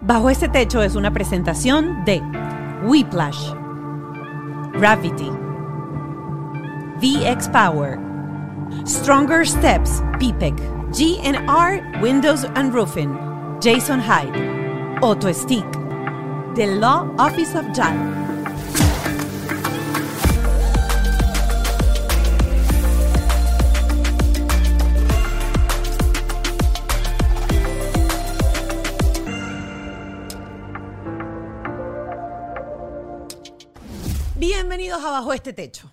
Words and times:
Bajo 0.00 0.30
este 0.30 0.48
techo 0.48 0.80
es 0.80 0.94
una 0.94 1.12
presentación 1.12 2.04
de 2.04 2.22
Whiplash, 2.84 3.52
Gravity, 4.74 5.30
VX 7.00 7.48
Power, 7.48 7.98
Stronger 8.86 9.44
Steps, 9.44 10.00
PPEC, 10.20 10.54
GNR 10.92 12.00
Windows 12.00 12.44
and 12.54 12.72
Roofing, 12.72 13.12
Jason 13.60 14.00
Hyde, 14.00 15.00
Auto 15.02 15.32
Stick, 15.32 15.66
The 16.54 16.78
Law 16.78 17.12
Office 17.18 17.56
of 17.56 17.66
JAL. 17.74 18.27
Bienvenidos 34.88 35.12
a 35.12 35.20
Bajo 35.20 35.34
este 35.34 35.52
techo. 35.52 35.92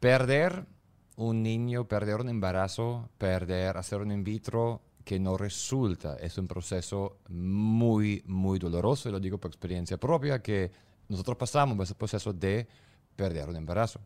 Perder 0.00 0.66
un 1.14 1.40
niño, 1.44 1.86
perder 1.86 2.16
un 2.16 2.28
embarazo, 2.28 3.10
perder, 3.16 3.76
hacer 3.76 4.00
un 4.00 4.10
in 4.10 4.24
vitro 4.24 4.82
que 5.04 5.20
no 5.20 5.36
resulta, 5.36 6.16
es 6.16 6.36
un 6.36 6.48
proceso 6.48 7.18
muy, 7.28 8.24
muy 8.26 8.58
doloroso, 8.58 9.08
y 9.08 9.12
lo 9.12 9.20
digo 9.20 9.38
por 9.38 9.52
experiencia 9.52 9.96
propia, 9.98 10.42
que 10.42 10.72
nosotros 11.08 11.36
pasamos 11.36 11.76
por 11.76 11.84
ese 11.84 11.94
proceso 11.94 12.32
de 12.32 12.66
perder 13.14 13.48
un 13.48 13.54
embarazo. 13.54 14.00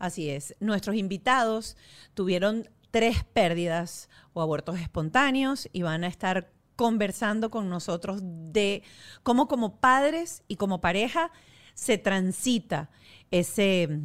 Así 0.00 0.28
es. 0.28 0.56
Nuestros 0.58 0.96
invitados 0.96 1.76
tuvieron 2.14 2.68
tres 2.90 3.22
pérdidas 3.22 4.08
o 4.32 4.42
abortos 4.42 4.80
espontáneos 4.80 5.68
y 5.72 5.82
van 5.82 6.02
a 6.02 6.08
estar 6.08 6.50
conversando 6.74 7.50
con 7.50 7.68
nosotros 7.68 8.20
de 8.20 8.82
cómo 9.22 9.46
como 9.46 9.76
padres 9.76 10.42
y 10.48 10.56
como 10.56 10.80
pareja 10.80 11.30
se 11.74 11.98
transita 11.98 12.90
ese, 13.30 14.00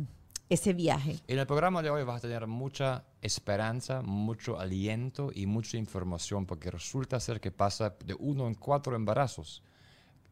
ese 0.49 0.73
viaje. 0.73 1.17
En 1.27 1.39
el 1.39 1.47
programa 1.47 1.81
de 1.81 1.89
hoy 1.89 2.03
vas 2.03 2.17
a 2.17 2.22
tener 2.22 2.47
mucha 2.47 3.03
esperanza, 3.22 4.02
mucho 4.02 4.59
aliento 4.59 5.31
y 5.33 5.45
mucha 5.45 5.77
información, 5.77 6.45
porque 6.45 6.69
resulta 6.72 7.19
ser 7.19 7.41
que 7.41 7.52
pasa 7.52 7.95
de 8.05 8.13
uno 8.13 8.47
en 8.47 8.53
cuatro 8.55 8.95
embarazos. 8.95 9.63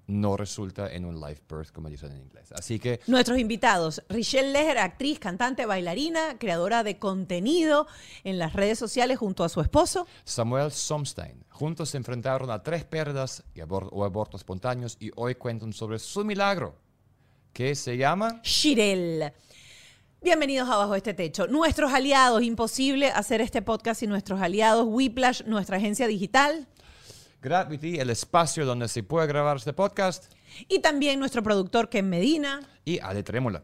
No 0.05 0.35
resulta 0.35 0.91
en 0.93 1.05
un 1.05 1.15
live 1.21 1.41
birth, 1.49 1.71
como 1.71 1.89
dicen 1.89 2.11
en 2.11 2.23
inglés. 2.23 2.51
Así 2.51 2.77
que 2.77 2.99
Nuestros 3.07 3.39
invitados, 3.39 4.03
Richelle 4.09 4.51
Leger, 4.51 4.77
actriz, 4.77 5.17
cantante, 5.17 5.65
bailarina, 5.65 6.37
creadora 6.37 6.83
de 6.83 6.99
contenido 6.99 7.87
en 8.25 8.37
las 8.37 8.51
redes 8.51 8.77
sociales 8.77 9.17
junto 9.17 9.45
a 9.45 9.49
su 9.49 9.61
esposo. 9.61 10.05
Samuel 10.25 10.73
Somstein. 10.73 11.45
Juntos 11.49 11.91
se 11.91 11.97
enfrentaron 11.97 12.51
a 12.51 12.61
tres 12.61 12.83
pérdidas 12.83 13.45
y 13.55 13.61
abor- 13.61 13.87
o 13.93 14.03
abortos 14.03 14.41
espontáneos 14.41 14.97
y 14.99 15.09
hoy 15.15 15.35
cuentan 15.35 15.71
sobre 15.71 15.97
su 15.99 16.25
milagro, 16.25 16.75
que 17.53 17.75
se 17.75 17.97
llama... 17.97 18.41
Shirel. 18.43 19.31
Bienvenidos 20.23 20.67
a 20.69 20.77
Bajo 20.77 20.95
este 20.95 21.13
Techo. 21.13 21.45
Nuestros 21.45 21.93
aliados, 21.93 22.41
imposible 22.41 23.09
hacer 23.09 23.41
este 23.41 23.61
podcast 23.61 23.99
sin 23.99 24.09
nuestros 24.09 24.41
aliados, 24.41 24.85
Whiplash, 24.89 25.43
nuestra 25.45 25.77
agencia 25.77 26.07
digital, 26.07 26.67
Gravity, 27.43 27.99
el 27.99 28.09
espacio 28.09 28.65
donde 28.65 28.87
se 28.87 29.03
puede 29.03 29.27
grabar 29.27 29.57
este 29.57 29.73
podcast, 29.73 30.33
y 30.67 30.79
también 30.79 31.19
nuestro 31.19 31.43
productor 31.43 31.89
Ken 31.89 32.09
Medina, 32.09 32.61
y 32.85 32.99
Ale 32.99 33.21
Trémola. 33.21 33.63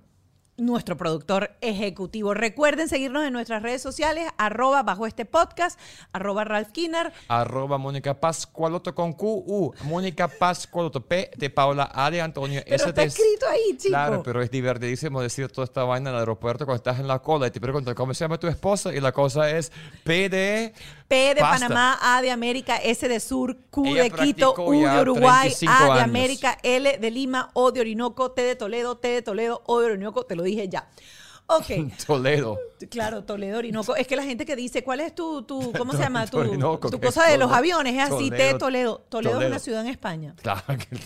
Nuestro 0.60 0.98
productor 0.98 1.52
ejecutivo. 1.62 2.34
Recuerden 2.34 2.88
seguirnos 2.88 3.26
en 3.26 3.34
nuestras 3.34 3.64
redes 3.64 3.82
sociales, 3.82 4.30
arroba 4.38 4.84
bajo 4.84 5.06
este 5.06 5.26
podcast, 5.26 5.80
arroba 6.12 6.44
Ralph 6.44 6.72
Kinner. 6.72 7.12
Arroba 7.28 7.78
Mónica 7.78 8.20
Pascualoto 8.20 8.94
con 8.94 9.14
QU. 9.14 9.74
Mónica 9.84 10.28
Pascualoto, 10.28 11.02
P 11.02 11.32
de 11.36 11.50
Paula, 11.50 11.90
A 11.94 12.12
de 12.12 12.22
Antonio, 12.22 12.62
Pero 12.64 12.76
S 12.76 12.90
está 12.90 13.04
escrito 13.04 13.48
ahí, 13.48 13.78
chico. 13.78 13.90
Claro, 13.90 14.24
pero 14.24 14.42
es 14.42 14.52
divertidísimo 14.52 15.22
decir 15.22 15.50
toda 15.50 15.66
esta 15.66 15.84
vaina 15.84 16.10
en 16.10 16.16
el 16.16 16.20
aeropuerto 16.20 16.66
cuando 16.66 16.78
estás 16.78 17.00
en 17.00 17.08
la 17.08 17.20
cola 17.20 17.48
y 17.48 17.52
te 17.52 17.60
preguntan 17.60 17.95
cómo 17.95 18.14
se 18.14 18.23
llama 18.23 18.39
tu 18.39 18.48
esposa 18.48 18.94
y 18.94 19.00
la 19.00 19.12
cosa 19.12 19.50
es 19.50 19.72
P 20.04 20.30
de... 20.30 20.73
P 21.09 21.33
de 21.33 21.42
pasta. 21.42 21.67
Panamá, 21.67 21.99
A 22.02 22.21
de 22.21 22.30
América, 22.30 22.77
S 22.77 23.05
de 23.08 23.20
Sur, 23.20 23.58
Q 23.71 23.87
Ella 23.87 24.03
de 24.03 24.11
Quito, 24.11 24.53
U 24.58 24.71
de 24.71 25.02
Uruguay, 25.02 25.49
35 25.49 25.73
A 25.73 25.83
de 25.83 25.92
años. 25.92 26.03
América, 26.03 26.58
L 26.61 26.97
de 26.99 27.11
Lima, 27.11 27.49
O 27.53 27.71
de 27.71 27.81
Orinoco, 27.81 28.31
T 28.31 28.43
de 28.43 28.55
Toledo, 28.55 28.95
T 28.95 29.08
de 29.08 29.21
Toledo, 29.23 29.64
O 29.65 29.80
de 29.80 29.87
Orinoco, 29.87 30.23
te 30.23 30.36
lo 30.36 30.43
dije 30.43 30.70
ya. 30.70 30.87
Ok. 31.47 31.65
Toledo. 32.05 32.59
Claro, 32.92 33.23
Toledo, 33.23 33.58
Orinoco. 33.58 33.95
Es 33.95 34.05
que 34.05 34.15
la 34.15 34.23
gente 34.23 34.45
que 34.45 34.55
dice, 34.55 34.83
¿cuál 34.83 34.99
es 34.99 35.15
tu, 35.15 35.42
tu 35.42 35.73
¿cómo 35.73 35.93
se 35.93 35.97
llama? 36.03 36.27
Tu, 36.27 36.37
Orinoco, 36.37 36.92
tu 36.92 37.02
cosa 37.02 37.26
de 37.26 37.39
los 37.39 37.52
aviones, 37.52 37.95
es 37.95 38.11
así, 38.14 38.30
T 38.30 38.36
de 38.36 38.53
Toledo. 38.53 38.99
Toledo. 39.09 39.31
Toledo 39.31 39.41
es 39.41 39.47
una 39.47 39.59
ciudad 39.59 39.81
en 39.81 39.87
España. 39.87 40.36
Claro, 40.43 40.61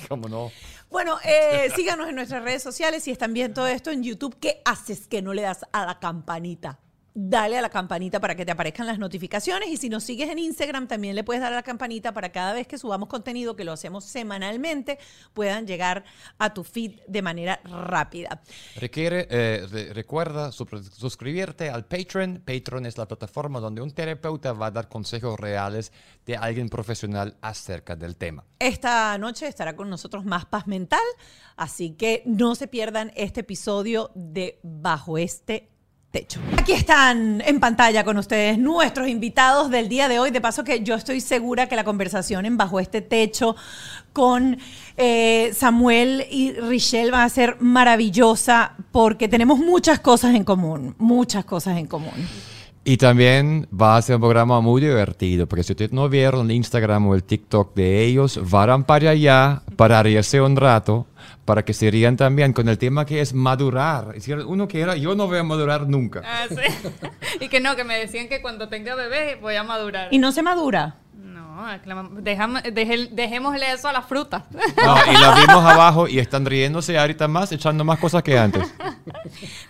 cómo 0.09 0.27
no. 0.27 0.51
Bueno, 0.91 1.17
eh, 1.23 1.71
síganos 1.77 2.09
en 2.09 2.15
nuestras 2.15 2.43
redes 2.43 2.61
sociales. 2.61 3.03
Si 3.03 3.11
están 3.11 3.33
viendo 3.33 3.65
esto 3.65 3.89
en 3.89 4.03
YouTube, 4.03 4.35
¿qué 4.39 4.61
haces 4.65 5.07
que 5.07 5.21
no 5.21 5.33
le 5.33 5.43
das 5.43 5.65
a 5.71 5.85
la 5.85 5.97
campanita? 5.99 6.77
Dale 7.16 7.57
a 7.57 7.62
la 7.62 7.69
campanita 7.69 8.19
para 8.19 8.35
que 8.35 8.44
te 8.46 8.51
aparezcan 8.51 8.88
las 8.88 8.97
notificaciones. 8.97 9.69
Y 9.69 9.78
si 9.78 9.88
nos 9.90 10.03
sigues 10.03 10.29
en 10.29 10.40
Instagram, 10.40 10.88
también 10.88 11.16
le 11.16 11.24
puedes 11.24 11.41
dar 11.41 11.53
a 11.53 11.56
la 11.57 11.63
campanita 11.63 12.12
para 12.12 12.31
cada 12.31 12.53
vez 12.53 12.66
que 12.68 12.78
subamos 12.78 13.07
contenido, 13.07 13.56
que 13.56 13.63
lo 13.63 13.72
hacemos 13.72 14.06
semanalmente, 14.06 14.97
puedan 15.34 15.68
llegar 15.68 16.03
a 16.40 16.53
tu 16.53 16.63
feed 16.63 17.00
de 17.07 17.22
manera 17.22 17.59
rápida. 17.66 18.41
Requiere, 18.75 19.28
eh, 19.29 19.68
re- 19.72 19.94
recuerda 19.94 20.51
su- 20.51 20.66
suscribirte 20.91 21.69
al 21.69 21.85
Patreon. 21.85 22.41
Patreon 22.46 22.85
es 22.88 22.97
la 22.97 23.07
plataforma 23.07 23.59
donde 23.59 23.81
un 23.81 23.91
terapeuta 23.91 24.53
va 24.53 24.68
a 24.68 24.72
dar 24.72 24.90
consejos 24.90 25.40
reales 25.40 25.91
de 26.25 26.35
alguien 26.35 26.69
profesional 26.69 27.38
acerca 27.41 27.95
del 27.95 28.16
tema. 28.18 28.44
Esta 28.57 29.16
noche 29.19 29.47
estará 29.47 29.75
con 29.75 29.90
nosotros 29.90 30.25
más 30.25 30.45
paz 30.45 30.66
mental, 30.68 31.03
así 31.57 31.91
que 31.91 32.24
no 32.25 32.56
se 32.56 32.68
pierdan 32.68 33.12
este 33.16 33.41
episodio 33.41 34.09
de 34.16 34.59
Bajo 34.63 35.18
este 35.18 35.69
techo. 36.13 36.40
Aquí 36.59 36.74
están 36.74 37.41
en 37.44 37.59
pantalla 37.59 38.03
con 38.03 38.19
ustedes 38.19 38.59
nuestros 38.59 39.07
invitados 39.07 39.72
del 39.72 39.90
día 39.90 40.07
de 40.07 40.19
hoy. 40.19 40.29
De 40.29 40.41
paso 40.41 40.63
que 40.63 40.84
yo 40.84 40.94
estoy 40.94 41.19
segura 41.22 41.68
que 41.68 41.75
la 41.75 41.84
conversación 41.84 42.46
en 42.46 42.56
Bajo 42.56 42.79
este 42.79 43.01
techo 43.01 43.56
con 44.13 44.59
eh, 44.96 45.51
Samuel 45.56 46.28
y 46.29 46.53
Richelle 46.53 47.09
va 47.09 47.24
a 47.24 47.29
ser 47.29 47.57
maravillosa 47.59 48.75
porque 48.91 49.28
tenemos 49.28 49.57
muchas 49.57 50.00
cosas 50.01 50.35
en 50.35 50.44
común, 50.44 50.94
muchas 51.00 51.46
cosas 51.46 51.79
en 51.79 51.88
común. 51.88 52.30
Y 52.85 52.97
también 52.97 53.67
va 53.71 53.95
a 53.95 54.01
ser 54.01 54.16
un 54.16 54.21
programa 54.21 54.59
muy 54.59 54.81
divertido, 54.81 55.47
porque 55.47 55.63
si 55.63 55.71
ustedes 55.71 55.94
no 55.94 56.09
vieron 56.09 56.51
el 56.51 56.57
Instagram 56.57 57.07
o 57.07 57.16
el 57.16 57.23
TikTok 57.23 57.73
de 57.75 58.03
ellos, 58.03 58.39
vayan 58.49 58.83
para 58.83 59.11
allá 59.11 59.61
para 59.77 60.03
reírse 60.03 60.41
un 60.41 60.57
rato, 60.57 61.07
para 61.45 61.63
que 61.63 61.73
se 61.73 61.89
rían 61.89 62.17
también 62.17 62.51
con 62.51 62.67
el 62.67 62.77
tema 62.77 63.05
que 63.05 63.21
es 63.21 63.33
madurar. 63.33 64.09
Es 64.09 64.25
decir, 64.25 64.39
uno 64.45 64.67
que 64.67 64.81
era, 64.81 64.97
yo 64.97 65.16
no 65.16 65.27
voy 65.27 65.38
a 65.38 65.44
madurar 65.44 65.88
nunca. 65.88 66.23
Ah, 66.25 66.45
sí. 66.49 66.89
y 67.39 67.47
que 67.47 67.61
no, 67.61 67.77
que 67.77 67.85
me 67.85 67.97
decían 67.97 68.27
que 68.27 68.41
cuando 68.41 68.67
tenga 68.67 68.95
bebé 68.95 69.38
voy 69.41 69.55
a 69.55 69.63
madurar. 69.63 70.09
Y 70.11 70.17
no 70.17 70.33
se 70.33 70.44
madura. 70.44 70.97
No, 71.53 71.67
déjame- 72.21 72.61
deje- 72.73 73.09
dejémosle 73.11 73.71
eso 73.73 73.87
a 73.87 73.93
la 73.93 74.01
fruta. 74.01 74.45
No, 74.83 74.95
y 75.11 75.13
la 75.21 75.35
vimos 75.35 75.63
abajo 75.63 76.07
y 76.07 76.17
están 76.19 76.45
riéndose 76.45 76.97
ahorita 76.97 77.27
más, 77.27 77.51
echando 77.51 77.83
más 77.83 77.99
cosas 77.99 78.23
que 78.23 78.37
antes. 78.37 78.73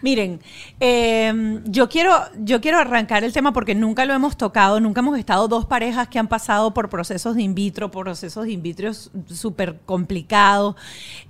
Miren, 0.02 0.40
eh, 0.80 1.60
yo, 1.66 1.90
quiero, 1.90 2.14
yo 2.38 2.62
quiero 2.62 2.80
arrancar 2.80 3.24
el 3.24 3.34
tema 3.34 3.52
porque 3.54 3.76
nunca 3.76 4.06
lo 4.06 4.14
hemos 4.14 4.38
tocado, 4.38 4.80
nunca 4.80 5.02
hemos 5.02 5.18
estado 5.18 5.48
dos 5.48 5.66
parejas 5.66 6.08
que 6.08 6.20
han 6.20 6.28
pasado 6.28 6.74
por 6.74 6.90
procesos 6.90 7.36
de 7.36 7.42
in 7.44 7.56
vitro, 7.56 7.92
procesos 7.92 8.46
de 8.46 8.52
in 8.54 8.62
vitro 8.62 8.92
súper 8.94 9.80
complicados, 9.86 10.76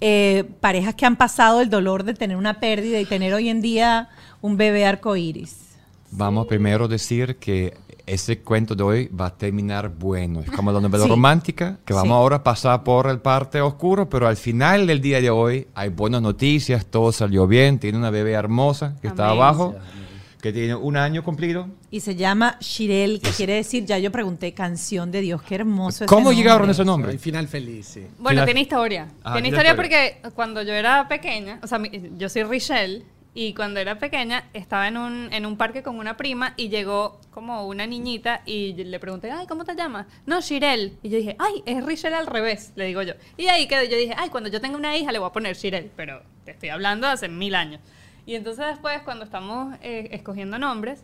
eh, 0.01 0.43
parejas 0.59 0.95
que 0.95 1.05
han 1.05 1.15
pasado 1.15 1.61
el 1.61 1.69
dolor 1.69 2.03
de 2.03 2.13
tener 2.13 2.37
una 2.37 2.59
pérdida 2.59 2.99
y 2.99 3.05
tener 3.05 3.33
hoy 3.33 3.49
en 3.49 3.61
día 3.61 4.09
un 4.41 4.57
bebé 4.57 4.85
arcoíris. 4.85 5.57
Vamos 6.11 6.45
primero 6.47 6.85
a 6.85 6.87
decir 6.87 7.37
que 7.37 7.75
ese 8.05 8.39
cuento 8.39 8.75
de 8.75 8.83
hoy 8.83 9.07
va 9.07 9.27
a 9.27 9.37
terminar 9.37 9.89
bueno. 9.89 10.41
Es 10.41 10.51
como 10.51 10.71
la 10.71 10.81
novela 10.81 11.03
Sí. 11.05 11.09
romántica, 11.09 11.77
que 11.85 11.93
vamos 11.93 12.09
Sí. 12.09 12.13
ahora 12.13 12.35
a 12.37 12.43
pasar 12.43 12.83
por 12.83 13.07
el 13.07 13.19
parte 13.19 13.61
oscuro, 13.61 14.09
pero 14.09 14.27
al 14.27 14.37
final 14.37 14.87
del 14.87 14.99
día 15.01 15.21
de 15.21 15.29
hoy 15.29 15.67
hay 15.75 15.89
buenas 15.89 16.21
noticias, 16.21 16.85
todo 16.85 17.11
salió 17.11 17.47
bien, 17.47 17.79
tiene 17.79 17.97
una 17.97 18.09
bebé 18.09 18.33
hermosa 18.33 18.95
que 19.01 19.07
está 19.07 19.27
Amén. 19.27 19.37
abajo, 19.37 19.75
que 20.41 20.51
tiene 20.51 20.75
un 20.75 20.97
año 20.97 21.23
cumplido. 21.23 21.69
Y 21.89 22.01
se 22.01 22.15
llama 22.17 22.57
Shirel, 22.59 23.21
que 23.21 23.29
quiere 23.29 23.53
decir, 23.53 23.85
ya 23.85 23.97
yo 23.97 24.11
pregunté, 24.11 24.53
canción 24.53 25.09
de 25.09 25.21
Dios, 25.21 25.41
qué 25.41 25.55
hermoso. 25.55 26.03
ese 26.03 26.13
¿Cómo 26.13 26.33
llegaron 26.33 26.67
a 26.67 26.73
ese 26.73 26.83
nombre? 26.83 27.13
El 27.13 27.19
final 27.19 27.47
feliz, 27.47 27.85
sí. 27.87 28.01
Bueno, 28.19 28.31
Final- 28.41 28.45
tiene 28.47 28.61
historia. 28.61 29.03
Ah, 29.23 29.33
tiene 29.33 29.33
tiene 29.35 29.47
historia 29.49 29.71
historia. 29.71 30.19
porque 30.21 30.35
cuando 30.35 30.61
yo 30.63 30.73
era 30.73 31.07
pequeña, 31.07 31.59
o 31.63 31.67
sea, 31.67 31.79
mi- 31.79 31.89
yo 32.17 32.27
soy 32.27 32.43
Richelle, 32.43 33.05
y 33.35 33.53
cuando 33.53 33.79
era 33.79 33.97
pequeña 33.97 34.43
estaba 34.53 34.87
en 34.87 34.97
un, 34.97 35.33
en 35.33 35.45
un 35.45 35.57
parque 35.57 35.81
con 35.81 35.97
una 35.97 36.17
prima 36.17 36.53
y 36.55 36.69
llegó 36.69 37.19
como 37.31 37.67
una 37.67 37.87
niñita 37.87 38.41
y 38.45 38.73
le 38.73 38.99
pregunté, 38.99 39.31
ay, 39.31 39.47
¿cómo 39.47 39.65
te 39.65 39.75
llamas? 39.75 40.05
No, 40.25 40.39
Shirel. 40.39 40.97
Y 41.01 41.09
yo 41.09 41.17
dije, 41.17 41.35
ay, 41.39 41.63
es 41.65 41.83
Richelle 41.83 42.15
al 42.15 42.27
revés, 42.27 42.73
le 42.75 42.85
digo 42.85 43.01
yo. 43.01 43.13
Y 43.37 43.47
ahí 43.47 43.67
quedé, 43.67 43.89
yo 43.89 43.97
dije, 43.97 44.13
ay, 44.17 44.29
cuando 44.29 44.49
yo 44.49 44.61
tenga 44.61 44.77
una 44.77 44.95
hija 44.95 45.11
le 45.11 45.19
voy 45.19 45.29
a 45.29 45.31
poner 45.31 45.55
Shirel, 45.55 45.91
pero 45.95 46.21
te 46.45 46.51
estoy 46.51 46.69
hablando 46.69 47.07
de 47.07 47.13
hace 47.13 47.27
mil 47.27 47.55
años. 47.55 47.81
Y 48.25 48.35
entonces 48.35 48.65
después, 48.67 49.01
cuando 49.01 49.25
estamos 49.25 49.75
eh, 49.81 50.09
escogiendo 50.11 50.57
nombres, 50.59 51.03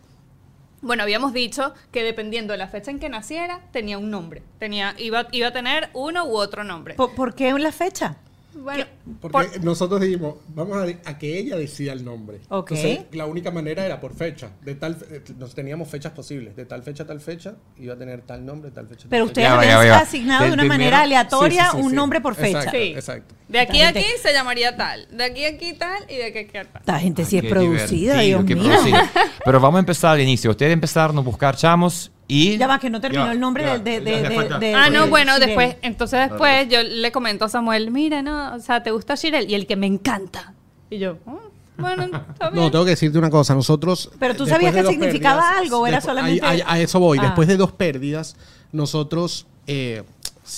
Bueno, 0.82 1.02
habíamos 1.02 1.34
dicho 1.34 1.74
que 1.92 2.02
dependiendo 2.02 2.52
de 2.52 2.58
la 2.58 2.66
fecha 2.68 2.90
en 2.90 2.98
que 2.98 3.10
naciera, 3.10 3.60
tenía 3.70 3.98
un 3.98 4.10
nombre. 4.10 4.42
Tenía, 4.58 4.94
iba, 4.96 5.26
iba 5.30 5.48
a 5.48 5.52
tener 5.52 5.90
uno 5.92 6.24
u 6.24 6.36
otro 6.38 6.64
nombre. 6.64 6.94
¿Por, 6.94 7.14
por 7.14 7.34
qué 7.34 7.52
la 7.58 7.70
fecha? 7.72 8.16
Bueno, 8.54 8.84
Porque 9.20 9.32
por- 9.32 9.64
nosotros 9.64 10.00
dijimos, 10.00 10.34
vamos 10.48 10.76
a, 10.76 11.10
a 11.10 11.18
que 11.18 11.38
ella 11.38 11.56
decida 11.56 11.92
el 11.92 12.04
nombre. 12.04 12.40
Ok. 12.48 12.72
Entonces, 12.72 13.06
la 13.12 13.26
única 13.26 13.50
manera 13.50 13.86
era 13.86 14.00
por 14.00 14.14
fecha. 14.14 14.50
De 14.62 14.74
tal, 14.74 14.96
eh, 15.10 15.22
nos 15.38 15.54
teníamos 15.54 15.88
fechas 15.88 16.12
posibles. 16.12 16.56
De 16.56 16.64
tal 16.66 16.82
fecha 16.82 17.04
a 17.04 17.06
tal 17.06 17.20
fecha, 17.20 17.54
iba 17.78 17.94
a 17.94 17.96
tener 17.96 18.22
tal 18.22 18.44
nombre, 18.44 18.70
tal 18.70 18.86
fecha. 18.88 19.06
Pero 19.08 19.24
tal 19.24 19.28
ustedes 19.28 19.48
habían 19.48 19.92
asignado 20.02 20.44
de 20.44 20.52
una 20.52 20.62
primero- 20.62 20.74
manera 20.78 21.00
aleatoria 21.02 21.64
Sí, 21.66 21.70
sí, 21.70 21.76
sí, 21.76 21.82
un 21.84 21.90
sí. 21.90 21.96
nombre 21.96 22.20
por 22.20 22.34
fecha. 22.34 22.58
Exacto, 22.58 22.78
Sí. 22.78 22.92
exacto. 22.94 23.34
de 23.48 23.60
aquí 23.60 23.80
a 23.82 23.88
aquí 23.88 24.04
se 24.22 24.32
llamaría 24.32 24.76
tal. 24.76 25.06
De 25.16 25.24
aquí 25.24 25.44
a 25.44 25.48
aquí 25.50 25.72
tal 25.74 26.02
y 26.08 26.16
de 26.16 26.24
aquí 26.26 26.38
a 26.38 26.40
aquí 26.42 26.50
tal. 26.72 26.80
Esta 26.80 26.98
gente 26.98 27.24
sí 27.24 27.38
es 27.38 27.44
producida, 27.44 28.18
Dios 28.20 28.44
mío. 28.44 28.56
producida. 28.64 29.10
Pero 29.44 29.60
vamos 29.60 29.78
a 29.78 29.80
empezar 29.80 30.12
al 30.14 30.20
inicio. 30.20 30.50
Ustedes 30.50 30.72
empezaron 30.72 31.16
a 31.18 31.20
buscar 31.20 31.56
chamos 31.56 32.10
y... 32.30 32.56
Ya 32.58 32.66
va, 32.66 32.78
que 32.78 32.88
no 32.90 33.00
terminó 33.00 33.26
Ya, 33.26 33.32
el 33.32 33.40
nombre 33.40 33.64
ya, 33.64 33.78
de, 33.78 34.00
de, 34.00 34.22
ya, 34.22 34.76
Ah, 34.76 34.88
de 34.90 34.90
no, 34.96 35.08
bueno, 35.08 35.32
Shirel. 35.34 35.46
después, 35.48 35.76
entonces 35.82 36.28
después 36.30 36.68
yo 36.68 36.82
le 36.82 37.10
comento 37.12 37.44
a 37.44 37.48
Samuel, 37.48 37.90
mira, 37.90 38.22
no, 38.22 38.54
o 38.54 38.60
sea, 38.60 38.82
¿te 38.82 38.90
gusta 38.90 39.14
Shirel? 39.16 39.50
Y 39.50 39.54
el 39.54 39.66
que 39.66 39.76
me 39.76 39.86
encanta. 39.86 40.54
Y 40.88 40.98
yo, 40.98 41.18
"Oh, 41.26 41.40
bueno, 41.78 42.04
está 42.04 42.50
bien. 42.50 42.64
No, 42.64 42.70
tengo 42.70 42.84
que 42.84 42.90
decirte 42.90 43.18
una 43.18 43.30
cosa. 43.30 43.54
Nosotros. 43.54 44.10
Pero 44.18 44.34
tú 44.36 44.46
sabías 44.46 44.74
que 44.74 44.84
significaba 44.84 45.40
pérdidas, 45.40 45.60
algo, 45.62 45.78
¿o 45.80 45.86
era 45.86 46.00
solamente- 46.00 46.44
a 46.44 46.78
eso 46.78 47.00
voy. 47.00 47.18
Ah. 47.18 47.22
Después 47.22 47.48
de 47.48 47.56
dos 47.56 47.72
pérdidas, 47.72 48.36
nosotros 48.72 49.46
eh, 49.66 50.02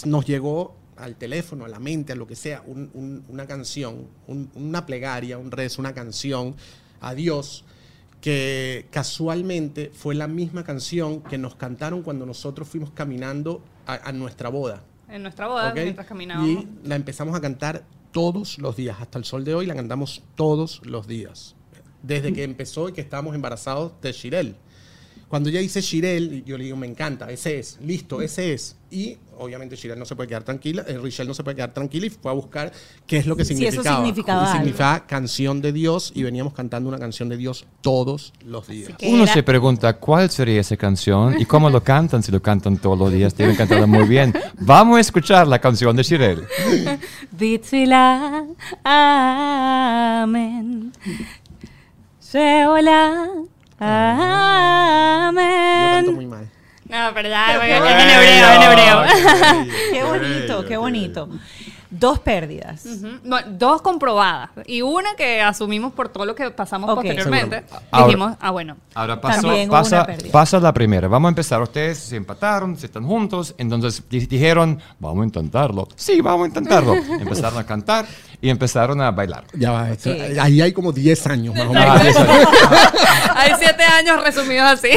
nos 0.04 0.24
llegó 0.26 0.74
al 0.96 1.16
teléfono, 1.16 1.64
a 1.64 1.68
la 1.68 1.78
mente, 1.78 2.12
a 2.12 2.16
lo 2.16 2.26
que 2.26 2.34
sea, 2.36 2.62
un- 2.66 2.90
un- 2.94 3.24
una 3.28 3.46
canción, 3.46 4.06
un- 4.26 4.50
una 4.54 4.84
plegaria, 4.86 5.38
un 5.38 5.50
rezo, 5.50 5.80
una 5.80 5.92
canción 5.94 6.54
a 7.00 7.14
Dios 7.14 7.64
que 8.22 8.86
casualmente 8.90 9.90
fue 9.92 10.14
la 10.14 10.28
misma 10.28 10.62
canción 10.62 11.20
que 11.22 11.36
nos 11.38 11.56
cantaron 11.56 12.02
cuando 12.02 12.24
nosotros 12.24 12.68
fuimos 12.68 12.92
caminando 12.92 13.62
a, 13.84 14.08
a 14.08 14.12
nuestra 14.12 14.48
boda. 14.48 14.84
En 15.08 15.22
nuestra 15.22 15.48
boda, 15.48 15.74
mientras 15.74 16.06
caminábamos. 16.06 16.48
Y 16.48 16.68
la 16.84 16.94
empezamos 16.94 17.36
a 17.36 17.40
cantar 17.40 17.84
todos 18.12 18.58
los 18.58 18.76
días. 18.76 18.96
Hasta 19.00 19.18
el 19.18 19.24
sol 19.24 19.44
de 19.44 19.56
hoy 19.56 19.66
la 19.66 19.74
cantamos 19.74 20.22
todos 20.36 20.80
los 20.86 21.08
días. 21.08 21.56
Desde 22.02 22.32
que 22.32 22.44
empezó 22.44 22.88
y 22.88 22.92
que 22.92 23.00
estábamos 23.00 23.34
embarazados 23.34 23.92
de 24.00 24.12
Shirel. 24.12 24.56
Cuando 25.28 25.48
ella 25.48 25.60
dice 25.60 25.80
Shirel, 25.80 26.44
yo 26.44 26.56
le 26.56 26.64
digo, 26.64 26.76
me 26.76 26.86
encanta, 26.86 27.28
ese 27.30 27.58
es, 27.58 27.78
listo, 27.80 28.22
ese 28.22 28.52
es. 28.52 28.76
Y 28.90 29.16
obviamente 29.42 29.76
Shirel 29.76 29.98
no 29.98 30.04
se 30.04 30.16
puede 30.16 30.28
quedar 30.28 30.42
tranquila, 30.44 30.84
eh, 30.88 30.98
Richelle 30.98 31.28
no 31.28 31.34
se 31.34 31.42
puede 31.44 31.56
quedar 31.56 31.72
tranquila 31.74 32.06
y 32.06 32.10
fue 32.10 32.30
a 32.30 32.34
buscar 32.34 32.72
qué 33.06 33.18
es 33.18 33.26
lo 33.26 33.36
que 33.36 33.44
Si 33.44 33.52
eso 33.54 33.82
significaba. 33.82 34.52
significaba 34.52 34.94
algo. 34.94 35.06
canción 35.06 35.60
de 35.60 35.72
Dios 35.72 36.12
y 36.14 36.22
veníamos 36.22 36.52
cantando 36.54 36.88
una 36.88 36.98
canción 36.98 37.28
de 37.28 37.36
Dios 37.36 37.66
todos 37.80 38.32
los 38.46 38.66
días. 38.68 38.92
Uno 39.02 39.24
era- 39.24 39.32
se 39.32 39.42
pregunta 39.42 39.94
cuál 39.98 40.30
sería 40.30 40.60
esa 40.60 40.76
canción 40.76 41.40
y 41.40 41.44
cómo 41.44 41.68
lo 41.70 41.82
cantan 41.82 42.22
si 42.22 42.30
lo 42.32 42.40
cantan 42.40 42.76
todos 42.78 42.98
los 42.98 43.12
días. 43.12 43.36
Deben 43.36 43.56
cantarla 43.56 43.86
muy 43.86 44.06
bien. 44.08 44.32
Vamos 44.60 44.98
a 44.98 45.00
escuchar 45.00 45.46
la 45.46 45.58
canción 45.60 45.94
de 45.96 46.02
Shirel. 46.02 46.44
Amén. 48.84 50.92
Sheola, 52.20 53.28
Yo 53.34 53.46
canto 53.78 55.28
amén. 55.28 56.14
muy 56.14 56.26
mal. 56.26 56.48
No, 56.92 57.14
qué 57.14 57.20
en 57.20 58.10
hebreo, 58.10 58.52
en 58.52 58.62
hebreo. 58.62 59.02
Qué 59.92 60.02
bonito, 60.02 60.64
qué 60.66 60.76
bonito. 60.76 61.28
Dos 61.94 62.20
pérdidas. 62.20 62.86
Ujú. 62.86 63.18
Bueno, 63.22 63.46
dos 63.58 63.82
comprobadas 63.82 64.48
y 64.66 64.80
una 64.80 65.14
que 65.14 65.42
asumimos 65.42 65.92
por 65.92 66.08
todo 66.08 66.24
lo 66.24 66.34
que 66.34 66.50
pasamos 66.50 66.88
Ok. 66.88 66.96
posteriormente. 66.96 67.64
Ahora- 67.90 68.06
Dijimos, 68.06 68.36
ah, 68.40 68.50
bueno, 68.50 68.76
Ahora 68.94 69.20
pasó, 69.20 69.48
pasa, 69.70 70.06
pasa 70.32 70.58
la 70.58 70.72
primera. 70.72 71.06
Vamos 71.06 71.28
a 71.28 71.30
empezar. 71.30 71.60
Ustedes 71.60 71.98
se 71.98 72.16
empataron, 72.16 72.78
se 72.78 72.86
están 72.86 73.04
juntos. 73.06 73.54
Entonces 73.58 74.02
di- 74.08 74.24
dijeron, 74.26 74.80
vamos 74.98 75.22
a 75.22 75.26
intentarlo. 75.26 75.86
Sí, 75.94 76.22
vamos 76.22 76.44
a 76.46 76.48
intentarlo. 76.48 76.94
empezaron 77.20 77.58
a 77.58 77.66
cantar 77.66 78.06
y 78.40 78.48
empezaron 78.48 78.98
a 79.02 79.10
bailar. 79.10 79.44
Ya 79.52 79.70
va, 79.72 79.90
esto- 79.90 80.12
Sí. 80.14 80.18
ahí 80.40 80.62
hay 80.62 80.72
como 80.72 80.92
10 80.92 81.26
años 81.26 81.54
más 81.54 81.66
o 81.66 81.72
menos. 81.74 82.16
Ah, 82.16 83.34
hay 83.36 83.52
siete 83.58 83.82
años 83.84 84.24
resumidos 84.24 84.64
así. 84.66 84.88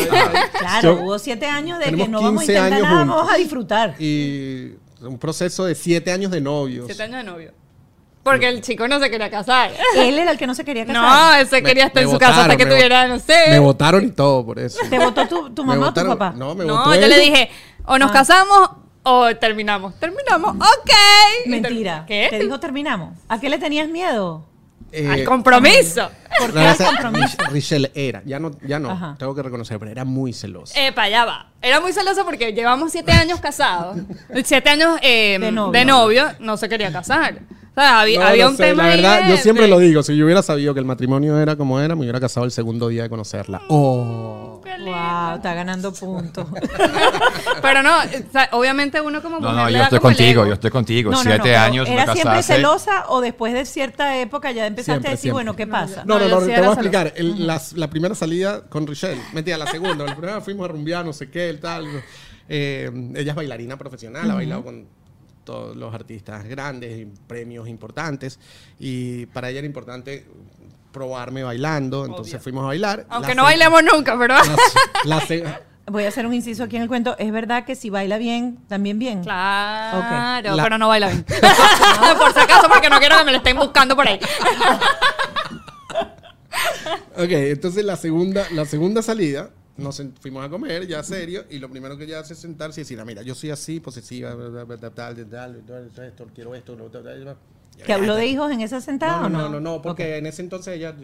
Claro, 0.59 0.95
Yo- 0.97 1.03
hubo 1.03 1.19
siete 1.19 1.45
años 1.45 1.77
de 1.79 1.85
que 1.93 2.07
no 2.07 2.21
vamos 2.21 2.43
a 2.43 2.45
15 2.45 2.53
intentar 2.53 2.81
nada, 2.81 2.97
juntos. 2.99 3.15
vamos 3.17 3.33
a 3.33 3.35
disfrutar. 3.37 3.95
y 3.99 4.75
un 5.07 5.17
proceso 5.17 5.65
de 5.65 5.75
siete 5.75 6.11
años 6.11 6.31
de 6.31 6.41
novios. 6.41 6.85
siete 6.87 7.03
años 7.03 7.17
de 7.17 7.23
novio. 7.23 7.51
Porque 8.23 8.49
el 8.49 8.61
chico 8.61 8.87
no 8.87 8.99
se 8.99 9.11
quería 9.11 9.29
casar. 9.29 9.71
Él 9.97 10.17
era 10.17 10.31
el 10.31 10.37
que 10.39 10.47
no 10.47 10.55
se 10.55 10.65
quería 10.65 10.83
casar. 10.85 11.01
No, 11.03 11.35
él 11.39 11.47
se 11.47 11.57
Me- 11.61 11.63
quería 11.63 11.85
estar 11.85 12.01
me 12.03 12.09
en 12.09 12.13
su 12.15 12.19
casa 12.19 12.41
hasta 12.41 12.57
que 12.57 12.65
tuviera, 12.65 13.07
no 13.07 13.19
sé. 13.19 13.49
Me 13.51 13.59
votaron 13.59 14.03
y 14.03 14.09
todo 14.11 14.43
por 14.43 14.57
eso. 14.57 14.79
¿Te 14.89 14.97
votó 14.97 15.27
tu, 15.53 15.63
mamá 15.63 15.89
o 15.89 15.93
tu 15.93 16.05
papá? 16.07 16.33
No, 16.35 16.55
me 16.55 16.65
No, 16.65 16.85
yo 16.95 17.01
él. 17.01 17.09
le 17.09 17.19
dije, 17.19 17.51
o 17.85 17.99
nos 17.99 18.09
Ah. 18.09 18.13
casamos 18.13 18.69
o 19.03 19.35
terminamos. 19.35 19.93
Terminamos, 19.99 20.55
ok. 20.55 20.91
Mentira. 21.45 22.03
¿Qué? 22.07 22.25
Te 22.31 22.39
dijo 22.39 22.59
terminamos. 22.59 23.13
¿A 23.29 23.39
qué 23.39 23.47
le 23.47 23.59
tenías 23.59 23.87
miedo? 23.89 24.43
Eh, 24.97 25.07
Al 25.09 25.23
compromiso. 25.25 26.09
¿Por 26.39 26.53
qué 26.53 26.59
al 26.59 26.77
compromiso? 26.77 27.37
Rich- 27.37 27.49
Richelle 27.51 27.91
era, 27.93 28.21
ya 28.25 28.39
no, 28.39 28.51
ya 28.65 28.79
no, 28.79 28.91
Ajá. 28.91 29.15
tengo 29.19 29.33
que 29.35 29.41
reconocer, 29.43 29.77
pero 29.79 29.91
era 29.91 30.03
muy 30.05 30.31
celosa. 30.33 30.79
Epa, 30.79 31.03
allá 31.03 31.25
va. 31.25 31.51
Era 31.61 31.79
muy 31.81 31.91
celoso 31.93 32.23
porque 32.25 32.51
llevamos 32.53 32.91
siete 32.91 33.11
años 33.11 33.39
casados. 33.39 33.97
Siete 34.43 34.69
años 34.69 34.97
eh, 35.01 35.37
De 35.39 35.45
de, 35.71 35.85
novio. 35.85 36.25
no 36.39 36.57
se 36.57 36.67
quería 36.69 36.91
casar. 36.91 37.39
O 37.77 37.81
sea, 37.81 37.99
había, 38.01 38.19
No, 38.21 38.25
había 38.27 38.45
no 38.45 38.51
un 38.51 38.57
sé, 38.57 38.63
tema 38.63 38.83
La 38.83 38.89
ahí 38.89 38.95
verdad, 39.01 39.23
de- 39.23 39.29
yo 39.31 39.37
siempre 39.37 39.63
de- 39.65 39.69
lo 39.69 39.79
digo, 39.79 40.01
si 40.03 40.15
yo 40.15 40.23
hubiera 40.25 40.41
sabido 40.41 40.73
que 40.73 40.79
el 40.79 40.85
matrimonio 40.85 41.37
era 41.39 41.55
como 41.57 41.79
era, 41.81 41.93
me 41.95 42.01
hubiera 42.03 42.19
casado 42.21 42.45
el 42.45 42.51
segundo 42.51 42.87
día 42.87 43.03
de 43.03 43.09
conocerla. 43.09 43.61
Oh. 43.67 44.44
Lindo. 44.77 44.91
Wow, 44.91 45.35
está 45.35 45.53
ganando 45.53 45.93
puntos. 45.93 46.47
Pero 47.61 47.83
no, 47.83 47.97
o 47.99 48.31
sea, 48.31 48.49
obviamente 48.51 49.01
uno 49.01 49.21
como 49.21 49.39
No, 49.39 49.49
mujer 49.49 49.55
no, 49.55 49.65
le 49.67 49.71
yo 49.73 49.77
da 49.79 49.83
estoy 49.85 49.99
como 49.99 50.09
el 50.11 50.15
contigo, 50.17 50.41
ego. 50.41 50.47
yo 50.47 50.53
estoy 50.53 50.71
contigo. 50.71 51.11
No, 51.11 51.17
Siete 51.17 51.51
no, 51.53 51.59
años, 51.59 51.89
¿Era 51.89 52.05
no 52.05 52.13
siempre 52.13 52.43
celosa 52.43 53.05
o 53.09 53.21
después 53.21 53.53
de 53.53 53.65
cierta 53.65 54.17
época 54.19 54.51
ya 54.51 54.65
empezaste 54.67 54.91
Siempre, 54.93 55.09
a 55.09 55.11
decir, 55.11 55.21
siempre. 55.21 55.33
bueno, 55.33 55.55
¿qué 55.55 55.67
pasa? 55.67 56.03
No, 56.05 56.19
no, 56.19 56.27
No, 56.27 56.39
te 56.39 56.45
voy 56.45 56.51
a 56.53 56.67
explicar. 56.67 57.13
El- 57.15 57.47
la 57.47 57.89
primera 57.89 58.15
salida 58.15 58.61
con 58.67 58.85
Richelle, 58.87 59.21
mentira, 59.33 59.57
la 59.57 59.67
segunda. 59.67 60.05
La 60.05 60.15
primera 60.15 60.41
fuimos 60.41 60.65
a 60.65 60.71
rumbear, 60.71 61.05
no 61.05 61.13
sé 61.13 61.29
qué, 61.29 61.49
el 61.49 61.59
tal. 61.59 61.85
Eh, 62.47 62.91
ella 63.15 63.31
es 63.31 63.35
bailarina 63.35 63.77
profesional, 63.77 64.29
ha 64.29 64.35
bailado 64.35 64.63
con 64.63 64.85
todos 65.43 65.75
los 65.75 65.93
artistas 65.93 66.43
grandes, 66.45 66.99
y 66.99 67.05
premios 67.27 67.67
importantes. 67.67 68.39
Y 68.79 69.25
para 69.27 69.49
ella 69.49 69.59
era 69.59 69.67
importante 69.67 70.25
probarme 70.95 71.43
bailando, 71.43 72.05
entonces 72.05 72.35
Obvio. 72.35 72.43
fuimos 72.43 72.63
a 72.63 72.67
bailar. 72.67 73.05
Aunque 73.09 73.29
La 73.29 73.35
no 73.35 73.41
se- 73.43 73.45
bailemos 73.47 73.83
nunca, 73.83 74.17
pero... 74.17 74.33
La, 75.03 75.19
se- 75.21 75.43
Voy 75.87 76.03
a 76.03 76.07
hacer 76.07 76.25
un 76.25 76.33
inciso 76.33 76.63
aquí 76.63 76.77
en 76.77 76.81
el 76.81 76.87
cuento. 76.87 77.15
¿Es 77.19 77.31
verdad 77.31 77.63
que 77.65 77.75
si 77.75 77.91
baila 77.91 78.17
bien, 78.17 78.57
también 78.67 78.97
bien? 78.97 79.21
Claro, 79.23 79.99
Ok. 79.99 80.55
La- 80.55 80.63
pero 80.63 80.77
no 80.79 80.87
baila 80.87 81.09
bien. 81.09 81.23
por 82.17 82.33
si 82.33 82.39
acaso, 82.39 82.67
porque 82.69 82.89
no 82.89 82.97
quiero 82.99 83.17
que 83.19 83.23
me 83.25 83.31
lo 83.33 83.37
estén 83.37 83.55
buscando 83.57 83.95
por 83.95 84.07
ahí. 84.07 84.19
Ok, 87.17 87.29
entonces 87.31 87.85
la 87.85 87.95
segunda, 87.97 88.45
la 88.51 88.65
segunda 88.65 89.01
salida, 89.01 89.49
nos 89.77 90.01
fuimos 90.21 90.45
a 90.45 90.49
comer 90.49 90.87
ya 90.87 91.03
serio, 91.03 91.43
y 91.49 91.59
lo 91.59 91.69
primero 91.69 91.97
que 91.97 92.05
ella 92.05 92.19
hace 92.19 92.33
es 92.33 92.39
sentarse 92.39 92.81
y 92.81 92.83
decir, 92.83 92.99
ah, 92.99 93.05
mira, 93.05 93.21
yo 93.21 93.35
soy 93.35 93.51
así, 93.51 93.79
posesiva, 93.79 94.33
bla, 94.33 94.47
bla, 94.49 94.63
bla, 94.63 94.77
tal, 94.77 94.93
tal, 95.15 95.27
tal, 95.29 95.63
tal, 95.93 96.05
esto, 96.05 96.25
quiero 96.33 96.55
esto, 96.55 96.75
lo, 96.75 96.85
tal, 96.85 97.03
tal, 97.03 97.25
tal. 97.25 97.37
¿Te 97.85 97.93
habló 97.93 98.15
de 98.15 98.27
hijos 98.27 98.51
en 98.51 98.61
esa 98.61 98.81
sentada 98.81 99.21
No, 99.21 99.25
o 99.25 99.29
no, 99.29 99.41
no? 99.43 99.49
no, 99.49 99.59
no, 99.59 99.81
porque 99.81 100.17
en 100.17 100.25
ese 100.25 100.41
entonces 100.41 100.75
ella 100.75 100.95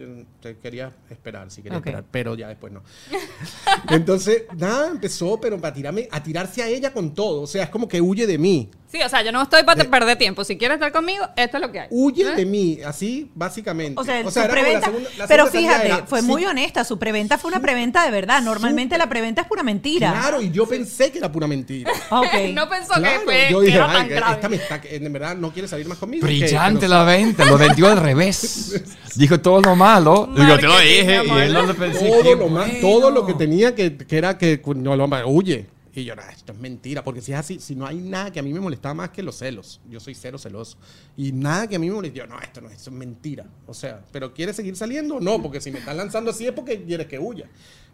quería 0.61 0.91
esperar, 1.09 1.49
sí 1.51 1.61
quería 1.61 1.77
esperar, 1.79 2.03
pero 2.09 2.35
ya 2.35 2.47
después 2.47 2.71
no. 2.71 2.81
Entonces, 3.89 4.43
nada, 4.57 4.87
empezó, 4.89 5.39
pero 5.39 5.59
para 5.59 5.73
tirarme, 5.73 6.07
a 6.11 6.21
tirarse 6.23 6.61
a 6.63 6.67
ella 6.67 6.93
con 6.93 7.13
todo, 7.13 7.41
o 7.41 7.47
sea, 7.47 7.63
es 7.63 7.69
como 7.69 7.87
que 7.87 8.01
huye 8.01 8.25
de 8.27 8.37
mí, 8.37 8.69
Sí, 8.91 8.99
o 9.01 9.07
sea, 9.07 9.21
yo 9.23 9.31
no 9.31 9.41
estoy 9.43 9.63
para 9.63 9.81
perder 9.85 10.17
tiempo. 10.17 10.43
Si 10.43 10.57
quieres 10.57 10.75
estar 10.75 10.91
conmigo, 10.91 11.25
esto 11.37 11.57
es 11.57 11.61
lo 11.61 11.71
que 11.71 11.79
hay. 11.79 11.87
huye 11.91 12.23
¿Eh? 12.23 12.35
de 12.35 12.45
mí, 12.45 12.79
así, 12.85 13.31
básicamente. 13.33 13.93
O 13.99 14.03
sea, 14.03 14.21
su 14.29 14.37
la 14.39 14.47
preventa. 14.49 14.85
segunda- 14.87 15.09
la 15.17 15.27
pero 15.27 15.47
fíjate, 15.47 15.85
era, 15.87 16.05
fue 16.05 16.19
sí, 16.21 16.27
muy 16.27 16.43
honesta. 16.45 16.83
Su 16.83 16.99
preventa 16.99 17.37
fue 17.37 17.49
una 17.51 17.61
preventa 17.61 18.03
de 18.03 18.11
verdad. 18.11 18.41
Normalmente 18.41 18.97
la 18.97 19.07
preventa 19.07 19.41
es 19.43 19.47
pura 19.47 19.63
mentira. 19.63 20.11
Claro, 20.11 20.41
y 20.41 20.51
yo 20.51 20.67
pensé 20.67 21.09
que 21.09 21.19
era 21.19 21.31
pura 21.31 21.47
mentira. 21.47 21.89
No 22.53 22.67
pensó 22.67 22.93
Claro, 22.95 23.19
que, 23.19 23.25
fue, 23.25 23.47
yo 23.49 23.59
que 23.61 23.65
dije, 23.67 23.77
era 23.77 23.89
"Ay, 23.91 23.97
tan 23.97 24.09
grave. 24.09 24.33
esta 24.33 24.49
me 24.49 24.55
está, 24.57 24.81
en 24.83 25.13
verdad 25.13 25.35
no 25.37 25.53
quiere 25.53 25.67
salir 25.69 25.87
más 25.87 25.97
conmigo. 25.97 26.25
Brillante 26.25 26.87
la 26.89 27.03
venta, 27.05 27.45
lo 27.45 27.57
vendió 27.57 27.87
al 27.87 27.97
revés. 27.97 28.81
Dijo 29.15 29.39
todo 29.39 29.61
lo 29.61 29.75
malo. 29.75 30.29
Y 30.35 30.39
yo 30.45 30.55
te 30.57 30.63
lo 30.63 30.73
Marketing, 30.73 30.99
dije 30.99 31.21
y 31.25 31.39
él 31.39 31.53
no 31.53 31.63
lo 31.63 31.75
pensé. 31.75 32.09
todo 32.09 32.35
lo 32.35 32.47
más, 32.49 32.65
bueno. 32.67 32.81
todo 32.81 33.11
lo 33.11 33.25
que 33.25 33.33
tenía 33.35 33.73
que, 33.73 33.95
que 33.97 34.17
era 34.17 34.37
que 34.37 34.61
no 34.75 34.95
lo 34.97 35.07
huye. 35.27 35.65
Y 35.93 36.05
yo, 36.05 36.15
no, 36.15 36.21
esto 36.21 36.53
es 36.53 36.57
mentira, 36.59 37.03
porque 37.03 37.19
si 37.21 37.33
es 37.33 37.37
así, 37.39 37.59
si 37.59 37.75
no 37.75 37.85
hay 37.85 37.97
nada 37.97 38.31
que 38.31 38.39
a 38.39 38.43
mí 38.43 38.53
me 38.53 38.61
molestaba 38.61 38.93
más 38.93 39.09
que 39.09 39.21
los 39.21 39.35
celos. 39.37 39.81
Yo 39.89 39.99
soy 39.99 40.15
cero 40.15 40.37
celoso. 40.37 40.77
Y 41.17 41.33
nada 41.33 41.67
que 41.67 41.75
a 41.75 41.79
mí 41.79 41.89
me 41.89 41.95
moleste, 41.95 42.19
yo, 42.19 42.27
no, 42.27 42.39
esto 42.39 42.61
no 42.61 42.69
es, 42.69 42.77
esto 42.77 42.89
es 42.91 42.95
mentira. 42.95 43.45
O 43.67 43.73
sea, 43.73 44.01
¿pero 44.11 44.33
quieres 44.33 44.55
seguir 44.55 44.75
saliendo? 44.77 45.19
No, 45.19 45.41
porque 45.41 45.59
si 45.59 45.69
me 45.69 45.79
están 45.79 45.97
lanzando 45.97 46.31
así 46.31 46.45
es 46.47 46.53
porque 46.53 46.81
quieres 46.83 47.07
que 47.07 47.19
huya. 47.19 47.45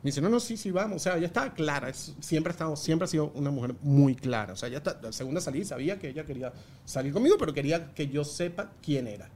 Me 0.04 0.10
dice, 0.12 0.22
no, 0.22 0.30
no, 0.30 0.40
sí, 0.40 0.58
sí, 0.58 0.70
vamos. 0.70 0.98
O 0.98 1.00
sea, 1.00 1.18
ella 1.18 1.26
estaba 1.26 1.52
clara. 1.56 1.90
es- 1.90 2.14
siempre, 2.20 2.52
ha 2.52 2.54
estado, 2.54 2.76
siempre 2.76 3.06
ha 3.06 3.08
sido 3.08 3.32
una 3.34 3.50
mujer 3.50 3.74
muy 3.82 4.14
clara. 4.14 4.54
O 4.54 4.56
sea, 4.56 4.70
ya 4.70 4.78
está, 4.78 5.00
la 5.02 5.12
segunda 5.12 5.42
salida 5.42 5.66
sabía 5.66 5.98
que 5.98 6.10
ella 6.10 6.24
quería 6.24 6.54
salir 6.86 7.12
conmigo, 7.12 7.36
pero 7.40 7.52
quería 7.52 7.94
que 7.96 8.08
yo 8.08 8.24
sepa 8.24 8.72
quién 8.84 9.08
era. 9.08 9.28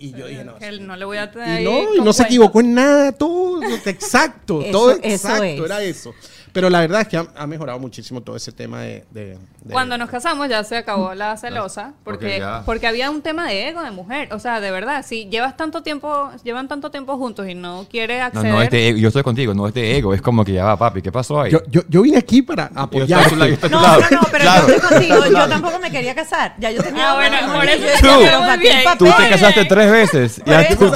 Y 0.00 0.12
yo 0.12 0.26
dije, 0.28 0.44
no. 0.44 0.56
Él 0.58 0.86
no 0.86 0.96
le 0.96 1.04
voy 1.04 1.16
a 1.18 1.24
Y 1.24 1.28
tener. 1.30 1.62
no, 1.64 1.94
y 1.96 2.00
no 2.00 2.12
se 2.12 2.22
equivocó 2.22 2.60
en 2.60 2.72
nada, 2.74 3.10
todo 3.12 3.60
exacto, 3.84 4.62
Eso- 4.62 4.70
todo 4.70 4.90
eso 4.92 5.00
exacto, 5.04 5.44
es. 5.44 5.60
era 5.60 5.82
eso. 5.82 6.14
Pero 6.52 6.70
la 6.70 6.80
verdad 6.80 7.02
es 7.02 7.08
que 7.08 7.16
ha, 7.16 7.26
ha 7.36 7.46
mejorado 7.46 7.78
muchísimo 7.78 8.20
todo 8.22 8.36
ese 8.36 8.52
tema 8.52 8.80
de... 8.82 9.04
de- 9.10 9.38
de- 9.62 9.72
Cuando 9.72 9.98
nos 9.98 10.08
casamos 10.08 10.48
ya 10.48 10.62
se 10.64 10.76
acabó 10.76 11.14
la 11.14 11.36
celosa, 11.36 11.92
Porque 12.04 12.42
porque, 12.64 12.86
había 12.86 13.10
un 13.10 13.22
tema 13.22 13.46
de 13.48 13.68
ego 13.68 13.82
de 13.82 13.90
mujer. 13.90 14.32
O 14.32 14.38
sea, 14.38 14.60
de 14.60 14.70
verdad, 14.70 15.04
si 15.06 15.26
llevas 15.28 15.56
tanto 15.56 15.82
tiempo, 15.82 16.30
llevan 16.44 16.68
tanto 16.68 16.90
tiempo 16.90 17.16
juntos 17.18 17.46
y 17.48 17.54
no 17.54 17.86
quiere 17.90 18.18
No, 18.18 18.24
acceder. 18.26 18.52
no 18.52 18.62
es 18.62 18.70
de 18.70 18.88
ego. 18.88 18.98
Yo 18.98 19.08
estoy 19.08 19.22
contigo, 19.22 19.54
no 19.54 19.66
es 19.68 19.74
de 19.74 19.96
ego. 19.98 20.14
Es 20.14 20.22
como 20.22 20.44
que 20.44 20.52
ya 20.52 20.64
va, 20.64 20.76
papi, 20.76 21.02
¿qué 21.02 21.12
pasó 21.12 21.40
ahí? 21.42 21.50
Yo, 21.52 21.60
yo, 21.68 21.82
yo 21.88 22.02
vine 22.02 22.18
aquí 22.18 22.42
para 22.42 22.70
apoyar. 22.74 23.30
No, 23.32 23.46
no, 23.46 24.10
no, 24.10 24.20
pero 24.30 24.44
Claro. 24.44 24.68
yo 24.68 24.74
estoy 24.74 24.90
contigo. 24.90 25.26
Yo 25.26 25.48
tampoco 25.48 25.78
me 25.78 25.90
quería 25.90 26.14
casar. 26.14 26.54
Ya 26.58 26.70
yo 26.70 26.82
tenía. 26.82 27.10
Ah, 27.12 27.14
bueno, 27.14 27.36
por 27.54 27.64
eso 27.64 27.76
yo 27.78 27.84
te 27.84 27.90
decía, 27.90 28.00
quedó 28.08 28.18
pero 28.20 28.38
muy 28.38 28.46
¿para 28.48 28.58
qué 28.62 28.68
bien. 28.68 28.78
el 28.78 28.98
Tú 28.98 29.06
papel? 29.06 29.24
te 29.24 29.30
casaste 29.30 29.64
tres 29.64 29.90
veces. 29.90 30.42
Eso, 30.44 30.76
tú 30.86 30.92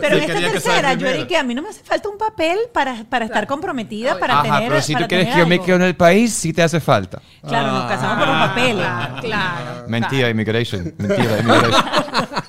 pero, 0.00 0.16
en 0.16 0.22
esta 0.30 0.38
tercera, 0.52 0.94
yo 0.94 1.06
era 1.08 1.26
que 1.26 1.36
a 1.36 1.42
mí 1.42 1.54
no 1.54 1.62
me 1.62 1.68
hace 1.68 1.82
falta 1.82 2.08
un 2.08 2.18
papel 2.18 2.58
para, 2.72 3.04
para 3.08 3.24
estar 3.24 3.46
comprometida, 3.46 4.18
para 4.18 4.40
Ajá, 4.40 4.42
tener. 4.58 4.72
Pero 4.74 4.82
si 4.82 4.94
tú 4.94 5.04
quieres 5.08 5.28
que 5.32 5.38
yo 5.38 5.46
me 5.46 5.58
quede 5.60 5.76
en 5.76 5.82
el 5.82 5.96
país, 5.96 6.32
sí 6.32 6.52
te 6.52 6.62
hace 6.62 6.80
falta. 6.80 7.20
Claro, 7.46 7.72
nos 7.72 7.84
casamos 7.86 8.18
por 8.18 8.26
los 8.28 8.36
Ah. 8.36 8.46
papeles. 8.48 8.74
Claro, 8.86 9.20
claro. 9.22 9.84
Mentira, 9.88 10.28
immigration. 10.30 10.94
Mentira, 10.98 11.38
immigration. 11.40 11.84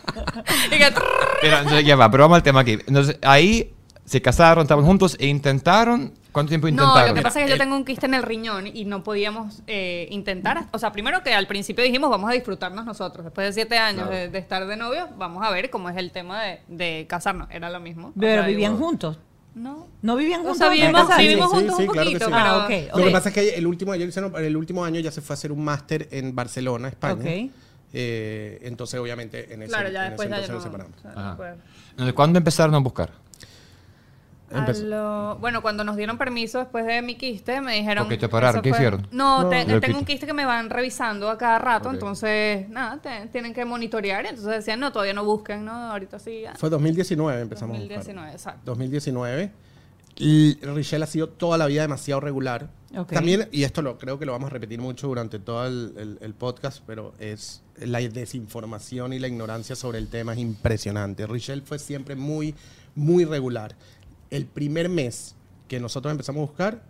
Pero, 1.42 1.58
entonces, 1.58 1.86
ya 1.86 1.96
va, 1.96 2.10
pero 2.10 2.24
vamos 2.24 2.38
al 2.38 2.44
tema 2.44 2.62
aquí. 2.62 2.74
Entonces, 2.88 3.18
ahí 3.22 3.72
se 4.04 4.22
casaron, 4.22 4.64
estaban 4.64 4.86
juntos 4.86 5.16
e 5.20 5.28
intentaron. 5.28 6.14
¿Cuánto 6.32 6.50
tiempo 6.50 6.68
No, 6.68 6.72
intentaron? 6.72 7.10
lo 7.10 7.14
que 7.16 7.22
pasa 7.22 7.40
es 7.40 7.46
que 7.46 7.52
yo 7.52 7.58
tengo 7.58 7.76
un 7.76 7.86
quiste 7.86 8.06
en 8.08 8.14
el 8.14 8.24
riñón 8.24 8.68
y 8.68 8.84
no 8.86 9.04
podíamos 9.04 9.62
eh, 9.68 10.08
intentar. 10.12 10.66
O 10.72 10.80
sea, 10.80 10.92
primero 10.92 11.24
que 11.24 11.34
al 11.34 11.48
principio 11.48 11.84
dijimos 11.84 12.10
vamos 12.10 12.30
a 12.30 12.34
disfrutarnos 12.34 12.86
nosotros. 12.86 13.24
Después 13.26 13.48
de 13.48 13.54
siete 13.54 13.78
años 13.78 14.10
de, 14.10 14.30
de 14.30 14.38
estar 14.40 14.66
de 14.68 14.76
novios, 14.76 15.08
vamos 15.18 15.46
a 15.46 15.52
ver 15.52 15.70
cómo 15.70 15.90
es 15.90 15.96
el 15.98 16.12
tema 16.12 16.42
de, 16.44 16.62
de 16.68 17.06
casarnos. 17.08 17.48
Era 17.52 17.70
lo 17.70 17.80
mismo. 17.80 18.10
O 18.10 18.14
Pero 18.20 18.42
sea, 18.42 18.48
vivían 18.50 18.74
digo, 18.74 18.86
juntos. 18.86 19.18
No. 19.56 19.88
No 20.02 20.16
vivían 20.18 20.42
O 20.42 20.44
juntos. 20.44 20.58
sea, 20.60 20.70
de 20.70 20.76
vivimos, 20.76 21.02
casarse? 21.02 21.24
vivimos 21.24 21.50
Sí, 21.50 21.56
juntos 21.58 21.76
sí, 21.78 21.82
un 21.84 21.88
poquito, 21.88 22.10
sí. 22.12 22.26
pero... 22.26 22.36
Ah, 22.36 22.66
ok, 22.66 22.98
Lo 22.98 23.04
que 23.06 23.12
pasa 23.12 23.30
es 23.30 23.36
que 23.36 23.56
el 23.56 23.66
último, 23.68 23.94
el 23.94 24.58
último 24.58 24.84
año 24.86 25.00
ya 25.00 25.12
se 25.12 25.22
fue 25.22 25.34
a 25.34 25.36
hacer 25.36 25.52
un 25.52 25.64
máster 25.64 26.08
en 26.12 26.36
Barcelona, 26.36 26.90
España. 26.90 27.24
Eh, 27.98 28.60
entonces, 28.64 29.00
obviamente, 29.00 29.54
en 29.54 29.62
ese, 29.62 29.70
Claro, 29.72 29.90
ya 29.90 30.04
en 30.06 30.10
después 30.12 30.28
ese 30.28 30.38
ya 30.38 30.46
entonces 30.46 30.72
no- 30.72 30.78
nos 30.78 30.92
separamos. 30.92 31.36
o 31.38 31.38
sea, 31.42 31.56
Entonces, 31.92 32.14
¿Cuándo 32.14 32.38
empezaron 32.38 32.76
a 32.76 32.80
buscar? 32.80 33.12
A 34.58 34.72
lo- 34.74 35.38
bueno, 35.40 35.62
cuando 35.62 35.84
nos 35.84 35.96
dieron 35.98 36.18
permiso 36.18 36.60
después 36.60 36.86
de 36.86 37.02
mi 37.02 37.16
quiste, 37.16 37.62
me 37.62 37.76
dijeron... 37.76 38.06
¿Por 38.06 38.10
qué 38.14 38.18
te 38.20 38.30
pararon? 38.30 38.62
¿Qué 38.62 38.70
fue- 38.70 38.78
hicieron? 38.78 39.08
No, 39.12 39.44
No. 39.44 39.50
te- 39.50 39.66
tengo 39.80 40.00
un 40.00 40.06
quiste 40.06 40.26
que 40.26 40.34
me 40.34 40.46
van 40.46 40.70
revisando 40.70 41.30
a 41.30 41.38
cada 41.38 41.60
rato, 41.60 41.90
Ok. 41.90 41.94
entonces, 41.96 42.70
nada, 42.70 43.02
te- 43.02 43.28
tienen 43.28 43.54
que 43.54 43.66
monitorear. 43.66 44.26
Entonces 44.26 44.54
decían, 44.56 44.80
no, 44.80 44.92
todavía 44.92 45.14
no 45.14 45.26
busquen, 45.26 45.66
¿no? 45.66 45.72
Ahorita 45.74 46.20
sí. 46.20 46.42
ya. 46.44 46.56
Fue 46.56 46.70
2019 46.70 47.42
empezamos 47.42 47.76
a 47.76 47.80
2019, 47.80 48.32
buscar. 48.32 48.36
exacto. 48.36 48.62
2019. 48.72 49.52
Y 50.18 50.56
Richelle 50.62 51.04
ha 51.04 51.08
sido 51.08 51.28
toda 51.28 51.58
la 51.58 51.66
vida 51.66 51.82
demasiado 51.82 52.22
regular. 52.22 52.70
Ok. 52.98 53.12
También, 53.12 53.50
y 53.52 53.64
esto 53.64 53.82
lo 53.82 53.98
creo 53.98 54.18
que 54.18 54.26
lo 54.26 54.32
vamos 54.32 54.48
a 54.50 54.54
repetir 54.54 54.80
mucho 54.80 55.08
durante 55.08 55.40
todo 55.40 55.68
el, 55.68 55.94
el- 55.98 56.18
el 56.22 56.34
podcast, 56.34 56.82
pero 56.88 57.14
es 57.20 57.62
la 57.78 58.00
desinformación 58.00 59.12
y 59.12 59.20
la 59.20 59.28
ignorancia 59.28 59.76
sobre 59.76 59.98
el 59.98 60.08
tema 60.08 60.32
es 60.32 60.40
impresionante. 60.40 61.28
Richelle 61.28 61.62
fue 61.64 61.80
siempre 61.80 62.16
muy, 62.16 62.56
muy 62.96 63.26
regular. 63.26 63.76
El 64.36 64.46
primer 64.46 64.90
mes 64.90 65.36
que 65.68 65.80
nosotros 65.80 66.12
empezamos 66.12 66.40
a 66.40 66.46
buscar, 66.46 66.82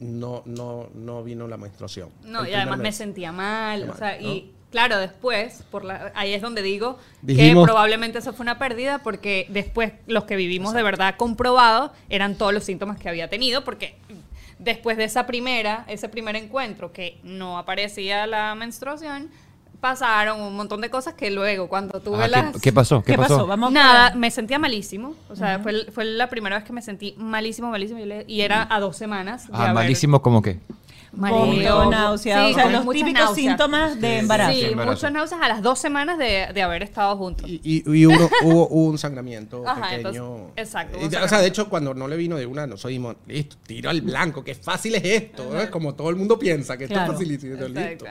no, 0.00 0.42
no, 0.46 0.88
no 0.94 1.22
vino 1.22 1.46
la 1.48 1.56
menstruación. 1.56 2.10
No, 2.24 2.44
El 2.44 2.50
y 2.50 2.54
además 2.54 2.78
me 2.78 2.84
mes. 2.84 2.96
sentía 2.96 3.30
mal, 3.32 3.84
Qué 3.84 3.90
o 3.90 3.96
sea, 3.96 4.06
mal, 4.16 4.22
y 4.26 4.50
claro, 4.70 4.98
después, 4.98 5.62
por 5.70 5.84
la, 5.84 6.12
ahí 6.14 6.32
es 6.34 6.42
donde 6.42 6.62
digo 6.62 6.98
Dijimos- 7.22 7.64
que 7.64 7.70
probablemente 7.72 8.18
eso 8.18 8.32
fue 8.32 8.42
una 8.44 8.58
pérdida 8.58 9.00
porque 9.02 9.46
después 9.50 9.92
los 10.06 10.24
que 10.24 10.36
vivimos 10.36 10.74
de 10.74 10.82
verdad 10.82 11.14
comprobado 11.16 11.92
eran 12.08 12.36
todos 12.36 12.52
los 12.52 12.64
síntomas 12.64 12.98
que 12.98 13.08
había 13.08 13.28
tenido 13.28 13.62
porque 13.64 13.94
después 14.58 14.96
de 14.96 15.04
esa 15.04 15.26
primera, 15.26 15.84
ese 15.88 16.08
primer 16.08 16.36
encuentro 16.36 16.92
que 16.92 17.18
no 17.22 17.58
aparecía 17.58 18.26
la 18.26 18.54
menstruación, 18.54 19.30
pasaron 19.88 20.40
un 20.40 20.56
montón 20.56 20.80
de 20.80 20.88
cosas 20.88 21.12
que 21.12 21.30
luego 21.30 21.68
cuando 21.68 22.00
tuve 22.00 22.16
Ajá, 22.16 22.28
las... 22.28 22.52
¿qué, 22.54 22.60
qué 22.60 22.72
pasó? 22.72 23.02
¿Qué, 23.02 23.12
¿Qué 23.12 23.18
pasó? 23.18 23.46
Vamos 23.46 23.70
Nada, 23.70 24.06
a- 24.06 24.14
me 24.14 24.30
sentía 24.30 24.58
malísimo. 24.58 25.14
O 25.28 25.36
sea, 25.36 25.58
fue, 25.58 25.84
fue 25.92 26.06
la 26.06 26.30
primera 26.30 26.56
vez 26.56 26.64
que 26.64 26.72
me 26.72 26.80
sentí 26.80 27.14
malísimo, 27.18 27.68
malísimo. 27.70 28.00
Y, 28.00 28.06
le- 28.06 28.24
y 28.26 28.40
era 28.40 28.66
a 28.74 28.80
dos 28.80 28.96
semanas. 28.96 29.44
Ah, 29.52 29.64
haber- 29.64 29.74
malísimo, 29.74 30.22
¿cómo 30.22 30.40
qué? 30.40 30.58
Vómito, 31.16 31.90
náusea, 31.90 32.44
Sí, 32.46 32.52
o 32.52 32.54
sea, 32.54 32.70
los 32.70 32.84
muchas 32.84 33.02
típicos 33.02 33.24
náuseas. 33.26 33.46
síntomas 33.46 34.00
de 34.00 34.18
embarazo. 34.20 34.52
Sí, 34.52 34.64
embarazo. 34.64 34.90
muchas 34.96 35.12
náuseas 35.12 35.40
a 35.42 35.48
las 35.48 35.62
dos 35.62 35.78
semanas 35.78 36.16
de, 36.18 36.48
de 36.52 36.62
haber 36.62 36.82
estado 36.82 37.14
juntos. 37.16 37.48
Y, 37.48 37.60
y- 37.62 37.84
y 37.98 38.06
hubo, 38.06 38.28
hubo- 38.42 38.66
hubo 38.68 38.84
un 38.90 38.98
sangramiento 38.98 39.62
Ajá, 39.68 39.90
pequeño. 39.90 40.00
entonces, 40.48 40.52
exacto, 40.56 40.98
Y 41.00 41.14
o 41.14 41.28
sea, 41.28 41.38
de 41.40 41.46
hecho, 41.46 41.68
cuando 41.68 41.92
no 41.94 42.08
le 42.08 42.16
vino 42.16 42.36
de 42.36 42.46
una, 42.46 42.66
nos 42.66 42.84
oímos, 42.84 43.14
listo, 43.28 43.54
tiro 43.66 43.90
al 43.90 44.00
blanco, 44.00 44.42
qué 44.42 44.54
fácil 44.56 44.94
es 44.96 45.04
esto, 45.04 45.60
¿eh? 45.60 45.68
como 45.70 45.94
todo 45.94 46.08
el 46.10 46.16
mundo 46.16 46.36
piensa 46.38 46.76
que 46.78 46.86
Claro. 46.88 47.12
esto 47.12 47.22
es 47.22 47.28
facilísimo, 47.38 47.68
listo. 47.68 48.06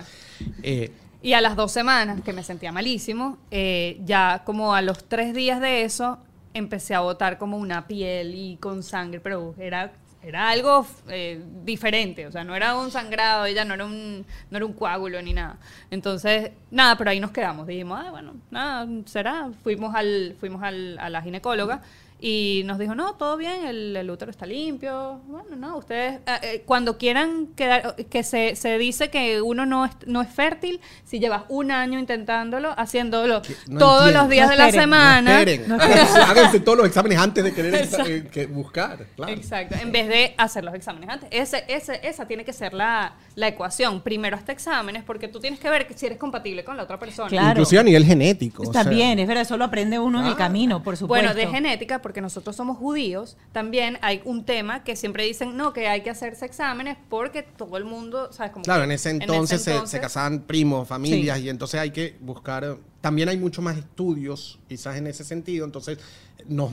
Eh, 0.61 0.91
Y 1.23 1.31
a 1.31 1.39
las 1.39 1.55
dos 1.55 1.71
semanas, 1.71 2.19
que 2.21 2.33
me 2.33 2.43
sentía 2.43 2.73
malísimo, 2.73 3.37
eh, 3.49 3.97
ya 4.03 4.41
como 4.45 4.75
a 4.75 4.81
los 4.81 5.05
tres 5.05 5.33
días 5.33 5.61
de 5.61 5.83
eso, 5.83 6.19
empecé 6.53 6.95
a 6.95 6.99
botar 6.99 7.37
como 7.37 7.57
una 7.57 7.87
piel 7.87 8.35
y 8.35 8.57
con 8.57 8.83
sangre, 8.83 9.21
pero 9.21 9.55
era, 9.57 9.93
era 10.21 10.49
algo 10.49 10.85
eh, 11.07 11.41
diferente, 11.63 12.27
o 12.27 12.31
sea, 12.33 12.43
no 12.43 12.53
era 12.53 12.77
un 12.77 12.91
sangrado, 12.91 13.45
ella 13.45 13.63
no 13.63 13.73
era 13.73 13.85
un, 13.85 14.25
no 14.51 14.57
era 14.57 14.65
un 14.65 14.73
coágulo 14.73 15.21
ni 15.21 15.31
nada. 15.31 15.55
Entonces, 15.89 16.51
nada, 16.69 16.97
pero 16.97 17.11
ahí 17.11 17.21
nos 17.21 17.31
quedamos. 17.31 17.67
Dijimos, 17.67 18.03
ah, 18.05 18.11
bueno, 18.11 18.33
nada, 18.51 18.85
será. 19.05 19.49
Fuimos, 19.63 19.95
al, 19.95 20.35
fuimos 20.41 20.61
al, 20.61 20.99
a 20.99 21.09
la 21.09 21.21
ginecóloga. 21.21 21.81
Y 22.25 22.61
nos 22.63 22.79
dijo, 22.79 22.95
no, 22.95 23.15
todo 23.15 23.35
bien, 23.35 23.65
el, 23.65 23.97
el 23.97 24.09
útero 24.09 24.31
está 24.31 24.45
limpio. 24.45 25.19
Bueno, 25.27 25.57
no, 25.57 25.75
ustedes, 25.75 26.21
eh, 26.25 26.39
eh, 26.41 26.63
cuando 26.65 26.97
quieran 26.97 27.47
quedar, 27.47 27.95
que 28.09 28.23
se, 28.23 28.55
se 28.55 28.77
dice 28.77 29.09
que 29.09 29.41
uno 29.41 29.65
no 29.65 29.83
es, 29.83 29.91
no 30.05 30.21
es 30.21 30.29
fértil 30.29 30.79
si 31.03 31.19
llevas 31.19 31.43
un 31.49 31.69
año 31.71 31.99
intentándolo, 31.99 32.73
haciéndolo 32.77 33.41
no 33.67 33.77
todos 33.77 34.03
entiendo. 34.07 34.21
los 34.21 34.29
días 34.29 34.45
No 34.47 34.51
de 34.51 34.57
la 34.57 34.65
esperen, 34.67 34.81
semana. 34.83 35.39
esperen, 35.41 35.67
No 35.67 35.75
háganse 36.29 36.61
todos 36.61 36.77
los 36.77 36.87
exámenes 36.87 37.17
antes 37.19 37.43
de 37.43 37.53
querer 37.53 37.75
Exacto. 37.75 38.09
eh, 38.09 38.27
que 38.31 38.45
buscar. 38.45 39.05
Claro. 39.17 39.33
Exacto, 39.33 39.75
en 39.81 39.91
vez 39.91 40.07
de 40.07 40.33
hacer 40.37 40.63
los 40.63 40.73
exámenes 40.75 41.09
antes. 41.09 41.27
Ese, 41.29 41.65
ese, 41.67 41.99
esa 42.07 42.25
tiene 42.25 42.45
que 42.45 42.53
ser 42.53 42.73
la, 42.73 43.15
la 43.35 43.49
ecuación. 43.49 43.99
Primero 43.99 44.37
hasta 44.37 44.53
exámenes, 44.53 45.03
porque 45.03 45.27
tú 45.27 45.41
tienes 45.41 45.59
que 45.59 45.69
ver 45.69 45.87
que 45.87 45.93
si 45.93 46.05
eres 46.05 46.17
compatible 46.19 46.63
con 46.63 46.77
la 46.77 46.83
otra 46.83 46.97
persona. 46.97 47.27
Claro. 47.27 47.49
Inclusive 47.49 47.81
a 47.81 47.83
nivel 47.83 48.05
genético. 48.05 48.61
o 48.63 48.65
Está 48.67 48.83
sea, 48.83 48.91
bien, 48.93 49.19
es 49.19 49.27
verdad, 49.27 49.41
eso 49.41 49.57
lo 49.57 49.65
aprende 49.65 49.99
uno 49.99 50.21
en 50.21 50.27
el 50.27 50.33
Ah. 50.33 50.37
camino, 50.37 50.81
por 50.81 50.95
supuesto. 50.95 51.27
Bueno, 51.27 51.35
de 51.35 51.47
genética, 51.53 52.01
porque 52.01 52.12
nosotros 52.21 52.55
somos 52.55 52.77
judíos, 52.77 53.37
también 53.51 53.97
hay 54.01 54.21
un 54.25 54.45
tema 54.45 54.83
que 54.83 54.95
siempre 54.95 55.23
dicen, 55.25 55.55
no, 55.57 55.73
que 55.73 55.87
hay 55.87 56.01
que 56.01 56.09
hacerse 56.09 56.45
exámenes 56.45 56.97
porque 57.09 57.43
todo 57.43 57.77
el 57.77 57.85
mundo, 57.85 58.31
¿sabes? 58.31 58.51
Como 58.51 58.63
Claro, 58.63 58.81
que 58.81 58.85
en 58.85 58.91
ese 58.91 59.09
entonces, 59.11 59.61
se- 59.61 59.99
casaban 59.99 60.41
primos, 60.41 60.87
familias, 60.87 61.37
Sí. 61.39 61.45
y 61.45 61.49
entonces 61.49 61.79
hay 61.79 61.91
que 61.91 62.15
buscar. 62.21 62.77
También 63.01 63.29
hay 63.29 63.37
mucho 63.37 63.61
más 63.61 63.77
estudios, 63.77 64.59
quizás 64.67 64.95
en 64.97 65.07
ese 65.07 65.23
sentido. 65.23 65.65
Entonces, 65.65 65.99
nos, 66.47 66.71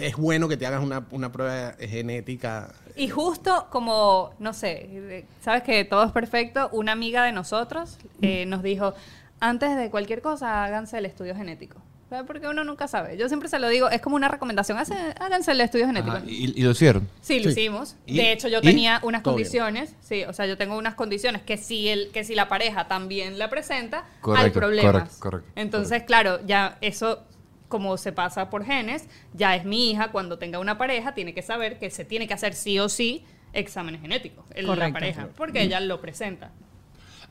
es 0.00 0.16
bueno 0.16 0.48
que 0.48 0.56
te 0.56 0.66
hagas 0.66 0.82
una, 0.82 1.06
una 1.10 1.30
prueba 1.32 1.74
genética. 1.78 2.72
Y 2.96 3.08
justo 3.08 3.66
como, 3.70 4.30
no 4.38 4.52
sé, 4.52 5.24
sabes 5.42 5.62
que 5.62 5.84
todo 5.84 6.04
es 6.04 6.12
perfecto, 6.12 6.68
una 6.72 6.92
amiga 6.92 7.24
de 7.24 7.32
nosotros 7.32 7.98
eh, 8.22 8.46
nos 8.46 8.62
dijo, 8.62 8.94
antes 9.40 9.76
de 9.76 9.90
cualquier 9.90 10.22
cosa 10.22 10.64
háganse 10.64 10.96
el 10.98 11.06
estudio 11.06 11.34
genético. 11.34 11.78
Porque 12.26 12.46
uno 12.46 12.62
nunca 12.62 12.86
sabe. 12.86 13.16
Yo 13.16 13.26
siempre 13.28 13.48
se 13.48 13.58
lo 13.58 13.68
digo, 13.68 13.88
es 13.90 14.00
como 14.00 14.14
una 14.14 14.28
recomendación, 14.28 14.78
hace- 14.78 14.94
háganse 15.18 15.50
el 15.52 15.60
estudio 15.60 15.86
genético. 15.86 16.16
Ajá, 16.16 16.24
¿Y, 16.26 16.52
y 16.54 16.62
lo 16.62 16.70
hicieron? 16.70 17.08
Sí, 17.20 17.40
lo 17.40 17.50
Sí. 17.50 17.60
hicimos. 17.60 17.96
De 18.06 18.30
hecho, 18.30 18.46
yo 18.46 18.58
¿Y? 18.58 18.62
tenía 18.62 19.00
unas 19.02 19.22
Todo 19.24 19.34
bien. 19.34 19.44
condiciones, 19.46 19.96
sí, 20.00 20.22
o 20.24 20.32
sea, 20.32 20.46
yo 20.46 20.56
tengo 20.56 20.76
unas 20.78 20.94
condiciones 20.94 21.42
que 21.42 21.56
si 21.56 21.88
el, 21.88 22.10
que 22.12 22.22
si 22.22 22.34
la 22.36 22.46
pareja 22.48 22.86
también 22.86 23.38
la 23.38 23.50
presenta, 23.50 24.04
hay 24.36 24.50
problemas. 24.50 24.92
correcto, 24.92 25.16
correcto, 25.20 25.50
Entonces, 25.56 26.04
claro, 26.04 26.38
ya 26.46 26.78
eso 26.80 27.24
como 27.68 27.96
se 27.96 28.12
pasa 28.12 28.48
por 28.50 28.64
genes, 28.64 29.08
ya 29.32 29.56
es 29.56 29.64
mi 29.64 29.90
hija 29.90 30.12
cuando 30.12 30.38
tenga 30.38 30.60
una 30.60 30.78
pareja 30.78 31.14
tiene 31.14 31.34
que 31.34 31.42
saber 31.42 31.78
que 31.80 31.90
se 31.90 32.04
tiene 32.04 32.28
que 32.28 32.34
hacer 32.34 32.54
sí 32.54 32.78
o 32.78 32.88
sí 32.88 33.24
exámenes 33.52 34.00
genéticos 34.02 34.44
en 34.54 34.66
la 34.66 34.74
Correcto. 34.74 34.92
pareja, 34.92 35.28
porque 35.36 35.62
ella 35.62 35.80
lo 35.80 36.00
presenta. 36.00 36.52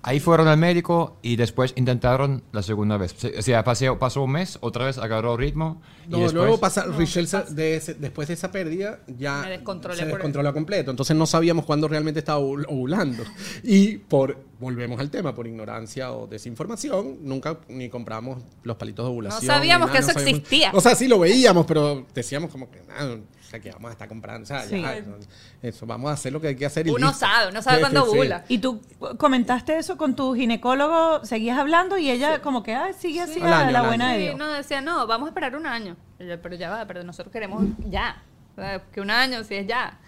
Ahí 0.05 0.19
fueron 0.19 0.47
al 0.49 0.57
médico 0.57 1.17
y 1.21 1.37
después 1.37 1.73
intentaron 1.77 2.43
la 2.51 2.61
segunda 2.61 2.97
vez. 2.97 3.15
O 3.37 3.41
sea, 3.41 3.63
pasó, 3.63 3.97
pasó 3.97 4.21
un 4.23 4.31
mes, 4.31 4.57
otra 4.61 4.85
vez 4.85 4.97
agarró 4.97 5.37
ritmo. 5.37 5.81
y 6.05 6.09
No, 6.09 6.17
después- 6.17 6.33
luego 6.33 6.59
pasa, 6.59 6.85
se- 7.05 7.43
de 7.53 7.75
ese- 7.77 7.93
después 7.93 8.27
de 8.27 8.33
esa 8.33 8.51
pérdida 8.51 8.99
ya 9.07 9.43
se 9.43 10.05
descontroló 10.05 10.53
completo. 10.53 10.91
Entonces 10.91 11.15
no 11.15 11.25
sabíamos 11.25 11.65
cuándo 11.65 11.87
realmente 11.87 12.19
estaba 12.19 12.39
ovul- 12.41 12.65
ovulando. 12.67 13.23
Y 13.63 13.97
por 13.99 14.43
volvemos 14.59 14.99
al 14.99 15.09
tema, 15.09 15.33
por 15.33 15.47
ignorancia 15.47 16.11
o 16.11 16.27
desinformación, 16.27 17.19
nunca 17.21 17.59
ni 17.69 17.89
compramos 17.89 18.43
los 18.63 18.75
palitos 18.77 19.05
de 19.05 19.11
ovulación. 19.11 19.41
sabíamos 19.45 19.87
ni 19.87 19.93
que 19.93 19.99
eso 19.99 20.11
sabíamos- 20.11 20.29
existía. 20.39 20.71
O 20.73 20.81
sea, 20.81 20.95
sí 20.95 21.07
lo 21.07 21.19
veíamos, 21.19 21.65
pero 21.65 22.05
decíamos 22.13 22.51
como 22.51 22.69
que, 22.69 22.81
nada, 22.83 23.13
o 23.15 23.19
sea, 23.53 23.59
que 23.61 23.71
vamos 23.71 23.89
a 23.89 23.91
estar 23.93 24.07
comprando. 24.07 24.43
O 24.43 24.45
sea, 24.47 24.61
Sí. 24.63 24.81
ya, 24.81 24.95
eso, 25.61 25.85
vamos 25.85 26.09
a 26.09 26.13
hacer 26.13 26.33
lo 26.33 26.41
que 26.41 26.47
hay 26.49 26.55
que 26.55 26.65
hacer. 26.65 26.87
Y 26.87 26.89
Uno 26.89 27.07
listo. 27.07 27.19
sabe, 27.25 27.49
uno 27.51 27.61
sabe 27.61 27.77
Sí, 27.77 27.81
cuándo 27.81 28.05
sí, 28.05 28.11
sí. 28.11 28.17
ovula. 28.17 28.45
Y 28.47 28.57
tú 28.57 28.81
comentaste 29.17 29.77
eso 29.77 29.97
con 29.97 30.15
tu 30.15 30.33
ginecólogo, 30.35 31.23
seguías 31.25 31.57
hablando 31.59 31.97
y 31.97 32.09
ella 32.09 32.41
como 32.41 32.63
que, 32.63 32.73
ah, 32.75 32.91
sigue 32.93 33.21
así 33.21 33.39
a 33.41 33.59
año, 33.61 33.71
la 33.71 33.83
buena 33.83 34.11
de 34.11 34.17
Sí, 34.17 34.23
Dios. 34.23 34.37
no, 34.37 34.47
decía, 34.51 34.81
no, 34.81 35.05
vamos 35.07 35.27
a 35.27 35.29
esperar 35.29 35.55
un 35.55 35.65
año. 35.65 35.95
Pero 36.17 36.55
ya 36.55 36.69
va, 36.69 36.85
pero 36.85 37.03
nosotros 37.03 37.31
queremos 37.31 37.63
ya. 37.89 38.21
O 38.53 38.61
sea, 38.61 38.81
que 38.91 39.01
un 39.01 39.09
año, 39.11 39.43
si 39.43 39.55
es 39.55 39.67
ya. 39.67 39.99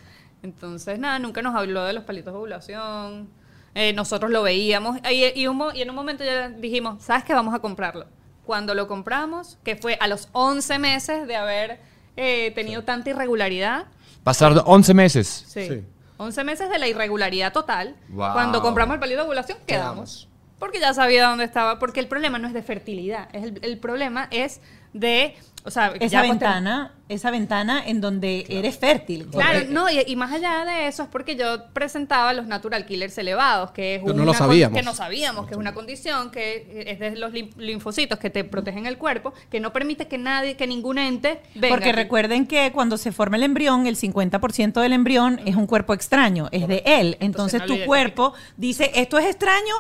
Entonces, 0.43 0.99
nada, 0.99 1.17
nunca 1.19 1.41
nos 1.41 1.55
habló 1.55 1.83
de 1.85 1.93
los 1.93 2.03
palitos 2.03 2.33
de 2.33 2.37
ovulación. 2.37 3.29
Eh, 3.73 3.93
nosotros 3.93 4.31
lo 4.31 4.43
veíamos. 4.43 4.97
Y, 5.11 5.39
y 5.41 5.47
un 5.47 5.61
y 5.73 5.81
en 5.81 5.89
un 5.89 5.95
momento 5.95 6.23
ya 6.23 6.49
dijimos, 6.49 7.03
¿sabes 7.03 7.23
qué? 7.23 7.33
Vamos 7.33 7.53
a 7.53 7.59
comprarlo. 7.59 8.05
Cuando 8.45 8.75
lo 8.75 8.87
compramos, 8.87 9.57
que 9.63 9.75
fue 9.75 9.97
a 9.99 10.07
los 10.07 10.29
11 10.33 10.77
meses 10.79 11.27
de 11.27 11.35
haber 11.35 11.79
eh, 12.15 12.51
tenido 12.55 12.83
tanta 12.83 13.09
irregularidad, 13.09 13.85
Pasaron 14.25 14.59
11 14.65 14.93
meses. 14.95 15.45
Sí. 15.47 15.67
Sí. 15.67 15.83
11 16.17 16.43
meses 16.45 16.67
de 16.67 16.79
la 16.79 16.87
irregularidad 16.87 17.53
total. 17.53 17.95
Wow. 18.09 18.33
Cuando 18.33 18.63
compramos 18.63 18.95
el 18.95 18.99
palito 18.99 19.19
de 19.19 19.25
ovulación, 19.25 19.59
quedamos. 19.67 19.93
Quedamos. 19.93 20.29
Porque 20.57 20.79
ya 20.79 20.95
sabía 20.95 21.27
dónde 21.27 21.43
estaba. 21.43 21.77
Porque 21.77 21.99
el 21.99 22.07
problema 22.07 22.39
no 22.39 22.47
es 22.47 22.55
de 22.55 22.63
fertilidad. 22.63 23.29
Es 23.33 23.43
el, 23.43 23.59
el 23.61 23.77
problema 23.77 24.27
es 24.31 24.61
de. 24.93 25.35
O 25.65 25.71
sea, 25.71 25.93
Esa 25.99 26.21
ventana, 26.21 26.93
esa 27.09 27.31
ventana 27.31 27.83
en 27.85 27.99
donde 28.01 28.45
eres 28.49 28.77
fértil. 28.77 29.27
Claro, 29.31 29.59
Porque- 29.59 29.73
no, 29.73 29.89
y, 29.89 29.99
y 30.05 30.15
más 30.15 30.31
allá 30.31 30.63
de 30.63 30.87
eso 30.87 31.03
es 31.03 31.09
porque 31.09 31.35
yo 31.35 31.67
presentaba 31.73 32.33
los 32.33 32.45
natural 32.45 32.85
killers 32.85 33.17
elevados, 33.17 33.71
que 33.71 33.95
es 33.95 34.01
Pero 34.01 34.13
no 34.13 34.21
una 34.23 34.31
lo 34.31 34.37
sabíamos. 34.37 34.77
que 34.77 34.83
no 34.83 34.93
sabíamos, 34.93 35.47
que 35.47 35.53
es 35.53 35.57
una 35.57 35.73
condición 35.73 36.29
que 36.29 36.83
es 36.87 36.99
de 36.99 37.15
los 37.15 37.33
linfocitos 37.57 38.19
que 38.19 38.29
te 38.29 38.43
protegen 38.43 38.85
el 38.85 38.97
cuerpo, 38.99 39.33
que 39.49 39.59
no 39.59 39.73
permite 39.73 40.07
que 40.07 40.17
nadie, 40.19 40.55
que 40.55 40.67
ningún 40.67 40.99
ente 40.99 41.41
venga. 41.55 41.69
Porque 41.75 41.89
aquí. 41.89 41.95
recuerden 41.95 42.45
que 42.45 42.71
cuando 42.71 42.97
se 42.97 43.11
forma 43.11 43.37
el 43.37 43.43
embrión, 43.43 43.87
el 43.87 43.95
50% 43.97 44.81
del 44.81 44.93
embrión 44.93 45.41
es 45.45 45.55
un 45.55 45.65
cuerpo 45.65 45.93
extraño, 45.95 46.47
es 46.51 46.67
de 46.67 46.83
él. 46.85 47.17
Entonces 47.19 47.61
no 47.61 47.67
tu 47.67 47.85
cuerpo 47.85 48.33
dice, 48.57 48.91
esto 48.93 49.17
es 49.17 49.25
extraño, 49.25 49.73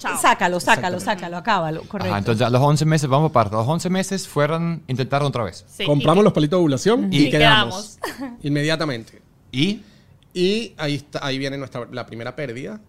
Chao. 0.00 0.18
sácalo, 0.18 0.58
sácalo, 0.60 0.98
sácalo, 0.98 1.36
acábalo, 1.36 1.82
correcto. 1.82 2.10
Ajá, 2.10 2.18
entonces 2.18 2.46
a 2.46 2.48
los 2.50 2.62
11 2.62 2.86
meses, 2.86 3.08
vamos 3.08 3.30
a 3.30 3.32
parte. 3.32 3.54
A 3.54 3.58
los 3.58 3.68
11 3.68 3.90
meses 3.90 4.26
fueron, 4.26 4.82
intentaron 4.86 5.28
otra 5.28 5.44
vez. 5.44 5.64
Sí, 5.68 5.84
Compramos 5.84 6.24
los 6.24 6.32
palitos 6.32 6.56
de 6.56 6.60
ovulación 6.60 7.12
y, 7.12 7.26
Y 7.26 7.30
quedamos. 7.30 7.98
Inmediatamente. 8.42 9.20
¿Y 9.52 9.82
Y 10.32 10.74
ahí, 10.78 10.94
está, 10.94 11.20
ahí 11.22 11.38
viene 11.38 11.58
nuestra, 11.58 11.86
la 11.92 12.06
primera 12.06 12.34
pérdida. 12.34 12.80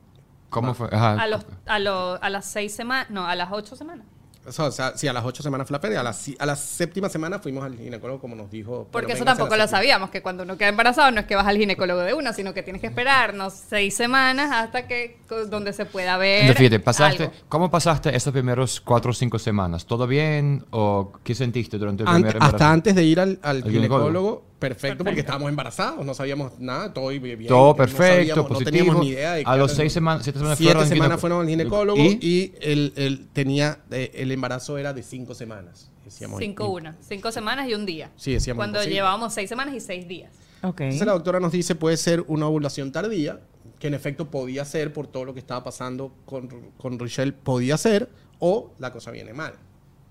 cómo 0.49 0.73
fue? 0.73 0.87
Ajá. 0.91 1.21
a, 1.21 1.27
los, 1.27 1.45
a, 1.65 1.79
los, 1.79 2.19
a 2.21 2.29
las 2.29 2.45
seis 2.45 2.73
semanas, 2.73 3.09
no, 3.09 3.27
a 3.27 3.35
las 3.35 3.49
ocho 3.51 3.75
semanas. 3.75 4.05
O 4.43 4.51
sea, 4.51 4.65
o 4.65 4.71
sea, 4.71 4.97
sí, 4.97 5.07
a 5.07 5.13
las 5.13 5.23
ocho 5.23 5.43
semanas 5.43 5.67
fue 5.67 5.75
la 5.75 5.81
pérdida. 5.81 5.99
A 5.99 6.03
la, 6.03 6.13
si- 6.13 6.35
a 6.39 6.45
la 6.47 6.55
séptima 6.55 7.09
semana 7.09 7.37
fuimos 7.37 7.63
al 7.63 7.77
ginecólogo, 7.77 8.19
como 8.19 8.35
nos 8.35 8.49
dijo. 8.49 8.87
Porque 8.91 9.13
eso 9.13 9.23
tampoco 9.23 9.55
lo 9.55 9.67
sabíamos, 9.67 10.09
que 10.09 10.23
cuando 10.23 10.41
uno 10.43 10.57
queda 10.57 10.69
embarazado 10.69 11.11
no 11.11 11.19
es 11.19 11.27
que 11.27 11.35
vas 11.35 11.45
al 11.45 11.57
ginecólogo 11.57 11.99
de 12.01 12.15
una, 12.15 12.33
sino 12.33 12.51
que 12.53 12.63
tienes 12.63 12.81
que 12.81 12.87
esperarnos 12.87 13.53
seis 13.53 13.95
semanas 13.95 14.49
hasta 14.51 14.87
que 14.87 15.17
co- 15.29 15.45
donde 15.45 15.73
se 15.73 15.85
pueda 15.85 16.17
ver. 16.17 16.41
Entonces, 16.41 16.57
fíjate, 16.57 16.79
pasaste, 16.79 17.23
algo. 17.25 17.35
¿cómo 17.49 17.69
pasaste 17.69 18.15
esos 18.15 18.33
primeros 18.33 18.81
4 18.81 19.11
o 19.11 19.13
5 19.13 19.37
semanas? 19.37 19.85
¿Todo 19.85 20.07
bien? 20.07 20.65
¿O 20.71 21.11
qué 21.23 21.35
sentiste 21.35 21.77
durante 21.77 22.01
el 22.03 22.09
primer 22.09 22.33
embarazo? 22.37 22.55
hasta 22.55 22.71
antes 22.71 22.95
de 22.95 23.03
ir 23.03 23.19
al, 23.19 23.39
al 23.43 23.57
ginecólogo. 23.63 24.07
ginecólogo, 24.07 24.43
perfecto, 24.61 25.03
porque 25.03 25.19
estábamos 25.19 25.49
embarazados, 25.49 26.05
no 26.05 26.13
sabíamos 26.13 26.57
nada, 26.59 26.93
todo 26.93 27.11
iba 27.11 27.25
bien. 27.35 27.47
Todo 27.47 27.69
no 27.69 27.75
perfecto, 27.75 28.05
sabíamos- 28.05 28.47
positivo. 28.47 28.59
No 28.59 28.65
teníamos 28.77 28.99
ni 29.03 29.09
idea 29.09 29.33
de 29.33 29.43
a 29.45 29.51
qué 29.53 29.57
los 29.59 29.71
6 29.73 29.91
semanas, 29.91 30.23
siete 30.23 30.39
semanas 30.39 30.57
Siete 30.57 30.71
fueron 30.71 30.83
al 30.83 30.89
semanas 30.89 31.11
gineco- 31.17 31.19
fueron 31.21 31.41
al 31.41 31.47
ginecólogo 31.49 31.99
¿Y? 32.01 32.53
él 32.61 33.27
tenía, 33.33 33.79
eh, 33.91 34.11
el 34.13 34.31
embarazo 34.31 34.77
era 34.77 34.93
de 34.93 35.03
cinco 35.03 35.33
semanas. 35.35 35.91
Decíamos, 36.05 36.39
Cinco 36.39 36.65
y- 36.65 36.81
una, 36.81 36.97
cinco 37.01 37.31
semanas 37.31 37.67
y 37.69 37.73
un 37.73 37.85
día. 37.85 38.11
Sí, 38.15 38.33
decíamos 38.33 38.59
Cuando 38.59 38.77
imposible. 38.79 38.95
llevábamos 38.95 39.33
seis 39.33 39.49
semanas 39.49 39.75
y 39.75 39.79
seis 39.79 40.07
días. 40.07 40.31
Ok. 40.63 40.81
Entonces 40.81 41.07
la 41.07 41.13
doctora 41.13 41.39
nos 41.39 41.51
dice 41.51 41.75
puede 41.75 41.97
ser 41.97 42.23
una 42.27 42.47
ovulación 42.47 42.91
tardía, 42.91 43.39
que 43.79 43.87
en 43.87 43.93
efecto 43.95 44.29
podía 44.29 44.63
ser 44.65 44.93
por 44.93 45.07
todo 45.07 45.25
lo 45.25 45.33
que 45.33 45.39
estaba 45.39 45.63
pasando 45.63 46.13
con, 46.25 46.47
con 46.77 46.99
Richelle, 46.99 47.33
podía 47.33 47.77
ser, 47.77 48.09
o 48.39 48.71
la 48.77 48.91
cosa 48.91 49.09
viene 49.11 49.33
mal. 49.33 49.53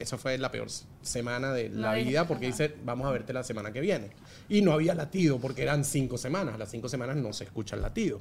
Esa 0.00 0.18
fue 0.18 0.36
la 0.38 0.50
peor 0.50 0.68
semana 1.02 1.52
de 1.52 1.68
la 1.68 1.94
vida 1.94 2.26
porque 2.26 2.46
dice, 2.46 2.74
vamos 2.84 3.06
a 3.06 3.10
verte 3.10 3.32
la 3.32 3.44
semana 3.44 3.70
que 3.72 3.80
viene. 3.80 4.10
Y 4.48 4.62
no 4.62 4.72
había 4.72 4.94
latido 4.94 5.38
porque 5.38 5.62
eran 5.62 5.84
cinco 5.84 6.18
semanas. 6.18 6.54
A 6.54 6.58
las 6.58 6.70
cinco 6.70 6.88
semanas 6.88 7.16
no 7.16 7.32
se 7.32 7.44
escucha 7.44 7.76
el 7.76 7.82
latido. 7.82 8.20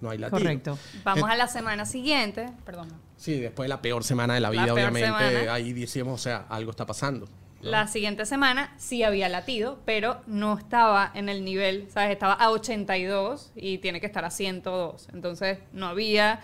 No 0.00 0.10
hay 0.10 0.18
latido. 0.18 0.40
Correcto. 0.40 0.78
Vamos 1.04 1.30
Eh, 1.30 1.32
a 1.32 1.36
la 1.36 1.46
semana 1.46 1.86
siguiente, 1.86 2.50
perdón. 2.66 2.88
Sí, 3.16 3.38
después 3.38 3.66
de 3.66 3.68
la 3.68 3.80
peor 3.80 4.02
semana 4.02 4.34
de 4.34 4.40
la 4.40 4.50
vida, 4.50 4.66
La 4.66 4.74
obviamente, 4.74 5.06
semana. 5.06 5.54
ahí 5.54 5.72
decimos, 5.72 6.14
o 6.20 6.22
sea, 6.22 6.44
algo 6.48 6.72
está 6.72 6.84
pasando. 6.86 7.26
¿no? 7.26 7.70
La 7.70 7.86
siguiente 7.86 8.26
semana 8.26 8.74
sí 8.76 9.04
había 9.04 9.28
latido, 9.28 9.78
pero 9.84 10.20
no 10.26 10.58
estaba 10.58 11.12
en 11.14 11.28
el 11.28 11.44
nivel, 11.44 11.86
¿sabes? 11.88 12.10
Estaba 12.10 12.32
a 12.34 12.50
82 12.50 13.52
y 13.54 13.78
tiene 13.78 14.00
que 14.00 14.06
estar 14.06 14.24
a 14.24 14.30
102. 14.32 15.08
Entonces 15.12 15.58
no 15.72 15.86
había, 15.86 16.40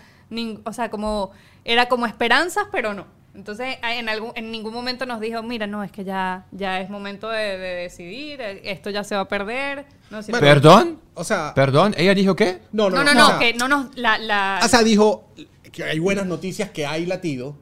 o 0.63 0.71
sea, 0.71 0.89
como, 0.89 1.31
era 1.65 1.89
como 1.89 2.05
esperanzas, 2.05 2.67
pero 2.71 2.93
no. 2.93 3.05
Entonces 3.35 3.77
en, 3.83 4.09
algún, 4.09 4.31
en 4.35 4.51
ningún 4.51 4.73
momento 4.73 5.05
nos 5.05 5.19
dijo, 5.21 5.41
mira, 5.43 5.67
no, 5.67 5.83
es 5.83 5.91
que 5.91 6.03
ya, 6.03 6.45
ya 6.51 6.81
es 6.81 6.89
momento 6.89 7.29
de, 7.29 7.57
de 7.57 7.75
decidir, 7.75 8.41
eh, 8.41 8.61
esto 8.71 8.89
ya 8.89 9.03
se 9.03 9.15
va 9.15 9.21
a 9.21 9.27
perder. 9.27 9.85
No, 10.09 10.21
sino- 10.23 10.37
Bueno, 10.39 10.53
¿Perdón? 10.53 10.99
O 11.13 11.23
sea, 11.23 11.53
¿Perdón? 11.53 11.93
¿Ella 11.97 12.13
dijo 12.15 12.35
qué? 12.35 12.59
no, 12.71 12.89
no, 12.89 13.03
no, 13.03 13.03
no, 13.03 13.11
o 13.11 13.13
no, 13.13 13.27
sea, 13.27 13.39
que 13.39 13.53
no 13.53 13.67
nos, 13.67 13.95
la, 13.97 14.17
la, 14.17 14.59
O 14.63 14.67
sea, 14.67 14.81
dijo 14.83 15.29
que 15.71 15.83
hay 15.83 15.99
buenas 15.99 16.25
noticias, 16.25 16.71
que 16.71 16.85
hay 16.85 17.05
latido, 17.05 17.55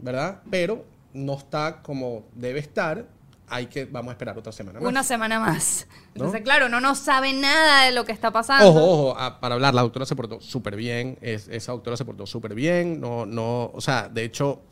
¿verdad? 0.00 0.40
Pero 0.50 0.84
no 1.12 1.34
está 1.36 1.82
como 1.82 2.24
debe 2.34 2.60
estar. 2.60 3.06
Hay 3.52 3.66
que, 3.66 3.84
vamos 3.84 4.10
a 4.10 4.12
esperar 4.12 4.38
otra 4.38 4.52
semana 4.52 4.78
más. 4.78 4.88
una 4.88 5.02
semana 5.02 5.40
más. 5.40 5.88
¿No? 5.90 6.26
Entonces, 6.26 6.42
claro, 6.42 6.68
no 6.68 6.80
nos 6.80 6.98
sabe 7.00 7.32
nada 7.32 7.86
de 7.86 7.90
lo 7.90 8.04
que 8.04 8.12
está 8.12 8.30
pasando. 8.30 8.68
Ojo, 8.68 8.80
ojo, 9.10 9.18
a- 9.18 9.40
para 9.40 9.56
hablar, 9.56 9.74
la 9.74 9.82
doctora 9.82 10.06
se 10.06 10.14
portó 10.14 10.40
súper 10.40 10.76
bien. 10.76 11.18
es- 11.20 11.48
esa 11.48 11.72
doctora 11.72 11.96
se 11.96 12.04
portó 12.04 12.26
súper 12.26 12.54
bien. 12.54 13.00
No, 13.00 13.26
no, 13.26 13.72
o 13.74 13.80
sea, 13.80 14.08
de 14.08 14.22
hecho, 14.22 14.62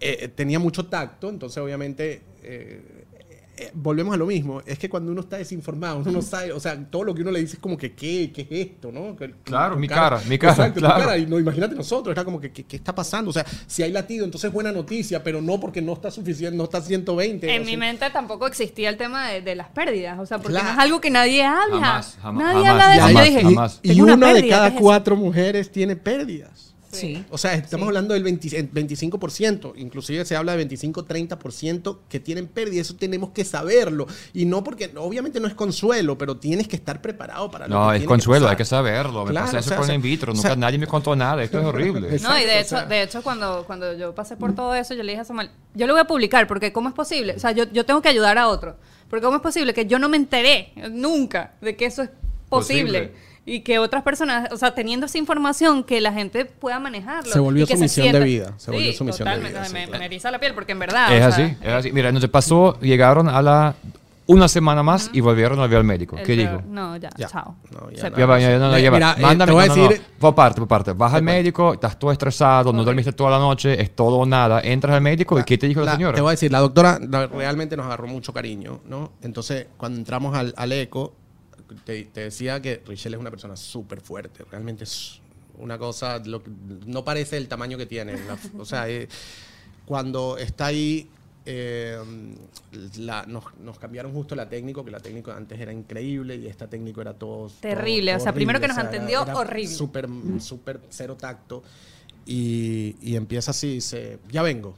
eh, 0.00 0.28
tenía 0.28 0.58
mucho 0.58 0.86
tacto, 0.86 1.28
entonces 1.28 1.58
obviamente. 1.62 2.22
eh, 2.42 3.02
eh, 3.58 3.70
volvemos 3.72 4.12
a 4.12 4.18
lo 4.18 4.26
mismo, 4.26 4.60
es 4.66 4.78
que 4.78 4.86
cuando 4.90 5.10
uno 5.10 5.22
está 5.22 5.38
desinformado, 5.38 6.00
uno 6.00 6.10
no 6.12 6.20
sabe, 6.20 6.52
o 6.52 6.60
sea, 6.60 6.78
todo 6.90 7.04
lo 7.04 7.14
que 7.14 7.22
uno 7.22 7.30
le 7.30 7.40
dice 7.40 7.54
es 7.54 7.58
como 7.58 7.78
que, 7.78 7.94
¿qué, 7.94 8.30
qué 8.30 8.42
es 8.42 8.48
esto? 8.68 8.92
¿no? 8.92 9.16
Que- 9.16 9.32
Claro, 9.44 9.78
mi 9.78 9.88
cara, 9.88 10.20
mi 10.28 10.36
cara, 10.38 10.52
Exacto, 10.52 10.74
tu 10.74 10.80
claro. 10.80 11.00
cara, 11.00 11.16
y 11.16 11.24
no, 11.24 11.38
imagínate 11.40 11.74
nosotros, 11.74 12.12
era 12.12 12.22
como 12.22 12.38
que, 12.38 12.52
¿qué, 12.52 12.64
qué 12.64 12.76
está 12.76 12.94
pasando? 12.94 13.30
O 13.30 13.32
sea, 13.32 13.46
si 13.66 13.82
hay 13.82 13.92
latido, 13.92 14.26
entonces 14.26 14.48
es 14.48 14.52
buena 14.52 14.72
noticia, 14.72 15.22
pero 15.24 15.40
no 15.40 15.58
porque 15.58 15.80
no 15.80 15.94
está 15.94 16.10
suficiente, 16.10 16.54
no 16.54 16.64
está 16.64 16.82
120. 16.82 17.54
En 17.54 17.64
mi 17.64 17.78
mente 17.78 18.10
tampoco 18.10 18.46
existía 18.46 18.90
el 18.90 18.98
tema 18.98 19.30
de, 19.30 19.40
de 19.40 19.54
las 19.54 19.68
pérdidas, 19.70 20.18
o 20.18 20.26
sea, 20.26 20.36
porque 20.36 20.50
Claro. 20.52 20.66
no 20.66 20.72
es 20.74 20.78
algo 20.78 21.00
que 21.00 21.08
nadie 21.08 21.42
habla. 21.42 21.80
Jamás, 21.80 22.18
jamás, 22.20 22.44
nadie 22.44 22.66
jamás, 22.66 22.84
habla 22.84 22.88
de 22.90 22.96
eso. 22.98 23.08
y, 23.08 23.14
Yo 23.14 23.24
dije, 23.24 23.40
y- 23.40 23.54
jamás. 23.54 23.80
y 23.82 23.88
tengo 23.88 24.02
una 24.04 24.14
una 24.16 24.34
de 24.34 24.48
cada 24.50 24.74
cuatro 24.74 25.16
mujeres 25.16 25.72
tiene 25.72 25.96
pérdidas. 25.96 26.65
Sí. 27.00 27.24
O 27.30 27.38
sea, 27.38 27.54
estamos 27.54 27.86
hablando 27.88 28.14
del 28.14 28.22
20 28.22 28.58
eh, 28.58 28.68
25%, 28.72 29.72
inclusive 29.76 30.24
se 30.24 30.36
habla 30.36 30.56
de 30.56 30.68
25-30% 30.68 31.98
que 32.08 32.20
tienen 32.20 32.46
pérdida, 32.46 32.80
eso 32.82 32.94
tenemos 32.96 33.30
que 33.30 33.44
saberlo. 33.44 34.06
Y 34.34 34.44
no 34.44 34.62
porque, 34.64 34.90
obviamente 34.96 35.40
no 35.40 35.48
es 35.48 35.54
consuelo, 35.54 36.16
pero 36.18 36.36
tienes 36.36 36.68
que 36.68 36.76
estar 36.76 37.00
preparado 37.00 37.50
para 37.50 37.68
lo 37.68 37.74
No, 37.86 37.90
que 37.90 37.98
es 37.98 38.04
consuelo, 38.04 38.48
hay 38.48 38.56
que 38.56 38.64
saberlo. 38.64 39.24
Me 39.24 39.30
Claro, 39.32 39.46
pasé 39.46 39.56
o 39.56 39.60
eso 39.60 39.68
sea, 39.70 39.76
con 39.78 39.84
o 39.84 39.86
sea, 39.86 39.94
in 39.94 40.02
vitro, 40.02 40.32
o 40.32 40.34
nunca 40.34 40.48
sea- 40.48 40.56
nadie 40.56 40.78
me 40.78 40.86
contó 40.86 41.14
nada, 41.16 41.42
esto 41.42 41.58
es 41.58 41.64
horrible. 41.64 42.08
Exacto, 42.08 42.34
No, 42.34 42.40
y 42.40 42.44
de 42.46 42.52
o 42.56 42.58
hecho, 42.60 42.68
sea- 42.68 42.84
de 42.86 43.02
hecho 43.02 43.22
cuando, 43.22 43.64
cuando 43.66 43.92
yo 43.94 44.14
pasé 44.14 44.36
por 44.36 44.54
todo 44.54 44.74
eso, 44.74 44.94
yo 44.94 45.02
le 45.02 45.12
dije 45.12 45.22
a 45.22 45.24
Samuel, 45.24 45.50
yo 45.74 45.86
lo 45.86 45.92
voy 45.94 46.00
a 46.00 46.06
publicar, 46.06 46.46
porque 46.46 46.72
¿cómo 46.72 46.88
es 46.88 46.94
posible? 46.94 47.34
O 47.36 47.38
sea, 47.38 47.52
yo, 47.52 47.64
yo 47.72 47.84
tengo 47.84 48.02
que 48.02 48.08
ayudar 48.08 48.38
a 48.38 48.48
otro. 48.48 48.76
Porque 49.08 49.24
¿cómo 49.24 49.36
es 49.36 49.42
posible 49.42 49.72
que 49.72 49.86
yo 49.86 49.98
no 50.00 50.08
me 50.08 50.16
enteré 50.16 50.72
nunca 50.90 51.54
de 51.60 51.76
que 51.76 51.86
eso 51.86 52.02
es 52.02 52.10
posible? 52.48 53.00
Posible. 53.08 53.12
Y 53.48 53.60
que 53.60 53.78
otras 53.78 54.02
personas, 54.02 54.52
o 54.52 54.56
sea, 54.56 54.74
teniendo 54.74 55.06
esa 55.06 55.18
información, 55.18 55.84
que 55.84 56.00
la 56.00 56.12
gente 56.12 56.44
pueda 56.46 56.80
manejarlo. 56.80 57.32
Se 57.32 57.38
volvió 57.38 57.62
y 57.64 57.66
que 57.68 57.76
su 57.76 57.80
misión 57.82 58.10
de 58.12 58.20
vida, 58.20 58.54
se 58.56 58.72
volvió 58.72 58.90
Sí, 58.90 58.96
su 58.98 59.04
misión 59.04 59.28
de 59.28 59.38
vida, 59.48 59.64
sí, 59.64 59.72
me, 59.72 59.84
claro. 59.84 59.98
me 60.00 60.04
eriza 60.06 60.30
la 60.32 60.40
piel, 60.40 60.52
porque 60.52 60.72
en 60.72 60.80
verdad... 60.80 61.16
Es 61.16 61.24
o 61.24 61.28
así, 61.28 61.42
sea, 61.42 61.56
es 61.62 61.68
así. 61.74 61.92
Mira, 61.92 62.08
entonces 62.08 62.28
pasó, 62.28 62.76
llegaron 62.80 63.28
a 63.28 63.40
la 63.42 63.74
una 64.28 64.48
semana 64.48 64.82
más 64.82 65.08
y 65.12 65.20
volvieron 65.20 65.60
a 65.60 65.68
ver 65.68 65.78
al 65.78 65.84
médico. 65.84 66.16
el 66.18 66.24
¿Qué 66.24 66.32
dijo? 66.32 66.60
No, 66.66 66.96
ya, 66.96 67.10
Ya. 67.16 67.28
chao. 67.28 67.54
No, 67.70 67.88
ya 67.92 68.10
no. 68.10 68.16
Ya 68.18 68.26
va, 68.26 68.40
ya, 68.40 68.50
ya, 68.50 68.58
no, 68.58 68.70
no, 68.72 68.76
Eh, 68.76 68.90
mira, 68.90 69.14
eh, 69.16 69.20
Mándame, 69.22 69.50
te 69.50 69.54
voy 69.54 69.62
a 69.64 69.66
no, 69.68 69.76
no, 69.76 69.82
no. 69.84 69.88
decir- 69.90 70.02
Por 70.18 70.34
parte, 70.34 70.58
por 70.60 70.66
parte. 70.68 70.92
Vas 70.94 71.12
al 71.14 71.20
Te 71.20 71.24
médico, 71.26 71.74
estás 71.74 71.96
todo 71.96 72.10
estresado, 72.10 72.72
no 72.72 72.82
dormiste 72.82 73.12
toda 73.12 73.30
la 73.30 73.38
noche, 73.38 73.80
es 73.80 73.94
todo 73.94 74.16
o 74.16 74.26
nada. 74.26 74.60
Entras 74.64 74.96
al 74.96 75.02
médico 75.02 75.38
y 75.38 75.44
¿qué 75.44 75.56
te 75.56 75.68
dijo 75.68 75.78
la, 75.82 75.86
La- 75.86 75.92
señora? 75.92 76.14
Te 76.16 76.20
voy 76.20 76.30
a 76.30 76.32
decir, 76.32 76.50
la 76.50 76.58
doctora 76.58 76.98
realmente 77.32 77.76
nos 77.76 77.86
agarró 77.86 78.08
mucho 78.08 78.32
cariño, 78.32 78.80
¿no? 78.88 79.12
Entonces, 79.22 79.68
cuando 79.76 79.96
entramos 80.00 80.36
al, 80.36 80.52
al 80.56 80.72
eco, 80.72 81.12
te, 81.84 82.04
te 82.04 82.20
decía 82.22 82.60
que 82.62 82.82
Richelle 82.86 83.16
es 83.16 83.20
una 83.20 83.30
persona 83.30 83.56
súper 83.56 84.00
fuerte. 84.00 84.44
Realmente 84.50 84.84
es 84.84 85.20
una 85.58 85.78
cosa, 85.78 86.18
lo 86.24 86.42
no 86.86 87.04
parece 87.04 87.36
el 87.36 87.48
tamaño 87.48 87.78
que 87.78 87.86
tiene. 87.86 88.12
la- 88.26 88.38
o 88.58 88.64
sea, 88.64 88.88
eh, 88.88 89.08
cuando 89.84 90.36
está 90.38 90.66
ahí, 90.66 91.08
eh, 91.48 91.96
la- 92.98 93.24
nos, 93.26 93.44
nos 93.62 93.78
cambiaron 93.78 94.12
justo 94.12 94.34
la 94.34 94.48
técnico, 94.48 94.84
que 94.84 94.90
la 94.90 95.00
técnico 95.00 95.30
antes 95.32 95.58
era 95.60 95.72
increíble 95.72 96.36
y 96.36 96.46
esta 96.46 96.66
técnico 96.68 97.00
era 97.00 97.14
todo... 97.14 97.50
Terrible, 97.60 98.12
todo 98.12 98.20
o 98.20 98.22
sea, 98.24 98.32
primero 98.32 98.60
que 98.60 98.68
nos 98.68 98.76
era- 98.76 98.86
entendió, 98.86 99.22
era 99.22 99.36
horrible. 99.36 99.74
Súper, 99.74 100.08
súper 100.40 100.80
cero 100.90 101.16
tacto. 101.18 101.62
Y, 102.26 102.96
y 103.00 103.14
empieza 103.16 103.52
así, 103.52 103.74
dice, 103.74 104.18
ya 104.30 104.42
vengo. 104.42 104.74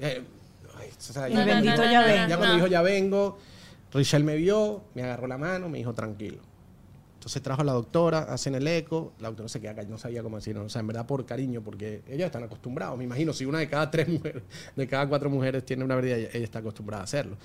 Eh, 0.00 0.22
ay, 0.76 0.88
o 0.98 1.00
sea, 1.00 1.28
ya- 1.28 1.44
bendito 1.44 1.76
no, 1.76 1.84
no, 1.84 1.90
ya 1.92 2.00
no, 2.02 2.08
ya 2.08 2.26
no. 2.28 2.36
cuando 2.38 2.54
dijo 2.56 2.66
ya 2.66 2.82
vengo, 2.82 3.38
Richelle 3.92 4.24
me 4.24 4.36
vio, 4.36 4.82
me 4.94 5.02
agarró 5.02 5.26
la 5.26 5.38
mano, 5.38 5.68
me 5.68 5.78
dijo 5.78 5.92
tranquilo. 5.94 6.38
Entonces 7.14 7.42
trajo 7.42 7.60
a 7.60 7.64
la 7.64 7.72
doctora, 7.72 8.20
hacen 8.20 8.54
el 8.54 8.66
eco, 8.66 9.12
la 9.18 9.28
doctora 9.28 9.48
se 9.48 9.60
queda 9.60 9.74
callada, 9.74 9.90
no 9.90 9.98
sabía 9.98 10.22
cómo 10.22 10.36
decirlo, 10.36 10.64
o 10.64 10.68
sea, 10.70 10.80
en 10.80 10.86
verdad 10.86 11.06
por 11.06 11.26
cariño, 11.26 11.60
porque 11.60 12.02
ellos 12.08 12.24
están 12.24 12.44
acostumbrados, 12.44 12.96
me 12.96 13.04
imagino, 13.04 13.34
si 13.34 13.44
una 13.44 13.58
de 13.58 13.68
cada 13.68 13.90
tres 13.90 14.08
mujeres, 14.08 14.42
de 14.74 14.86
cada 14.88 15.06
cuatro 15.06 15.28
mujeres 15.28 15.66
tiene 15.66 15.84
una 15.84 15.96
pérdida, 15.96 16.16
ella, 16.16 16.28
ella 16.32 16.44
está 16.44 16.60
acostumbrada 16.60 17.02
a 17.02 17.04
hacerlo. 17.04 17.36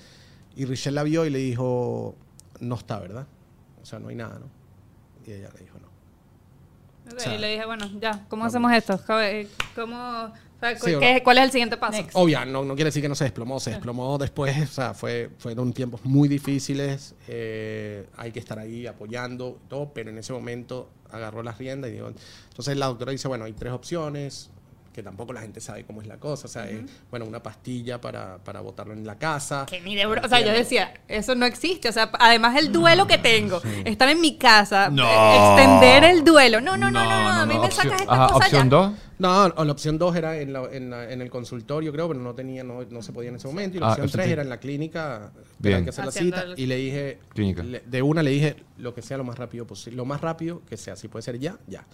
Y 0.56 0.64
Richelle 0.64 0.94
la 0.94 1.02
vio 1.02 1.26
y 1.26 1.30
le 1.30 1.38
dijo, 1.38 2.14
no 2.60 2.74
está, 2.76 2.98
¿verdad? 3.00 3.26
O 3.82 3.84
sea, 3.84 3.98
no 3.98 4.08
hay 4.08 4.16
nada, 4.16 4.38
¿no? 4.38 4.46
Y 5.26 5.32
ella 5.32 5.50
le 5.54 5.60
dijo, 5.60 5.78
no. 5.78 5.88
Ok, 7.12 7.18
O 7.18 7.20
sea, 7.20 7.34
y 7.34 7.38
le 7.38 7.50
dije, 7.52 7.66
bueno, 7.66 7.86
ya, 8.00 8.24
¿cómo 8.28 8.46
hacemos 8.46 8.72
esto? 8.72 8.98
¿Cómo, 9.74 10.32
o 10.56 10.60
sea, 10.60 10.76
Sí, 10.78 10.94
o 10.94 11.00
¿qué- 11.00 11.14
no. 11.14 11.22
¿Cuál 11.24 11.38
es 11.38 11.44
el 11.44 11.50
siguiente 11.50 11.76
paso? 11.76 11.92
Next. 11.98 12.10
Obvio, 12.14 12.44
no, 12.46 12.64
no 12.64 12.74
quiere 12.74 12.88
decir 12.88 13.02
que 13.02 13.08
no 13.08 13.14
se 13.14 13.24
desplomó, 13.24 13.60
se 13.60 13.70
desplomó 13.70 14.16
después, 14.18 14.56
o 14.70 14.72
sea, 14.72 14.94
fue, 14.94 15.30
fueron 15.38 15.72
tiempos 15.72 16.04
muy 16.04 16.28
difíciles, 16.28 17.14
eh, 17.28 18.06
hay 18.16 18.32
que 18.32 18.38
estar 18.38 18.58
ahí 18.58 18.86
apoyando, 18.86 19.58
y 19.64 19.68
todo, 19.68 19.92
pero 19.92 20.10
en 20.10 20.18
ese 20.18 20.32
momento 20.32 20.90
agarró 21.10 21.42
las 21.42 21.58
riendas 21.58 21.90
y 21.90 21.94
dijo, 21.94 22.08
entonces 22.48 22.76
la 22.76 22.86
doctora 22.86 23.12
dice, 23.12 23.28
bueno, 23.28 23.44
hay 23.44 23.52
tres 23.52 23.72
opciones, 23.72 24.50
que 24.96 25.02
tampoco 25.02 25.32
la 25.34 25.42
gente 25.42 25.60
sabe 25.60 25.84
cómo 25.84 26.00
es 26.00 26.08
la 26.08 26.16
cosa, 26.16 26.46
o 26.46 26.48
sea, 26.50 26.68
es, 26.70 26.80
bueno, 27.10 27.26
una 27.26 27.42
pastilla 27.42 28.00
para, 28.00 28.38
para 28.38 28.60
botarlo 28.62 28.94
en 28.94 29.06
la 29.06 29.16
casa. 29.18 29.66
Que 29.68 29.80
ni 29.82 29.94
de 29.94 30.06
bro- 30.06 30.24
O 30.24 30.28
sea, 30.28 30.40
yo 30.40 30.50
decía, 30.52 30.94
eso 31.06 31.34
no 31.34 31.44
existe. 31.44 31.88
O 31.90 31.92
sea, 31.92 32.10
además 32.18 32.56
el 32.56 32.72
duelo 32.72 33.06
que 33.06 33.18
tengo, 33.18 33.60
estar 33.84 34.08
en 34.08 34.20
mi 34.22 34.38
casa, 34.38 34.88
No. 34.90 35.04
eh, 35.06 35.36
extender 35.36 36.04
el 36.04 36.24
duelo. 36.24 36.60
No, 36.62 36.78
no, 36.78 36.90
no, 36.90 37.04
no, 37.04 37.10
no, 37.22 37.28
a 37.42 37.46
mí 37.46 37.58
me 37.58 37.70
sacas 37.70 38.00
esta 38.00 38.12
ajá, 38.14 38.26
cosa 38.32 38.46
Opción 38.46 38.64
ya. 38.70 38.76
2. 38.76 38.92
No, 39.18 39.48
la 39.48 39.72
opción 39.72 39.96
dos 39.98 40.14
era 40.16 40.38
en, 40.38 40.52
la- 40.52 40.68
en, 40.72 40.90
la- 40.90 41.10
en 41.12 41.20
el 41.22 41.28
consultorio, 41.30 41.92
creo, 41.92 42.08
pero 42.08 42.20
no 42.20 42.34
tenía, 42.34 42.64
no, 42.64 42.82
no 42.88 43.02
se 43.02 43.12
podía 43.12 43.28
en 43.30 43.36
ese 43.36 43.46
momento. 43.48 43.76
Y 43.76 43.80
la 43.80 43.86
Ah, 43.86 43.90
opción 43.90 44.04
opción 44.06 44.18
tres 44.18 44.24
tres. 44.26 44.32
era 44.32 44.42
en 44.42 44.48
la 44.48 44.58
clínica, 44.60 45.30
Bien. 45.58 45.84
que 45.84 45.90
hacer 45.90 46.06
la 46.06 46.10
cita. 46.12 46.40
el- 46.42 46.58
Y 46.58 46.64
le 46.66 46.76
dije, 46.76 47.18
Clínica. 47.34 47.62
le- 47.62 47.80
de 47.80 48.00
una 48.02 48.22
le 48.22 48.30
dije 48.30 48.56
lo 48.78 48.94
que 48.94 49.02
sea 49.02 49.18
lo 49.18 49.24
más 49.24 49.38
rápido 49.38 49.66
posible, 49.66 49.96
lo 49.98 50.06
más 50.06 50.22
rápido 50.22 50.62
que 50.68 50.76
sea, 50.78 50.96
si 50.96 51.08
puede 51.08 51.22
ser 51.22 51.38
ya, 51.38 51.56
ya. 51.66 51.84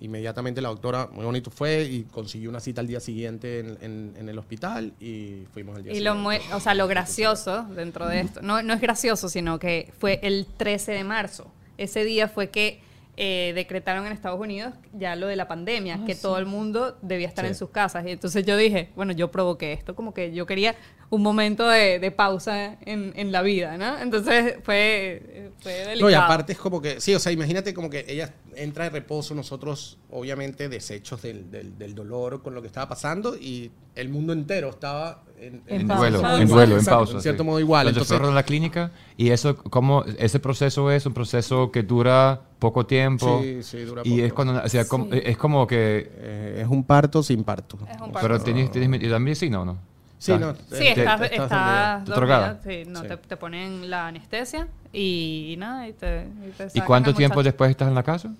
Inmediatamente 0.00 0.60
la 0.62 0.70
doctora, 0.70 1.08
muy 1.12 1.24
bonito 1.24 1.50
fue 1.50 1.82
y 1.84 2.02
consiguió 2.04 2.48
una 2.50 2.60
cita 2.60 2.80
al 2.80 2.86
día 2.86 3.00
siguiente 3.00 3.60
en, 3.60 3.78
en- 3.82 4.14
en 4.18 4.28
el 4.28 4.38
hospital 4.38 4.92
y 4.98 5.44
fuimos 5.52 5.76
al 5.76 5.82
día 5.84 5.92
Y 5.92 6.00
lo, 6.00 6.14
siguiente. 6.14 6.48
mu- 6.50 6.56
o 6.56 6.60
sea, 6.60 6.74
lo 6.74 6.88
gracioso 6.88 7.64
dentro 7.74 8.06
de 8.08 8.20
esto, 8.20 8.40
no, 8.42 8.62
no 8.62 8.72
es 8.74 8.80
gracioso, 8.80 9.28
sino 9.28 9.58
que 9.58 9.92
fue 9.98 10.18
el 10.22 10.46
13 10.56 10.92
de 10.92 11.04
marzo. 11.04 11.52
Ese 11.76 12.04
día 12.04 12.28
fue 12.28 12.48
que 12.50 12.80
eh, 13.16 13.52
decretaron 13.54 14.06
en 14.06 14.12
Estados 14.12 14.40
Unidos 14.40 14.72
ya 14.94 15.14
lo 15.16 15.26
de 15.26 15.36
la 15.36 15.46
pandemia, 15.46 16.04
que 16.06 16.14
todo 16.14 16.38
el 16.38 16.46
mundo 16.46 16.96
debía 17.02 17.28
estar 17.28 17.44
Sí. 17.44 17.50
en 17.50 17.54
sus 17.54 17.68
casas. 17.68 18.06
Y 18.06 18.10
entonces 18.12 18.46
yo 18.46 18.56
dije, 18.56 18.88
bueno, 18.96 19.12
yo 19.12 19.30
provoqué 19.30 19.74
esto, 19.74 19.94
como 19.94 20.14
que 20.14 20.32
yo 20.32 20.46
quería 20.46 20.74
un 21.10 21.22
momento 21.22 21.66
de, 21.68 21.98
de 21.98 22.10
pausa 22.12 22.76
en, 22.86 23.12
en 23.16 23.32
la 23.32 23.42
vida, 23.42 23.76
¿no? 23.76 23.98
Entonces 23.98 24.56
fue, 24.62 25.50
fue 25.60 25.72
delicado. 25.72 26.02
No, 26.02 26.10
y 26.10 26.14
aparte 26.14 26.52
es 26.52 26.58
como 26.58 26.80
que, 26.80 27.00
sí, 27.00 27.12
o 27.14 27.18
sea, 27.18 27.32
imagínate 27.32 27.74
como 27.74 27.90
que 27.90 28.04
ella 28.08 28.32
entra 28.54 28.84
de 28.84 28.90
reposo, 28.90 29.34
nosotros 29.34 29.98
obviamente 30.12 30.68
deshechos 30.68 31.20
del, 31.22 31.50
del, 31.50 31.76
del 31.76 31.94
dolor 31.96 32.42
con 32.42 32.54
lo 32.54 32.60
que 32.62 32.68
estaba 32.68 32.88
pasando 32.88 33.36
y 33.36 33.72
el 33.96 34.08
mundo 34.08 34.32
entero 34.32 34.68
estaba 34.70 35.24
en, 35.40 35.62
En 35.66 35.80
En 35.80 35.88
pausa. 35.88 36.00
duelo, 36.00 36.18
Exacto, 36.18 36.42
en 36.42 36.48
duelo, 36.48 36.78
en 36.78 36.84
pausa. 36.84 37.12
En 37.14 37.22
cierto 37.22 37.42
sí. 37.42 37.46
modo 37.48 37.58
igual. 37.60 37.88
Entonces, 37.88 38.20
a 38.20 38.30
la 38.30 38.42
clínica 38.44 38.92
y 39.16 39.30
eso, 39.30 39.56
como 39.56 40.04
ese 40.16 40.38
proceso 40.38 40.92
es 40.92 41.06
un 41.06 41.14
proceso 41.14 41.72
que 41.72 41.82
dura 41.82 42.40
poco 42.60 42.86
tiempo. 42.86 43.40
Sí, 43.42 43.62
sí, 43.64 43.78
dura 43.80 44.02
Y 44.04 44.10
poco. 44.10 44.22
es 44.26 44.32
cuando, 44.32 44.62
o 44.62 44.68
sea, 44.68 44.84
como- 44.86 45.12
es 45.12 45.36
como 45.36 45.66
que, 45.66 46.08
eh, 46.14 46.60
es 46.62 46.68
un 46.68 46.84
parto 46.84 47.20
sin 47.24 47.42
parto. 47.42 47.78
Es 47.90 48.00
un 48.00 48.12
parto. 48.12 48.20
pero 48.20 48.40
tienes, 48.40 48.70
tienes 48.70 48.88
medida 48.88 49.14
de 49.14 49.18
medicina 49.20 49.60
o 49.62 49.64
no? 49.64 49.89
Sí, 50.20 50.32
Estás- 50.32 50.40
no. 50.70 50.76
Sí, 50.76 50.86
estás, 50.86 51.20
te- 51.20 51.34
estás, 51.34 52.62
sí, 52.62 52.82
no, 52.86 53.00
Sí. 53.00 53.08
Te, 53.08 53.16
te 53.16 53.36
ponen 53.38 53.88
la 53.88 54.08
anestesia 54.08 54.68
y 54.92 55.54
nada, 55.56 55.88
y 55.88 55.94
te, 55.94 56.26
y 56.46 56.50
te 56.50 56.64
¿Y 56.66 56.68
sacan 56.68 56.86
cuánto 56.86 57.14
tiempo 57.14 57.42
después 57.42 57.70
estás 57.70 57.88
en 57.88 57.94
la 57.94 58.02
casa? 58.02 58.30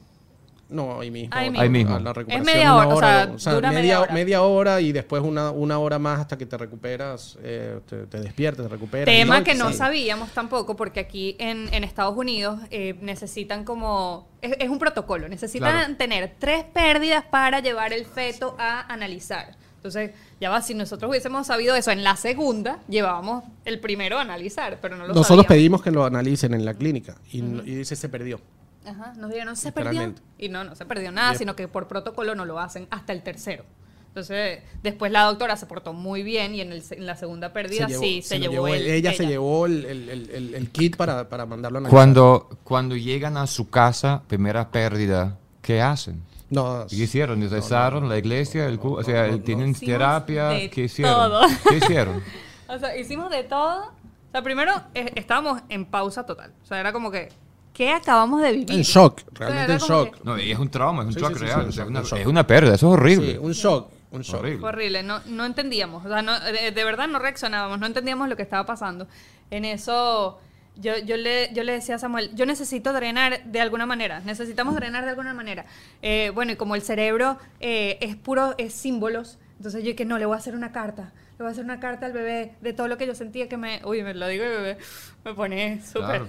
No, 0.69 1.01
ahí 1.01 1.11
mismo. 1.11 1.35
Ahí 1.35 1.51
Ahí 1.57 1.69
mismo. 1.71 1.99
La 1.99 2.13
recuperación, 2.13 2.45
media 2.55 2.75
una 2.77 2.87
hora, 2.95 3.31
o 3.35 3.39
sea, 3.39 3.55
dura 3.55 3.71
media, 3.71 3.81
media 3.83 4.01
hora. 4.03 4.13
media 4.13 4.43
hora 4.43 4.81
y 4.83 4.93
después 4.93 5.23
una, 5.23 5.51
una 5.51 5.79
hora 5.79 5.99
más 5.99 6.21
hasta 6.21 6.37
que 6.37 6.45
te 6.47 6.57
recuperas, 6.59 7.39
eh, 7.43 7.81
te, 7.89 8.07
te 8.07 8.21
despiertas, 8.21 8.67
te 8.67 8.71
recuperas. 8.71 9.07
Tema 9.07 9.43
que 9.43 9.55
no 9.55 9.71
sí. 9.71 9.75
sabíamos 9.79 10.31
tampoco, 10.33 10.77
porque 10.77 11.01
aquí 11.01 11.35
en, 11.41 11.73
en 11.75 11.83
Estados 11.83 12.15
Unidos 12.17 12.61
eh, 12.71 12.95
necesitan 13.01 13.65
como. 13.65 14.29
Es, 14.43 14.53
es 14.61 14.69
un 14.69 14.79
protocolo, 14.79 15.29
necesitan 15.29 15.73
Claro. 15.73 15.97
tener 15.97 16.35
tres 16.39 16.65
pérdidas 16.73 17.25
para 17.25 17.61
llevar 17.61 17.93
el 17.95 18.05
feto 18.05 18.55
a 18.59 18.83
analizar. 18.93 19.57
Entonces, 19.81 20.11
ya 20.39 20.51
va, 20.51 20.61
si 20.61 20.75
nosotros 20.75 21.09
hubiésemos 21.09 21.47
sabido 21.47 21.75
eso 21.75 21.91
en 21.91 22.05
la 22.05 22.15
segunda, 22.17 22.81
llevábamos 22.87 23.45
el 23.65 23.81
primero 23.81 24.19
a 24.19 24.21
analizar, 24.21 24.79
pero 24.83 24.95
no 24.97 25.05
lo 25.05 25.09
Nosotros 25.15 25.27
sabíamos. 25.29 25.47
pedimos 25.47 25.83
que 25.83 25.91
lo 25.91 26.05
analicen 26.05 26.53
en 26.53 26.67
la 26.67 26.75
clínica 26.75 27.17
y, 27.33 27.41
no- 27.41 27.63
y 27.63 27.75
dice 27.77 27.97
se 27.97 28.11
perdió. 28.11 28.41
Ajá, 28.85 29.15
nos 29.17 29.31
dijeron, 29.31 29.57
se 29.57 29.73
perdió. 29.73 30.13
Y 30.39 30.51
no, 30.51 30.65
no 30.65 30.75
se 30.75 30.85
perdió 30.85 31.11
nada, 31.13 31.31
Yep. 31.33 31.39
sino 31.39 31.57
que 31.57 31.67
por 31.67 31.89
protocolo 31.89 32.35
no 32.35 32.45
lo 32.45 32.59
hacen 32.61 32.87
hasta 32.91 33.15
el 33.15 33.23
tercero. 33.23 33.65
Entonces, 34.09 34.61
después 34.83 35.13
la 35.13 35.23
doctora 35.23 35.57
se 35.57 35.65
portó 35.67 35.93
muy 35.95 36.23
bien 36.25 36.55
y 36.55 36.61
en, 36.61 36.73
el- 36.73 36.83
en 36.91 37.07
la 37.07 37.17
segunda 37.17 37.53
pérdida 37.55 37.89
sí 37.89 38.21
se, 38.23 38.39
llevó, 38.39 38.69
él- 38.69 38.87
ella, 38.87 39.15
se 39.15 39.25
llevó 39.27 39.65
el, 39.67 39.85
el- 39.87 40.09
el- 40.11 40.31
el- 40.31 40.55
el 40.57 40.71
kit 40.71 40.97
para, 40.97 41.29
para 41.29 41.47
mandarlo 41.47 41.79
a 41.79 41.81
analizar. 41.81 41.97
Cuando, 41.97 42.51
cuando 42.65 42.97
llegan 42.97 43.37
a 43.39 43.47
su 43.47 43.71
casa, 43.71 44.23
primera 44.27 44.71
pérdida, 44.71 45.39
¿qué 45.63 45.81
hacen? 45.81 46.23
No, 46.51 46.85
¿Qué 46.89 46.97
hicieron? 46.97 47.49
¿Rezaron 47.49 48.09
la 48.09 48.19
iglesia? 48.19 48.67
El 48.67 48.79
o 48.83 49.03
sea, 49.05 49.27
no, 49.29 49.33
no. 49.37 49.41
¿tienen 49.41 49.75
terapia? 49.75 50.49
de 50.49 50.69
¿Qué 50.71 50.83
hicieron? 50.85 51.15
todo. 51.15 51.43
¿Qué 51.69 51.77
hicieron? 51.77 52.23
O 52.69 52.79
sea, 52.79 52.97
hicimos 52.97 53.31
de 53.31 53.45
todo. 53.45 53.85
O 53.87 54.31
sea, 54.33 54.43
primero 54.43 54.73
eh, 54.95 55.13
estábamos 55.15 55.63
en 55.69 55.85
pausa 55.87 56.25
total. 56.27 56.53
O 56.63 56.67
sea, 56.67 56.81
era 56.81 56.93
como 56.93 57.11
que, 57.11 57.29
¿qué 57.73 57.93
acabamos 57.93 58.43
de 58.43 58.53
vivir? 58.53 58.73
en 58.73 58.83
shock, 58.83 59.21
O 59.33 59.37
sea, 59.37 59.47
realmente 59.49 59.73
en 59.73 59.79
shock. 59.79 60.15
que- 60.17 60.21
No, 60.25 60.39
y 60.39 60.51
es 60.53 60.59
un 60.59 60.69
trauma, 60.71 61.03
es 61.03 61.09
un 61.09 61.15
Sí, 61.15 61.21
shock 61.21 61.33
sí, 61.33 61.39
sí, 61.39 61.45
real. 61.45 61.63
sí, 61.63 61.69
o 61.69 61.73
sea, 61.73 61.85
un 61.85 61.91
una- 61.91 62.03
shock. 62.03 62.19
es 62.19 62.27
una 62.27 62.47
pérdida, 62.47 62.75
eso 62.75 62.89
es 62.89 62.93
horrible. 62.99 63.33
Sí, 63.33 63.39
un 63.39 63.53
shock, 63.53 63.89
un 64.13 64.23
shock. 64.23 64.41
Horrible. 64.41 64.67
Horrible, 64.67 65.03
no, 65.05 65.21
no 65.27 65.45
entendíamos, 65.45 66.05
o 66.05 66.09
sea, 66.09 66.21
no, 66.23 66.39
de, 66.41 66.71
de 66.73 66.85
verdad 66.85 67.07
no 67.09 67.19
reaccionábamos, 67.21 67.79
no 67.79 67.87
entendíamos 67.87 68.29
lo 68.29 68.37
que 68.37 68.43
estaba 68.43 68.67
pasando. 68.67 69.07
En 69.53 69.65
eso 69.65 70.39
yo, 70.81 70.99
yo, 70.99 71.17
le, 71.17 71.53
yo 71.53 71.63
le 71.63 71.73
decía 71.73 71.97
a 71.97 71.99
Samuel, 71.99 72.35
yo 72.35 72.47
necesito 72.47 72.93
drenar 72.93 73.45
de 73.45 73.61
alguna 73.61 73.87
manera, 73.87 74.21
necesitamos 74.21 74.75
drenar 74.75 75.05
de 75.05 75.11
alguna 75.11 75.35
manera. 75.35 75.67
Eh, 76.03 76.31
bueno, 76.35 76.53
y 76.53 76.57
como 76.57 76.75
el 76.75 76.83
cerebro 76.83 77.39
eh, 77.61 77.99
es 78.01 78.17
puro, 78.17 78.55
es 78.59 78.73
símbolos, 78.75 79.39
entonces 79.57 79.85
yo 79.85 79.95
que 79.95 80.05
no, 80.05 80.19
le 80.19 80.27
voy 80.27 80.35
a 80.35 80.39
hacer 80.39 80.55
una 80.55 80.73
carta, 80.73 81.13
le 81.33 81.39
voy 81.39 81.49
a 81.49 81.51
hacer 81.51 81.65
una 81.65 81.81
carta 81.81 82.07
al 82.07 82.13
bebé 82.13 82.57
de 82.61 82.73
todo 82.73 82.89
lo 82.89 82.97
que 82.99 83.07
yo 83.07 83.15
sentía 83.15 83.49
que 83.49 83.57
me, 83.57 83.81
uy, 83.85 84.03
me 84.03 84.15
lo 84.15 84.27
digo 84.27 84.45
el 84.45 84.51
bebé, 84.51 84.79
me 85.25 85.35
pone 85.35 85.83
súper... 85.85 86.23
Claro. 86.23 86.29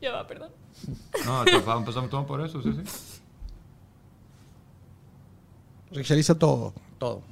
Ya 0.00 0.12
va, 0.12 0.26
perdón. 0.26 0.50
No, 1.24 1.40
empezamos 1.46 1.80
empezamos 1.80 2.10
todo 2.10 2.26
por 2.26 2.40
eso, 2.40 2.62
sí, 2.62 2.72
sí. 2.72 3.22
Hizo 6.14 6.36
todo, 6.36 6.74
todo. 6.98 7.22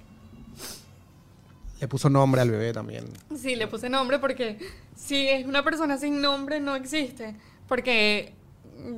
Le 1.81 1.89
puso 1.89 2.09
nombre 2.09 2.41
al 2.41 2.51
bebé 2.51 2.73
también. 2.73 3.05
Sí, 3.37 3.55
le 3.55 3.67
puse 3.67 3.89
nombre 3.91 4.19
porque 4.19 4.59
si 4.97 5.29
es 5.29 5.47
una 5.47 5.63
persona 5.63 5.99
sin 5.99 6.21
nombre 6.23 6.59
no 6.61 6.75
existe. 6.75 7.35
Porque 7.69 8.33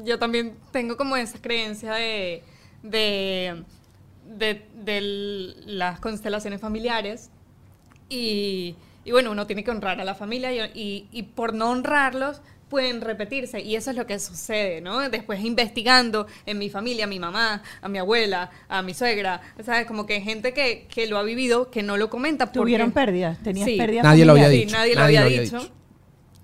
yo 0.05 0.19
también 0.19 0.55
tengo 0.71 0.97
como 0.97 1.17
esa 1.17 1.41
creencia 1.41 1.95
de, 1.95 2.43
de, 2.83 3.65
de, 4.27 5.55
las 5.67 5.99
constelaciones 6.01 6.61
familiares. 6.61 7.31
Y, 8.09 8.77
y 9.05 9.11
bueno, 9.11 9.33
uno 9.33 9.47
tiene 9.47 9.65
que 9.65 9.71
honrar 9.71 10.01
a 10.01 10.05
la 10.05 10.15
familia 10.15 10.53
y- 10.67 11.09
y 11.11 11.23
por 11.25 11.55
no 11.55 11.71
honrarlos 11.71 12.41
pueden 12.69 13.01
repetirse 13.01 13.61
y 13.61 13.77
eso 13.77 13.91
es 13.91 13.97
lo 13.97 14.07
que 14.07 14.19
sucede, 14.19 14.81
¿no? 14.81 15.09
Después 15.09 15.41
investigando 15.45 16.27
en 16.47 16.59
mi 16.59 16.69
familia, 16.71 17.05
a 17.05 17.07
mi 17.09 17.19
mamá, 17.19 17.63
a 17.81 17.89
mi 17.89 17.99
abuela, 17.99 18.51
a 18.69 18.83
mi 18.83 18.95
suegra, 18.95 19.41
¿sabes? 19.65 19.87
Como 19.87 20.05
que 20.07 20.21
gente 20.21 20.53
que, 20.53 20.87
que 20.93 21.07
lo 21.07 21.19
ha 21.19 21.23
vivido, 21.23 21.71
que 21.71 21.83
no 21.83 21.97
lo 21.97 22.11
comenta. 22.11 22.47
porque- 22.47 22.59
¿Tuvieron 22.61 22.93
pérdidas? 22.93 23.39
¿Tenías 23.43 23.67
Sí. 23.69 23.77
pérdidas 23.77 24.05
Nadie 24.05 24.25
lo 24.25 24.33
había 24.33 24.49
dicho. 24.49 24.77
nadie 24.77 24.95
lo 24.95 25.01
nadie 25.01 25.19
había 25.19 25.21
lo 25.21 25.27
había 25.27 25.41
dicho. 25.43 25.59
dicho. 25.61 25.73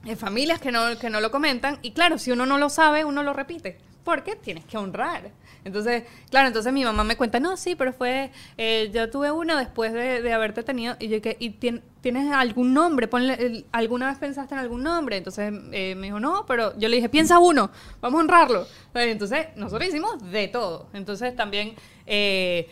Eh, 0.07 0.17
familias 0.17 0.61
que 0.61 0.71
no, 0.73 0.99
que 0.99 1.09
no 1.11 1.21
lo 1.21 1.31
comentan. 1.31 1.79
Y 1.83 1.93
claro, 1.93 2.19
si 2.19 2.31
uno 2.31 2.45
no 2.47 2.59
lo 2.59 2.69
sabe, 2.69 3.05
uno 3.05 3.23
lo 3.23 3.33
repite. 3.33 3.79
Porque 4.05 4.37
tienes 4.37 4.65
que 4.67 4.77
honrar. 4.77 5.31
Entonces, 5.65 6.05
claro, 6.31 6.49
entonces 6.49 6.73
mi 6.73 6.85
mamá 6.85 7.05
me 7.05 7.17
cuenta, 7.17 7.41
no, 7.41 7.57
sí, 7.57 7.75
pero 7.75 7.93
fue, 7.93 8.31
eh, 8.59 8.91
yo 8.93 9.11
tuve 9.11 9.31
uno 9.31 9.57
después 9.57 9.93
de, 9.95 10.21
de 10.21 10.33
haberte 10.33 10.63
tenido, 10.63 10.95
y 11.01 11.09
yo 11.09 11.23
que, 11.23 11.37
¿y 11.41 11.51
tien- 11.59 11.83
tienes 12.03 12.31
algún 12.33 12.75
nombre? 12.75 13.09
Ponle, 13.09 13.65
¿Alguna 13.73 14.09
vez 14.09 14.19
pensaste 14.19 14.55
en 14.55 14.61
algún 14.61 14.83
nombre? 14.83 15.17
Entonces 15.17 15.53
eh, 15.73 15.95
me 15.95 16.09
dijo, 16.09 16.21
no, 16.21 16.45
pero 16.47 16.77
yo 16.79 16.89
le 16.89 16.97
dije, 16.97 17.09
piensa 17.09 17.39
uno, 17.39 17.71
vamos 18.03 18.19
a 18.19 18.23
honrarlo. 18.23 18.67
Entonces, 18.95 19.47
nosotros 19.57 19.89
hicimos 19.89 20.31
de 20.31 20.49
todo. 20.49 20.89
Entonces, 20.93 21.35
también, 21.35 21.75
eh, 22.07 22.69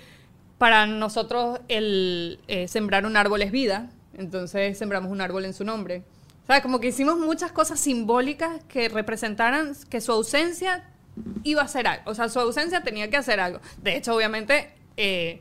para 0.59 0.87
nosotros, 0.87 1.61
el 1.68 2.40
eh, 2.46 2.68
sembrar 2.68 3.07
un 3.07 3.16
árbol 3.16 3.42
es 3.42 3.50
vida. 3.50 3.90
Entonces, 4.16 4.78
sembramos 4.78 5.11
un 5.11 5.20
árbol 5.20 5.44
en 5.44 5.55
su 5.55 5.64
nombre. 5.64 6.02
O 6.44 6.46
sea, 6.46 6.62
como 6.62 6.78
que 6.81 6.88
hicimos 6.88 7.16
muchas 7.18 7.52
cosas 7.52 7.81
simbólicas 7.81 8.62
que 8.68 8.88
representaran 8.88 9.72
que 9.88 10.00
su 10.00 10.12
ausencia 10.12 10.85
iba 11.44 11.62
a 11.62 11.64
hacer 11.64 11.87
algo. 11.87 12.11
O 12.11 12.14
sea, 12.14 12.29
su 12.29 12.40
ausencia 12.40 12.83
tenía 12.83 13.11
que 13.11 13.16
hacer 13.16 13.40
algo. 13.40 13.61
De 13.79 13.96
hecho, 13.96 14.14
obviamente, 14.14 14.70
eh, 14.96 15.40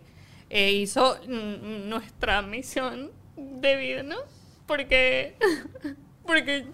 eh, 0.49 0.71
hizo 0.71 1.17
nuestra 1.27 2.41
misión 2.41 3.11
de 3.35 3.75
vida, 3.75 4.03
¿no? 4.03 4.17
Porque, 4.65 5.35
porque 6.25 6.65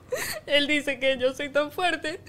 él 0.45 0.67
dice 0.67 0.99
que 0.99 1.17
yo 1.17 1.33
soy 1.33 1.49
tan 1.49 1.71
fuerte. 1.71 2.19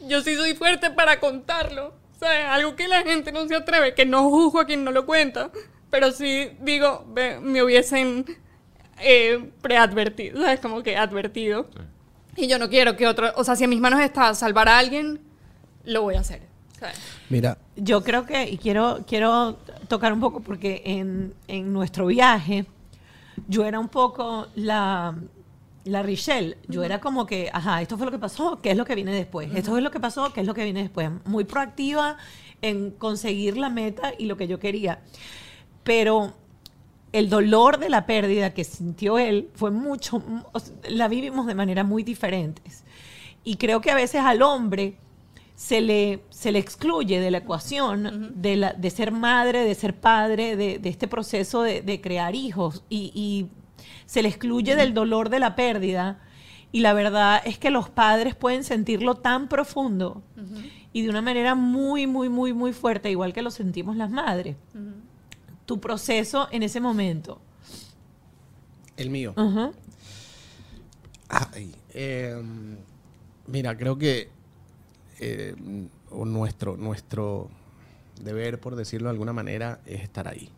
Yo 0.00 0.22
sí 0.22 0.36
soy 0.36 0.54
fuerte 0.54 0.90
para 0.90 1.20
contarlo. 1.20 1.94
¿Sabes? 2.18 2.46
Algo 2.46 2.76
que 2.76 2.88
la 2.88 3.02
gente 3.02 3.32
no 3.32 3.46
se 3.48 3.56
atreve, 3.56 3.94
que 3.94 4.06
no 4.06 4.30
juzgo 4.30 4.60
a 4.60 4.66
quien 4.66 4.84
no 4.84 4.92
lo 4.92 5.04
cuenta. 5.04 5.50
Pero 5.90 6.12
sí 6.12 6.50
digo, 6.60 7.06
me 7.42 7.62
hubiesen 7.62 8.24
eh, 9.00 9.50
preadvertido, 9.60 10.40
¿sabes? 10.40 10.60
Como 10.60 10.82
que 10.82 10.96
advertido. 10.96 11.68
Y 12.36 12.46
yo 12.48 12.58
no 12.58 12.68
quiero 12.68 12.96
que 12.96 13.06
otro, 13.06 13.32
o 13.36 13.44
sea, 13.44 13.56
si 13.56 13.64
en 13.64 13.70
mis 13.70 13.80
manos 13.80 14.00
está 14.00 14.34
salvar 14.34 14.68
a 14.68 14.78
alguien, 14.78 15.20
lo 15.84 16.02
voy 16.02 16.14
a 16.14 16.20
hacer. 16.20 16.42
¿sabes? 16.78 16.96
Mira, 17.30 17.58
Yo 17.76 18.02
creo 18.02 18.26
que, 18.26 18.50
y 18.50 18.58
quiero, 18.58 19.00
quiero 19.06 19.58
tocar 19.88 20.12
un 20.12 20.20
poco 20.20 20.40
porque 20.40 20.82
en, 20.84 21.34
en 21.48 21.72
nuestro 21.72 22.06
viaje 22.06 22.66
yo 23.48 23.64
era 23.64 23.78
un 23.78 23.88
poco 23.88 24.48
la, 24.54 25.14
la 25.84 26.02
Richelle. 26.02 26.56
Yo 26.68 26.82
era 26.82 27.00
como 27.00 27.26
que, 27.26 27.50
ajá, 27.52 27.82
esto 27.82 27.96
fue 27.96 28.06
lo 28.06 28.12
que 28.12 28.18
pasó, 28.18 28.60
¿qué 28.60 28.70
es 28.70 28.76
lo 28.76 28.84
que 28.84 28.94
viene 28.94 29.12
después? 29.12 29.54
Esto 29.54 29.76
es 29.76 29.82
lo 29.82 29.90
que 29.90 30.00
pasó, 30.00 30.32
¿qué 30.32 30.40
es 30.40 30.46
lo 30.46 30.54
que 30.54 30.64
viene 30.64 30.82
después? 30.82 31.10
Muy 31.24 31.44
proactiva 31.44 32.16
en 32.62 32.90
conseguir 32.90 33.56
la 33.56 33.68
meta 33.68 34.12
y 34.18 34.26
lo 34.26 34.36
que 34.36 34.48
yo 34.48 34.58
quería. 34.58 35.00
Pero 35.82 36.34
el 37.12 37.28
dolor 37.28 37.78
de 37.78 37.90
la 37.90 38.06
pérdida 38.06 38.54
que 38.54 38.64
sintió 38.64 39.18
él 39.18 39.50
fue 39.54 39.70
mucho, 39.70 40.22
la 40.88 41.08
vivimos 41.08 41.46
de 41.46 41.54
manera 41.54 41.84
muy 41.84 42.02
diferentes. 42.02 42.84
Y 43.44 43.56
creo 43.56 43.80
que 43.80 43.90
a 43.90 43.94
veces 43.94 44.22
al 44.22 44.40
hombre 44.42 44.96
se 45.56 45.80
le, 45.80 46.24
se 46.30 46.50
le 46.52 46.58
excluye 46.58 47.20
de 47.20 47.30
la 47.30 47.38
ecuación 47.38 48.32
de, 48.36 48.56
la, 48.56 48.72
de 48.72 48.90
ser 48.90 49.12
madre, 49.12 49.64
de 49.64 49.74
ser 49.74 49.94
padre, 49.98 50.56
de, 50.56 50.78
de 50.78 50.88
este 50.88 51.06
proceso 51.08 51.62
de, 51.62 51.80
de 51.82 52.00
crear 52.00 52.34
hijos. 52.34 52.82
Y, 52.88 53.12
y 53.14 53.46
se 54.06 54.22
le 54.22 54.28
excluye 54.28 54.76
del 54.76 54.94
dolor 54.94 55.28
de 55.28 55.38
la 55.38 55.54
pérdida. 55.54 56.20
Y 56.72 56.80
la 56.80 56.92
verdad 56.92 57.40
es 57.44 57.56
que 57.56 57.70
los 57.70 57.88
padres 57.88 58.34
pueden 58.34 58.64
sentirlo 58.64 59.14
tan 59.14 59.48
profundo 59.48 60.22
y 60.92 61.02
de 61.02 61.08
una 61.08 61.22
manera 61.22 61.54
muy, 61.54 62.06
muy, 62.08 62.28
muy, 62.28 62.52
muy 62.52 62.72
fuerte, 62.72 63.10
igual 63.10 63.32
que 63.32 63.42
lo 63.42 63.52
sentimos 63.52 63.96
las 63.96 64.10
madres. 64.10 64.56
Tu 65.66 65.80
proceso 65.80 66.48
en 66.50 66.64
ese 66.64 66.80
momento. 66.80 67.40
el 68.96 69.08
mío. 69.10 69.34
Ajá. 69.36 69.70
Ay, 71.28 71.74
eh, 71.90 72.42
mira, 73.46 73.76
creo 73.76 73.96
que 73.96 74.30
eh, 75.20 75.54
o 76.10 76.24
nuestro, 76.24 76.76
nuestro 76.76 77.50
deber, 78.22 78.60
por 78.60 78.76
decirlo 78.76 79.08
de 79.08 79.12
alguna 79.12 79.32
manera, 79.32 79.80
es 79.86 80.02
estar 80.02 80.28
ahí. 80.28 80.50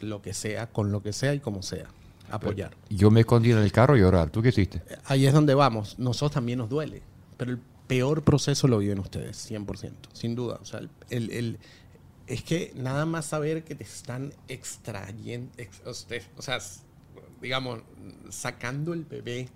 Lo 0.00 0.20
que 0.22 0.34
sea, 0.34 0.66
con 0.68 0.92
lo 0.92 1.02
que 1.02 1.12
sea 1.12 1.32
y 1.34 1.40
como 1.40 1.62
sea. 1.62 1.86
Apoyar. 2.30 2.76
Yo 2.90 3.10
me 3.10 3.20
escondí 3.20 3.52
en 3.52 3.58
el 3.58 3.70
carro 3.72 3.94
a 3.94 3.98
llorar. 3.98 4.30
¿Tú 4.30 4.42
qué 4.42 4.48
hiciste? 4.48 4.82
Ahí 5.04 5.26
es 5.26 5.32
donde 5.32 5.54
vamos. 5.54 5.98
Nosotros 5.98 6.32
también 6.32 6.58
nos 6.58 6.68
duele. 6.68 7.02
Pero 7.36 7.52
el 7.52 7.60
peor 7.86 8.22
proceso 8.22 8.66
lo 8.68 8.78
viven 8.78 8.98
ustedes, 8.98 9.48
100%. 9.50 9.92
Sin 10.12 10.34
duda. 10.34 10.58
O 10.60 10.64
sea, 10.64 10.80
el, 11.08 11.30
el- 11.30 11.58
es 12.26 12.42
que 12.42 12.72
nada 12.74 13.06
más 13.06 13.26
saber 13.26 13.62
que 13.62 13.76
te 13.76 13.84
están 13.84 14.32
extrayendo, 14.48 15.52
ex- 15.56 15.80
o 15.86 15.94
sea, 16.42 16.58
digamos, 17.40 17.78
sacando 18.30 18.92
el 18.92 19.04
bebé 19.04 19.48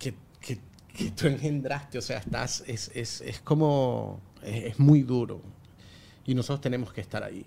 que, 0.00 0.14
que- 0.96 1.10
tú 1.10 1.26
engendraste. 1.26 1.98
O 1.98 2.02
sea, 2.02 2.18
estás, 2.18 2.64
es, 2.66 2.90
es, 2.94 3.20
es 3.20 3.40
como, 3.40 4.20
es, 4.42 4.64
es 4.72 4.78
muy 4.78 5.02
duro. 5.02 5.40
Y 6.26 6.34
nosotros 6.34 6.60
tenemos 6.60 6.92
que 6.92 7.00
estar 7.00 7.22
ahí. 7.22 7.44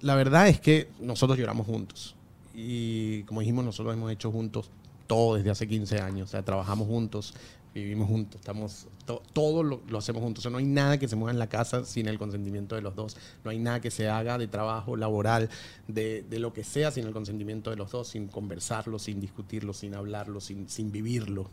La 0.00 0.14
verdad 0.14 0.48
es 0.48 0.60
que 0.60 0.88
nosotros 1.00 1.38
lloramos 1.38 1.66
juntos. 1.66 2.14
Y 2.54 3.22
como 3.24 3.40
dijimos, 3.40 3.64
nosotros 3.64 3.94
hemos 3.94 4.10
hecho 4.10 4.30
juntos 4.32 4.70
todo 5.06 5.36
desde 5.36 5.50
hace 5.50 5.68
15 5.68 6.00
años. 6.00 6.28
O 6.28 6.30
sea, 6.32 6.44
trabajamos 6.44 6.86
juntos, 6.88 7.34
vivimos 7.74 8.08
juntos, 8.08 8.40
estamos, 8.40 8.88
to- 9.06 9.22
todo 9.32 9.62
lo, 9.62 9.80
lo 9.88 9.98
hacemos 9.98 10.22
juntos. 10.22 10.42
O 10.42 10.42
sea, 10.42 10.50
no 10.50 10.58
hay 10.58 10.64
nada 10.66 10.98
que 10.98 11.06
se 11.06 11.14
mueva 11.16 11.30
en 11.30 11.38
la 11.38 11.48
casa 11.48 11.84
sin 11.84 12.08
el 12.08 12.18
consentimiento 12.18 12.74
de 12.74 12.82
los 12.82 12.96
dos. 12.96 13.16
No 13.44 13.50
hay 13.52 13.58
nada 13.60 13.80
que 13.80 13.90
se 13.92 14.08
haga 14.08 14.38
de 14.38 14.48
trabajo 14.48 14.96
laboral, 14.96 15.48
de, 15.86 16.22
de 16.28 16.38
lo 16.40 16.52
que 16.52 16.64
sea, 16.64 16.90
sin 16.90 17.06
el 17.06 17.12
consentimiento 17.12 17.70
de 17.70 17.76
los 17.76 17.90
dos, 17.92 18.08
sin 18.08 18.26
conversarlo, 18.26 18.98
sin 18.98 19.20
discutirlo, 19.20 19.72
sin 19.72 19.94
hablarlo, 19.94 20.40
sin, 20.40 20.68
sin 20.68 20.90
vivirlo. 20.90 21.48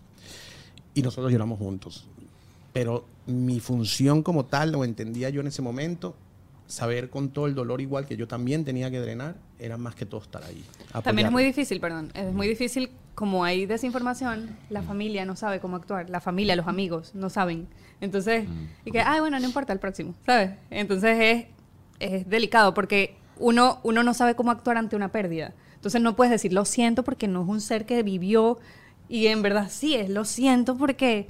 Y 0.96 1.04
nosotros 1.04 1.32
lloramos 1.32 1.60
juntos. 1.60 2.08
Pero 2.74 3.06
mi 3.28 3.60
función 3.60 4.24
como 4.24 4.46
tal, 4.46 4.72
lo 4.72 4.84
entendía 4.84 5.30
yo 5.30 5.42
en 5.42 5.48
ese 5.48 5.62
momento, 5.62 6.16
saber 6.68 7.10
con 7.10 7.30
todo 7.30 7.46
el 7.46 7.54
dolor 7.54 7.82
igual 7.82 8.06
que 8.06 8.18
yo 8.18 8.28
también 8.28 8.66
tenía 8.66 8.90
que 8.90 9.00
drenar, 9.00 9.36
era 9.60 9.78
más 9.78 9.96
que 9.96 10.06
todo 10.06 10.22
estar 10.22 10.44
ahí. 10.44 10.64
También 11.04 11.28
es 11.28 11.32
muy 11.32 11.44
difícil, 11.44 11.80
perdón, 11.80 12.12
es 12.16 12.34
muy 12.34 12.48
difícil, 12.48 12.90
como 13.14 13.44
hay 13.44 13.66
desinformación, 13.66 14.58
la 14.70 14.82
familia 14.82 15.26
no 15.26 15.36
sabe 15.36 15.60
cómo 15.60 15.76
actuar, 15.76 16.10
la 16.10 16.20
familia, 16.20 16.56
los 16.56 16.68
amigos 16.68 17.14
no 17.14 17.30
saben. 17.30 17.68
Entonces, 18.02 18.46
y 18.84 18.92
que, 18.92 19.02
ay, 19.02 19.20
bueno, 19.20 19.40
no 19.40 19.46
importa 19.46 19.72
el 19.72 19.80
próximo, 19.80 20.16
¿sabes? 20.26 20.52
Entonces 20.70 21.18
es, 21.20 21.46
es 22.00 22.30
delicado 22.30 22.74
porque 22.74 23.16
uno, 23.38 23.80
uno 23.84 24.04
no 24.04 24.14
sabe 24.14 24.36
cómo 24.36 24.52
actuar 24.52 24.78
ante 24.78 24.96
una 24.96 25.12
pérdida. 25.12 25.54
Entonces 25.76 26.02
no 26.02 26.16
puedes 26.16 26.32
decir, 26.32 26.52
lo 26.52 26.66
siento 26.66 27.04
porque 27.04 27.28
no 27.28 27.44
es 27.44 27.48
un 27.48 27.62
ser 27.62 27.86
que 27.86 28.02
vivió 28.04 28.60
y 29.08 29.28
en 29.28 29.42
verdad 29.42 29.68
sí 29.70 29.96
es, 29.96 30.10
lo 30.10 30.26
siento 30.26 30.78
porque 30.78 31.28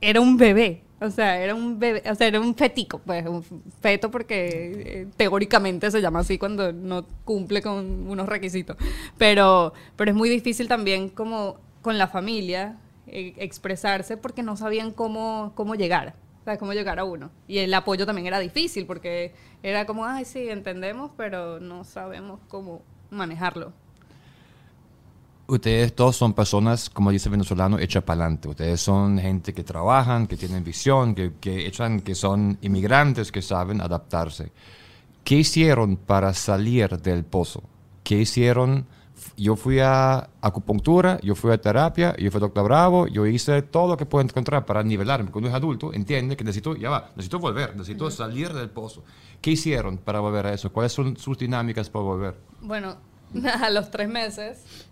era 0.00 0.20
un 0.20 0.36
bebé. 0.36 0.82
O 1.00 1.10
sea, 1.10 1.40
era 1.40 1.54
un 1.54 1.78
bebé, 1.78 2.02
o 2.10 2.14
sea, 2.16 2.26
era 2.26 2.40
un 2.40 2.56
fetico, 2.56 2.98
pues, 2.98 3.24
un 3.24 3.44
feto 3.80 4.10
porque 4.10 4.82
eh, 4.84 5.06
teóricamente 5.16 5.92
se 5.92 6.00
llama 6.00 6.20
así 6.20 6.38
cuando 6.38 6.72
no 6.72 7.06
cumple 7.24 7.62
con 7.62 8.08
unos 8.08 8.28
requisitos. 8.28 8.76
Pero, 9.16 9.72
pero 9.94 10.10
es 10.10 10.16
muy 10.16 10.28
difícil 10.28 10.66
también 10.66 11.08
como 11.08 11.58
con 11.82 11.98
la 11.98 12.08
familia 12.08 12.78
eh, 13.06 13.32
expresarse 13.36 14.16
porque 14.16 14.42
no 14.42 14.56
sabían 14.56 14.90
cómo, 14.90 15.52
cómo 15.54 15.76
llegar, 15.76 16.14
o 16.44 16.58
cómo 16.58 16.72
llegar 16.72 16.98
a 16.98 17.04
uno. 17.04 17.30
Y 17.46 17.58
el 17.58 17.72
apoyo 17.74 18.04
también 18.04 18.26
era 18.26 18.40
difícil 18.40 18.84
porque 18.84 19.34
era 19.62 19.86
como, 19.86 20.04
ay, 20.04 20.24
sí, 20.24 20.48
entendemos, 20.48 21.12
pero 21.16 21.60
no 21.60 21.84
sabemos 21.84 22.40
cómo 22.48 22.82
manejarlo. 23.10 23.72
Ustedes 25.50 25.94
todos 25.94 26.14
son 26.14 26.34
personas, 26.34 26.90
como 26.90 27.10
dice 27.10 27.28
el 27.28 27.32
venezolano, 27.32 27.78
hechas 27.78 28.04
para 28.04 28.20
adelante. 28.20 28.48
Ustedes 28.48 28.82
son 28.82 29.18
gente 29.18 29.54
que 29.54 29.64
trabajan, 29.64 30.26
que 30.26 30.36
tienen 30.36 30.62
visión, 30.62 31.14
que, 31.14 31.32
que 31.40 31.66
echan, 31.66 32.00
que 32.00 32.14
son 32.14 32.58
inmigrantes, 32.60 33.32
que 33.32 33.40
saben 33.40 33.80
adaptarse. 33.80 34.52
¿Qué 35.24 35.36
hicieron 35.36 35.96
para 35.96 36.34
salir 36.34 36.98
del 36.98 37.24
pozo? 37.24 37.62
¿Qué 38.04 38.18
hicieron? 38.18 38.86
Yo 39.38 39.56
fui 39.56 39.80
a 39.80 40.28
acupuntura, 40.42 41.18
yo 41.22 41.34
fui 41.34 41.50
a 41.50 41.58
terapia, 41.58 42.14
yo 42.18 42.30
fui 42.30 42.38
a 42.38 42.40
Doctor 42.40 42.64
Bravo, 42.64 43.06
yo 43.06 43.26
hice 43.26 43.62
todo 43.62 43.88
lo 43.88 43.96
que 43.96 44.04
puedo 44.04 44.22
encontrar 44.24 44.66
para 44.66 44.82
nivelarme. 44.82 45.30
Cuando 45.30 45.48
es 45.48 45.54
adulto, 45.54 45.94
entiende 45.94 46.36
que 46.36 46.44
necesito, 46.44 46.76
ya 46.76 46.90
va, 46.90 47.10
necesito 47.16 47.38
volver, 47.38 47.74
necesito 47.74 48.10
salir 48.10 48.52
del 48.52 48.68
pozo. 48.68 49.02
¿Qué 49.40 49.52
hicieron 49.52 49.96
para 49.96 50.20
volver 50.20 50.46
a 50.46 50.52
eso? 50.52 50.70
¿Cuáles 50.70 50.92
son 50.92 51.16
sus 51.16 51.38
dinámicas 51.38 51.88
para 51.88 52.04
volver? 52.04 52.34
Bueno, 52.60 52.96
a 53.60 53.70
los 53.70 53.90
tres 53.90 54.08
meses, 54.08 54.87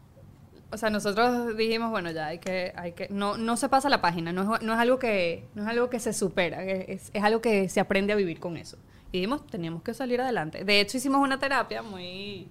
o 0.71 0.77
sea, 0.77 0.91
nosotros 0.91 1.57
dijimos, 1.57 1.91
bueno, 1.91 2.11
ya 2.11 2.27
hay 2.27 2.39
que, 2.39 2.73
hay 2.77 2.93
que, 2.93 3.09
no, 3.09 3.37
no 3.37 3.57
se 3.57 3.69
pasa 3.69 3.89
la 3.89 4.01
página, 4.01 4.33
no 4.33 4.55
es, 4.55 4.63
no 4.63 4.73
es 4.73 4.79
algo 4.79 4.99
que, 4.99 5.47
no 5.55 5.63
es 5.63 5.69
algo 5.69 5.89
que 5.91 6.01
se 6.01 6.13
supera, 6.13 6.65
es, 6.65 7.11
es 7.13 7.23
algo 7.23 7.41
que 7.41 7.69
se 7.69 7.81
aprende 7.81 8.13
a 8.13 8.17
vivir 8.17 8.41
con 8.41 8.57
eso. 8.57 8.77
Y 9.13 9.19
dijimos, 9.19 9.47
teníamos 9.47 9.83
que 9.83 9.95
salir 9.95 10.21
adelante. 10.21 10.65
De 10.65 10.81
hecho, 10.81 10.97
hicimos 10.97 11.21
una 11.23 11.39
terapia 11.39 11.83
muy, 11.83 12.49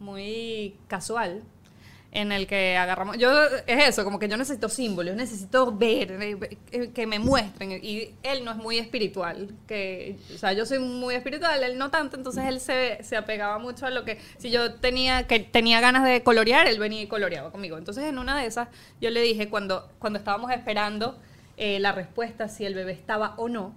muy 0.00 0.76
casual 0.88 1.42
en 2.10 2.32
el 2.32 2.46
que 2.46 2.76
agarramos, 2.76 3.18
yo 3.18 3.30
es 3.66 3.88
eso, 3.88 4.02
como 4.02 4.18
que 4.18 4.28
yo 4.28 4.36
necesito 4.38 4.68
símbolos, 4.70 5.14
necesito 5.14 5.70
ver, 5.72 6.12
eh, 6.12 6.58
eh, 6.72 6.90
que 6.92 7.06
me 7.06 7.18
muestren, 7.18 7.72
y 7.82 8.14
él 8.22 8.44
no 8.44 8.50
es 8.50 8.56
muy 8.56 8.78
espiritual, 8.78 9.54
que, 9.66 10.16
o 10.34 10.38
sea, 10.38 10.54
yo 10.54 10.64
soy 10.64 10.78
muy 10.78 11.14
espiritual, 11.14 11.62
él 11.62 11.76
no 11.76 11.90
tanto, 11.90 12.16
entonces 12.16 12.44
él 12.46 12.60
se, 12.60 13.02
se 13.02 13.16
apegaba 13.16 13.58
mucho 13.58 13.84
a 13.84 13.90
lo 13.90 14.04
que, 14.04 14.18
si 14.38 14.50
yo 14.50 14.74
tenía, 14.74 15.26
que 15.26 15.40
tenía 15.40 15.80
ganas 15.80 16.04
de 16.04 16.22
colorear, 16.22 16.66
él 16.66 16.78
venía 16.78 17.02
y 17.02 17.08
coloreaba 17.08 17.52
conmigo, 17.52 17.76
entonces 17.76 18.04
en 18.04 18.18
una 18.18 18.40
de 18.40 18.46
esas 18.46 18.68
yo 19.02 19.10
le 19.10 19.20
dije, 19.20 19.50
cuando, 19.50 19.90
cuando 19.98 20.18
estábamos 20.18 20.50
esperando 20.50 21.18
eh, 21.58 21.78
la 21.78 21.92
respuesta 21.92 22.48
si 22.48 22.64
el 22.64 22.74
bebé 22.74 22.92
estaba 22.92 23.34
o 23.36 23.50
no, 23.50 23.74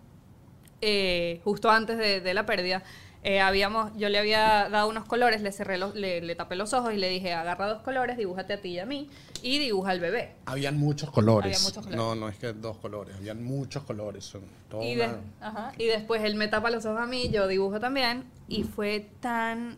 eh, 0.80 1.42
justo 1.44 1.70
antes 1.70 1.98
de, 1.98 2.22
de 2.22 2.34
la 2.34 2.46
pérdida, 2.46 2.82
eh, 3.24 3.40
habíamos, 3.40 3.92
yo 3.98 4.10
le 4.10 4.18
había 4.18 4.68
dado 4.70 4.90
unos 4.90 5.06
colores, 5.06 5.42
le 5.42 5.52
cerré 5.52 5.78
los, 5.78 5.94
le, 5.96 6.22
le 6.22 6.36
tapé 6.36 6.56
los 6.56 6.74
ojos 6.74 6.94
y 6.94 6.98
le 6.98 7.08
dije, 7.10 7.34
agarra 7.34 7.68
dos 7.68 7.82
colores, 7.84 8.18
dibújate 8.18 8.54
a 8.54 8.62
ti 8.62 8.70
y 8.70 8.80
a 8.80 8.86
mí, 8.86 9.10
y 9.44 9.60
dibuja 9.60 9.92
al 9.92 10.00
bebé. 10.00 10.34
Habían 10.46 10.78
muchos 10.80 11.12
colores. 11.12 11.46
Había 11.56 11.60
muchos 11.60 11.84
colores. 11.86 11.96
No, 11.98 12.16
no 12.16 12.30
es 12.30 12.38
que 12.38 12.52
dos 12.54 12.78
colores, 12.78 13.16
habían 13.16 13.44
muchos 13.44 13.84
colores. 13.84 14.26
Son 14.26 14.42
toda 14.70 14.84
Y, 14.84 14.96
de- 14.96 15.06
una- 15.08 15.20
ajá, 15.40 15.72
y 15.78 15.86
después 15.86 16.24
él 16.24 16.36
me 16.36 16.48
tapa 16.48 16.72
los 16.72 16.86
ojos 16.86 17.00
a 17.02 17.06
mí, 17.06 17.30
yo 17.30 17.48
dibujo 17.48 17.80
también, 17.80 18.24
y 18.48 18.64
fue 18.64 19.08
tan 19.20 19.78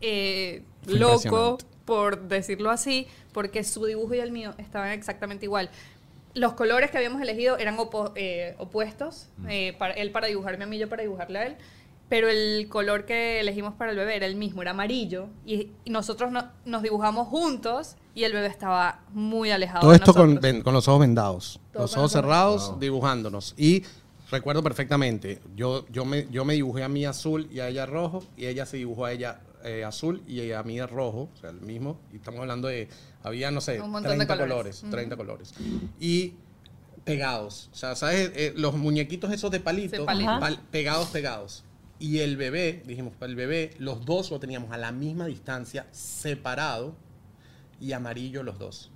eh, 0.00 0.62
Fue 0.84 0.94
loco, 0.98 1.58
por 1.86 2.28
decirlo 2.28 2.70
así, 2.70 3.06
porque 3.32 3.64
su 3.64 3.84
dibujo 3.86 4.14
y 4.14 4.18
el 4.18 4.32
mío 4.32 4.54
estaban 4.58 4.90
exactamente 4.90 5.46
igual. 5.46 5.70
Los 6.34 6.52
colores 6.52 6.90
que 6.90 6.98
habíamos 6.98 7.22
elegido 7.22 7.56
eran 7.56 7.78
opo- 7.78 8.12
eh, 8.16 8.54
opuestos, 8.58 9.28
eh, 9.48 9.74
para, 9.78 9.94
él 9.94 10.10
para 10.10 10.26
dibujarme 10.26 10.64
a 10.64 10.66
mí, 10.66 10.76
yo 10.78 10.88
para 10.88 11.02
dibujarle 11.02 11.38
a 11.38 11.46
él, 11.46 11.56
pero 12.08 12.28
el 12.28 12.68
color 12.68 13.04
que 13.04 13.40
elegimos 13.40 13.74
para 13.74 13.90
el 13.90 13.96
bebé 13.96 14.16
era 14.16 14.26
el 14.26 14.36
mismo, 14.36 14.62
era 14.62 14.70
amarillo. 14.72 15.28
Y, 15.44 15.70
y 15.84 15.90
nosotros 15.90 16.30
no- 16.30 16.50
nos 16.64 16.82
dibujamos 16.82 17.26
juntos 17.28 17.96
y 18.14 18.24
el 18.24 18.32
bebé 18.32 18.46
estaba 18.46 19.00
muy 19.12 19.50
alejado 19.50 19.80
Todo 19.80 19.90
de 19.90 19.96
esto 19.96 20.14
con, 20.14 20.40
ven- 20.40 20.62
con 20.62 20.72
los 20.74 20.86
ojos 20.88 21.00
vendados. 21.00 21.60
Todo 21.72 21.82
los 21.82 21.96
ojos 21.96 22.12
cerrados, 22.12 22.78
dibujándonos. 22.80 23.54
Y 23.56 23.82
recuerdo 24.30 24.62
perfectamente, 24.62 25.40
yo, 25.54 25.84
yo, 25.88 26.04
me, 26.04 26.26
yo 26.30 26.44
me 26.44 26.54
dibujé 26.54 26.82
a 26.84 26.88
mí 26.88 27.04
azul 27.04 27.48
y 27.52 27.60
a 27.60 27.68
ella 27.68 27.86
rojo, 27.86 28.24
y 28.36 28.46
ella 28.46 28.66
se 28.66 28.76
dibujó 28.76 29.04
a 29.06 29.12
ella 29.12 29.40
eh, 29.64 29.84
azul 29.84 30.22
y 30.28 30.52
a 30.52 30.62
mí 30.62 30.80
rojo, 30.82 31.28
o 31.34 31.40
sea, 31.40 31.50
el 31.50 31.60
mismo. 31.60 31.98
Y 32.12 32.16
estamos 32.16 32.40
hablando 32.40 32.68
de, 32.68 32.88
había, 33.24 33.50
no 33.50 33.60
sé, 33.60 33.80
Un 33.80 33.90
montón 33.90 34.12
de 34.18 34.26
30 34.26 34.34
colores. 34.34 34.52
colores, 34.52 34.82
Ujú. 34.82 34.90
30 34.92 35.16
colores. 35.16 35.54
Y 36.00 36.34
pegados. 37.04 37.68
O 37.72 37.76
sea, 37.76 37.94
¿sabes? 37.94 38.30
Eh, 38.34 38.52
los 38.56 38.74
muñequitos 38.74 39.32
esos 39.32 39.50
de 39.50 39.60
palito, 39.60 40.04
pal- 40.06 40.58
pegados, 40.70 41.08
pegados. 41.08 41.64
Y 41.98 42.18
el 42.18 42.36
bebé, 42.36 42.82
dijimos, 42.86 43.14
para 43.18 43.30
el 43.30 43.36
bebé, 43.36 43.70
los 43.78 44.04
dos 44.04 44.30
lo 44.30 44.38
teníamos 44.38 44.70
a 44.72 44.76
la 44.76 44.92
misma 44.92 45.26
distancia, 45.26 45.86
separado 45.92 46.94
y 47.80 47.92
amarillo 47.92 48.42
los 48.42 48.58
dos. 48.58 48.90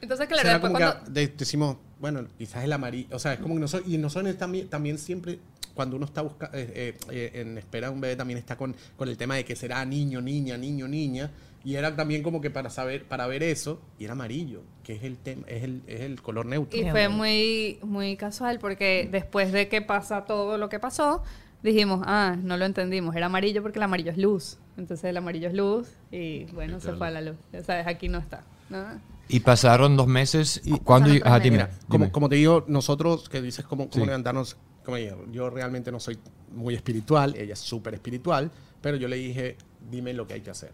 Entonces, 0.00 0.26
O 0.26 0.28
claro, 0.28 0.42
sea, 0.42 0.50
era 0.56 0.58
después 0.60 0.72
cuando... 0.82 1.10
de- 1.12 1.28
decimos, 1.28 1.76
bueno, 2.00 2.26
quizás 2.38 2.64
el 2.64 2.72
amarillo, 2.72 3.14
o 3.14 3.18
sea, 3.18 3.34
es 3.34 3.40
como 3.40 3.54
que 3.54 3.60
nosotros, 3.60 3.88
y 3.92 3.98
nosotros 3.98 4.36
también, 4.38 4.68
también 4.68 4.98
siempre, 4.98 5.38
cuando 5.74 5.96
uno 5.96 6.06
está 6.06 6.22
buscando, 6.22 6.56
en 6.58 7.58
espera 7.58 7.88
de 7.88 7.94
un 7.94 8.00
bebé, 8.00 8.16
también 8.16 8.38
está 8.38 8.56
con, 8.56 8.74
con 8.96 9.08
el 9.08 9.16
tema 9.16 9.36
de 9.36 9.44
que 9.44 9.54
será 9.54 9.84
niño, 9.84 10.20
niña, 10.20 10.56
niño, 10.56 10.88
niña, 10.88 11.30
y 11.62 11.74
era 11.74 11.94
también 11.94 12.22
como 12.22 12.40
que 12.40 12.50
para 12.50 12.70
saber, 12.70 13.04
para 13.04 13.26
ver 13.26 13.42
eso, 13.42 13.82
y 13.98 14.04
era 14.04 14.14
amarillo, 14.14 14.62
que 14.82 14.94
es 14.94 15.04
el 15.04 15.18
tema, 15.18 15.42
es 15.46 15.62
el, 15.62 15.82
es 15.86 16.00
el 16.00 16.22
color 16.22 16.46
neutro. 16.46 16.78
Y 16.78 16.88
fue 16.90 17.08
muy, 17.10 17.78
muy 17.82 18.16
casual 18.16 18.58
porque 18.58 19.08
después 19.12 19.52
de 19.52 19.68
que 19.68 19.82
pasa 19.82 20.24
todo 20.24 20.56
lo 20.56 20.70
que 20.70 20.80
pasó, 20.80 21.22
dijimos, 21.62 22.00
ah, 22.04 22.36
no 22.42 22.56
lo 22.56 22.64
entendimos, 22.64 23.14
era 23.16 23.26
amarillo 23.26 23.62
porque 23.62 23.78
el 23.78 23.82
amarillo 23.84 24.10
es 24.10 24.18
luz. 24.18 24.58
Entonces 24.76 25.04
el 25.04 25.16
amarillo 25.16 25.48
es 25.48 25.54
luz 25.54 25.88
y 26.10 26.44
bueno, 26.52 26.80
se 26.80 26.92
fue 26.94 27.08
a 27.08 27.10
la 27.10 27.20
luz. 27.20 27.36
Ya 27.52 27.62
sabes, 27.62 27.86
aquí 27.86 28.08
no 28.08 28.18
está. 28.18 28.44
¿no? 28.70 28.84
Y 29.28 29.40
pasaron 29.40 29.96
dos 29.96 30.06
meses. 30.06 30.60
¿Y 30.64 30.70
tres 30.78 31.22
Ah. 31.24 31.38
Mira, 31.42 31.70
como, 31.88 32.04
dime. 32.04 32.12
como 32.12 32.28
te 32.28 32.36
digo, 32.36 32.64
nosotros, 32.68 33.28
que 33.28 33.42
dices 33.42 33.64
cómo, 33.64 33.88
cómo 33.90 34.04
Sí. 34.04 34.06
levantarnos, 34.06 34.56
como 34.84 34.96
digo, 34.96 35.24
yo 35.30 35.50
realmente 35.50 35.92
no 35.92 36.00
soy 36.00 36.18
muy 36.52 36.74
espiritual, 36.74 37.34
ella 37.36 37.52
es 37.52 37.58
súper 37.60 37.94
espiritual, 37.94 38.50
pero 38.80 38.96
yo 38.96 39.06
le 39.08 39.16
dije, 39.16 39.56
dime 39.90 40.14
lo 40.14 40.26
que 40.26 40.34
hay 40.34 40.40
que 40.40 40.50
hacer. 40.50 40.72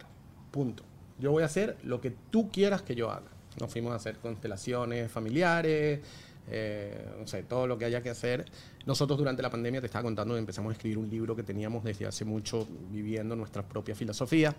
Punto. 0.51 0.85
Yo 1.19 1.33
voy 1.33 1.43
a 1.43 1.47
hacer 1.47 1.77
lo 1.83 2.01
que 2.01 2.13
tú 2.31 2.51
quieras 2.51 2.83
que 2.83 2.95
yo 2.95 3.11
haga. 3.11 3.27
Nos 3.61 3.71
fuimos 3.73 3.93
a 3.93 3.97
hacer 3.97 4.19
constelaciones 4.19 5.11
familiares, 5.11 6.01
eh, 6.49 7.09
no 7.19 7.27
sé, 7.27 7.43
todo 7.43 7.67
lo 7.67 7.79
que 7.79 7.85
haya 7.85 8.03
que 8.03 8.11
hacer. 8.11 8.45
Nosotros 8.85 9.19
durante 9.19 9.43
la 9.43 9.51
pandemia, 9.51 9.81
te 9.81 9.87
estaba 9.87 10.03
contando, 10.03 10.37
empezamos 10.37 10.71
a 10.71 10.73
escribir 10.73 10.99
un 10.99 11.09
libro 11.09 11.35
que 11.35 11.43
teníamos 11.43 11.85
desde 11.85 12.07
hace 12.07 12.25
mucho 12.25 12.67
viviendo 12.91 13.37
nuestra 13.37 13.63
propia 13.63 13.95
filosofía. 13.95 14.55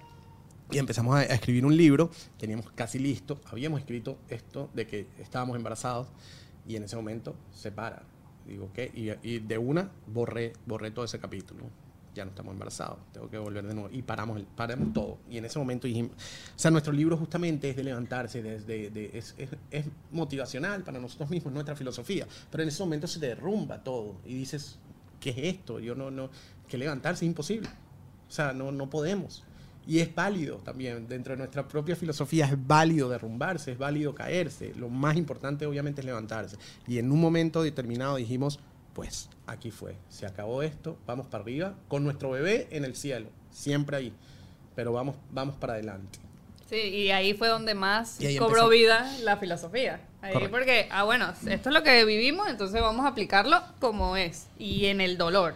Y 0.69 0.79
empezamos 0.79 1.15
a, 1.15 1.19
a 1.19 1.23
escribir 1.23 1.65
un 1.65 1.77
libro, 1.77 2.09
teníamos 2.37 2.69
casi 2.71 2.99
listo, 2.99 3.39
habíamos 3.45 3.79
escrito 3.79 4.17
esto 4.27 4.69
de 4.73 4.85
que 4.85 5.07
estábamos 5.17 5.55
embarazados 5.55 6.07
y 6.67 6.75
en 6.75 6.83
ese 6.83 6.97
momento 6.97 7.35
se 7.53 7.71
para. 7.71 8.03
Digo, 8.45 8.69
¿qué? 8.73 8.91
Y, 8.93 9.11
y 9.27 9.39
de 9.39 9.57
una 9.57 9.89
borré, 10.07 10.53
borré 10.65 10.91
todo 10.91 11.05
ese 11.05 11.19
capítulo. 11.19 11.69
Ya 12.17 12.25
no 12.25 12.31
estamos 12.31 12.51
embarazados, 12.53 12.97
tengo 13.13 13.29
que 13.29 13.37
volver 13.37 13.65
de 13.65 13.73
nuevo. 13.73 13.89
Y 13.91 14.01
paramos, 14.01 14.37
el, 14.37 14.43
paramos 14.45 14.91
todo. 14.91 15.19
Y 15.29 15.37
en 15.37 15.45
ese 15.45 15.57
momento 15.59 15.87
dijimos, 15.87 16.11
o 16.11 16.59
sea, 16.59 16.71
nuestro 16.71 16.91
libro 16.91 17.15
justamente 17.15 17.69
es 17.69 17.75
de 17.75 17.83
levantarse, 17.83 18.41
de, 18.41 18.59
de- 18.59 18.89
de- 18.89 19.11
es, 19.13 19.35
es- 19.37 19.49
es 19.71 19.85
motivacional 20.11 20.83
para 20.83 20.99
nosotros 20.99 21.29
mismos, 21.29 21.53
nuestra 21.53 21.75
filosofía. 21.75 22.27
Pero 22.51 22.63
en 22.63 22.69
ese 22.69 22.83
momento 22.83 23.07
se 23.07 23.19
derrumba 23.19 23.83
todo 23.83 24.15
y 24.25 24.33
dices, 24.33 24.79
¿qué 25.19 25.29
es 25.29 25.37
esto? 25.55 25.79
Yo 25.79 25.95
no, 25.95 26.11
no, 26.11 26.29
que 26.67 26.77
levantarse 26.77 27.23
es 27.23 27.29
imposible. 27.29 27.69
O 28.27 28.31
sea, 28.31 28.51
no, 28.51 28.71
no 28.71 28.89
podemos. 28.89 29.43
Y 29.85 29.99
es 29.99 30.13
válido 30.13 30.57
también, 30.57 31.07
dentro 31.07 31.31
de 31.33 31.37
nuestra 31.37 31.65
propia 31.67 31.95
filosofía, 31.95 32.45
es 32.45 32.67
válido 32.67 33.07
derrumbarse, 33.07 33.71
es 33.71 33.77
válido 33.77 34.13
caerse. 34.13 34.73
Lo 34.75 34.89
más 34.89 35.15
importante, 35.15 35.65
obviamente, 35.65 36.01
es 36.01 36.05
levantarse. 36.05 36.57
Y 36.87 36.97
en 36.97 37.09
un 37.09 37.21
momento 37.21 37.63
determinado 37.63 38.17
dijimos, 38.17 38.59
pues 38.97 39.29
aquí 39.45 39.69
fue, 39.69 39.95
se 40.09 40.25
acabó 40.25 40.63
esto, 40.63 40.97
vamos 41.05 41.27
para 41.27 41.43
arriba, 41.43 41.75
con 41.87 42.03
nuestro 42.03 42.31
bebé 42.31 42.67
en 42.71 42.83
el 42.83 42.95
cielo, 42.95 43.29
siempre 43.51 43.95
ahí. 43.95 44.13
Pero 44.75 44.91
vamos, 44.91 45.15
vamos 45.29 45.55
para 45.55 45.73
adelante. 45.73 46.17
Sí, 46.67 46.77
y 46.77 47.11
ahí 47.11 47.35
fue 47.35 47.47
donde 47.47 47.75
más 47.75 48.17
cobró 48.39 48.63
empezó. 48.63 48.69
vida 48.69 49.17
la 49.21 49.37
filosofía. 49.37 50.01
Ahí 50.23 50.33
Correcto. 50.33 50.57
porque, 50.57 50.87
ah, 50.89 51.03
bueno, 51.03 51.31
esto 51.47 51.69
es 51.69 51.73
lo 51.75 51.83
que 51.83 52.03
vivimos, 52.05 52.47
entonces 52.49 52.81
vamos 52.81 53.05
a 53.05 53.09
aplicarlo 53.09 53.61
como 53.79 54.17
es 54.17 54.47
y 54.57 54.87
en 54.87 54.99
el 54.99 55.15
dolor. 55.19 55.53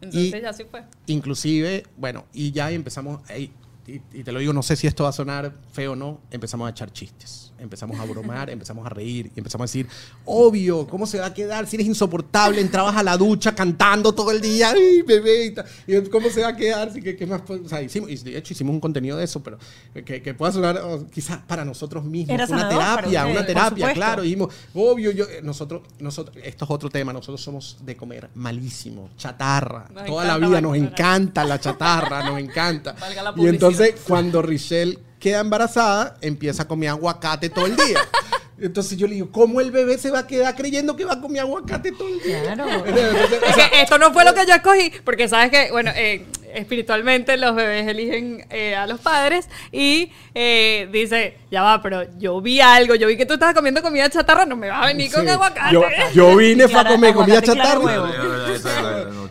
Entonces 0.00 0.34
Y- 0.34 0.42
ya 0.42 0.52
sí 0.54 0.64
fue. 0.64 0.82
Inclusive, 1.08 1.84
bueno, 1.98 2.24
y 2.32 2.52
ya 2.52 2.70
empezamos, 2.70 3.20
y, 3.38 3.50
y 3.86 4.22
te 4.24 4.32
lo 4.32 4.38
digo, 4.38 4.54
no 4.54 4.62
sé 4.62 4.76
si 4.76 4.86
esto 4.86 5.02
va 5.04 5.10
a 5.10 5.12
sonar 5.12 5.52
feo 5.74 5.92
o 5.92 5.96
no, 5.96 6.20
empezamos 6.30 6.66
a 6.66 6.70
echar 6.70 6.90
chistes. 6.90 7.47
Empezamos 7.58 7.98
a 7.98 8.04
bromar, 8.04 8.50
empezamos 8.50 8.86
a 8.86 8.88
reír 8.88 9.30
y 9.34 9.38
empezamos 9.38 9.64
a 9.64 9.66
decir, 9.68 9.86
obvio, 10.24 10.86
¿cómo 10.86 11.06
se 11.06 11.18
va 11.18 11.26
a 11.26 11.34
quedar 11.34 11.66
si 11.66 11.76
eres 11.76 11.86
insoportable? 11.86 12.60
Entrabas 12.60 12.96
a 12.96 13.02
la 13.02 13.16
ducha 13.16 13.54
cantando 13.54 14.12
todo 14.12 14.30
el 14.30 14.40
día, 14.40 14.70
¡ay, 14.70 15.02
bebé! 15.02 15.54
Y, 15.86 16.08
¿Cómo 16.08 16.30
se 16.30 16.42
va 16.42 16.48
a 16.48 16.56
quedar? 16.56 16.92
Si, 16.92 17.02
¿qué, 17.02 17.16
qué 17.16 17.26
más? 17.26 17.42
puede-?" 17.42 17.64
O 17.64 17.68
sea, 17.68 17.82
hicimos, 17.82 18.10
y 18.10 18.16
de 18.16 18.38
hecho 18.38 18.52
hicimos 18.52 18.74
un 18.74 18.80
contenido 18.80 19.16
de 19.16 19.24
eso, 19.24 19.42
pero 19.42 19.58
que, 20.04 20.22
que 20.22 20.34
pueda 20.34 20.52
sonar 20.52 20.78
oh, 20.78 21.06
quizás 21.10 21.38
para 21.46 21.64
nosotros 21.64 22.04
mismos. 22.04 22.34
Era 22.34 22.46
una 22.46 22.68
terapia, 22.68 23.26
una 23.26 23.46
terapia, 23.46 23.92
claro. 23.92 24.22
Y 24.22 24.28
dijimos, 24.28 24.54
obvio, 24.74 25.10
yo, 25.10 25.24
eh, 25.24 25.40
nosotros, 25.42 25.82
nosotros, 25.98 26.36
esto 26.42 26.64
es 26.64 26.70
otro 26.70 26.88
tema, 26.88 27.12
nosotros 27.12 27.40
somos 27.40 27.78
de 27.84 27.96
comer 27.96 28.30
malísimo, 28.34 29.10
chatarra. 29.16 29.88
Nos 29.92 30.06
Toda 30.06 30.24
la 30.24 30.38
vida 30.38 30.60
nos 30.60 30.76
encanta 30.76 31.44
la 31.44 31.58
chatarra, 31.58 32.24
nos 32.24 32.38
encanta. 32.38 32.94
Y 33.36 33.46
entonces, 33.46 33.94
cuando 34.06 34.42
Richelle 34.42 34.98
queda 35.18 35.40
embarazada, 35.40 36.16
empieza 36.20 36.62
a 36.62 36.68
comer 36.68 36.90
aguacate 36.90 37.48
todo 37.48 37.66
el 37.66 37.76
día. 37.76 37.98
Entonces 38.60 38.98
yo 38.98 39.06
le 39.06 39.14
digo, 39.14 39.28
¿cómo 39.30 39.60
el 39.60 39.70
bebé 39.70 39.98
se 39.98 40.10
va 40.10 40.20
a 40.20 40.26
quedar 40.26 40.54
creyendo 40.56 40.96
que 40.96 41.04
va 41.04 41.12
a 41.14 41.20
comer 41.20 41.42
aguacate 41.42 41.92
todo 41.92 42.08
el 42.08 42.20
día? 42.20 42.42
Claro. 42.42 42.68
Entonces, 42.86 43.40
o 43.42 43.46
Es 43.46 43.54
sea, 43.54 43.70
que 43.70 43.82
esto 43.82 43.98
no 43.98 44.12
fue 44.12 44.24
lo 44.24 44.34
que 44.34 44.46
yo 44.46 44.54
escogí, 44.54 44.92
porque 45.04 45.28
sabes 45.28 45.50
que, 45.50 45.70
bueno, 45.70 45.92
eh, 45.94 46.26
espiritualmente 46.54 47.36
los 47.36 47.54
bebés 47.54 47.86
eligen 47.88 48.46
eh, 48.50 48.74
a 48.76 48.86
los 48.86 49.00
padres 49.00 49.48
y 49.72 50.10
eh, 50.34 50.88
dice, 50.92 51.36
ya 51.50 51.62
va, 51.62 51.82
pero 51.82 52.02
yo 52.18 52.40
vi 52.40 52.60
algo, 52.60 52.94
yo 52.94 53.06
vi 53.08 53.16
que 53.16 53.26
tú 53.26 53.34
estabas 53.34 53.54
comiendo 53.54 53.82
comida 53.82 54.08
chatarra, 54.10 54.44
no 54.46 54.56
me 54.56 54.68
vas 54.68 54.84
a 54.84 54.86
venir 54.88 55.10
con 55.12 55.28
aguacate. 55.28 55.74
Yo, 55.74 55.82
yo 56.14 56.36
vine 56.36 56.64
fue 56.68 56.80
a 56.80 56.82
Clara- 56.84 56.90
comer 56.90 57.14
comida 57.14 57.42
chatarra. 57.42 58.10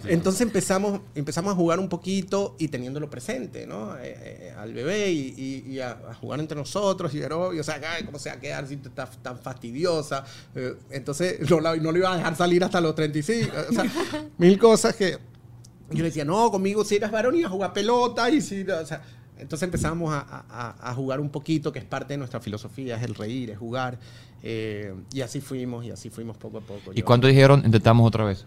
Entonces 0.05 0.41
empezamos, 0.41 1.01
empezamos 1.15 1.51
a 1.53 1.55
jugar 1.55 1.79
un 1.79 1.89
poquito 1.89 2.55
y 2.59 2.69
teniéndolo 2.69 3.09
presente, 3.09 3.67
¿no? 3.67 3.97
Eh, 3.97 4.15
eh, 4.19 4.53
al 4.57 4.73
bebé 4.73 5.09
y, 5.11 5.33
y- 5.67 5.71
y 5.73 5.79
a, 5.81 5.97
a 6.09 6.13
jugar 6.13 6.39
entre 6.39 6.57
nosotros 6.57 7.13
y 7.13 7.19
ver, 7.19 7.33
obvio, 7.33 7.61
o 7.61 7.63
sea, 7.63 7.79
ay, 7.95 8.03
¿cómo 8.03 8.17
se 8.19 8.29
va 8.29 8.35
a 8.35 8.39
quedar 8.39 8.67
si 8.67 8.77
tú 8.77 8.89
estás 8.89 9.21
tan 9.21 9.37
fastidiosa? 9.39 10.23
Eh, 10.55 10.75
entonces 10.91 11.49
no, 11.49 11.59
la- 11.59 11.75
no 11.75 11.91
lo 11.91 11.97
iba 11.97 12.13
a 12.13 12.17
dejar 12.17 12.35
salir 12.35 12.63
hasta 12.63 12.79
los 12.79 12.95
35. 12.95 13.51
O 13.69 13.73
sea, 13.73 13.85
mil 14.37 14.57
cosas 14.57 14.95
que 14.95 15.17
yo 15.89 15.97
le 15.97 16.03
decía, 16.05 16.25
no, 16.25 16.51
conmigo 16.51 16.83
si 16.83 16.95
eras 16.95 17.11
varón 17.11 17.35
ibas 17.35 17.49
a 17.51 17.53
jugar 17.53 17.73
pelota 17.73 18.29
y 18.29 18.41
si, 18.41 18.61
o 18.63 18.85
sea, 18.85 19.01
entonces 19.39 19.63
empezamos 19.67 20.11
a, 20.13 20.19
a- 20.49 20.89
a 20.89 20.93
jugar 20.93 21.19
un 21.19 21.29
poquito, 21.29 21.71
que 21.71 21.79
es 21.79 21.85
parte 21.85 22.13
de 22.13 22.17
nuestra 22.17 22.39
filosofía, 22.39 22.97
es 22.97 23.03
el 23.03 23.15
reír, 23.15 23.49
es 23.51 23.57
jugar. 23.57 23.99
eh, 24.43 24.93
y 25.13 25.21
así 25.21 25.41
fuimos, 25.41 25.83
y 25.85 25.91
así 25.91 26.09
fuimos 26.09 26.37
poco 26.37 26.57
a 26.59 26.61
poco. 26.61 26.91
¿Y 26.93 27.01
cuándo 27.01 27.27
dijeron 27.27 27.63
intentamos 27.65 28.07
otra 28.07 28.23
vez? 28.25 28.45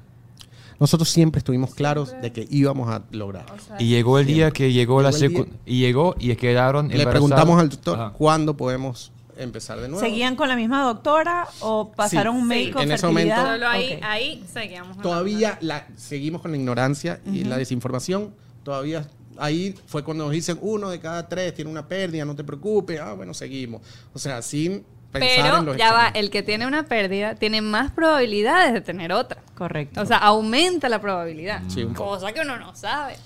nosotros 0.79 1.11
siempre 1.11 1.40
estuvimos 1.40 1.74
claros 1.74 2.14
de 2.22 2.33
que 2.33 2.46
íbamos 2.50 2.88
a 2.88 3.03
lograr. 3.11 3.44
O 3.53 3.59
sea, 3.61 3.76
Y 3.79 3.88
llegó 3.88 4.18
el 4.18 4.24
día 4.26 4.50
que 4.50 4.72
llegó 4.72 5.03
la 5.03 5.11
Llegó 5.11 5.44
secu- 5.44 5.48
y 5.66 5.81
llegó 5.81 6.14
y 6.18 6.35
quedaron 6.37 6.88
Le 6.88 7.07
preguntamos 7.07 7.61
al 7.61 7.68
doctor 7.68 8.00
Ajá. 8.00 8.12
cuándo 8.16 8.57
podemos 8.57 9.12
empezar 9.42 9.81
de 9.81 9.88
nuevo. 9.88 10.00
¿Seguían 10.05 10.37
con 10.37 10.48
la 10.48 10.57
misma 10.57 10.83
doctora 10.85 11.48
o 11.61 11.90
pasaron 11.92 12.35
Sí, 12.37 12.38
un 12.42 12.44
sí. 12.44 12.48
médico 12.48 12.81
En 12.81 12.92
ese 12.92 13.07
momento- 13.07 13.37
Solo 13.37 13.68
ahí, 13.68 13.94
Ok. 13.94 13.98
ahí 14.03 14.44
seguíamos. 14.53 14.94
con 14.96 15.03
Todavía 15.03 15.59
la, 15.61 15.87
seguimos 15.96 16.42
con 16.42 16.50
la 16.50 16.57
ignorancia 16.57 17.20
y 17.26 17.44
la 17.44 17.57
desinformación. 17.57 18.35
Todavía 18.62 19.07
ahí 19.38 19.74
fue 19.87 20.05
cuando 20.05 20.24
nos 20.24 20.33
dicen 20.33 20.59
uno 20.61 20.90
de 20.90 21.00
cada 21.00 21.29
tres 21.29 21.55
tiene 21.55 21.70
una 21.70 21.88
pérdida, 21.88 22.24
no 22.24 22.37
te 22.37 22.44
preocupes. 22.44 23.00
Ah, 23.00 23.14
bueno, 23.14 23.33
seguimos. 23.35 23.81
O 24.12 24.18
sea, 24.18 24.42
sin 24.42 24.85
Pero 25.12 25.62
los 25.62 25.77
ya 25.77 25.92
va, 25.92 26.09
el 26.09 26.31
que 26.31 26.42
tiene 26.42 26.66
una 26.66 26.85
pérdida 26.85 27.35
tiene 27.35 27.61
más 27.62 27.90
probabilidades 27.90 28.73
de 28.73 28.81
tener 28.81 29.12
otra. 29.12 29.40
Correcto. 29.57 30.01
O 30.01 30.07
sea, 30.07 30.18
aumenta 30.18 30.88
la 30.88 31.01
probabilidad. 31.01 31.62
Sí, 31.68 31.83
un 31.83 31.94
poco. 31.94 32.11
Cosa 32.11 32.33
que 32.33 32.40
uno 32.42 32.57
no 32.59 32.75
sabe. 32.77 33.16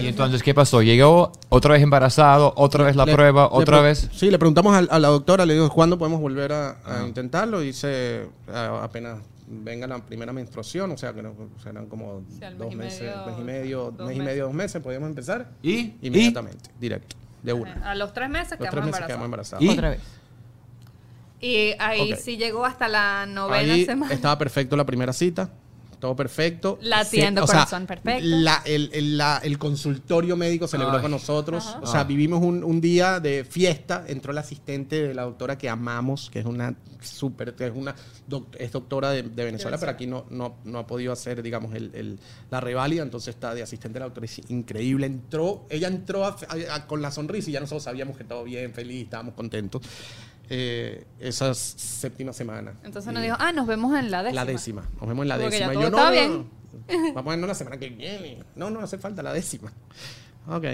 Y 0.00 0.06
entonces, 0.08 0.42
¿qué 0.42 0.52
pasó? 0.54 0.82
Llegó 0.82 1.32
otra 1.48 1.74
vez 1.74 1.82
embarazado, 1.82 2.52
otra 2.56 2.84
vez 2.84 2.96
la 2.96 3.06
Le- 3.06 3.14
prueba, 3.14 3.42
le 3.44 3.48
otra 3.62 3.80
vez. 3.80 4.08
Sí, 4.12 4.30
le 4.30 4.38
preguntamos 4.38 4.74
al- 4.76 4.88
a, 4.90 4.98
la 4.98 5.08
doctora, 5.08 5.46
le 5.46 5.54
digo, 5.54 5.70
¿cuándo 5.70 5.96
podemos 5.98 6.20
volver 6.20 6.52
a, 6.52 6.76
a 6.84 7.06
intentarlo? 7.06 7.60
Dice, 7.60 8.26
"Ah, 8.52 8.80
apenas 8.82 9.18
venga 9.46 9.86
la 9.86 9.98
primera 9.98 10.32
menstruación, 10.32 10.90
o 10.90 10.96
sea, 10.98 11.12
que 11.12 11.22
no, 11.22 11.32
serán 11.62 11.86
como 11.86 12.22
dos 12.58 12.74
mes 12.74 12.74
y 12.74 12.76
meses, 12.76 13.00
medio, 13.02 13.24
mes 13.26 13.38
y 13.38 13.42
medio, 13.42 13.78
dos 13.96 14.06
mes 14.08 14.16
y 14.16 14.18
meses. 14.18 14.24
medio, 14.24 14.44
dos 14.46 14.54
meses, 14.54 14.82
podemos 14.82 15.08
empezar. 15.08 15.48
¿Y? 15.62 15.94
Inmediatamente, 16.02 16.70
directo, 16.78 17.16
de 17.42 17.52
una. 17.52 17.72
A 17.90 17.94
los 17.94 18.12
tres 18.12 18.28
meses 18.28 18.50
Los 18.50 18.58
quedamos 18.68 18.70
tres 18.72 18.84
meses 18.84 19.00
embarazados. 19.00 19.06
quedamos 19.08 19.24
embarazados. 19.24 19.64
¿Y? 19.64 19.68
Otra 19.70 19.90
vez. 19.90 20.00
Y 21.40 21.72
ahí 21.78 22.12
Ok. 22.12 22.18
sí 22.18 22.36
llegó 22.36 22.64
hasta 22.64 22.86
la 22.88 23.24
novena 23.26 23.72
Ahí 23.74 23.84
semana. 23.86 24.12
estaba 24.12 24.36
perfecto 24.38 24.76
la 24.76 24.84
primera 24.86 25.12
cita. 25.12 25.50
todo 26.00 26.16
perfecto. 26.16 26.78
Latiendo, 26.80 27.42
Se- 27.42 27.44
o 27.44 27.46
sea, 27.46 27.54
corazón 27.66 27.86
perfecto. 27.86 28.20
la- 28.24 28.62
el, 28.64 28.88
el- 28.94 29.18
la- 29.18 29.36
el 29.44 29.58
consultorio 29.58 30.34
médico 30.34 30.66
celebró 30.66 30.94
Ay. 30.96 31.02
con 31.02 31.10
nosotros. 31.10 31.66
Ajá. 31.66 31.80
O 31.82 31.86
sea, 31.86 32.04
vivimos 32.04 32.42
un, 32.42 32.64
un 32.64 32.80
día 32.80 33.20
de 33.20 33.44
fiesta. 33.44 34.04
Entró 34.08 34.32
la 34.32 34.40
asistente 34.40 35.06
de 35.08 35.12
la 35.12 35.24
doctora 35.24 35.58
que 35.58 35.68
amamos, 35.68 36.30
que 36.30 36.38
es 36.38 36.46
una 36.46 36.74
súper, 37.02 37.54
que 37.54 37.66
es 37.66 37.72
una 37.74 37.94
doc- 38.26 38.56
es 38.58 38.72
doctora 38.72 39.10
de, 39.10 39.24
de 39.24 39.44
Venezuela, 39.44 39.76
pero 39.76 39.92
aquí 39.92 40.06
no, 40.06 40.24
no, 40.30 40.54
no 40.64 40.78
ha 40.78 40.86
podido 40.86 41.12
hacer, 41.12 41.42
digamos, 41.42 41.74
el, 41.74 41.90
el- 41.94 42.18
la 42.50 42.60
reválida. 42.62 43.02
Entonces 43.02 43.34
está 43.34 43.54
de 43.54 43.62
asistente 43.62 43.96
de 43.98 44.00
la 44.00 44.06
doctora. 44.06 44.24
Es 44.24 44.40
increíble. 44.48 45.04
Entró, 45.04 45.66
ella 45.68 45.88
entró 45.88 46.24
a- 46.24 46.34
a- 46.48 46.74
a- 46.76 46.86
con 46.86 47.02
la 47.02 47.10
sonrisa 47.10 47.50
y 47.50 47.52
ya 47.52 47.60
nosotros 47.60 47.82
sabíamos 47.82 48.16
que 48.16 48.24
todo 48.24 48.42
bien, 48.44 48.72
feliz, 48.72 49.04
estábamos 49.04 49.34
contentos. 49.34 49.82
Eh, 50.52 51.06
esa 51.20 51.54
séptima 51.54 52.32
semana. 52.32 52.74
Entonces 52.82 53.12
nos 53.12 53.22
dijo, 53.22 53.36
ah, 53.38 53.52
nos 53.52 53.68
vemos 53.68 53.96
en 53.96 54.10
la 54.10 54.24
décima. 54.24 54.44
la 54.44 54.50
décima. 54.50 54.82
Nos 54.98 55.08
vemos 55.08 55.22
en 55.22 55.28
la 55.28 55.36
Como 55.36 55.48
que 55.48 55.58
ya 55.60 55.68
décima. 55.68 55.72
Y 55.72 55.76
todo 55.76 55.84
yo, 55.84 55.90
no, 55.90 55.96
estaba 55.96 56.10
no, 56.10 56.44
bien. 56.88 57.14
Vamos 57.14 57.26
a 57.26 57.30
vernos 57.30 57.48
la 57.48 57.54
semana 57.54 57.76
que 57.78 57.88
viene. 57.88 58.42
No, 58.56 58.68
no 58.68 58.80
hace 58.80 58.98
falta 58.98 59.22
la 59.22 59.32
décima. 59.32 59.72
Ok. 60.48 60.64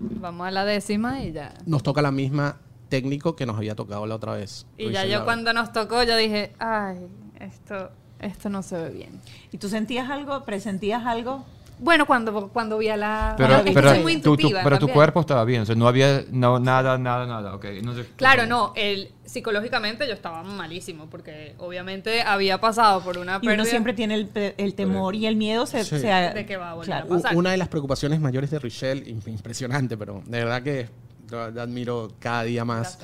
Vamos 0.00 0.46
a 0.46 0.50
la 0.50 0.64
décima 0.64 1.22
y 1.22 1.32
ya. 1.32 1.52
Nos 1.66 1.82
toca 1.82 2.00
la 2.00 2.10
misma 2.10 2.56
técnico 2.88 3.36
que 3.36 3.46
nos 3.46 3.56
había 3.56 3.76
tocado 3.76 4.06
la 4.06 4.16
otra 4.16 4.32
vez. 4.32 4.66
Y 4.78 4.90
ya 4.90 5.04
yo 5.04 5.24
cuando 5.24 5.52
nos 5.52 5.72
tocó, 5.72 6.02
yo 6.02 6.16
dije, 6.16 6.54
ay, 6.58 7.06
esto, 7.38 7.90
esto 8.18 8.48
no 8.48 8.62
se 8.62 8.76
ve 8.78 8.90
bien. 8.90 9.20
¿Y 9.52 9.58
tú 9.58 9.68
sentías 9.68 10.10
algo? 10.10 10.44
¿Presentías 10.44 11.04
algo? 11.06 11.44
Bueno, 11.82 12.06
cuando, 12.06 12.48
cuando 12.50 12.78
vi 12.78 12.88
a 12.88 12.96
la... 12.96 13.34
Pero, 13.36 13.48
Bueno, 13.48 13.62
es 13.64 13.68
que 13.68 13.74
pero, 13.74 13.88
soy 13.90 14.02
muy 14.02 14.20
tu, 14.20 14.36
pero 14.62 14.78
tu 14.78 14.88
cuerpo 14.88 15.20
estaba 15.20 15.44
bien, 15.44 15.62
o 15.62 15.66
sea, 15.66 15.74
no 15.74 15.88
había 15.88 16.22
no, 16.30 16.60
nada, 16.60 16.96
nada, 16.96 17.26
nada. 17.26 17.54
ok, 17.56 17.64
no 17.82 17.92
sé- 17.94 18.06
Claro, 18.14 18.46
no, 18.46 18.72
el, 18.76 19.10
psicológicamente 19.24 20.06
yo 20.06 20.12
estaba 20.14 20.44
malísimo 20.44 21.06
porque 21.10 21.54
obviamente 21.58 22.22
había 22.22 22.60
pasado 22.60 23.02
por 23.02 23.18
una 23.18 23.36
Y 23.36 23.40
pérdida 23.40 23.54
uno 23.54 23.64
siempre 23.64 23.94
tiene 23.94 24.14
el, 24.14 24.26
pe- 24.28 24.54
el 24.58 24.74
temor 24.74 25.16
y 25.16 25.26
el 25.26 25.34
miedo 25.34 25.66
se, 25.66 25.82
Sí. 25.84 25.98
se- 25.98 26.06
de 26.06 26.46
que 26.46 26.56
va 26.56 26.70
a 26.70 26.74
volver 26.74 26.86
claro. 26.86 27.06
a 27.06 27.08
pasar. 27.16 27.36
Una 27.36 27.50
de 27.50 27.56
las 27.56 27.66
preocupaciones 27.68 28.20
mayores 28.20 28.50
de 28.52 28.60
Richelle, 28.60 29.04
im- 29.04 29.26
impresionante, 29.26 29.96
pero 29.96 30.22
de 30.24 30.38
verdad 30.38 30.62
que 30.62 30.88
la- 31.30 31.50
la 31.50 31.62
admiro 31.62 32.12
cada 32.20 32.44
día 32.44 32.64
más, 32.64 32.98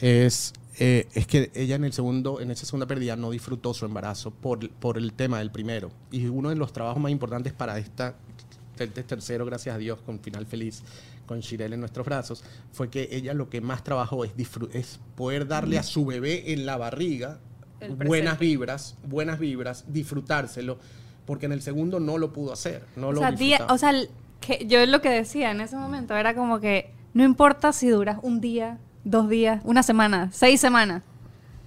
es, 0.00 0.52
eh, 0.78 1.06
es 1.14 1.26
que 1.26 1.50
ella 1.54 1.76
en 1.76 1.84
el 1.84 1.92
segundo, 1.92 2.40
en 2.40 2.50
esa 2.50 2.66
segunda 2.66 2.86
pérdida 2.86 3.16
no 3.16 3.30
disfrutó 3.30 3.72
su 3.74 3.84
embarazo 3.86 4.30
por, 4.30 4.68
por 4.70 4.98
el 4.98 5.12
tema 5.12 5.38
del 5.38 5.50
primero. 5.50 5.90
Y 6.10 6.26
uno 6.26 6.50
de 6.50 6.56
los 6.56 6.72
trabajos 6.72 7.00
más 7.02 7.10
importantes 7.12 7.52
para 7.52 7.78
esta, 7.78 8.14
este 8.78 9.02
tercero, 9.02 9.46
gracias 9.46 9.74
a 9.74 9.78
Dios, 9.78 10.00
con 10.02 10.20
final 10.20 10.44
feliz, 10.46 10.82
con 11.26 11.40
Shirel 11.40 11.72
en 11.72 11.80
nuestros 11.80 12.04
brazos, 12.06 12.44
fue 12.72 12.90
que 12.90 13.08
ella 13.10 13.32
lo 13.34 13.48
que 13.48 13.60
más 13.60 13.82
trabajó 13.84 14.24
es, 14.24 14.32
es 14.72 15.00
poder 15.16 15.46
darle 15.48 15.78
a 15.78 15.82
su 15.82 16.04
bebé 16.04 16.52
en 16.52 16.66
la 16.66 16.76
barriga 16.76 17.38
El 17.80 17.94
buenas 17.94 18.38
vibras, 18.38 18.96
buenas 19.06 19.38
vibras, 19.38 19.84
disfrutárselo, 19.88 20.78
porque 21.24 21.46
en 21.46 21.52
el 21.52 21.62
segundo 21.62 22.00
no 22.00 22.18
lo 22.18 22.32
pudo 22.32 22.52
hacer. 22.52 22.84
No 22.96 23.08
o 23.08 23.12
lo 23.12 23.20
sea, 23.20 23.32
día- 23.32 23.66
o 23.70 23.78
sea, 23.78 23.90
el- 23.90 24.08
que 24.40 24.66
yo 24.68 24.84
lo 24.86 25.00
que 25.00 25.08
decía 25.08 25.50
en 25.50 25.60
ese 25.62 25.76
momento 25.76 26.14
era 26.14 26.34
como 26.34 26.60
que 26.60 26.92
no 27.14 27.24
importa 27.24 27.72
si 27.72 27.88
duras 27.88 28.18
un 28.22 28.40
día, 28.40 28.78
dos 29.06 29.28
días, 29.28 29.60
una 29.64 29.82
semana, 29.82 30.28
seis 30.32 30.60
semanas, 30.60 31.02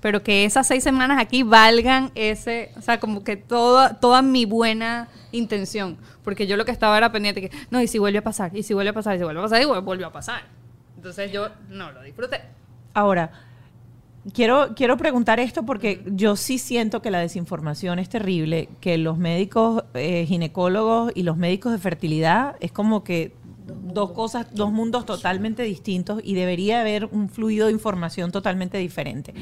pero 0.01 0.21
que 0.23 0.45
esas 0.45 0.67
seis 0.67 0.83
semanas 0.83 1.19
aquí 1.19 1.43
valgan 1.43 2.11
ese, 2.15 2.71
o 2.77 2.81
sea, 2.81 2.99
como 2.99 3.23
que 3.23 3.37
toda, 3.37 3.99
toda 3.99 4.21
mi 4.21 4.45
buena 4.45 5.07
intención, 5.31 5.97
porque 6.23 6.47
yo 6.47 6.57
lo 6.57 6.65
que 6.65 6.71
estaba 6.71 6.97
era 6.97 7.11
pendiente 7.11 7.41
que, 7.41 7.51
no, 7.71 7.81
y 7.81 7.87
si 7.87 7.97
vuelve 7.97 8.19
a 8.19 8.23
pasar, 8.23 8.55
y 8.55 8.63
si 8.63 8.73
vuelve 8.73 8.89
a 8.91 8.93
pasar, 8.93 9.15
y 9.15 9.19
si 9.19 9.23
vuelve 9.23 9.39
a 9.39 9.43
pasar, 9.43 9.61
y 9.61 9.65
vuelve- 9.65 10.05
a 10.05 10.11
pasar. 10.11 10.41
Entonces 10.97 11.31
yo 11.31 11.47
no 11.69 11.91
lo 11.91 12.01
disfruté. 12.01 12.41
Ahora, 12.93 13.31
quiero, 14.33 14.73
quiero 14.75 14.97
preguntar 14.97 15.39
esto 15.39 15.63
porque 15.63 16.03
yo 16.07 16.35
sí 16.35 16.57
siento 16.57 17.01
que 17.01 17.11
la 17.11 17.19
desinformación 17.19 17.99
es 17.99 18.09
terrible, 18.09 18.67
que 18.81 18.97
los 18.97 19.17
médicos 19.17 19.83
eh, 19.93 20.25
ginecólogos 20.27 21.11
y 21.15 21.23
los 21.23 21.37
médicos 21.37 21.71
de 21.71 21.77
fertilidad 21.77 22.55
es 22.59 22.71
como 22.71 23.03
que 23.03 23.33
dos 23.75 24.11
cosas, 24.11 24.47
dos 24.53 24.71
mundos 24.71 25.05
totalmente 25.05 25.63
distintos 25.63 26.21
y 26.23 26.35
debería 26.35 26.81
haber 26.81 27.05
un 27.05 27.29
fluido 27.29 27.67
de 27.67 27.73
información 27.73 28.31
totalmente 28.31 28.77
diferente. 28.77 29.33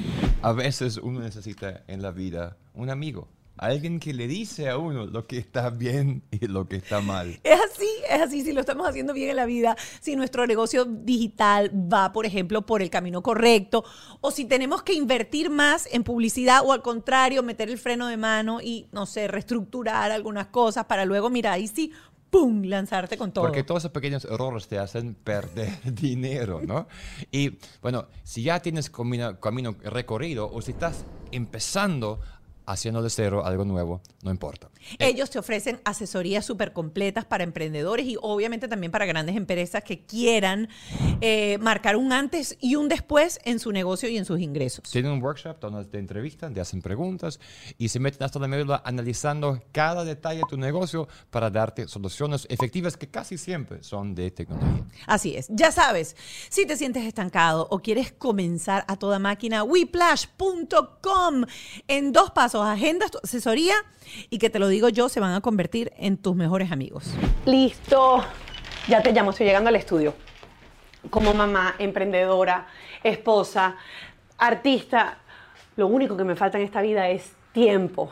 A 0.42 0.52
veces 0.52 0.98
uno 0.98 1.20
necesita 1.20 1.84
en 1.88 2.02
la 2.02 2.12
vida 2.12 2.58
un 2.74 2.90
amigo, 2.90 3.28
alguien 3.58 4.00
que 4.00 4.14
le 4.14 4.28
dice 4.28 4.70
a 4.70 4.78
uno 4.78 5.06
lo 5.06 5.26
que 5.28 5.38
está 5.38 5.70
bien 5.70 6.24
y 6.32 6.48
lo 6.48 6.68
que 6.68 6.78
está 6.78 7.02
mal. 7.02 7.40
Es 7.48 7.60
así, 7.74 7.90
es 8.10 8.22
así, 8.22 8.44
si 8.44 8.54
lo 8.54 8.62
estamos 8.62 8.88
haciendo 8.88 9.14
bien 9.14 9.30
en 9.30 9.36
la 9.36 9.46
vida, 9.46 9.76
si 10.00 10.16
nuestro 10.16 10.48
negocio 10.48 10.86
digital 10.86 11.72
va, 11.72 12.12
por 12.12 12.26
ejemplo, 12.26 12.66
por 12.66 12.82
el 12.82 12.90
camino 12.90 13.22
correcto, 13.22 13.84
o 14.22 14.32
si 14.32 14.46
tenemos 14.46 14.84
que 14.84 14.94
invertir 14.94 15.50
más 15.50 15.88
en 15.92 16.04
publicidad 16.04 16.62
o 16.66 16.74
al 16.74 16.82
contrario, 16.82 17.44
meter 17.44 17.70
el 17.70 17.78
freno 17.78 18.08
de 18.08 18.18
mano 18.18 18.60
y, 18.62 18.88
no 18.92 19.06
sé, 19.06 19.28
reestructurar 19.28 20.12
algunas 20.12 20.48
cosas 20.48 20.86
para 20.86 21.06
luego, 21.06 21.30
mira, 21.30 21.52
ahí 21.52 21.68
sí, 21.68 21.92
¡pum!, 22.30 22.64
lanzarte 22.64 23.18
con 23.18 23.32
todo. 23.32 23.46
Porque 23.46 23.64
todos 23.64 23.82
esos 23.82 23.92
pequeños 23.92 24.26
errores 24.26 24.68
te 24.68 24.80
hacen 24.80 25.16
perder 25.16 25.78
dinero, 25.94 26.62
¿no? 26.66 26.88
Y 27.32 27.58
bueno, 27.82 28.08
si 28.24 28.44
ya 28.44 28.62
tienes 28.62 28.90
camino, 28.90 29.40
camino 29.40 29.76
recorrido 29.84 30.52
o 30.52 30.62
si 30.62 30.72
estás 30.72 31.06
empezando 31.32 32.20
haciendo 32.66 33.02
de 33.02 33.10
cero 33.10 33.46
algo 33.46 33.66
nuevo, 33.66 34.02
no 34.24 34.32
importa. 34.32 34.70
Ellos 35.00 35.30
te 35.30 35.40
ofrecen 35.40 35.80
asesorías 35.84 36.46
súper 36.46 36.74
completas 36.74 37.26
para 37.26 37.44
emprendedores 37.44 38.06
y 38.06 38.18
obviamente 38.22 38.68
también 38.68 38.92
para 38.92 39.06
grandes 39.06 39.36
empresas 39.36 39.84
que 39.84 40.06
quieran 40.06 40.70
eh, 41.22 41.58
marcar 41.60 41.96
un 41.96 42.14
antes 42.14 42.58
y 42.60 42.76
un 42.76 42.88
después 42.88 43.40
en 43.44 43.60
su 43.60 43.72
negocio 43.72 44.10
y 44.10 44.18
en 44.18 44.26
sus 44.26 44.40
ingresos. 44.40 44.90
Tienen 44.90 45.12
un 45.12 45.22
workshop 45.22 45.60
donde 45.60 45.86
te 45.86 46.00
entrevistan, 46.00 46.54
te 46.54 46.62
hacen 46.62 46.82
preguntas 46.82 47.40
y 47.78 47.90
se 47.90 48.00
meten 48.00 48.24
hasta 48.24 48.40
la 48.40 48.48
médula 48.48 48.82
analizando 48.86 49.62
cada 49.72 50.04
detalle 50.04 50.40
de 50.40 50.46
tu 50.50 50.58
negocio 50.58 51.08
para 51.30 51.50
darte 51.50 51.88
soluciones 51.88 52.46
efectivas 52.50 52.98
que 52.98 53.08
casi 53.08 53.38
siempre 53.38 53.84
son 53.84 54.16
de 54.16 54.32
tecnología. 54.32 54.86
Así 55.06 55.36
es. 55.36 55.48
Ya 55.50 55.72
sabes, 55.72 56.16
si 56.50 56.66
te 56.66 56.78
sientes 56.78 57.04
estancado 57.04 57.68
o 57.70 57.80
quieres 57.80 58.12
comenzar 58.12 58.86
a 58.88 58.98
toda 58.98 59.20
máquina, 59.20 59.64
whiplash.com. 59.64 61.46
En 61.88 62.12
dos 62.12 62.32
pasos, 62.32 62.66
agendas 62.66 63.12
tu 63.12 63.20
asesoría 63.24 63.76
y 64.30 64.38
que 64.38 64.50
te 64.50 64.60
lo 64.60 64.68
digo 64.78 64.90
yo, 64.90 65.10
se 65.10 65.20
van 65.20 65.34
a 65.34 65.42
convertir 65.42 65.92
en 65.98 66.18
tus 66.18 66.36
mejores 66.36 66.72
amigos. 66.72 67.12
Listo. 67.48 68.24
Ya 68.88 69.02
te 69.02 69.12
llamo, 69.12 69.32
estoy 69.32 69.48
llegando 69.48 69.70
al 69.70 69.76
estudio. 69.76 70.14
Como 71.10 71.34
mamá, 71.34 71.74
emprendedora, 71.80 72.68
esposa, 73.04 73.76
artista, 74.38 75.18
lo 75.78 75.88
único 75.88 76.16
que 76.16 76.24
me 76.24 76.36
falta 76.36 76.60
en 76.60 76.64
esta 76.64 76.84
vida 76.84 77.10
es 77.10 77.32
tiempo. 77.54 78.12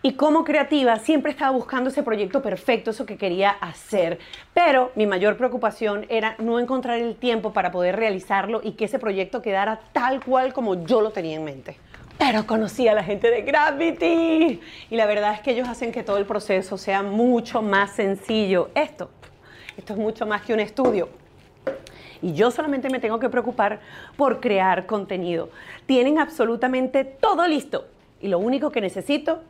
Y 0.00 0.14
como 0.14 0.42
creativa 0.42 0.98
siempre 1.00 1.32
estaba 1.32 1.50
buscando 1.50 1.90
ese 1.90 2.02
proyecto 2.02 2.40
perfecto, 2.40 2.92
eso 2.92 3.04
que 3.04 3.18
quería 3.18 3.50
hacer. 3.50 4.18
Pero 4.54 4.92
mi 4.94 5.06
mayor 5.06 5.36
preocupación 5.36 6.06
era 6.08 6.34
no 6.38 6.58
encontrar 6.58 6.98
el 6.98 7.16
tiempo 7.16 7.52
para 7.52 7.70
poder 7.70 7.96
realizarlo 7.96 8.62
y 8.64 8.72
que 8.72 8.86
ese 8.86 8.98
proyecto 8.98 9.42
quedara 9.42 9.80
tal 9.92 10.24
cual 10.24 10.54
como 10.54 10.86
yo 10.86 11.02
lo 11.02 11.10
tenía 11.10 11.36
en 11.36 11.44
mente. 11.44 11.76
Pero 12.18 12.46
conocí 12.46 12.88
a 12.88 12.94
la 12.94 13.04
gente 13.04 13.30
de 13.30 13.42
Gravity 13.42 14.60
y 14.90 14.96
la 14.96 15.04
verdad 15.06 15.34
es 15.34 15.40
que 15.40 15.50
ellos 15.50 15.68
hacen 15.68 15.92
que 15.92 16.02
todo 16.02 16.16
el 16.16 16.24
proceso 16.24 16.78
sea 16.78 17.02
mucho 17.02 17.60
más 17.60 17.90
sencillo. 17.92 18.70
Esto, 18.74 19.10
esto 19.76 19.92
es 19.92 19.98
mucho 19.98 20.24
más 20.26 20.40
que 20.42 20.54
un 20.54 20.60
estudio. 20.60 21.10
Y 22.22 22.32
yo 22.32 22.50
solamente 22.50 22.88
me 22.88 23.00
tengo 23.00 23.18
que 23.18 23.28
preocupar 23.28 23.80
por 24.16 24.40
crear 24.40 24.86
contenido. 24.86 25.50
Tienen 25.84 26.18
absolutamente 26.18 27.04
todo 27.04 27.46
listo. 27.46 27.86
Y 28.20 28.28
lo 28.28 28.38
único 28.38 28.70
que 28.70 28.80
necesito 28.80 29.42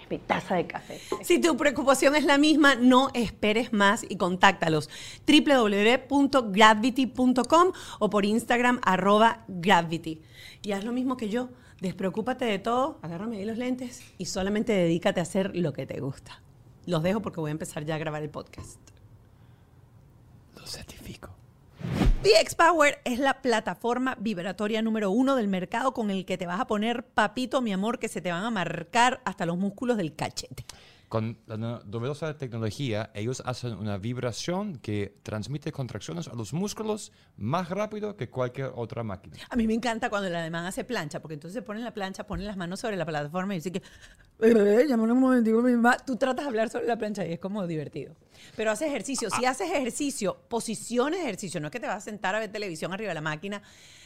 es 0.00 0.08
mi 0.08 0.18
taza 0.18 0.54
de 0.54 0.68
café. 0.68 1.00
Si 1.22 1.40
tu 1.40 1.56
preocupación 1.56 2.14
es 2.14 2.24
la 2.24 2.38
misma, 2.38 2.76
no 2.76 3.08
esperes 3.12 3.72
más 3.72 4.06
y 4.08 4.16
contáctalos. 4.16 4.88
www.gravity.com 5.26 7.72
o 7.98 8.08
por 8.08 8.24
Instagram 8.24 8.80
arroba 8.84 9.42
gravity. 9.48 10.22
Y 10.62 10.70
haz 10.70 10.84
lo 10.84 10.92
mismo 10.92 11.16
que 11.16 11.28
yo. 11.28 11.48
Despreocúpate 11.82 12.44
de 12.44 12.60
todo, 12.60 13.00
agárrame 13.02 13.38
ahí 13.38 13.44
los 13.44 13.58
lentes 13.58 14.04
y 14.16 14.26
solamente 14.26 14.72
dedícate 14.72 15.18
a 15.18 15.24
hacer 15.24 15.56
lo 15.56 15.72
que 15.72 15.84
te 15.84 15.98
gusta. 15.98 16.40
Los 16.86 17.02
dejo 17.02 17.20
porque 17.20 17.40
voy 17.40 17.48
a 17.48 17.50
empezar 17.50 17.84
ya 17.84 17.96
a 17.96 17.98
grabar 17.98 18.22
el 18.22 18.30
podcast. 18.30 18.78
Lo 20.54 20.64
certifico. 20.64 21.30
VX 22.22 22.54
Power 22.54 23.00
es 23.04 23.18
la 23.18 23.42
plataforma 23.42 24.16
vibratoria 24.20 24.80
número 24.80 25.10
uno 25.10 25.34
del 25.34 25.48
mercado 25.48 25.92
con 25.92 26.12
el 26.12 26.24
que 26.24 26.38
te 26.38 26.46
vas 26.46 26.60
a 26.60 26.68
poner, 26.68 27.04
papito, 27.04 27.60
mi 27.60 27.72
amor, 27.72 27.98
que 27.98 28.06
se 28.06 28.20
te 28.20 28.30
van 28.30 28.44
a 28.44 28.50
marcar 28.52 29.20
hasta 29.24 29.44
los 29.44 29.58
músculos 29.58 29.96
del 29.96 30.14
cachete. 30.14 30.64
Con 31.12 31.36
la 31.44 31.58
no- 31.58 31.80
novedosa 31.84 32.38
tecnología, 32.38 33.10
ellos 33.14 33.42
hacen 33.44 33.74
una 33.74 33.98
vibración 33.98 34.76
que 34.78 35.18
transmite 35.22 35.70
contracciones 35.70 36.26
a 36.26 36.34
los 36.34 36.54
músculos 36.54 37.12
más 37.36 37.68
rápido 37.68 38.16
que 38.16 38.30
cualquier 38.30 38.72
otra 38.74 39.02
máquina. 39.02 39.36
A 39.50 39.56
mí 39.56 39.66
me 39.66 39.74
encanta 39.74 40.08
cuando 40.08 40.28
el 40.28 40.34
alemán 40.34 40.64
hace 40.64 40.84
plancha, 40.84 41.20
porque 41.20 41.34
entonces 41.34 41.52
se 41.52 41.60
pone 41.60 41.80
en 41.80 41.84
la 41.84 41.92
plancha, 41.92 42.24
pone 42.26 42.44
las 42.44 42.56
manos 42.56 42.80
sobre 42.80 42.96
la 42.96 43.04
plataforma 43.04 43.52
y 43.54 43.58
dice 43.58 43.70
que 43.72 43.80
"Eh, 43.80 43.82
llámame 44.42 45.12
un 45.12 45.20
momentico 45.20 45.60
a 45.60 45.62
mi 45.62 45.72
mamá. 45.72 45.96
Tú 45.98 46.16
tratas 46.16 46.44
de 46.44 46.48
hablar 46.48 46.68
sobre 46.68 46.86
la 46.86 46.96
plancha 46.96 47.26
y 47.26 47.32
es 47.32 47.38
como 47.38 47.66
divertido. 47.66 48.14
Pero 48.56 48.70
haces 48.70 48.88
ejercicio. 48.88 49.30
Si 49.30 49.44
haces 49.44 49.70
ejercicio, 49.70 50.36
posiciones 50.48 51.20
ejercicio, 51.20 51.60
no 51.60 51.68
es 51.68 51.72
que 51.72 51.80
te 51.80 51.86
vas 51.86 51.96
a 51.96 52.00
sentar 52.00 52.34
a 52.34 52.40
ver 52.40 52.50
televisión 52.50 52.92
arriba 52.92 53.08
de 53.08 53.14
la 53.14 53.20
máquina. 53.20 53.62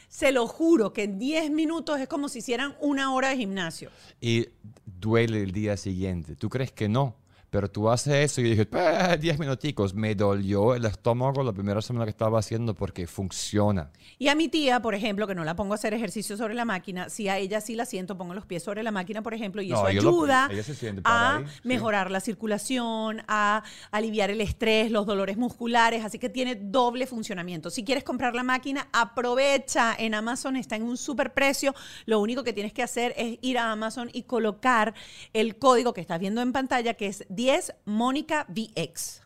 Se 0.09 0.31
lo 0.31 0.47
juro 0.47 0.93
que 0.93 1.03
en 1.03 1.19
10 1.19 1.51
minutos 1.51 1.99
es 1.99 2.07
como 2.07 2.29
si 2.29 2.39
hicieran 2.39 2.75
una 2.79 3.13
hora 3.13 3.29
de 3.29 3.37
gimnasio. 3.37 3.89
Y 4.21 4.47
duele 4.85 5.43
el 5.43 5.51
día 5.51 5.75
siguiente. 5.75 6.35
¿Tú 6.35 6.49
crees 6.49 6.71
que 6.71 6.87
no? 6.87 7.15
Pero 7.49 7.69
tú 7.71 7.89
haces 7.89 8.13
eso 8.13 8.41
y 8.41 8.43
yo 8.45 8.49
dije, 8.51 8.65
"Pa, 8.65 9.15
10 9.17 9.39
minuticos. 9.39 9.93
Me 9.93 10.15
dolió 10.15 10.75
el 10.75 10.83
estómago 10.85 11.43
la 11.43 11.53
primera 11.53 11.81
semana 11.81 12.05
que 12.05 12.09
estaba 12.09 12.39
haciendo 12.39 12.75
porque 12.75 13.07
funciona. 13.07 13.89
Y 14.19 14.27
a 14.27 14.35
mi 14.35 14.49
tía, 14.49 14.81
por 14.81 14.95
ejemplo, 14.95 15.27
que 15.27 15.35
no 15.35 15.43
la 15.45 15.55
pongo 15.55 15.73
a 15.73 15.75
hacer 15.75 15.93
ejercicio 15.93 16.35
sobre 16.35 16.53
la 16.55 16.65
máquina, 16.65 17.09
si 17.09 17.29
a 17.29 17.37
ella 17.37 17.61
sí 17.61 17.75
la 17.75 17.85
siento, 17.85 18.17
pongo 18.17 18.33
los 18.33 18.45
pies 18.45 18.63
sobre 18.63 18.83
la 18.83 18.91
máquina, 18.91 19.21
por 19.23 19.33
ejemplo, 19.33 19.61
y 19.61 19.69
No, 19.69 19.75
eso 19.75 19.83
lo- 19.83 19.87
ayuda 20.09 20.49
se 20.63 20.89
a 21.05 21.37
ahí, 21.37 21.45
sí. 21.45 21.61
mejorar 21.63 22.11
la 22.11 22.19
circulación, 22.19 23.21
a 23.27 23.63
aliviar 23.91 24.29
el 24.29 24.41
estrés, 24.41 24.91
los 24.91 25.05
dolores 25.05 25.37
musculares, 25.37 26.03
así 26.03 26.19
que 26.19 26.29
tiene 26.29 26.55
doble 26.55 27.07
funcionamiento. 27.07 27.69
Si 27.69 27.83
quieres 27.83 28.03
comprar 28.03 28.35
la 28.35 28.43
máquina, 28.43 28.87
aprovecha. 28.93 29.95
En 29.97 30.13
Amazon 30.13 30.55
está 30.55 30.75
en 30.75 30.83
un 30.83 30.97
super 30.97 31.33
precio. 31.33 31.73
Lo 32.05 32.19
único 32.19 32.43
que 32.43 32.53
tienes 32.53 32.73
que 32.73 32.83
hacer 32.83 33.13
es 33.17 33.37
ir 33.41 33.57
a 33.57 33.71
Amazon 33.71 34.09
y 34.13 34.23
colocar 34.23 34.93
el 35.33 35.57
código 35.57 35.93
que 35.93 36.01
estás 36.01 36.19
viendo 36.19 36.41
en 36.41 36.51
pantalla, 36.51 36.93
que 36.93 37.07
es 37.07 37.25
10 37.37 37.75
Mónica 37.85 38.47
VX. 38.49 39.21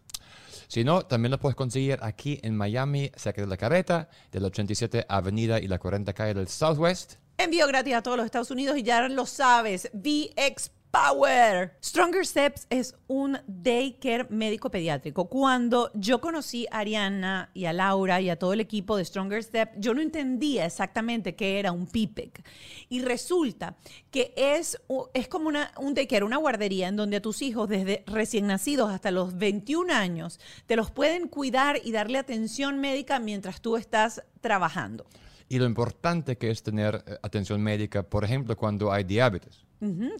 Si 0.67 0.83
no, 0.83 1.03
también 1.05 1.31
lo 1.31 1.39
puedes 1.39 1.55
conseguir 1.55 1.97
aquí 2.01 2.39
en 2.43 2.57
Miami, 2.57 3.09
cerca 3.15 3.41
de 3.41 3.47
la 3.47 3.55
carreta, 3.55 4.09
de 4.33 4.41
la 4.41 4.47
87 4.47 5.05
Avenida 5.07 5.61
y 5.61 5.67
la 5.69 5.79
40 5.79 6.11
calle 6.11 6.33
del 6.33 6.49
Southwest. 6.49 7.20
Envío 7.43 7.65
gratis 7.65 7.95
a 7.95 8.03
todos 8.03 8.17
los 8.17 8.25
Estados 8.27 8.51
Unidos 8.51 8.77
y 8.77 8.83
ya 8.83 9.09
lo 9.09 9.25
sabes, 9.25 9.89
VX 9.93 10.69
Power. 10.91 11.75
Stronger 11.83 12.23
Steps 12.23 12.67
es 12.69 12.93
un 13.07 13.39
daycare 13.47 14.27
médico 14.29 14.69
pediátrico. 14.69 15.27
Cuando 15.27 15.89
yo 15.95 16.21
conocí 16.21 16.67
a 16.69 16.79
Ariana 16.79 17.49
y 17.55 17.65
a 17.65 17.73
Laura 17.73 18.21
y 18.21 18.29
a 18.29 18.37
todo 18.37 18.53
el 18.53 18.59
equipo 18.59 18.95
de 18.95 19.05
Stronger 19.05 19.43
Step, 19.43 19.71
yo 19.77 19.95
no 19.95 20.01
entendía 20.01 20.67
exactamente 20.67 21.35
qué 21.35 21.57
era 21.57 21.71
un 21.71 21.87
PIPEC. 21.87 22.43
Y 22.89 23.01
resulta 23.01 23.75
que 24.11 24.35
es, 24.37 24.79
es 25.15 25.27
como 25.27 25.47
una, 25.47 25.71
un 25.79 25.95
daycare, 25.95 26.23
una 26.23 26.37
guardería 26.37 26.89
en 26.89 26.95
donde 26.95 27.17
a 27.17 27.21
tus 27.23 27.41
hijos 27.41 27.67
desde 27.67 28.03
recién 28.05 28.45
nacidos 28.45 28.91
hasta 28.91 29.09
los 29.09 29.35
21 29.35 29.91
años 29.91 30.39
te 30.67 30.75
los 30.75 30.91
pueden 30.91 31.27
cuidar 31.27 31.79
y 31.83 31.91
darle 31.91 32.19
atención 32.19 32.79
médica 32.79 33.17
mientras 33.17 33.61
tú 33.61 33.77
estás 33.77 34.21
trabajando. 34.41 35.07
Y 35.51 35.59
lo 35.59 35.65
importante 35.65 36.37
que 36.37 36.49
es 36.49 36.63
tener 36.63 37.03
eh, 37.05 37.17
atención 37.23 37.61
médica, 37.61 38.03
por 38.03 38.23
ejemplo, 38.23 38.55
cuando 38.55 38.89
hay 38.89 39.03
diabetes. 39.03 39.65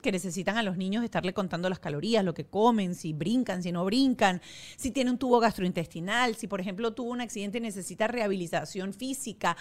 Que 0.01 0.11
necesitan 0.11 0.57
a 0.57 0.63
los 0.63 0.75
niños 0.75 1.03
estarle 1.05 1.33
contando 1.33 1.69
las 1.69 1.77
calorías, 1.79 2.25
lo 2.25 2.33
que 2.33 2.45
comen, 2.45 2.95
si 2.95 3.13
brincan, 3.13 3.61
si 3.63 3.71
no 3.71 3.85
brincan, 3.85 4.41
si 4.75 4.89
tiene 4.91 5.11
un 5.11 5.19
tubo 5.19 5.39
gastrointestinal, 5.39 6.35
si 6.35 6.47
por 6.47 6.59
ejemplo 6.59 6.93
tuvo 6.93 7.11
un 7.11 7.21
accidente 7.21 7.59
y 7.59 7.61
necesita 7.61 8.07
rehabilitación 8.07 8.91
física. 8.91 9.55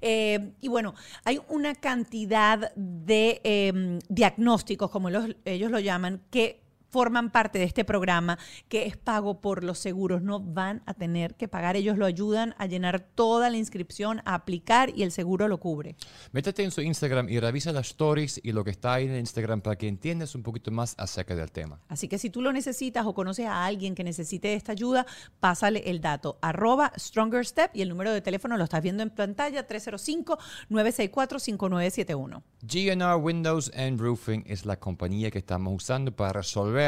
Eh, 0.00 0.52
y 0.60 0.68
bueno, 0.68 0.94
hay 1.24 1.40
una 1.48 1.74
cantidad 1.74 2.70
de 2.76 3.40
eh, 3.42 3.98
diagnósticos, 4.08 4.90
como 4.90 5.08
los- 5.10 5.34
ellos 5.44 5.70
lo 5.72 5.80
llaman, 5.80 6.20
que 6.30 6.60
forman 6.96 7.28
parte 7.28 7.58
de 7.58 7.66
este 7.66 7.84
programa 7.84 8.38
que 8.70 8.86
es 8.86 8.96
pago 8.96 9.42
por 9.42 9.62
los 9.62 9.78
seguros. 9.78 10.22
No 10.22 10.40
van 10.40 10.82
a 10.86 10.94
tener 10.94 11.34
que 11.34 11.46
pagar. 11.46 11.76
Ellos 11.76 11.98
lo 11.98 12.06
ayudan 12.06 12.54
a 12.56 12.64
llenar 12.64 13.00
toda 13.00 13.50
la 13.50 13.58
inscripción, 13.58 14.22
a 14.24 14.32
aplicar 14.32 14.90
y 14.96 15.02
el 15.02 15.12
seguro 15.12 15.46
lo 15.46 15.60
cubre. 15.60 15.94
Métete 16.32 16.64
en 16.64 16.70
su 16.70 16.80
Instagram 16.80 17.28
y 17.28 17.38
revisa 17.38 17.70
las 17.70 17.88
stories 17.88 18.40
y 18.42 18.52
lo 18.52 18.64
que 18.64 18.70
está 18.70 18.94
ahí 18.94 19.04
en 19.04 19.14
Instagram 19.16 19.60
para 19.60 19.76
que 19.76 19.88
entiendas 19.88 20.34
un 20.34 20.42
poquito 20.42 20.70
más 20.70 20.94
acerca 20.96 21.36
del 21.36 21.52
tema. 21.52 21.82
Así 21.88 22.08
que 22.08 22.16
si 22.16 22.30
tú 22.30 22.40
lo 22.40 22.50
necesitas 22.50 23.04
o 23.04 23.12
conoces 23.12 23.44
a 23.44 23.66
alguien 23.66 23.94
que 23.94 24.02
necesite 24.02 24.54
esta 24.54 24.72
ayuda, 24.72 25.04
pásale 25.38 25.82
el 25.90 26.00
dato, 26.00 26.38
arroba 26.40 26.94
Stronger 26.98 27.44
Step 27.44 27.72
y 27.74 27.82
el 27.82 27.90
número 27.90 28.10
de 28.10 28.22
teléfono 28.22 28.56
lo 28.56 28.64
estás 28.64 28.82
viendo 28.82 29.02
en 29.02 29.10
pantalla, 29.10 29.68
305-964-5971. 29.68 32.42
GNR 32.62 33.16
Windows 33.16 33.70
and 33.76 34.00
Roofing 34.00 34.44
es 34.46 34.64
la 34.64 34.80
compañía 34.80 35.30
que 35.30 35.40
estamos 35.40 35.74
usando 35.74 36.16
para 36.16 36.32
resolver 36.32 36.85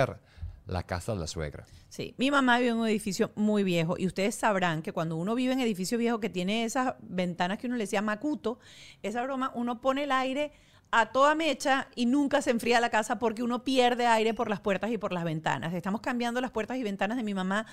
la 0.67 0.83
casa 0.83 1.15
de 1.15 1.21
la 1.21 1.27
suegra. 1.27 1.67
Sí, 1.89 2.15
mi 2.19 2.31
mamá 2.31 2.59
vive 2.59 2.71
en 2.71 2.77
un 2.77 2.87
edificio 2.87 3.33
muy 3.35 3.65
viejo 3.65 3.97
y 3.99 4.07
ustedes 4.07 4.35
sabrán 4.35 4.83
que 4.83 4.93
cuando 4.93 5.17
uno 5.17 5.35
vive 5.35 5.55
en 5.55 5.61
edificio 5.61 5.99
viejo 5.99 6.21
que 6.21 6.29
tiene 6.29 6.65
esas 6.65 6.95
ventanas 7.01 7.59
que 7.59 7.67
uno 7.67 7.77
le 7.77 7.85
decía 7.85 8.03
macuto, 8.03 8.59
esa 9.03 9.23
broma, 9.23 9.51
uno 9.55 9.81
pone 9.81 10.05
el 10.05 10.13
aire 10.13 10.53
a 10.91 11.07
toda 11.07 11.35
mecha 11.35 11.89
y 11.95 12.07
nunca 12.07 12.41
se 12.41 12.51
enfría 12.51 12.81
la 12.81 12.91
casa 12.91 13.19
porque 13.19 13.43
uno 13.43 13.65
pierde 13.65 14.07
aire 14.07 14.35
por 14.35 14.49
las 14.49 14.61
puertas 14.61 14.91
y 14.91 14.99
por 14.99 15.13
las 15.13 15.25
ventanas. 15.25 15.75
Estamos 15.75 16.01
cambiando 16.01 16.41
las 16.41 16.51
puertas 16.51 16.77
y 16.79 16.83
ventanas 16.83 17.17
de 17.17 17.23
mi 17.23 17.35
mamá 17.35 17.67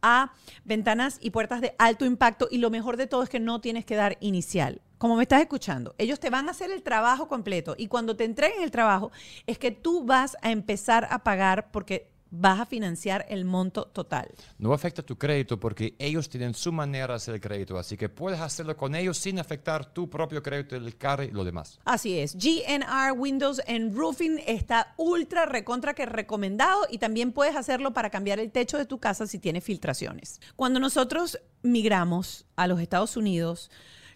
a 0.00 0.32
ventanas 0.64 1.18
y 1.20 1.30
puertas 1.30 1.60
de 1.60 1.74
alto 1.78 2.04
impacto 2.04 2.48
y 2.50 2.58
lo 2.58 2.70
mejor 2.70 2.96
de 2.96 3.06
todo 3.06 3.22
es 3.22 3.28
que 3.28 3.40
no 3.40 3.60
tienes 3.60 3.84
que 3.84 3.96
dar 3.96 4.16
inicial. 4.20 4.80
Como 5.02 5.16
me 5.16 5.24
estás 5.24 5.40
escuchando, 5.40 5.96
ellos 5.98 6.20
te 6.20 6.30
van 6.30 6.46
a 6.46 6.52
hacer 6.52 6.70
el 6.70 6.84
trabajo 6.84 7.26
completo 7.26 7.74
y 7.76 7.88
cuando 7.88 8.14
te 8.14 8.22
entreguen 8.22 8.62
el 8.62 8.70
trabajo 8.70 9.10
es 9.48 9.58
que 9.58 9.72
tú 9.72 10.04
vas 10.04 10.36
a 10.42 10.52
empezar 10.52 11.08
a 11.10 11.24
pagar 11.24 11.72
porque 11.72 12.12
vas 12.30 12.60
a 12.60 12.66
financiar 12.66 13.26
el 13.28 13.44
monto 13.44 13.86
total. 13.86 14.28
No 14.58 14.72
afecta 14.72 15.02
tu 15.02 15.18
crédito 15.18 15.58
porque 15.58 15.96
ellos 15.98 16.28
tienen 16.28 16.54
su 16.54 16.70
manera 16.70 17.08
de 17.08 17.14
hacer 17.14 17.34
el 17.34 17.40
crédito, 17.40 17.76
así 17.78 17.96
que 17.96 18.08
puedes 18.08 18.38
hacerlo 18.38 18.76
con 18.76 18.94
ellos 18.94 19.18
sin 19.18 19.40
afectar 19.40 19.92
tu 19.92 20.08
propio 20.08 20.40
crédito 20.40 20.78
del 20.78 20.96
carro 20.96 21.24
y 21.24 21.32
lo 21.32 21.42
demás. 21.42 21.80
Así 21.84 22.20
es, 22.20 22.36
GNR 22.36 23.10
Windows 23.16 23.60
and 23.66 23.96
Roofing 23.96 24.38
está 24.46 24.94
ultra 24.98 25.46
recontra 25.46 25.94
que 25.94 26.06
recomendado 26.06 26.86
y 26.88 26.98
también 26.98 27.32
puedes 27.32 27.56
hacerlo 27.56 27.92
para 27.92 28.10
cambiar 28.10 28.38
el 28.38 28.52
techo 28.52 28.78
de 28.78 28.86
tu 28.86 29.00
casa 29.00 29.26
si 29.26 29.40
tiene 29.40 29.60
filtraciones. 29.60 30.40
Cuando 30.54 30.78
nosotros 30.78 31.40
migramos 31.62 32.46
a 32.54 32.68
los 32.68 32.80
Estados 32.80 33.16
Unidos, 33.16 33.68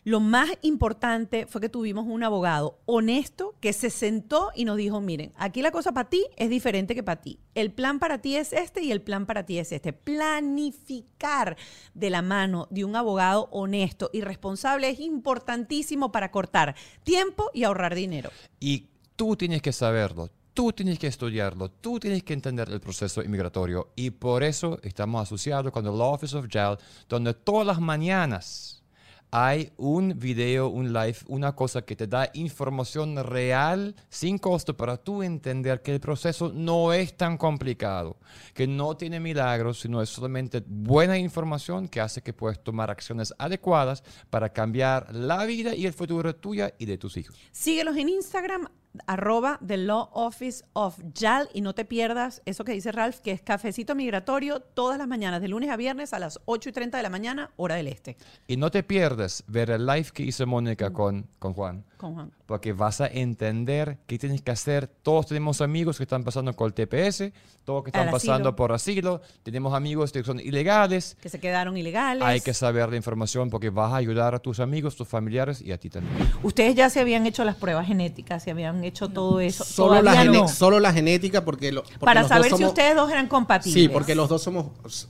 lo 0.07 0.20
más 0.20 0.50
importante 0.62 1.46
fue 1.48 1.61
que 1.61 1.68
tuvimos 1.68 2.07
un 2.07 2.22
abogado 2.22 2.78
honesto 2.86 3.57
que 3.59 3.72
se 3.72 3.90
sentó 3.90 4.52
y 4.54 4.64
nos 4.64 4.76
dijo, 4.76 5.00
miren, 5.00 5.32
aquí 5.36 5.62
la 5.62 5.72
cosa 5.72 5.90
para 5.90 6.09
ti 6.09 6.24
es 6.36 6.48
diferente 6.48 6.94
que 6.94 7.02
para 7.02 7.20
ti. 7.20 7.40
El 7.57 7.72
plan 7.72 7.98
para 7.98 8.18
ti 8.18 8.36
es 8.36 8.52
este 8.52 8.84
y 8.84 8.92
el 8.92 9.02
plan 9.02 9.26
para 9.26 9.44
ti 9.46 9.59
es 9.59 9.72
este. 9.72 9.92
Planificar 9.92 11.57
de 11.94 12.11
la 12.11 12.22
mano 12.22 12.68
de 12.70 12.84
un 12.84 12.94
abogado 12.94 13.48
honesto 13.50 14.09
y 14.12 14.20
responsable 14.20 14.90
es 14.90 15.00
importantísimo 15.00 16.12
para 16.12 16.30
cortar 16.30 16.76
tiempo 17.02 17.50
y 17.52 17.64
ahorrar 17.64 17.96
dinero. 17.96 18.30
Y 18.61 18.86
tú 19.16 19.34
tienes 19.34 19.61
que 19.61 19.72
saberlo, 19.72 20.30
tú 20.54 20.72
tienes 20.72 21.00
que 21.00 21.09
estudiarlo, 21.09 21.68
tú 21.68 21.98
tienes 21.98 22.22
que 22.22 22.32
entender 22.32 22.68
el 22.70 22.78
proceso 22.78 23.24
inmigratorio. 23.24 23.90
Y 23.96 24.11
por 24.11 24.44
eso 24.44 24.78
estamos 24.84 25.20
asociados 25.20 25.72
con 25.72 25.84
el 25.84 25.98
Law 25.98 26.14
Office 26.14 26.36
of 26.36 26.46
JAL, 26.48 26.78
donde 27.09 27.34
todas 27.34 27.66
las 27.66 27.80
mañanas 27.80 28.84
hay 29.31 29.72
un 29.77 30.18
video, 30.18 30.68
un 30.68 30.93
live, 30.93 31.18
una 31.29 31.55
cosa 31.55 31.83
que 31.83 31.97
te 31.97 32.07
da 32.07 32.31
información 32.35 33.16
real 33.24 33.95
sin 34.09 34.39
costo 34.39 34.77
para 34.77 34.97
tú 34.97 35.22
entender 35.22 35.83
que 35.83 35.93
el 35.93 36.01
proceso 36.01 36.53
no 36.55 36.93
es 36.93 37.16
tan 37.16 37.37
complicado, 37.37 38.16
que 38.55 38.66
no 38.66 38.97
tiene 38.97 39.20
milagros, 39.20 39.81
sino 39.81 40.01
es 40.01 40.09
solamente 40.09 40.62
buena 40.66 41.18
información 41.18 41.89
que 41.89 42.01
hace 42.01 42.22
que 42.22 42.33
puedas 42.33 42.62
tomar 42.62 42.91
acciones 42.91 43.35
adecuadas 43.39 44.03
para 44.31 44.53
cambiar 44.53 45.14
la 45.14 45.45
vida 45.45 45.74
y 45.74 45.87
el 45.87 45.93
futuro 45.93 46.35
tuya 46.35 46.74
y 46.79 46.87
de 46.87 46.99
tus 46.99 47.16
hijos. 47.16 47.37
Síguelos 47.53 47.97
en 47.97 48.09
Instagram, 48.09 48.68
arroba 49.07 49.59
The 49.66 49.76
Law 49.76 50.11
Office 50.12 50.64
of 50.72 50.99
JAL 51.14 51.49
y 51.53 51.61
no 51.61 51.74
te 51.74 51.84
pierdas 51.84 52.42
eso 52.44 52.64
que 52.64 52.72
dice 52.72 52.92
Ralph, 52.92 53.18
que 53.20 53.32
es 53.32 53.42
cafecito 53.42 53.94
migratorio 53.94 54.61
todas 54.61 54.99
las 54.99 55.09
mañanas, 55.09 55.40
de 55.40 55.49
lunes 55.49 55.70
a 55.70 55.76
viernes 55.76 56.12
a 56.12 56.18
las 56.18 56.40
8 56.44 56.68
y 56.68 56.72
30 56.72 56.97
de 56.97 57.03
la 57.03 57.11
mañana, 57.11 57.51
hora 57.57 57.76
del 57.76 57.88
este. 57.88 58.16
Y 58.47 58.57
no 58.57 58.70
te 58.70 58.82
pierdas 58.82 59.44
ver 59.47 59.70
el 59.70 59.86
live 59.86 60.09
que 60.12 60.22
hizo 60.22 60.47
Mónica 60.47 60.92
con, 60.92 61.26
con 61.38 61.53
Juan, 61.55 61.84
Con 61.97 62.14
Juan. 62.14 62.32
porque 62.47 62.72
vas 62.72 63.01
a 63.01 63.07
entender 63.07 63.99
qué 64.07 64.18
tienes 64.18 64.42
que 64.42 64.51
hacer. 64.51 64.86
Todos 64.86 65.26
tenemos 65.26 65.61
amigos 65.61 65.97
que 65.97 66.03
están 66.05 66.24
pasando 66.24 66.55
con 66.55 66.66
el 66.68 66.74
TPS, 66.74 67.32
todos 67.64 67.82
que 67.84 67.90
están 67.90 68.11
pasando 68.11 68.55
por 68.55 68.72
asilo, 68.72 69.20
tenemos 69.42 69.74
amigos 69.74 70.12
que 70.12 70.22
son 70.22 70.38
ilegales. 70.40 71.16
Que 71.20 71.28
se 71.28 71.40
quedaron 71.40 71.76
ilegales. 71.76 72.22
Hay 72.24 72.40
que 72.40 72.55
saber 72.55 72.88
la 72.90 72.97
información 72.97 73.51
porque 73.51 73.70
vas 73.70 73.92
a 73.92 73.97
ayudar 73.97 74.34
a 74.34 74.38
tus 74.38 74.61
amigos, 74.61 74.97
tus 74.97 75.09
familiares 75.09 75.61
y 75.61 75.72
a 75.72 75.78
ti 75.78 75.90
también. 75.90 76.16
Ustedes 76.42 76.74
ya 76.74 76.88
se 76.90 77.01
habían 77.01 77.26
hecho 77.26 77.44
las 77.44 77.57
pruebas 77.57 77.86
genéticas, 77.86 78.42
se 78.44 78.51
habían 78.51 78.84
hecho 78.87 79.09
todo 79.09 79.41
eso. 79.41 79.64
Solo 79.64 79.95
la, 80.03 80.12
Todavía 80.12 80.22
gene- 80.32 80.39
no. 80.43 80.49
solo 80.49 80.80
la 80.80 80.93
genética 80.93 81.45
porque, 81.45 81.72
lo- 81.72 81.82
porque 81.82 81.99
Para 81.99 82.20
los 82.22 82.28
dos 82.30 82.37
saber 82.39 82.57
si 82.57 82.64
ustedes 82.64 82.97
dos 82.97 83.11
eran 83.11 83.28
compatibles. 83.28 83.82
Sí, 83.82 83.89
porque 83.89 84.14
los 84.14 84.28
dos 84.28 84.43
somos, 84.43 84.66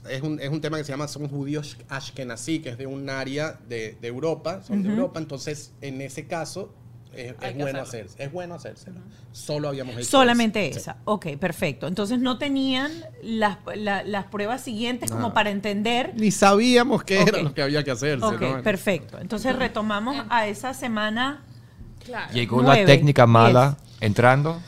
es 0.09 0.21
un, 0.21 0.39
es 0.39 0.49
un 0.49 0.61
tema 0.61 0.77
que 0.77 0.83
se 0.83 0.91
llama, 0.91 1.07
somos 1.07 1.29
judíos 1.31 1.77
ashkenazí, 1.89 2.59
que 2.59 2.69
es 2.69 2.77
de 2.77 2.87
un 2.87 3.09
área 3.09 3.59
de, 3.67 3.97
de 4.01 4.07
Europa, 4.07 4.61
son 4.63 4.83
de 4.83 4.89
Europa, 4.89 5.19
entonces 5.19 5.71
en 5.81 6.01
ese 6.01 6.27
caso 6.27 6.73
es, 7.13 7.33
bueno 7.57 7.81
hacerse, 7.81 8.23
es 8.23 8.31
bueno 8.31 8.53
hacérselo. 8.55 8.99
Solo 9.31 9.69
habíamos 9.69 9.95
hecho 9.95 10.05
Solamente 10.05 10.67
eso. 10.67 10.79
esa. 10.79 10.97
Ok, 11.05 11.27
perfecto. 11.39 11.87
Entonces 11.87 12.19
no 12.19 12.37
tenían 12.37 12.91
las, 13.23 13.57
la- 13.75 14.03
las 14.03 14.25
pruebas 14.25 14.61
siguientes 14.61 15.09
como 15.09 15.33
para 15.33 15.49
entender. 15.49 16.13
Ni 16.15 16.29
sabíamos 16.29 17.03
qué 17.03 17.21
era 17.23 17.41
lo 17.41 17.53
que 17.55 17.63
había 17.63 17.83
que 17.83 17.89
hacerse. 17.91 18.23
Ok, 18.23 18.41
¿no? 18.41 18.61
perfecto. 18.61 19.17
Entonces 19.19 19.55
retomamos 19.55 20.15
a 20.29 20.47
esa 20.47 20.75
semana. 20.75 21.43
Claro. 22.07 22.33
Llegó 22.33 22.61
Nueve, 22.63 22.81
la 22.81 22.85
técnica 22.87 23.27
mala 23.27 23.77
entrando. 24.01 24.59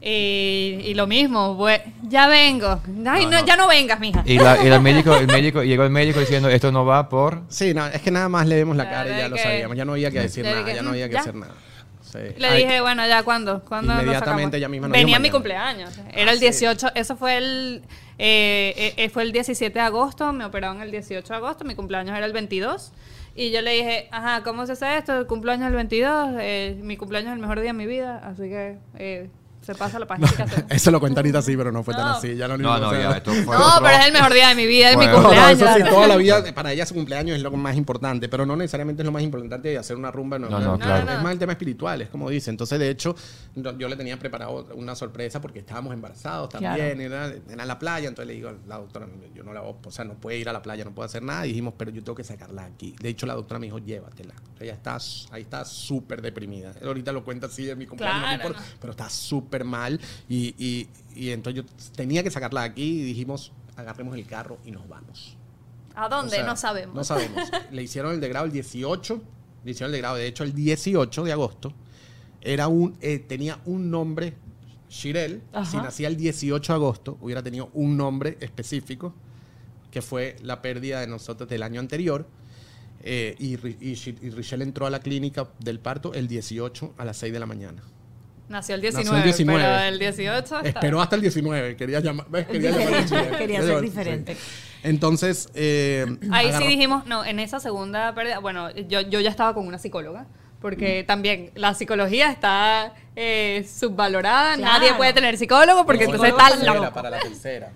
Y, 0.00 0.80
y 0.84 0.94
lo 0.94 1.06
mismo, 1.06 1.64
ya 2.08 2.26
vengo. 2.26 2.80
Ay, 3.06 3.26
no, 3.26 3.44
ya 3.44 3.56
no 3.56 3.68
vengas, 3.68 4.00
mija. 4.00 4.22
Y, 4.26 4.36
la- 4.38 4.62
y 4.62 4.66
el 4.66 4.80
médico, 4.82 5.14
el 5.14 5.28
médico, 5.28 5.62
llegó 5.62 5.84
el 5.84 5.90
médico 5.90 6.18
diciendo, 6.18 6.48
esto 6.48 6.72
no 6.72 6.84
va 6.84 7.08
por... 7.08 7.42
Sí, 7.48 7.72
no, 7.72 7.86
es 7.86 8.02
que 8.02 8.10
nada 8.10 8.28
más 8.28 8.46
le 8.48 8.56
vemos 8.56 8.76
la 8.76 8.88
Claro, 8.88 9.08
cara 9.08 9.16
y 9.16 9.20
ya 9.22 9.28
lo 9.28 9.36
sabíamos. 9.36 9.76
Ya 9.76 9.84
no 9.84 9.92
había 9.92 10.10
que 10.10 10.20
decir 10.20 10.44
nada, 10.44 10.72
ya 10.72 10.82
no 10.82 10.90
había 10.90 11.06
que 11.08 11.14
¿ya? 11.14 11.20
hacer 11.20 11.34
nada. 11.36 11.52
Sí. 12.02 12.18
Le 12.36 12.46
Ay, 12.46 12.64
dije, 12.64 12.80
bueno, 12.80 13.06
ya, 13.06 13.22
¿cuándo? 13.22 13.62
¿Cuándo 13.64 13.92
Inmediatamente 13.94 14.56
ella 14.58 14.68
misma 14.68 14.88
nos 14.88 14.92
Venía 14.96 15.18
mi 15.20 15.30
cumpleaños. 15.30 15.92
Era 16.12 16.32
el 16.32 16.40
18, 16.40 16.88
eso 16.94 17.16
fue 17.16 17.36
el, 17.38 17.82
eh, 18.18 18.74
eh, 18.76 18.94
eh, 18.96 19.08
fue 19.08 19.22
el 19.22 19.32
17 19.32 19.72
de 19.72 19.80
agosto, 19.84 20.30
me 20.32 20.44
operaron 20.44 20.82
el 20.82 20.90
18 20.90 21.26
de 21.26 21.34
agosto, 21.36 21.64
mi 21.64 21.74
cumpleaños 21.74 22.14
era 22.16 22.26
el 22.26 22.32
22. 22.32 22.92
Y 23.34 23.50
yo 23.50 23.62
le 23.62 23.72
dije, 23.72 24.08
ajá, 24.10 24.42
¿cómo 24.42 24.66
se 24.66 24.72
hace 24.72 24.98
esto? 24.98 25.26
Cumpleaños 25.26 25.68
el 25.68 25.74
22, 25.74 26.34
eh, 26.38 26.78
mi 26.82 26.96
cumpleaños 26.96 27.30
es 27.30 27.34
el 27.36 27.40
mejor 27.40 27.60
día 27.60 27.70
de 27.70 27.78
mi 27.78 27.86
vida, 27.86 28.18
así 28.18 28.42
que 28.42 28.78
eh, 28.98 29.30
se 29.62 29.74
pasa 29.74 29.98
la 29.98 30.06
página. 30.06 30.28
Eso 30.68 30.90
lo 30.90 31.00
cuenta 31.00 31.20
ahorita 31.20 31.38
así, 31.38 31.56
pero 31.56 31.70
no 31.72 31.82
fue 31.82 31.94
tan 31.94 32.04
No. 32.08 32.14
así. 32.16 32.34
Ya 32.36 32.48
no, 32.48 32.58
No, 32.58 32.78
no, 32.78 32.88
o 32.88 32.90
sea, 32.90 33.00
ya, 33.10 33.16
esto 33.16 33.32
fue 33.32 33.56
No, 33.56 33.66
otro- 33.76 33.82
pero 33.84 33.96
es 33.98 34.06
el 34.06 34.12
mejor 34.12 34.32
día 34.34 34.48
de 34.48 34.54
mi 34.54 34.66
vida, 34.66 34.90
es 34.90 34.96
mi 34.96 35.04
Bueno. 35.04 35.12
No, 35.12 35.22
no, 35.22 35.28
cumpleaños. 35.28 35.60
eso 35.62 35.74
sí, 35.84 35.90
toda 35.90 36.08
la 36.08 36.16
vida, 36.16 36.42
para 36.54 36.72
ella 36.72 36.84
su 36.86 36.94
cumpleaños 36.94 37.36
es 37.36 37.42
lo 37.42 37.50
más 37.52 37.76
importante, 37.76 38.28
pero 38.28 38.44
no 38.44 38.56
necesariamente 38.56 39.02
es 39.02 39.06
lo 39.06 39.12
más 39.12 39.22
importante 39.22 39.68
de 39.68 39.78
hacer 39.78 39.96
una 39.96 40.10
rumba. 40.10 40.38
No, 40.38 40.48
No, 40.48 40.58
no, 40.60 40.72
No, 40.72 40.78
claro. 40.78 41.04
no, 41.04 41.10
Es 41.12 41.16
no. 41.18 41.22
más 41.22 41.32
el 41.32 41.38
tema 41.38 41.52
espiritual, 41.52 42.02
es 42.02 42.08
como 42.08 42.28
dice. 42.28 42.50
Entonces, 42.50 42.78
de 42.78 42.90
hecho, 42.90 43.14
no- 43.54 43.76
yo 43.78 43.88
le 43.88 43.96
tenía 43.96 44.18
preparado 44.18 44.66
una 44.74 44.94
sorpresa 44.94 45.40
porque 45.40 45.60
estábamos 45.60 45.92
embarazados 45.94 46.48
también, 46.48 46.74
Claro. 46.74 47.00
era, 47.00 47.26
era 47.26 47.62
en 47.62 47.68
la 47.68 47.78
playa, 47.78 48.08
entonces 48.08 48.26
le 48.28 48.34
digo 48.34 48.48
a 48.48 48.54
la 48.68 48.78
doctora, 48.78 49.06
yo 49.34 49.42
no 49.44 49.52
la 49.52 49.60
voy- 49.60 49.74
o 49.84 49.90
sea, 49.90 50.04
no 50.04 50.14
puede 50.14 50.38
ir 50.38 50.48
a 50.48 50.52
la 50.52 50.62
playa, 50.62 50.84
no 50.84 50.90
puede 50.92 51.06
hacer 51.06 51.22
nada, 51.22 51.46
y 51.46 51.50
dijimos, 51.50 51.74
pero 51.76 51.90
yo 51.90 52.02
tengo 52.02 52.16
que 52.16 52.24
sacarla 52.24 52.64
aquí. 52.64 52.94
De 53.00 53.08
hecho, 53.10 53.26
la 53.26 53.34
doctora 53.34 53.58
me 53.60 53.66
dijo, 53.66 53.78
llévatela. 53.78 54.34
Ella 54.60 54.74
está, 54.74 54.96
ahí 55.32 55.42
está 55.42 55.64
súper 55.64 56.22
deprimida. 56.22 56.72
Él 56.80 56.86
ahorita 56.86 57.10
lo 57.12 57.24
cuenta 57.24 57.46
así 57.48 57.64
de 57.64 57.74
mi 57.76 57.86
cumpleaños, 57.86 58.20
no 58.20 58.26
Claro, 58.28 58.42
importa, 58.44 58.60
no. 58.60 58.76
pero 58.80 58.90
está 58.92 59.10
súper 59.10 59.51
mal, 59.64 60.00
y, 60.28 60.54
y, 60.58 60.88
y 61.14 61.30
entonces 61.30 61.62
yo 61.62 61.90
tenía 61.94 62.22
que 62.22 62.30
sacarla 62.30 62.62
de 62.62 62.68
aquí, 62.68 63.00
y 63.00 63.02
dijimos, 63.02 63.52
agarremos 63.76 64.16
el 64.16 64.26
carro 64.26 64.58
y 64.64 64.70
nos 64.70 64.88
vamos. 64.88 65.36
¿A 65.94 66.08
dónde? 66.08 66.36
O 66.36 66.38
sea, 66.38 66.46
no 66.46 66.56
sabemos. 66.56 66.94
No 66.94 67.04
sabemos. 67.04 67.50
Le 67.70 67.82
hicieron 67.82 68.12
el 68.14 68.20
degrado 68.20 68.46
el 68.46 68.52
18. 68.52 69.22
Le 69.64 69.70
hicieron 69.70 69.90
el 69.90 69.92
degrado. 69.92 70.16
De 70.16 70.26
hecho, 70.26 70.44
el 70.44 70.54
18 70.54 71.24
de 71.24 71.32
agosto 71.32 71.72
era 72.40 72.68
un, 72.68 72.96
eh, 73.00 73.18
tenía 73.18 73.60
un 73.66 73.90
nombre, 73.90 74.34
Shirel. 74.88 75.42
Ajá. 75.52 75.70
Si 75.70 75.76
nacía 75.76 76.08
el 76.08 76.16
18 76.16 76.72
de 76.72 76.76
agosto, 76.76 77.18
hubiera 77.20 77.42
tenido 77.42 77.70
un 77.74 77.96
nombre 77.96 78.38
específico, 78.40 79.14
que 79.90 80.02
fue 80.02 80.36
la 80.42 80.62
pérdida 80.62 81.00
de 81.00 81.06
nosotros 81.06 81.48
del 81.48 81.62
año 81.62 81.80
anterior. 81.80 82.26
Eh, 83.04 83.34
y, 83.38 83.54
y, 83.54 83.98
y 84.22 84.30
Richelle 84.30 84.62
entró 84.62 84.86
a 84.86 84.90
la 84.90 85.00
clínica 85.00 85.48
del 85.58 85.80
parto 85.80 86.14
el 86.14 86.28
18 86.28 86.94
a 86.96 87.04
las 87.04 87.16
6 87.18 87.32
de 87.32 87.40
la 87.40 87.46
mañana. 87.46 87.82
Nació 88.48 88.74
el 88.74 88.82
Nació 88.82 88.98
19, 89.00 89.18
el 89.18 89.24
19. 89.24 89.62
pero 89.62 89.78
el 89.84 89.98
18 89.98 90.56
está- 90.60 90.68
Esperó 90.68 91.00
hasta 91.00 91.16
el 91.16 91.22
19. 91.22 91.76
Quería 91.76 92.00
llamar. 92.00 92.26
¿ves? 92.28 92.46
Quería, 92.46 92.70
llamar 92.70 93.06
quería 93.38 93.60
Sí. 93.62 93.66
ser 93.66 93.80
diferente. 93.80 94.36
Entonces. 94.82 95.48
eh, 95.54 96.04
Ahí 96.30 96.48
sí 96.48 96.52
agarró- 96.54 96.66
dijimos, 96.66 97.06
no, 97.06 97.24
en 97.24 97.38
esa 97.38 97.60
segunda 97.60 98.14
pérdida, 98.14 98.38
bueno, 98.40 98.70
yo, 98.72 99.00
yo 99.02 99.20
ya 99.20 99.30
estaba 99.30 99.54
con 99.54 99.66
una 99.66 99.78
psicóloga, 99.78 100.26
porque 100.60 101.04
también 101.06 101.50
la 101.54 101.74
psicología 101.74 102.30
está 102.30 102.92
eh, 103.16 103.66
subvalorada, 103.72 104.56
Claro. 104.56 104.72
nadie 104.78 104.94
puede 104.94 105.12
tener 105.12 105.36
psicólogo 105.38 105.86
porque 105.86 106.06
No, 106.06 106.14
entonces 106.14 106.34
está 106.38 106.74
loco. 106.74 106.92
para 106.92 107.10
la 107.10 107.18
tercera, 107.20 107.70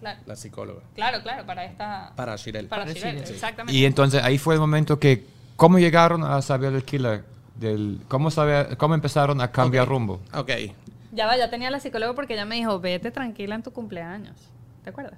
Claro, 0.00 0.20
la 0.26 0.36
psicóloga. 0.36 0.80
claro, 0.94 1.22
claro, 1.22 1.46
para 1.46 1.64
esta... 1.64 2.12
Para 2.14 2.36
Shirel. 2.36 2.66
Para 2.66 2.82
Para 2.84 2.94
Shirel, 2.94 3.16
Shirel. 3.20 3.34
exactamente. 3.34 3.78
Y 3.78 3.84
entonces 3.86 4.22
ahí 4.22 4.36
fue 4.38 4.54
el 4.54 4.60
momento 4.60 4.98
que, 5.00 5.24
¿cómo 5.56 5.78
llegaron 5.78 6.22
a 6.24 6.42
saber 6.42 6.72
del 6.72 6.84
killer? 6.84 7.24
Del, 7.56 8.00
¿cómo, 8.08 8.30
sabe, 8.30 8.76
¿Cómo 8.76 8.94
empezaron 8.94 9.40
a 9.40 9.50
cambiar 9.50 9.88
rumbo? 9.88 10.20
Ok. 10.32 10.50
Ya 11.12 11.26
va, 11.26 11.36
ya 11.36 11.50
tenía 11.50 11.70
la 11.70 11.78
psicóloga 11.78 12.14
porque 12.14 12.34
ella 12.34 12.44
me 12.44 12.56
dijo, 12.56 12.80
vete 12.80 13.10
tranquila 13.10 13.54
en 13.54 13.62
tu 13.62 13.72
cumpleaños. 13.72 14.36
¿Te 14.82 14.90
acuerdas? 14.90 15.14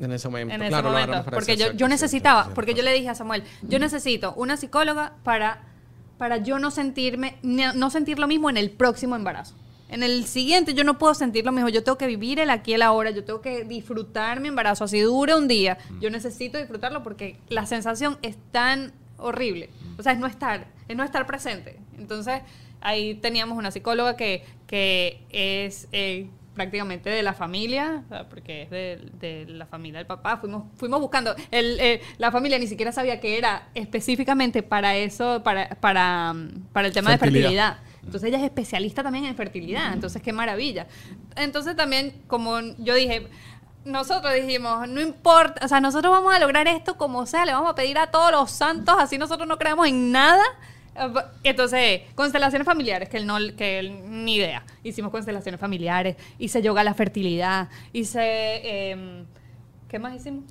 En 0.00 0.10
ese 0.10 0.28
momento. 0.28 0.54
en 0.54 0.62
ese 0.62 0.70
claro, 0.70 0.90
momento. 0.90 1.24
Porque 1.30 1.56
yo, 1.56 1.72
yo 1.72 1.86
necesitaba, 1.86 2.50
porque 2.54 2.74
yo 2.74 2.82
le 2.82 2.92
dije 2.92 3.08
a 3.08 3.14
Samuel, 3.14 3.44
yo 3.62 3.78
necesito 3.78 4.34
una 4.34 4.56
psicóloga 4.56 5.12
para, 5.22 5.62
para 6.18 6.38
yo 6.38 6.58
no 6.58 6.72
sentirme, 6.72 7.36
no 7.42 7.72
no 7.72 7.90
sentir 7.90 8.18
lo 8.18 8.26
mismo 8.26 8.50
en 8.50 8.56
el 8.56 8.70
próximo 8.70 9.14
embarazo. 9.14 9.54
En 9.92 10.02
el 10.02 10.24
siguiente 10.24 10.72
yo 10.72 10.84
no 10.84 10.98
puedo 10.98 11.12
sentir 11.12 11.44
lo 11.44 11.52
mismo, 11.52 11.68
yo 11.68 11.84
tengo 11.84 11.98
que 11.98 12.06
vivir 12.06 12.40
el 12.40 12.48
aquí 12.48 12.70
y 12.70 12.74
el 12.74 12.82
ahora, 12.82 13.10
yo 13.10 13.24
tengo 13.24 13.42
que 13.42 13.64
disfrutar 13.64 14.40
mi 14.40 14.48
embarazo, 14.48 14.84
así 14.84 14.98
dure 15.00 15.34
un 15.34 15.48
día, 15.48 15.76
yo 16.00 16.08
necesito 16.08 16.56
disfrutarlo 16.56 17.02
porque 17.02 17.36
la 17.50 17.66
sensación 17.66 18.16
es 18.22 18.38
tan 18.52 18.94
horrible, 19.18 19.68
o 19.98 20.02
sea, 20.02 20.12
es 20.12 20.18
no 20.18 20.26
estar, 20.26 20.66
es 20.88 20.96
no 20.96 21.04
estar 21.04 21.26
presente. 21.26 21.78
Entonces, 21.98 22.42
ahí 22.80 23.14
teníamos 23.14 23.56
una 23.58 23.70
psicóloga 23.70 24.16
que, 24.16 24.44
que 24.66 25.20
es 25.30 25.88
eh, 25.92 26.28
prácticamente 26.54 27.08
de 27.10 27.22
la 27.22 27.32
familia, 27.32 28.02
porque 28.28 28.62
es 28.62 28.70
de, 28.70 29.10
de 29.20 29.46
la 29.46 29.66
familia 29.66 29.98
del 29.98 30.06
papá. 30.06 30.36
Fuimos, 30.36 30.64
fuimos 30.76 31.00
buscando. 31.00 31.34
El, 31.50 31.78
eh, 31.80 32.00
la 32.18 32.30
familia 32.30 32.58
ni 32.58 32.66
siquiera 32.66 32.92
sabía 32.92 33.20
que 33.20 33.38
era 33.38 33.68
específicamente 33.74 34.62
para 34.62 34.96
eso, 34.96 35.42
para, 35.42 35.68
para, 35.68 36.34
para 36.72 36.86
el 36.88 36.92
tema 36.92 37.10
de 37.10 37.18
fertilidad. 37.18 37.78
Entonces 38.04 38.28
ella 38.28 38.38
es 38.38 38.44
especialista 38.44 39.02
también 39.02 39.26
en 39.26 39.36
fertilidad. 39.36 39.92
Entonces, 39.92 40.20
qué 40.22 40.32
maravilla. 40.32 40.88
Entonces 41.36 41.76
también, 41.76 42.22
como 42.26 42.60
yo 42.78 42.94
dije, 42.94 43.28
nosotros 43.84 44.32
dijimos, 44.34 44.88
no 44.88 45.00
importa, 45.00 45.64
o 45.64 45.68
sea, 45.68 45.80
nosotros 45.80 46.10
vamos 46.12 46.34
a 46.34 46.38
lograr 46.38 46.66
esto 46.68 46.96
como 46.96 47.26
sea, 47.26 47.44
le 47.46 47.52
vamos 47.52 47.70
a 47.70 47.74
pedir 47.74 47.98
a 47.98 48.10
todos 48.10 48.30
los 48.30 48.50
santos, 48.50 48.94
así 48.98 49.18
nosotros 49.18 49.48
no 49.48 49.58
creemos 49.58 49.86
en 49.88 50.12
nada. 50.12 50.42
Entonces, 51.42 52.02
constelaciones 52.14 52.66
familiares, 52.66 53.08
que 53.08 53.16
él 53.16 53.26
no, 53.26 53.38
que 53.56 53.78
él 53.78 54.24
ni 54.24 54.36
idea. 54.36 54.62
Hicimos 54.84 55.10
constelaciones 55.10 55.58
familiares, 55.60 56.16
hice 56.38 56.60
yoga 56.60 56.82
a 56.82 56.84
la 56.84 56.92
fertilidad, 56.94 57.68
hice, 57.94 58.90
em, 58.90 59.24
¿qué 59.88 59.98
más 59.98 60.14
hicimos? 60.14 60.44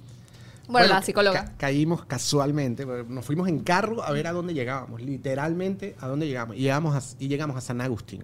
Bueno, 0.68 0.88
la 0.88 1.02
psicóloga. 1.02 1.46
ca- 1.46 1.54
caímos 1.58 2.06
casualmente, 2.06 2.86
nos 2.86 3.26
fuimos 3.26 3.48
en 3.50 3.60
carro 3.60 4.02
a 4.04 4.12
ver 4.12 4.26
a 4.28 4.32
dónde 4.32 4.54
llegábamos, 4.54 5.02
literalmente 5.02 5.96
a 6.00 6.08
dónde 6.08 6.28
llegamos. 6.28 6.56
Y 6.56 6.62
llegamos 6.62 6.96
a, 6.96 7.16
y 7.24 7.28
llegamos 7.28 7.56
a 7.58 7.62
San 7.62 7.80
Agustín. 7.82 8.24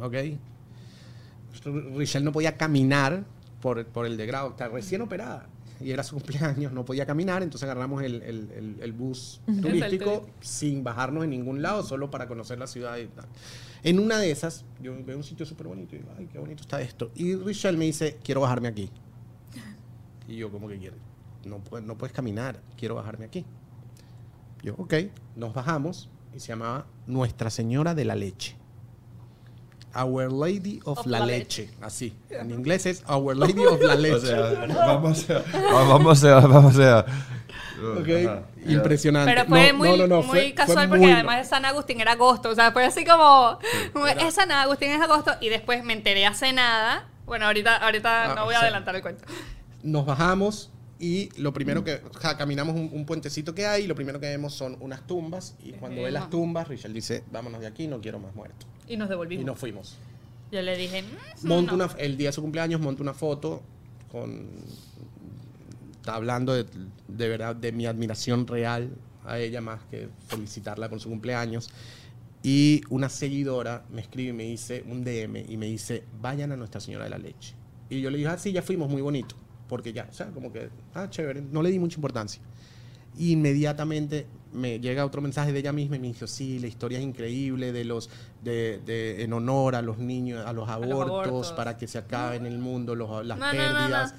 ¿Ok? 0.00 0.14
Richelle 1.96 2.24
no 2.24 2.32
podía 2.32 2.56
caminar 2.56 3.24
por, 3.60 3.84
por 3.86 4.06
el 4.06 4.16
degrado, 4.16 4.50
está 4.50 4.68
recién 4.68 5.02
operada. 5.02 5.46
Y 5.80 5.92
era 5.92 6.02
su 6.02 6.14
cumpleaños, 6.16 6.72
no 6.72 6.84
podía 6.84 7.06
caminar, 7.06 7.42
entonces 7.42 7.64
agarramos 7.68 8.02
el, 8.02 8.22
el- 8.22 8.50
el- 8.52 8.76
el 8.82 8.92
bus 8.92 9.40
turístico 9.62 10.26
sin 10.40 10.84
bajarnos 10.84 11.24
en 11.24 11.30
ningún 11.30 11.62
lado, 11.62 11.82
solo 11.82 12.10
para 12.10 12.26
conocer 12.28 12.58
la 12.58 12.66
ciudad 12.66 12.96
y 12.98 13.06
tal. 13.06 13.24
En 13.82 13.98
una 13.98 14.18
de 14.18 14.30
esas, 14.30 14.64
yo 14.82 14.92
veo 15.04 15.16
un 15.16 15.24
sitio 15.24 15.46
súper 15.46 15.68
bonito 15.68 15.94
y 15.96 16.00
digo, 16.00 16.10
ay, 16.18 16.28
qué 16.30 16.38
bonito 16.38 16.60
está 16.62 16.80
esto. 16.82 17.10
Y 17.14 17.34
Richelle 17.34 17.78
me 17.78 17.86
dice, 17.86 18.18
quiero 18.22 18.42
bajarme 18.42 18.68
aquí. 18.68 18.90
Y 20.28 20.36
yo, 20.36 20.50
¿cómo 20.50 20.68
que 20.68 20.78
quieres? 20.78 20.98
No, 21.46 21.62
no 21.82 21.96
puedes 21.96 22.14
caminar, 22.14 22.60
quiero 22.76 22.94
bajarme 22.96 23.24
aquí. 23.24 23.46
Yo, 24.62 24.74
ok, 24.76 24.94
nos 25.36 25.54
bajamos 25.54 26.10
y 26.36 26.40
se 26.40 26.48
llamaba 26.48 26.86
Nuestra 27.06 27.48
Señora 27.48 27.94
de 27.94 28.04
la 28.04 28.14
Leche. 28.14 28.54
Our 29.94 30.32
Lady 30.32 30.80
of, 30.84 30.98
Of 31.00 31.06
la, 31.06 31.20
la 31.20 31.26
leche. 31.26 31.70
Así. 31.80 32.12
En 32.30 32.50
inglés 32.50 32.86
es 32.86 33.02
Our 33.08 33.36
Lady 33.36 33.64
of 33.64 33.80
la 33.82 33.94
Leche. 33.96 34.32
vamos 34.74 35.28
a... 35.30 35.42
Vamos 35.72 36.24
a... 36.24 36.40
Vamos 36.46 36.78
a 36.78 37.06
Ok, 37.98 38.08
Ajá. 38.26 38.42
Impresionante. 38.66 39.32
Pero 39.32 39.46
fue 39.48 39.72
No, 39.72 39.78
muy, 39.78 39.88
no, 39.90 39.96
no, 39.96 40.06
no, 40.06 40.16
muy 40.16 40.26
fue- 40.26 40.40
fue 40.42 40.54
casual 40.54 40.88
porque 40.90 41.04
muy- 41.06 41.12
además 41.12 41.38
de 41.38 41.44
San 41.44 41.64
Agustín 41.64 41.98
era 42.00 42.12
agosto. 42.12 42.50
O 42.50 42.54
sea, 42.54 42.72
fue 42.72 42.84
así 42.84 43.06
como. 43.06 43.58
es 44.20 44.34
San 44.34 44.52
Agustín 44.52 44.90
es 44.90 45.00
agosto. 45.00 45.32
Y 45.40 45.48
después 45.48 45.82
me 45.82 45.94
enteré 45.94 46.26
hace 46.26 46.52
nada. 46.52 47.08
Bueno, 47.24 47.46
ahorita, 47.46 47.76
ahorita 47.78 48.32
Ah, 48.32 48.34
no 48.34 48.44
voy 48.44 48.54
a 48.54 48.58
sí. 48.58 48.64
adelantar 48.64 48.96
el 48.96 49.00
cuento. 49.02 49.24
Nos 49.82 50.04
bajamos 50.04 50.70
y 50.98 51.30
lo 51.40 51.54
primero 51.54 51.82
que... 51.82 52.02
o 52.14 52.20
sea, 52.20 52.36
caminamos 52.36 52.74
un, 52.74 52.90
un 52.92 53.06
puentecito 53.06 53.54
que 53.54 53.66
hay 53.66 53.84
y 53.84 53.86
lo 53.86 53.94
primero 53.94 54.20
que 54.20 54.26
vemos 54.26 54.52
son 54.52 54.76
unas 54.80 55.06
tumbas. 55.06 55.54
Y 55.64 55.72
cuando 55.72 56.02
ve 56.02 56.10
las 56.10 56.28
tumbas, 56.28 56.68
Richard 56.68 56.92
dice, 56.92 57.24
vámonos 57.32 57.62
de 57.62 57.66
aquí, 57.66 57.86
no 57.88 58.00
quiero 58.02 58.18
más 58.18 58.34
muertos. 58.34 58.68
Y 58.90 58.96
nos 58.96 59.08
Y 59.08 59.10
devolvimos. 59.10 59.46
nos 59.46 59.58
fuimos. 59.58 59.96
Yo 60.52 60.60
le 60.62 60.76
dije. 60.76 61.02
"Mm, 61.02 61.46
Monto 61.46 61.76
no". 61.76 61.84
una, 61.84 61.94
el 61.98 62.16
día 62.16 62.28
de 62.28 62.32
su 62.32 62.42
cumpleaños 62.42 62.80
monto 62.80 63.02
una 63.02 63.14
foto 63.14 63.62
con 64.10 64.48
está 65.96 66.14
hablando 66.16 66.54
de, 66.54 66.66
de 67.08 67.28
verdad 67.28 67.54
de 67.54 67.72
mi 67.72 67.86
admiración 67.86 68.46
real 68.46 68.90
a 69.24 69.38
ella 69.38 69.60
más 69.60 69.80
que 69.90 70.08
felicitarla 70.28 70.88
por 70.88 70.98
su 70.98 71.08
cumpleaños 71.10 71.70
y 72.42 72.80
una 72.88 73.08
seguidora 73.10 73.84
me 73.92 74.00
escribe 74.00 74.30
y 74.30 74.32
me 74.32 74.44
dice 74.44 74.82
un 74.88 75.04
DM 75.04 75.44
y 75.48 75.56
me 75.58 75.66
dice 75.66 76.04
vayan 76.20 76.52
a 76.52 76.56
Nuestra 76.56 76.80
Señora 76.80 77.04
de 77.04 77.10
la 77.10 77.18
Leche 77.18 77.54
y 77.90 78.00
yo 78.00 78.10
le 78.10 78.16
dije 78.16 78.30
ah 78.30 78.38
sí 78.38 78.50
ya 78.50 78.62
fuimos 78.62 78.88
muy 78.90 79.02
bonito 79.02 79.36
porque 79.68 79.92
ya 79.92 80.08
o 80.10 80.14
sea 80.14 80.28
como 80.30 80.50
que 80.52 80.70
ah 80.94 81.08
chévere 81.10 81.42
no 81.42 81.62
le 81.62 81.70
di 81.70 81.78
mucha 81.78 81.96
importancia 81.96 82.40
y 83.18 83.32
inmediatamente 83.32 84.26
me 84.52 84.80
llega 84.80 85.04
otro 85.04 85.22
mensaje 85.22 85.52
de 85.52 85.60
ella 85.60 85.72
misma 85.72 85.96
y 85.96 85.98
me 86.00 86.08
dijo, 86.08 86.26
sí, 86.26 86.58
la 86.58 86.66
historia 86.66 86.98
es 86.98 87.04
increíble 87.04 87.72
de 87.72 87.84
los, 87.84 88.10
de, 88.42 88.80
de- 88.84 89.22
en 89.22 89.32
honor 89.32 89.74
a 89.76 89.82
los 89.82 89.98
niños, 89.98 90.44
a 90.46 90.52
los 90.52 90.68
abortos, 90.68 91.00
abortos. 91.00 91.52
para 91.52 91.76
que 91.76 91.86
se 91.86 91.98
acabe 91.98 92.36
en 92.36 92.46
el 92.46 92.58
mundo 92.58 92.94
los- 92.94 93.24
las 93.24 93.38
No, 93.38 93.46
no, 93.46 93.52
no, 93.52 93.58
pérdidas. 93.58 94.14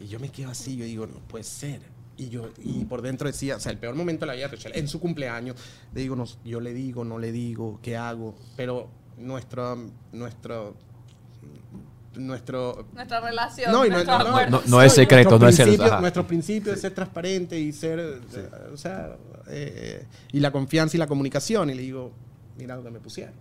Y 0.00 0.06
yo 0.08 0.18
me 0.20 0.28
quedo 0.30 0.50
así, 0.50 0.76
yo 0.76 0.84
digo, 0.84 1.06
no 1.06 1.18
puede 1.28 1.44
ser. 1.44 1.80
Y 2.16 2.28
yo, 2.28 2.50
y 2.62 2.84
por 2.84 3.02
dentro 3.02 3.26
decía, 3.26 3.56
o 3.56 3.60
sea, 3.60 3.72
el 3.72 3.78
peor 3.78 3.94
momento 3.94 4.20
de 4.24 4.26
la 4.28 4.34
vida 4.34 4.48
de 4.48 4.56
Rachel, 4.56 4.72
en 4.74 4.86
su 4.86 5.00
cumpleaños, 5.00 5.56
le 5.94 6.02
digo, 6.02 6.14
no, 6.14 6.24
yo 6.44 6.60
le 6.60 6.72
digo, 6.74 7.04
no 7.04 7.18
le 7.18 7.32
digo, 7.32 7.80
¿qué 7.82 7.96
hago? 7.96 8.34
Pero 8.56 8.88
nuestro, 9.18 9.90
nuestro 10.12 10.74
nuestro, 12.14 12.86
nuestra 12.94 13.20
relación, 13.20 13.72
No, 13.72 13.84
y 13.86 13.88
no- 13.88 13.94
nuestros 13.96 14.18
no, 14.24 14.30
no. 14.30 14.46
No, 14.50 14.62
no 14.66 14.82
es 14.82 14.92
secreto, 14.92 15.38
nuestros 15.38 15.66
no 15.68 15.72
es 15.74 15.80
ajá. 15.80 16.00
Nuestro 16.00 16.26
principio 16.26 16.72
es 16.72 16.80
ser 16.80 16.94
transparente 16.94 17.58
y 17.58 17.72
ser, 17.72 17.98
eh, 18.00 18.48
o 18.72 18.76
sea, 18.76 19.16
eh, 19.48 20.04
y 20.32 20.40
la 20.40 20.50
confianza 20.50 20.96
y 20.96 20.98
la 20.98 21.06
comunicación. 21.06 21.70
Y 21.70 21.74
le 21.74 21.82
digo, 21.82 22.12
mira 22.58 22.76
lo 22.76 22.82
que 22.82 22.90
me 22.90 23.00
pusieron. 23.00 23.34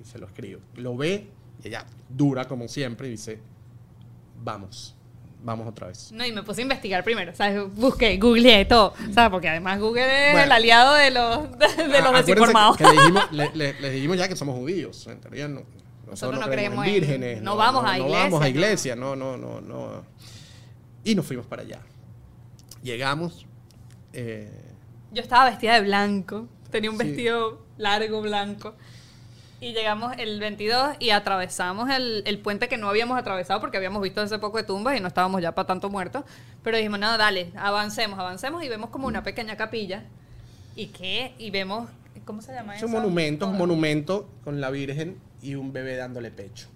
Y 0.00 0.04
se 0.04 0.18
lo 0.18 0.26
escribo. 0.26 0.60
Lo 0.76 0.96
ve 0.96 1.28
y 1.64 1.68
ella 1.68 1.84
dura 2.08 2.46
como 2.46 2.68
siempre 2.68 3.08
y 3.08 3.12
dice, 3.12 3.40
vamos, 4.42 4.94
vamos 5.42 5.66
otra 5.68 5.88
vez. 5.88 6.10
No, 6.12 6.24
y 6.24 6.32
me 6.32 6.42
puse 6.42 6.60
a 6.60 6.62
investigar 6.62 7.02
primero, 7.04 7.34
¿sabes? 7.34 7.62
Busqué, 7.74 8.16
googleé 8.18 8.64
todo, 8.64 8.94
¿sabes? 9.12 9.30
Porque 9.30 9.48
además 9.48 9.80
Google 9.80 10.02
es 10.28 10.32
Bueno. 10.32 10.46
el 10.46 10.52
aliado 10.52 10.94
de 10.94 11.10
los, 11.10 11.50
de, 11.58 11.88
de 11.88 11.98
Ah, 11.98 12.10
los 12.12 12.26
desinformados. 12.26 12.76
Que, 12.76 12.84
que 12.84 12.90
le 12.90 12.96
dijimos, 13.00 13.24
le- 13.32 13.50
le- 13.54 13.80
les 13.80 13.92
dijimos 13.92 14.16
ya 14.16 14.28
que 14.28 14.36
somos 14.36 14.56
judíos. 14.56 15.06
En 15.06 15.20
teoría 15.20 15.48
no, 15.48 15.62
nosotros 16.12 16.40
no 16.40 16.46
no, 16.46 16.52
creemos 16.52 16.84
en 16.86 16.94
en- 16.94 17.00
vírgenes. 17.00 17.42
no 17.42 17.56
vamos 17.56 17.84
a 17.84 17.96
No 17.98 18.04
iglesia, 18.04 18.18
vamos 18.24 18.40
a 18.40 18.44
no. 18.44 18.48
iglesia, 18.50 18.96
no, 18.96 19.16
no, 19.16 19.36
no, 19.36 19.60
no. 19.60 20.02
Y 21.04 21.14
nos 21.14 21.26
fuimos 21.26 21.46
para 21.46 21.62
allá. 21.62 21.80
Llegamos. 22.82 23.46
eh, 24.12 24.50
Yo 25.12 25.22
estaba 25.22 25.46
vestida 25.50 25.74
de 25.74 25.82
blanco, 25.82 26.46
tenía 26.70 26.90
un 26.90 26.98
Sí. 26.98 27.04
vestido 27.06 27.62
largo 27.78 28.20
blanco. 28.22 28.74
Y 29.60 29.72
llegamos 29.74 30.12
el 30.18 30.40
22 30.40 30.96
y 30.98 31.10
atravesamos 31.10 31.88
el, 31.88 32.24
el 32.26 32.38
puente 32.40 32.68
que 32.68 32.76
no 32.76 32.88
habíamos 32.88 33.16
atravesado 33.16 33.60
porque 33.60 33.76
habíamos 33.76 34.02
visto 34.02 34.20
hace 34.20 34.38
poco 34.40 34.58
de 34.58 34.64
tumbas 34.64 34.96
y 34.96 35.00
no 35.00 35.06
estábamos 35.06 35.40
ya 35.40 35.54
para 35.54 35.66
tanto 35.68 35.88
muertos. 35.88 36.24
Pero 36.64 36.76
dijimos, 36.76 36.98
no, 36.98 37.16
dale, 37.16 37.52
avancemos, 37.56 38.18
avancemos 38.18 38.64
y 38.64 38.68
vemos 38.68 38.90
como 38.90 39.06
una 39.06 39.22
pequeña 39.22 39.56
capilla. 39.56 40.02
¿Y 40.74 40.86
qué? 40.86 41.34
Y 41.38 41.50
vemos, 41.52 41.88
¿cómo 42.24 42.42
se 42.42 42.52
llama 42.52 42.72
es 42.74 42.78
eso? 42.78 42.86
un 42.86 42.92
monumento, 42.92 43.44
es 43.44 43.50
un 43.52 43.58
monumento 43.58 44.28
con 44.42 44.60
la 44.60 44.70
Virgen 44.70 45.16
y 45.42 45.54
un 45.54 45.72
bebé 45.72 45.96
dándole 45.96 46.30
pecho. 46.30 46.68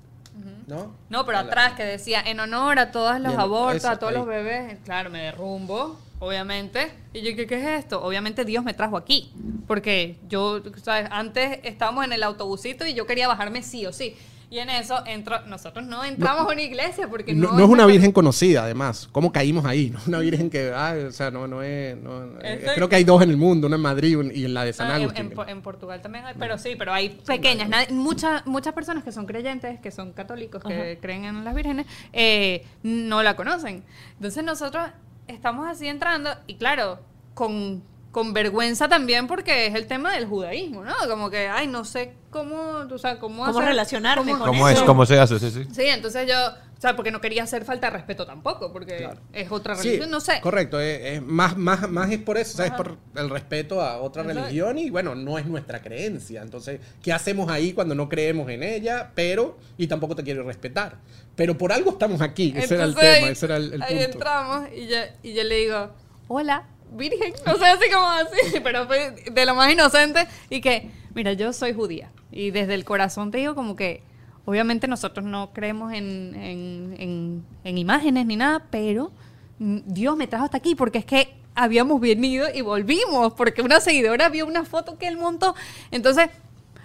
¿No? 0.67 0.93
No, 1.09 1.25
pero 1.25 1.39
atrás 1.39 1.73
que 1.73 1.85
decía 1.85 2.21
en 2.21 2.41
honor 2.41 2.79
a 2.79 2.91
todos 2.91 3.15
los 3.21 3.29
Bien, 3.29 3.41
abortos, 3.41 3.77
eso, 3.77 3.89
a 3.89 3.99
todos 3.99 4.13
ahí. 4.13 4.19
los 4.19 4.27
bebés. 4.27 4.79
Claro, 4.85 5.09
me 5.09 5.23
derrumbo, 5.23 5.99
obviamente. 6.19 6.93
Y 7.15 7.23
yo, 7.23 7.35
¿qué, 7.35 7.47
qué 7.47 7.55
es 7.59 7.85
esto? 7.85 8.03
Obviamente 8.05 8.45
Dios 8.45 8.63
me 8.63 8.75
trajo 8.75 8.99
aquí. 8.99 9.33
Porque 9.67 10.19
yo, 10.29 10.61
¿sabes? 10.83 11.09
Antes 11.11 11.61
estábamos 11.63 12.05
en 12.05 12.13
el 12.13 12.23
autobusito 12.23 12.85
y 12.85 12.93
yo 12.93 13.07
quería 13.07 13.29
bajarme 13.29 13.63
sí 13.63 13.87
o 13.87 13.93
sí. 13.95 14.15
Y 14.49 14.61
en 14.61 14.71
eso 14.71 15.05
entro, 15.07 15.41
nosotros 15.47 15.85
no 15.87 16.05
entramos 16.05 16.43
a 16.49 16.53
una 16.53 16.63
iglesia 16.63 17.09
porque 17.09 17.35
no, 17.35 17.49
No, 17.51 17.59
no 17.59 17.65
es 17.65 17.69
una 17.71 17.85
virgen 17.85 18.13
conocida, 18.13 18.63
además. 18.63 19.09
¿Cómo 19.11 19.33
caímos 19.33 19.65
ahí? 19.65 19.91
No 19.95 19.99
es 19.99 20.07
una 20.07 20.19
virgen 20.21 20.51
que, 20.51 20.73
ah, 20.73 20.95
o 21.09 21.11
sea, 21.11 21.33
no, 21.33 21.49
no 21.49 21.63
es. 21.63 21.97
no- 21.97 22.27
eh, 22.43 22.65
creo 22.77 22.89
que 22.89 22.95
hay 22.97 23.03
dos 23.05 23.21
en 23.23 23.31
el 23.31 23.37
mundo, 23.37 23.67
una 23.67 23.75
en 23.75 23.83
Madrid 23.83 24.17
y 24.33 24.45
en 24.45 24.55
la 24.55 24.65
de 24.65 24.73
San 24.73 24.87
en, 24.89 25.03
Agustín. 25.03 25.27
en 25.27 25.31
Po- 25.33 25.47
en 25.49 25.63
Portugal 25.63 26.01
también 26.01 26.27
hay, 26.27 26.35
pero 26.39 26.59
sí, 26.59 26.77
pero 26.79 26.93
hay 26.93 27.09
pequeñas. 27.27 27.69
Nadie- 27.69 27.91
muchas, 27.91 28.47
muchas 28.47 28.73
personas 28.73 29.03
que 29.03 29.11
son 29.11 29.27
creyentes, 29.27 29.81
que 29.81 29.91
son 29.91 30.13
católicos, 30.13 30.63
que 30.63 30.99
creen 31.03 31.25
en 31.25 31.45
las 31.45 31.55
vírgenes, 31.55 31.87
eh, 32.13 32.65
no 32.85 33.25
la 33.25 33.35
conocen. 33.35 33.83
Entonces 34.15 34.45
nosotros 34.45 34.89
estamos 35.27 35.67
así 35.69 35.89
entrando 35.89 36.31
y 36.47 36.55
claro, 36.55 37.01
con, 37.35 37.83
con 38.17 38.33
vergüenza 38.33 38.89
también 38.89 39.27
porque 39.27 39.67
es 39.67 39.75
el 39.75 39.87
tema 39.87 40.15
del 40.15 40.25
judaísmo, 40.25 40.83
¿no? 40.83 40.95
Como 41.07 41.29
que, 41.29 41.49
ay, 41.49 41.67
no 41.67 41.85
sé 41.85 42.15
cómo, 42.31 42.87
o 42.91 42.97
sea, 42.99 43.19
cómo, 43.19 43.45
¿Cómo 43.45 43.59
hacer- 43.59 43.69
relacionarme 43.69 44.33
con 44.33 44.41
¿Cómo 44.41 44.67
eso? 44.71 44.79
es? 44.81 44.87
¿Cómo 44.87 45.05
se 45.05 45.21
hace? 45.21 45.39
Sí, 45.39 45.51
sí. 45.51 45.65
Sí, 45.71 45.83
entonces 45.83 46.27
yo, 46.27 46.35
o 46.49 46.81
sea, 46.81 46.97
porque 46.97 47.11
no 47.11 47.21
quería 47.21 47.43
hacer 47.43 47.67
falta 47.67 47.89
de 47.91 47.97
respeto 47.99 48.25
tampoco, 48.25 48.73
porque 48.73 48.97
Claro. 48.97 49.21
es 49.35 49.53
otra 49.53 49.75
Sí, 49.77 49.89
religión, 49.89 50.09
no 50.11 50.21
sé. 50.21 50.41
Correcto, 50.41 50.81
es, 50.81 51.17
es 51.19 51.23
más, 51.23 51.59
más, 51.59 51.91
más 51.91 52.11
es 52.11 52.19
por 52.21 52.39
eso, 52.39 52.55
o 52.55 52.57
sea, 52.57 52.65
es 52.69 52.73
por 52.73 52.97
el 53.17 53.29
respeto 53.29 53.83
a 53.83 53.99
otra 53.99 54.23
Exacto. 54.23 54.45
religión 54.45 54.79
y 54.79 54.89
bueno, 54.89 55.15
no 55.15 55.37
es 55.37 55.45
nuestra 55.45 55.83
creencia. 55.83 56.41
Entonces, 56.41 56.81
¿qué 57.03 57.13
hacemos 57.13 57.51
ahí 57.51 57.75
cuando 57.75 57.95
no 57.95 58.09
creemos 58.09 58.49
en 58.49 58.63
ella? 58.63 59.13
Pero, 59.15 59.59
y 59.77 59.89
tampoco 59.89 60.17
te 60.17 60.23
quiero 60.25 60.43
respetar. 60.43 60.97
Pero 61.35 61.59
por 61.59 61.71
algo 61.71 61.91
estamos 61.91 62.23
aquí, 62.23 62.55
ese 62.57 62.77
era 62.77 62.85
el 62.85 62.91
Entonces, 62.93 63.15
tema, 63.15 63.27
ahí- 63.27 63.33
ese 63.35 63.45
era 63.45 63.57
el, 63.59 63.73
el 63.75 63.83
ahí 63.83 63.95
punto. 63.97 64.13
entramos 64.13 64.69
y 64.75 64.87
yo, 64.87 64.97
y 65.23 65.35
yo 65.35 65.45
le 65.45 65.55
digo, 65.57 65.91
hola, 66.29 66.65
virgen. 66.97 67.33
O 67.55 67.57
sea, 67.59 67.73
así 67.75 67.91
como 67.91 68.07
así, 68.09 68.61
pero 68.65 68.87
fue 68.87 69.13
de 69.31 69.47
lo 69.47 69.55
más 69.55 69.73
inocente. 69.73 70.27
Y 70.51 70.61
que, 70.61 70.91
mira, 71.15 71.33
yo 71.33 71.53
soy 71.53 71.73
judía. 71.73 72.11
Y 72.33 72.51
desde 72.51 72.75
el 72.75 72.85
corazón 72.85 73.31
te 73.31 73.39
digo 73.39 73.55
como 73.55 73.77
que, 73.77 74.03
obviamente 74.45 74.87
nosotros 74.89 75.25
no 75.27 75.53
creemos 75.53 75.93
en, 75.93 76.35
en, 76.35 76.97
en- 76.99 77.45
en 77.65 77.79
imágenes 77.79 78.27
ni 78.27 78.37
nada, 78.37 78.65
pero 78.71 79.11
Dios 79.59 80.17
me 80.17 80.27
trajo 80.27 80.45
hasta 80.45 80.59
aquí 80.59 80.75
porque 80.75 80.99
es 80.99 81.05
que 81.05 81.35
habíamos 81.55 82.01
venido 82.01 82.47
y 82.55 82.61
volvimos, 82.61 83.33
porque 83.33 83.63
una 83.63 83.81
seguidora 83.81 84.29
vio 84.29 84.47
una 84.47 84.65
foto 84.65 84.99
que 84.99 85.09
él 85.09 85.17
montó. 85.17 85.55
Entonces, 85.91 86.29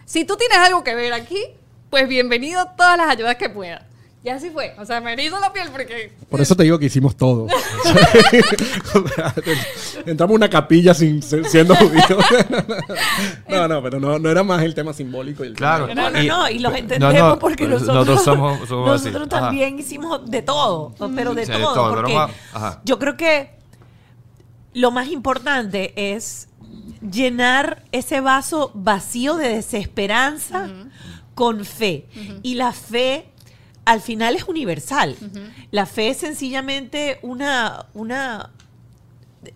si 0.05 0.24
tú 0.26 0.38
tienes 0.38 0.57
algo 0.59 0.84
que 0.84 0.95
ver 0.95 1.12
aquí, 1.14 1.38
pues 1.89 2.07
bienvenido 2.07 2.66
todas 2.78 2.97
las 2.97 3.09
ayudas 3.09 3.36
que 3.36 3.49
puedas. 3.49 3.84
Y 4.24 4.30
así 4.30 4.52
fue. 4.52 4.76
O 4.78 4.86
sea, 4.86 5.02
me 5.02 5.14
erizo 5.14 5.40
la 5.40 5.52
piel 5.52 5.70
porque... 5.72 6.14
Por 6.30 6.40
eso 6.42 6.56
te 6.56 6.62
digo 6.64 6.78
que 6.78 6.86
hicimos 6.86 7.16
todo. 7.18 7.48
Entramos 10.06 10.34
a 10.34 10.36
una 10.36 10.50
capilla 10.50 10.94
sin 10.94 11.22
siendo 11.24 11.76
judíos. 11.76 12.06
no, 13.50 13.68
no, 13.68 13.82
pero 13.82 14.00
no, 14.00 14.20
no 14.20 14.30
era 14.30 14.44
más 14.44 14.62
el 14.64 14.74
tema 14.76 14.94
simbólico. 14.94 15.44
Y 15.44 15.48
el 15.48 15.54
Claro. 15.56 15.94
No, 15.94 16.10
no, 16.10 16.22
Y- 16.22 16.28
no, 16.28 16.50
y 16.50 16.60
los 16.60 16.72
no, 16.72 16.78
entendemos 16.78 17.20
no, 17.20 17.40
porque 17.40 17.68
nosotros 17.68 17.96
nosotros, 17.96 18.24
somos- 18.24 18.68
somos 18.68 18.90
así. 19.02 19.06
nosotros 19.08 19.30
Ajá. 19.34 19.48
también 19.48 19.80
hicimos 19.80 20.30
de 20.30 20.42
todo, 20.42 20.94
pero 21.16 21.34
de 21.34 21.46
Sí, 21.46 21.52
de 21.52 21.58
todo. 21.60 21.74
todo, 21.74 21.90
pero 21.90 22.02
porque 22.02 22.16
más- 22.16 22.32
ajá. 22.54 22.82
yo 22.86 23.00
creo 23.00 23.18
que 23.18 23.52
lo 24.74 24.92
más 24.92 25.08
importante 25.08 26.14
es 26.14 26.48
llenar 27.12 27.84
ese 27.92 28.22
vaso 28.22 28.72
vacío 28.76 29.36
de 29.36 29.50
desesperanza 29.50 30.70
con 31.34 31.66
fe. 31.66 32.08
Y 32.44 32.56
la 32.56 32.72
fe 32.72 33.31
al 33.86 34.02
final 34.02 34.36
es 34.36 34.44
universal. 34.46 35.16
La 35.72 35.86
fe 35.86 36.10
es 36.10 36.18
sencillamente 36.18 37.20
una, 37.22 37.86
una 37.94 38.52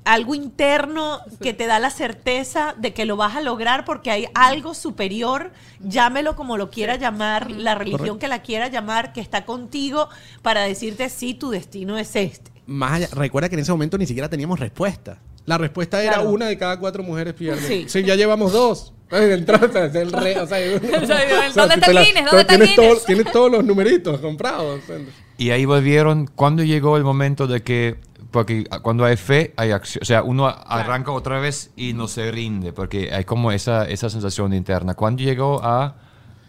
algo 0.03 0.33
interno 0.33 1.19
que 1.43 1.53
te 1.53 1.67
da 1.67 1.77
la 1.79 1.91
certeza 1.91 2.73
de 2.75 2.91
que 2.95 3.05
lo 3.05 3.17
vas 3.17 3.35
a 3.35 3.41
lograr 3.41 3.85
porque 3.85 4.09
hay 4.09 4.25
algo 4.33 4.73
superior, 4.73 5.51
llámelo 5.79 6.35
como 6.35 6.57
lo 6.57 6.71
quiera 6.71 6.95
llamar, 6.95 7.51
la 7.51 7.75
religión 7.75 7.99
Correcto. 7.99 8.19
que 8.19 8.27
la 8.27 8.41
quiera 8.41 8.67
llamar, 8.67 9.13
que 9.13 9.21
está 9.21 9.45
contigo 9.45 10.09
para 10.41 10.61
decirte 10.61 11.07
sí, 11.09 11.35
tu 11.35 11.51
destino 11.51 11.99
es 11.99 12.15
este. 12.15 12.51
Más 12.65 12.93
allá, 12.93 13.09
recuerda 13.11 13.47
que 13.47 13.53
en 13.55 13.61
ese 13.61 13.71
momento 13.71 13.95
ni 13.99 14.07
siquiera 14.07 14.27
teníamos 14.27 14.59
respuesta. 14.59 15.19
La 15.45 15.59
respuesta 15.59 16.01
era 16.01 16.13
Claro. 16.15 16.31
una 16.31 16.47
de 16.47 16.57
cada 16.57 16.79
cuatro 16.79 17.03
mujeres 17.03 17.35
pierde. 17.35 17.61
Sí. 17.67 17.85
Sí, 17.87 18.03
ya 18.03 18.15
llevamos 18.15 18.53
dos. 18.53 18.91
Eh, 19.11 19.33
entraste, 19.33 19.85
es 19.85 19.95
el 19.95 20.11
re- 20.11 20.39
o 20.39 20.47
sea, 20.47 20.57
¿dónde 21.55 21.87
Guinness? 21.87 22.25
¿Dónde 22.25 22.45
tienes, 22.45 22.75
todo- 22.75 22.85
Guinness? 22.85 23.05
tienes 23.05 23.31
todos 23.31 23.51
los 23.51 23.63
numeritos 23.63 24.19
comprados. 24.19 24.81
o 24.83 24.85
sea, 24.87 24.97
Y 25.37 25.51
ahí 25.51 25.65
volvieron, 25.65 26.27
cuando 26.27 26.63
llegó 26.63 26.97
el 26.97 27.03
momento 27.03 27.45
de 27.47 27.61
que, 27.61 27.97
porque 28.31 28.65
cuando 28.81 29.05
hay 29.05 29.15
fe, 29.15 29.53
hay 29.57 29.71
acción, 29.71 30.01
o 30.01 30.05
sea, 30.05 30.23
uno 30.23 30.47
arranca 30.47 31.11
otra 31.11 31.39
vez 31.39 31.71
y 31.75 31.93
no 31.93 32.07
se 32.07 32.31
rinde, 32.31 32.73
porque 32.73 33.13
hay 33.13 33.23
como 33.25 33.51
esa, 33.51 33.85
esa 33.87 34.09
sensación 34.09 34.53
interna. 34.53 34.95
¿Cuándo 34.95 35.21
llegó 35.23 35.63
a, 35.63 35.95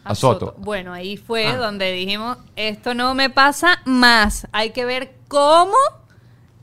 a 0.03 0.15
Soto? 0.15 0.55
Bueno, 0.59 0.93
ahí 0.93 1.17
fue 1.17 1.47
Ah. 1.47 1.57
donde 1.57 1.93
dijimos, 1.93 2.39
esto 2.57 2.95
no 2.95 3.15
me 3.15 3.29
pasa 3.31 3.81
más. 3.85 4.49
Hay 4.53 4.71
que 4.71 4.85
ver 4.85 5.15
cómo 5.29 5.77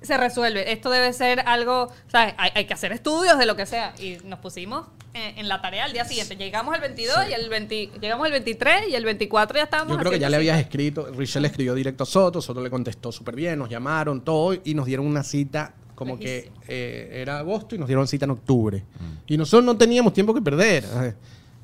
se 0.01 0.17
resuelve. 0.17 0.71
Esto 0.73 0.89
debe 0.89 1.13
ser 1.13 1.41
algo, 1.45 1.89
¿sabes? 2.07 2.33
Hay, 2.37 2.49
hay 2.55 2.65
que 2.65 2.73
hacer 2.73 2.91
estudios 2.91 3.37
de 3.37 3.45
lo 3.45 3.55
que 3.55 3.65
sea. 3.65 3.93
Y 3.99 4.17
nos 4.25 4.39
pusimos 4.39 4.87
en, 5.13 5.39
en 5.39 5.47
la 5.47 5.61
tarea 5.61 5.85
al 5.85 5.93
día 5.93 6.05
siguiente. 6.05 6.35
Llegamos 6.35 6.73
el 6.75 6.81
22 6.81 7.17
y 7.29 7.33
el 7.33 7.49
20, 7.49 7.89
llegamos 8.01 8.25
el 8.27 8.31
23 8.33 8.89
y 8.89 8.95
el 8.95 9.05
24 9.05 9.57
ya 9.57 9.63
estábamos 9.63 9.93
Yo 9.93 9.99
creo 9.99 10.11
que 10.11 10.19
ya 10.19 10.29
le 10.29 10.37
habías 10.37 10.59
escrito, 10.59 11.09
Richelle 11.15 11.47
escribió 11.47 11.73
directo 11.75 12.03
a 12.03 12.05
Soto, 12.05 12.41
Soto 12.41 12.61
le 12.61 12.69
contestó 12.69 13.11
súper 13.11 13.35
bien, 13.35 13.59
nos 13.59 13.69
llamaron, 13.69 14.21
todo, 14.23 14.55
y 14.63 14.73
nos 14.73 14.85
dieron 14.85 15.05
una 15.05 15.23
cita 15.23 15.73
como 15.95 16.17
que 16.17 16.25
Lejísimo. 16.25 16.63
eh, 16.67 17.09
era 17.21 17.39
agosto 17.39 17.75
y 17.75 17.77
nos 17.77 17.87
dieron 17.87 18.07
cita 18.07 18.25
en 18.25 18.31
octubre. 18.31 18.83
Y 19.27 19.37
nosotros 19.37 19.63
no 19.63 19.77
teníamos 19.77 20.13
tiempo 20.13 20.33
que 20.33 20.41
perder. 20.41 20.83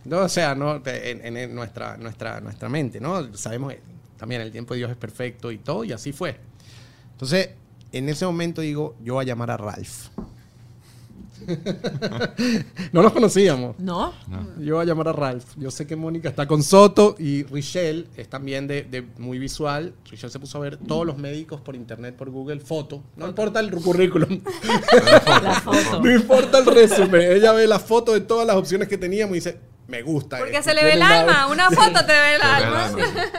No, 0.06 0.20
o 0.20 0.30
sea, 0.30 0.56
no, 0.56 0.76
en, 0.86 1.26
en- 1.26 1.38
en 1.38 1.56
nuestra, 1.56 1.97
nuestra, 1.97 2.39
nuestra 2.39 2.70
mente, 2.70 3.02
¿no? 3.02 3.36
Sabemos 3.36 3.74
que 3.74 3.82
también 4.18 4.41
el 4.41 4.52
tiempo 4.52 4.74
de 4.74 4.80
Dios 4.80 4.91
es 4.91 4.97
perfecto 4.97 5.52
y 5.52 5.58
todo, 5.58 5.84
y 5.84 5.91
así 5.91 6.12
fue. 6.14 6.38
Entonces, 7.14 7.50
en 7.91 8.08
ese 8.08 8.26
momento 8.26 8.62
digo, 8.62 8.95
yo 9.04 9.16
voy 9.16 9.24
a 9.26 9.28
llamar 9.28 9.52
a 9.52 9.58
Ralph. 9.58 10.08
no 12.91 13.02
nos 13.02 13.14
conocíamos. 13.14 13.78
¿No? 13.80 14.14
Yo 14.60 14.76
voy 14.76 14.84
a 14.84 14.86
llamar 14.86 15.08
a 15.10 15.14
Ralph. 15.14 15.45
Yo 15.58 15.72
sé 15.72 15.88
que 15.88 15.95
Mónica 15.95 16.30
está 16.30 16.47
con 16.47 16.64
Soto 16.64 17.16
y 17.18 17.43
Richelle 17.43 18.08
es 18.16 18.30
también 18.30 18.68
de, 18.68 18.84
de 18.84 19.02
muy 19.18 19.39
visual. 19.39 19.93
Richelle 20.10 20.32
se 20.32 20.39
puso 20.39 20.58
a 20.58 20.62
ver 20.62 20.78
todos 20.78 21.06
los 21.06 21.18
médicos 21.18 21.62
por 21.62 21.76
internet, 21.76 22.16
por 22.16 22.30
Google, 22.30 22.60
foto. 22.60 23.04
No 23.16 23.28
importa 23.28 23.60
el 23.60 23.72
currículum. 23.72 24.41
La 25.43 25.62
foto. 25.62 26.02
no 26.02 26.12
importa 26.12 26.60
el 26.60 26.66
resumen. 26.66 27.22
Ella 27.32 27.54
ve 27.54 27.68
la 27.68 27.80
foto 27.80 28.14
de 28.14 28.22
todas 28.22 28.45
las 28.45 28.56
opciones 28.56 28.88
que 28.88 28.97
teníamos 28.97 29.32
y 29.36 29.39
dice, 29.39 29.60
me 29.90 30.04
gusta. 30.04 30.38
Porque 30.38 30.58
esto, 30.58 30.70
se 30.70 30.76
le 30.76 30.84
ve 30.84 30.94
el 30.94 31.02
alma. 31.02 31.48
Una 31.52 31.70
foto 31.70 32.00
te 32.06 32.14
ve 32.14 32.36
el 32.36 32.42
alma. 32.42 32.92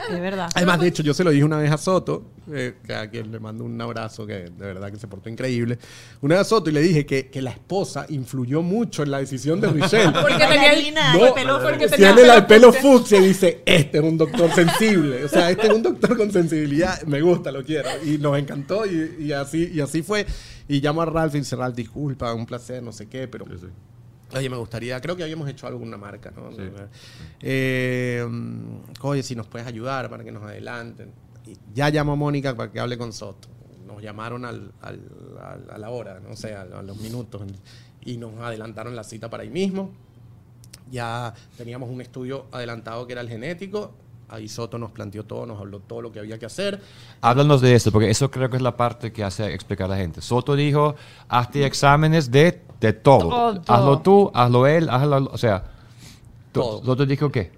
Es 0.09 0.19
verdad. 0.19 0.49
Además, 0.53 0.79
de 0.79 0.87
hecho, 0.87 1.01
yo 1.01 1.13
se 1.13 1.23
lo 1.23 1.31
dije 1.31 1.43
una 1.43 1.57
vez 1.57 1.71
a 1.71 1.77
Soto, 1.77 2.31
eh, 2.51 2.75
que 2.85 2.93
a 2.93 3.09
quien 3.09 3.31
le 3.31 3.39
mando 3.39 3.63
un 3.63 3.79
abrazo, 3.81 4.27
que 4.27 4.33
de 4.33 4.65
verdad 4.65 4.91
que 4.91 4.99
se 4.99 5.07
portó 5.07 5.29
increíble. 5.29 5.79
Una 6.19 6.35
vez 6.35 6.41
a 6.41 6.49
Soto 6.49 6.69
y 6.69 6.73
le 6.73 6.81
dije 6.81 7.05
que, 7.05 7.29
que 7.29 7.41
la 7.41 7.51
esposa 7.51 8.05
influyó 8.09 8.61
mucho 8.61 9.03
en 9.03 9.11
la 9.11 9.19
decisión 9.19 9.61
de 9.61 9.69
Michelle. 9.69 10.11
Porque 10.21 10.45
tenía 10.45 10.73
el, 10.73 10.93
No, 10.93 11.27
el 11.27 11.33
pelo 11.33 11.61
porque 11.61 11.85
si 11.85 11.95
tenía 11.95 12.13
tiene 12.15 12.33
el 12.35 12.45
pelo 12.45 12.73
fucsia. 12.73 12.91
fucsia 12.91 13.19
y 13.19 13.27
dice, 13.27 13.63
este 13.65 13.97
es 13.99 14.03
un 14.03 14.17
doctor 14.17 14.51
sensible. 14.53 15.23
O 15.23 15.29
sea, 15.29 15.49
este 15.49 15.67
es 15.67 15.73
un 15.73 15.81
doctor 15.81 16.17
con 16.17 16.31
sensibilidad. 16.31 17.01
Me 17.03 17.21
gusta, 17.21 17.51
lo 17.51 17.63
quiero. 17.63 17.89
Y 18.03 18.17
nos 18.17 18.37
encantó 18.37 18.85
y, 18.85 19.15
y 19.19 19.31
así, 19.31 19.71
y 19.73 19.79
así 19.79 20.01
fue. 20.01 20.25
Y 20.67 20.81
llamo 20.81 21.01
a 21.01 21.05
Ralph 21.05 21.35
y 21.35 21.39
dice, 21.39 21.55
Ralph, 21.55 21.75
disculpa, 21.75 22.33
un 22.33 22.45
placer, 22.45 22.83
no 22.83 22.91
sé 22.91 23.07
qué, 23.07 23.27
pero... 23.27 23.45
Sí, 23.45 23.57
sí. 23.61 23.67
Oye, 24.33 24.49
me 24.49 24.57
gustaría, 24.57 24.99
creo 25.01 25.15
que 25.15 25.23
habíamos 25.23 25.47
hecho 25.49 25.67
algo 25.67 25.79
con 25.79 25.87
una 25.87 25.97
marca, 25.97 26.31
¿no? 26.31 26.51
Sí. 26.51 26.57
Eh, 27.41 28.25
oye, 29.01 29.23
si 29.23 29.35
nos 29.35 29.47
puedes 29.47 29.67
ayudar 29.67 30.09
para 30.09 30.23
que 30.23 30.31
nos 30.31 30.43
adelanten. 30.43 31.11
Y 31.45 31.57
ya 31.73 31.89
llamó 31.89 32.13
a 32.13 32.15
Mónica 32.15 32.55
para 32.55 32.71
que 32.71 32.79
hable 32.79 32.97
con 32.97 33.11
Soto. 33.13 33.47
Nos 33.85 34.01
llamaron 34.01 34.45
al, 34.45 34.71
al- 34.81 35.09
al- 35.41 35.69
a 35.71 35.77
la 35.77 35.89
hora, 35.89 36.19
no 36.19 36.35
sé, 36.35 36.53
a 36.55 36.63
los 36.65 36.97
minutos, 36.97 37.41
y 38.03 38.17
nos 38.17 38.39
adelantaron 38.39 38.95
la 38.95 39.03
cita 39.03 39.29
para 39.29 39.43
ahí 39.43 39.49
mismo. 39.49 39.91
Ya 40.91 41.33
teníamos 41.57 41.89
un 41.89 42.01
estudio 42.01 42.45
adelantado 42.51 43.05
que 43.07 43.13
era 43.13 43.21
el 43.21 43.29
genético. 43.29 43.91
Ahí 44.31 44.47
Soto 44.47 44.77
nos 44.77 44.91
planteó 44.91 45.23
todo, 45.25 45.45
nos 45.45 45.59
habló 45.59 45.79
todo 45.79 46.01
lo 46.01 46.11
que 46.11 46.19
había 46.19 46.39
que 46.39 46.45
hacer. 46.45 46.81
Háblanos 47.21 47.59
de 47.61 47.75
eso, 47.75 47.91
porque 47.91 48.09
eso 48.09 48.31
creo 48.31 48.49
que 48.49 48.55
es 48.57 48.61
la 48.63 48.75
parte 48.77 49.11
que 49.11 49.23
hace 49.23 49.53
explicar 49.53 49.85
a 49.85 49.89
la 49.89 49.97
gente. 49.97 50.21
Soto 50.21 50.55
dijo, 50.55 50.95
hazte 51.29 51.65
exámenes 51.65 52.31
de, 52.31 52.61
de 52.79 52.93
todo. 52.93 53.29
Todo. 53.29 53.61
Hazlo 53.67 53.99
tú, 53.99 54.31
hazlo 54.33 54.67
él, 54.67 54.89
hazlo... 54.89 55.29
O 55.31 55.37
sea, 55.37 55.63
to- 56.53 56.61
Todo. 56.61 56.85
Soto 56.85 57.05
dijo 57.05 57.29
qué? 57.29 57.51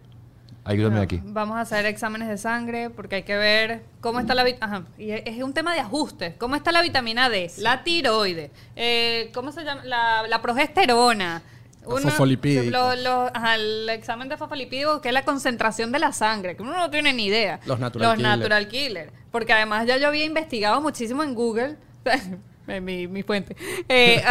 Ayúdame 0.65 0.95
Bueno, 0.95 1.03
aquí. 1.03 1.21
Vamos 1.25 1.57
a 1.57 1.61
hacer 1.61 1.85
exámenes 1.85 2.29
de 2.29 2.37
sangre 2.37 2.89
porque 2.89 3.15
hay 3.17 3.23
que 3.23 3.35
ver 3.35 3.83
cómo 3.99 4.19
está 4.21 4.33
la 4.33 4.45
vitamina. 4.45 4.85
Y 4.97 5.11
es 5.11 5.43
un 5.43 5.53
tema 5.53 5.73
de 5.73 5.81
ajustes. 5.81 6.35
¿Cómo 6.39 6.55
está 6.55 6.71
la 6.71 6.81
vitamina 6.81 7.29
D? 7.29 7.51
La 7.57 7.83
tiroide. 7.83 8.49
eh, 8.77 9.29
¿Cómo 9.33 9.51
se 9.51 9.63
llama? 9.65 9.83
La, 9.83 10.25
la 10.27 10.41
progesterona. 10.41 11.43
Los 11.87 12.01
fosfolipídicos. 12.01 12.65
lo- 12.71 12.95
lo- 12.95 13.31
ajá, 13.33 13.55
el 13.55 13.89
examen 13.89 14.29
de 14.29 14.37
fosfolipídicos, 14.37 15.01
que 15.01 15.09
es 15.09 15.13
la 15.13 15.23
concentración 15.25 15.91
de 15.91 15.99
la 15.99 16.11
sangre, 16.13 16.55
que 16.55 16.63
uno 16.63 16.73
no 16.77 16.89
tiene 16.89 17.13
ni 17.13 17.25
idea. 17.25 17.59
Los 17.65 17.79
natural 17.79 18.07
Los 18.09 18.17
killer. 18.17 18.37
natural 18.37 18.67
killer. 18.67 19.11
Porque 19.31 19.53
además 19.53 19.85
ya 19.87 19.97
yo 19.97 20.07
había 20.07 20.25
investigado 20.25 20.79
muchísimo 20.81 21.23
en 21.23 21.33
Google. 21.35 21.77
eh, 22.67 22.81
mi, 22.81 23.07
mi 23.07 23.23
fuente. 23.23 23.55
Eh, 23.89 24.23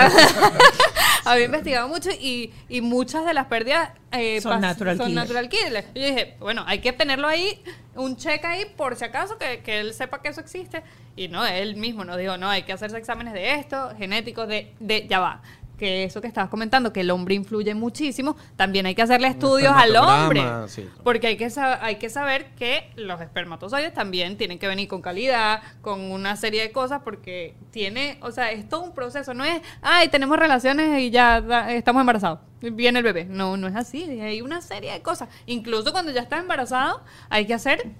había 1.24 1.44
investigado 1.44 1.88
mucho 1.88 2.10
y, 2.10 2.52
y 2.68 2.80
muchas 2.80 3.24
de 3.24 3.34
las 3.34 3.46
pérdidas 3.46 3.90
eh, 4.12 4.40
Son 4.40 4.60
natural 4.60 4.96
son 4.96 5.06
killer. 5.08 5.22
natural 5.22 5.48
killer. 5.48 5.84
Y 5.94 6.00
yo 6.00 6.06
dije, 6.06 6.36
bueno, 6.40 6.64
hay 6.66 6.80
que 6.80 6.92
tenerlo 6.92 7.28
ahí, 7.28 7.62
un 7.94 8.16
check 8.16 8.44
ahí 8.44 8.64
por 8.76 8.96
si 8.96 9.04
acaso, 9.04 9.38
que, 9.38 9.60
que 9.60 9.80
él 9.80 9.94
sepa 9.94 10.20
que 10.22 10.28
eso 10.28 10.40
existe. 10.40 10.82
Y 11.16 11.28
no, 11.28 11.44
él 11.46 11.76
mismo 11.76 12.04
nos 12.04 12.16
dijo, 12.18 12.36
no, 12.38 12.48
hay 12.48 12.62
que 12.62 12.72
hacerse 12.72 12.96
exámenes 12.98 13.34
de 13.34 13.54
esto, 13.54 13.92
genéticos, 13.98 14.48
de, 14.48 14.72
de 14.80 15.06
ya 15.08 15.20
va. 15.20 15.42
Que 15.78 16.04
eso 16.04 16.20
que 16.20 16.28
estabas 16.28 16.48
comentando, 16.48 16.92
que 16.92 17.00
el 17.00 17.10
hombre 17.10 17.34
influye 17.34 17.74
muchísimo, 17.74 18.36
también 18.56 18.86
hay 18.86 18.94
que 18.94 19.02
hacerle 19.02 19.28
estudios 19.28 19.72
al 19.74 19.96
hombre. 19.96 20.42
sí. 20.68 20.88
Porque 21.02 21.26
hay 21.26 21.36
que, 21.36 21.48
hay 21.80 21.96
que 21.96 22.08
saber 22.08 22.54
que 22.54 22.90
los 22.96 23.20
espermatozoides 23.20 23.92
también 23.92 24.36
tienen 24.36 24.58
que 24.58 24.68
venir 24.68 24.86
con 24.88 25.02
calidad, 25.02 25.62
con 25.80 26.00
una 26.00 26.36
serie 26.36 26.62
de 26.62 26.72
cosas, 26.72 27.02
porque 27.02 27.56
tiene, 27.70 28.18
o 28.20 28.30
sea, 28.30 28.52
es 28.52 28.68
todo 28.68 28.82
un 28.82 28.94
proceso. 28.94 29.34
No 29.34 29.44
es, 29.44 29.60
ay, 29.80 30.08
tenemos 30.08 30.38
relaciones 30.38 31.00
y 31.00 31.10
ya 31.10 31.38
estamos 31.70 32.00
embarazados. 32.00 32.40
Viene 32.60 33.00
el 33.00 33.04
bebé. 33.04 33.24
No, 33.24 33.56
no 33.56 33.66
es 33.66 33.74
así. 33.74 34.20
Hay 34.20 34.40
una 34.40 34.60
serie 34.60 34.92
de 34.92 35.02
cosas. 35.02 35.28
Incluso 35.46 35.90
cuando 35.90 36.12
ya 36.12 36.20
estás 36.20 36.40
embarazado, 36.40 37.02
hay 37.28 37.46
que 37.46 37.54
hacer 37.54 37.90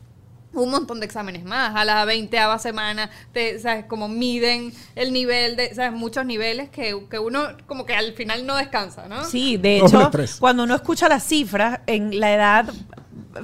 un 0.54 0.70
montón 0.70 1.00
de 1.00 1.06
exámenes 1.06 1.44
más. 1.44 1.74
A 1.74 1.84
la 1.84 2.04
20 2.04 2.38
semana, 2.58 3.10
te, 3.32 3.58
¿sabes? 3.58 3.84
Como 3.86 4.08
miden 4.08 4.72
el 4.94 5.12
nivel 5.12 5.56
de, 5.56 5.74
¿sabes? 5.74 5.92
Muchos 5.92 6.24
niveles 6.26 6.68
que, 6.70 7.06
que 7.10 7.18
uno 7.18 7.48
como 7.66 7.86
que 7.86 7.94
al 7.94 8.12
final 8.12 8.46
no 8.46 8.56
descansa, 8.56 9.08
¿no? 9.08 9.24
Sí, 9.24 9.56
de 9.56 9.78
hecho, 9.78 10.10
cuando 10.38 10.64
uno 10.64 10.74
escucha 10.74 11.08
las 11.08 11.24
cifras, 11.24 11.80
en 11.86 12.18
la 12.20 12.34
edad 12.34 12.72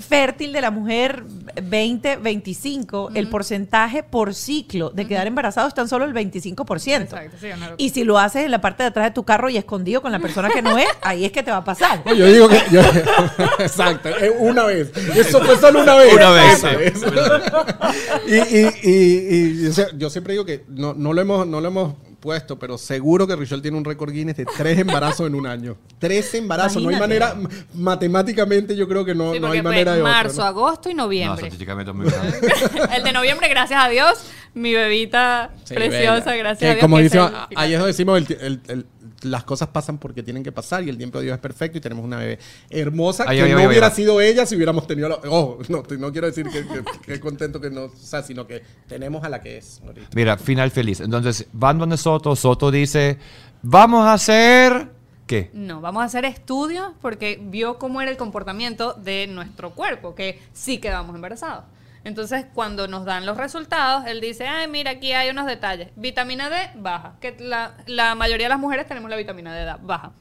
fértil 0.00 0.52
de 0.52 0.60
la 0.60 0.70
mujer 0.70 1.24
20, 1.62 2.16
25, 2.16 3.10
el 3.14 3.28
porcentaje 3.28 4.02
por 4.02 4.34
ciclo 4.34 4.90
de 4.90 5.06
quedar 5.06 5.26
embarazado 5.26 5.68
es 5.68 5.74
tan 5.74 5.88
solo 5.88 6.04
el 6.04 6.12
25%. 6.14 7.02
Exacto, 7.02 7.36
sí. 7.40 7.48
Y 7.78 7.90
si 7.90 8.04
lo 8.04 8.18
haces 8.18 8.44
en 8.44 8.50
la 8.50 8.60
parte 8.60 8.82
de 8.82 8.88
atrás 8.90 9.06
de 9.06 9.10
tu 9.12 9.24
carro 9.24 9.48
y 9.48 9.56
escondido 9.56 10.02
con 10.02 10.12
la 10.12 10.18
persona 10.18 10.48
que 10.50 10.62
no 10.62 10.76
es, 10.78 10.88
ahí 11.02 11.24
es 11.24 11.32
que 11.32 11.42
te 11.42 11.50
va 11.50 11.58
a 11.58 11.64
pasar. 11.64 12.02
No, 12.04 12.14
yo 12.14 12.26
digo 12.26 12.48
que. 12.48 12.60
yo- 12.70 12.80
exacto, 13.58 14.08
eh, 14.10 14.30
una 14.38 14.64
vez. 14.64 14.92
Eso 15.16 15.40
fue 15.40 15.56
solo 15.56 15.82
una 15.82 15.94
vez. 15.94 16.14
Una 16.14 16.30
vez, 16.30 16.64
y 18.26 18.34
y, 18.34 18.66
y, 18.82 19.68
y 19.68 19.70
yo 19.96 20.10
siempre 20.10 20.32
digo 20.34 20.44
que 20.44 20.64
no, 20.68 20.94
no, 20.94 21.12
lo 21.12 21.20
hemos, 21.20 21.46
no 21.46 21.60
lo 21.60 21.68
hemos 21.68 21.94
puesto, 22.20 22.58
pero 22.58 22.76
seguro 22.78 23.26
que 23.26 23.36
Richelle 23.36 23.62
tiene 23.62 23.76
un 23.76 23.84
récord 23.84 24.10
Guinness 24.12 24.36
de 24.36 24.44
tres 24.44 24.78
embarazos 24.80 25.26
en 25.26 25.34
un 25.34 25.46
año. 25.46 25.76
Tres 25.98 26.34
embarazos. 26.34 26.82
No 26.82 26.88
hay 26.90 26.96
manera. 26.98 27.36
Matemáticamente, 27.74 28.76
yo 28.76 28.88
creo 28.88 29.04
que 29.04 29.14
no, 29.14 29.32
Sí, 29.32 29.40
no 29.40 29.50
hay 29.50 29.62
manera 29.62 29.92
fue 29.92 29.96
de. 29.96 30.02
otro, 30.02 30.12
marzo, 30.12 30.40
¿no? 30.40 30.44
agosto 30.46 30.90
y 30.90 30.94
No, 30.94 31.04
noviembre. 31.04 31.40
científicamente 31.40 31.90
es 31.90 31.96
muy 31.96 32.06
grande. 32.06 32.38
el 32.96 33.04
de 33.04 33.12
noviembre, 33.12 33.48
gracias 33.48 33.82
a 33.84 33.88
Dios, 33.88 34.18
mi 34.54 34.74
bebita 34.74 35.50
Sí, 35.64 35.74
preciosa, 35.74 36.30
bella. 36.30 36.36
gracias 36.36 36.58
Que 36.60 36.66
a 36.66 36.74
Dios. 36.74 36.80
Como 36.80 36.98
dice, 36.98 37.18
ahí 37.56 37.72
es 37.72 37.78
donde 37.78 37.92
decimos, 37.92 38.18
el 38.18 38.38
el- 38.40 38.60
el- 38.68 38.86
las 39.22 39.44
cosas 39.44 39.68
pasan 39.68 39.98
porque 39.98 40.22
tienen 40.22 40.42
que 40.44 40.52
pasar 40.52 40.84
y 40.84 40.88
el 40.88 40.96
tiempo 40.96 41.18
de 41.18 41.24
Dios 41.24 41.34
es 41.34 41.40
perfecto 41.40 41.78
y 41.78 41.80
tenemos 41.80 42.04
una 42.04 42.18
bebé 42.18 42.38
hermosa 42.70 43.24
Ay, 43.26 43.38
que 43.38 43.42
ay, 43.44 43.52
no 43.52 43.58
ay, 43.58 43.66
hubiera 43.66 43.88
ay. 43.88 43.92
sido 43.94 44.20
ella 44.20 44.46
si 44.46 44.54
hubiéramos 44.56 44.86
tenido 44.86 45.08
la... 45.08 45.16
Oh, 45.28 45.58
no, 45.68 45.82
no 45.98 46.12
quiero 46.12 46.26
decir 46.28 46.46
que, 46.48 46.64
que- 46.66 46.84
que 47.04 47.20
contento 47.20 47.60
que 47.60 47.70
no... 47.70 47.84
O 47.86 47.92
sea, 47.96 48.22
sino 48.22 48.46
que 48.46 48.62
tenemos 48.86 49.24
a 49.24 49.28
la 49.28 49.40
que 49.40 49.58
es. 49.58 49.80
ahorita. 49.84 50.08
Mira, 50.14 50.36
final 50.36 50.70
feliz. 50.70 51.00
Entonces, 51.00 51.46
van 51.52 51.78
donde 51.78 51.96
Soto, 51.96 52.36
Soto 52.36 52.70
dice, 52.70 53.18
vamos 53.62 54.06
a 54.06 54.12
hacer... 54.12 54.92
¿Qué? 55.26 55.50
No, 55.52 55.82
vamos 55.82 56.00
a 56.02 56.06
hacer 56.06 56.24
estudios 56.24 56.92
porque 57.02 57.38
vio 57.42 57.78
cómo 57.78 58.00
era 58.00 58.10
el 58.10 58.16
comportamiento 58.16 58.94
de 58.94 59.26
nuestro 59.26 59.74
cuerpo, 59.74 60.14
que 60.14 60.40
sí 60.54 60.78
quedamos 60.78 61.14
embarazados. 61.14 61.64
Entonces, 62.04 62.46
cuando 62.54 62.88
nos 62.88 63.04
dan 63.04 63.26
los 63.26 63.36
resultados, 63.36 64.06
él 64.06 64.20
dice, 64.20 64.46
ay, 64.46 64.68
mira, 64.68 64.92
aquí 64.92 65.12
hay 65.12 65.30
unos 65.30 65.46
detalles. 65.46 65.90
Vitamina 65.96 66.48
D 66.48 66.70
baja, 66.76 67.16
que 67.20 67.36
la, 67.38 67.74
la 67.86 68.14
mayoría 68.14 68.46
de 68.46 68.50
las 68.50 68.58
mujeres 68.58 68.86
tenemos 68.86 69.10
la 69.10 69.16
vitamina 69.16 69.54
D 69.54 69.76
baja. 69.82 70.12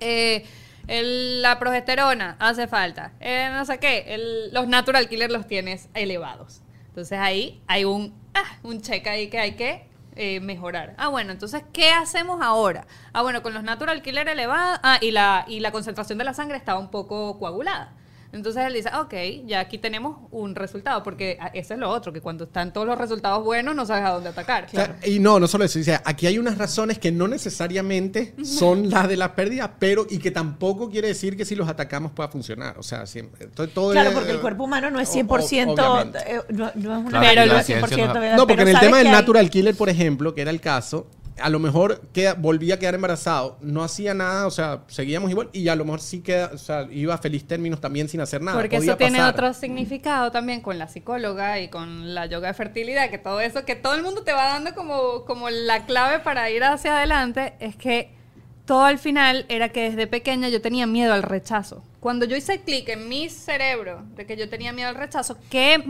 Eh, 0.00 0.46
la 0.86 1.58
progesterona 1.58 2.36
hace 2.38 2.66
falta. 2.66 3.12
Eh, 3.20 3.50
no 3.52 3.64
sé 3.64 3.78
qué, 3.78 4.48
los 4.52 4.68
natural 4.68 5.08
killers 5.08 5.32
los 5.32 5.46
tienes 5.46 5.88
elevados. 5.94 6.62
Entonces 6.88 7.18
ahí 7.18 7.62
hay 7.66 7.84
un, 7.84 8.14
ah, 8.34 8.58
un 8.62 8.80
check 8.80 9.06
ahí 9.06 9.28
que 9.28 9.38
hay 9.38 9.52
que 9.52 9.88
eh, 10.16 10.40
mejorar. 10.40 10.94
Ah, 10.98 11.08
bueno, 11.08 11.30
entonces, 11.30 11.62
¿qué 11.72 11.90
hacemos 11.90 12.40
ahora? 12.42 12.86
Ah, 13.12 13.22
bueno, 13.22 13.42
con 13.42 13.54
los 13.54 13.62
natural 13.62 14.02
killer 14.02 14.28
elevados, 14.28 14.80
ah, 14.82 14.98
y 15.00 15.12
la, 15.12 15.44
y 15.46 15.60
la 15.60 15.70
concentración 15.70 16.18
de 16.18 16.24
la 16.24 16.34
sangre 16.34 16.56
estaba 16.56 16.80
un 16.80 16.90
poco 16.90 17.38
coagulada. 17.38 17.92
Entonces 18.30 18.62
él 18.66 18.74
dice, 18.74 18.90
ok, 18.94 19.14
ya 19.46 19.60
aquí 19.60 19.78
tenemos 19.78 20.18
un 20.30 20.54
resultado, 20.54 21.02
porque 21.02 21.38
ah, 21.40 21.50
eso 21.54 21.72
es 21.74 21.80
lo 21.80 21.88
otro, 21.88 22.12
que 22.12 22.20
cuando 22.20 22.44
están 22.44 22.72
todos 22.74 22.86
los 22.86 22.98
resultados 22.98 23.42
buenos 23.42 23.74
no 23.74 23.86
sabes 23.86 24.04
a 24.04 24.10
dónde 24.10 24.28
atacar. 24.28 24.66
O 24.66 24.68
sea, 24.68 24.96
y 25.06 25.18
no, 25.18 25.40
no 25.40 25.48
solo 25.48 25.64
eso. 25.64 25.78
dice, 25.78 25.98
aquí 26.04 26.26
hay 26.26 26.38
unas 26.38 26.58
razones 26.58 26.98
que 26.98 27.10
no 27.10 27.26
necesariamente 27.26 28.34
son 28.44 28.90
las 28.90 29.08
de 29.08 29.16
la 29.16 29.34
pérdida, 29.34 29.76
pero 29.78 30.06
y 30.10 30.18
que 30.18 30.30
tampoco 30.30 30.90
quiere 30.90 31.08
decir 31.08 31.36
que 31.36 31.44
si 31.44 31.54
los 31.54 31.68
atacamos 31.68 32.12
pueda 32.12 32.28
funcionar. 32.28 32.78
O 32.78 32.82
sea, 32.82 33.06
siempre, 33.06 33.46
todo, 33.46 33.66
todo 33.68 33.92
Claro, 33.92 34.10
es- 34.10 34.14
porque 34.16 34.30
el 34.32 34.40
cuerpo 34.40 34.64
humano 34.64 34.90
no 34.90 35.00
es 35.00 35.08
o- 35.08 35.12
100%, 35.12 35.72
obviamente. 35.72 36.18
eh, 36.26 36.40
no, 36.50 36.70
no 36.74 36.98
es 36.98 37.06
una 37.06 37.08
Claro, 37.20 37.26
verdad 37.26 37.44
y 37.44 37.48
la 37.48 37.62
100% 37.62 37.86
ciencia 37.88 38.06
no- 38.14 38.20
verdad, 38.20 38.36
No, 38.36 38.42
porque 38.46 38.56
pero 38.56 38.68
en 38.68 38.76
el 38.76 38.80
tema 38.80 38.98
del 38.98 39.06
hay- 39.06 39.12
natural 39.12 39.50
killer, 39.50 39.74
por 39.74 39.88
ejemplo, 39.88 40.34
que 40.34 40.42
era 40.42 40.50
el 40.50 40.60
caso, 40.60 41.06
a 41.40 41.48
lo 41.48 41.58
mejor 41.58 42.00
queda, 42.12 42.34
volvía 42.34 42.74
a 42.74 42.78
quedar 42.78 42.94
embarazado, 42.94 43.58
no 43.60 43.82
hacía 43.82 44.14
nada, 44.14 44.46
o 44.46 44.50
sea, 44.50 44.84
seguíamos 44.88 45.30
igual 45.30 45.50
y 45.52 45.68
a 45.68 45.76
lo 45.76 45.84
mejor 45.84 46.00
sí 46.00 46.20
queda, 46.20 46.50
o 46.52 46.58
sea, 46.58 46.86
iba 46.90 47.14
a 47.14 47.18
feliz 47.18 47.46
términos 47.46 47.80
también 47.80 48.08
sin 48.08 48.20
hacer 48.20 48.42
nada. 48.42 48.58
Porque 48.58 48.76
podía 48.76 48.92
eso 48.92 48.98
tiene 48.98 49.18
pasar. 49.18 49.34
otro 49.34 49.54
significado 49.54 50.30
también 50.30 50.60
con 50.60 50.78
la 50.78 50.88
psicóloga 50.88 51.60
y 51.60 51.68
con 51.68 52.14
la 52.14 52.26
yoga 52.26 52.48
de 52.48 52.54
fertilidad, 52.54 53.10
que 53.10 53.18
todo 53.18 53.40
eso, 53.40 53.64
que 53.64 53.76
todo 53.76 53.94
el 53.94 54.02
mundo 54.02 54.22
te 54.22 54.32
va 54.32 54.44
dando 54.46 54.74
como, 54.74 55.24
como 55.24 55.50
la 55.50 55.86
clave 55.86 56.18
para 56.20 56.50
ir 56.50 56.64
hacia 56.64 56.96
adelante, 56.96 57.54
es 57.60 57.76
que 57.76 58.16
todo 58.64 58.84
al 58.84 58.98
final 58.98 59.46
era 59.48 59.70
que 59.70 59.90
desde 59.90 60.06
pequeña 60.06 60.50
yo 60.50 60.60
tenía 60.60 60.86
miedo 60.86 61.14
al 61.14 61.22
rechazo. 61.22 61.82
Cuando 62.00 62.26
yo 62.26 62.36
hice 62.36 62.60
clic 62.60 62.88
en 62.90 63.08
mi 63.08 63.30
cerebro 63.30 64.04
de 64.14 64.26
que 64.26 64.36
yo 64.36 64.48
tenía 64.48 64.72
miedo 64.72 64.90
al 64.90 64.94
rechazo, 64.94 65.38
¿qué, 65.50 65.82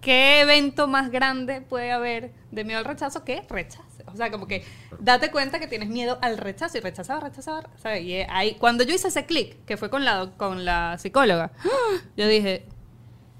¿qué 0.00 0.40
evento 0.40 0.88
más 0.88 1.10
grande 1.10 1.60
puede 1.60 1.92
haber 1.92 2.32
de 2.50 2.64
miedo 2.64 2.80
al 2.80 2.84
rechazo 2.84 3.24
que 3.24 3.42
rechace? 3.48 3.87
O 4.12 4.16
sea, 4.16 4.30
como 4.30 4.46
que 4.46 4.64
date 4.98 5.30
cuenta 5.30 5.58
que 5.58 5.66
tienes 5.66 5.88
miedo 5.88 6.18
al 6.22 6.38
rechazo 6.38 6.78
y 6.78 6.80
rechazaba, 6.80 7.20
rechazaba, 7.20 7.64
¿sabes? 7.76 8.02
Y 8.02 8.14
ahí, 8.28 8.56
cuando 8.58 8.84
yo 8.84 8.94
hice 8.94 9.08
ese 9.08 9.26
clic, 9.26 9.64
que 9.64 9.76
fue 9.76 9.90
con 9.90 10.04
la, 10.04 10.30
con 10.36 10.64
la 10.64 10.98
psicóloga, 10.98 11.52
yo 12.16 12.26
dije, 12.26 12.66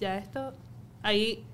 ya 0.00 0.18
esto, 0.18 0.54
ahí 1.02 1.44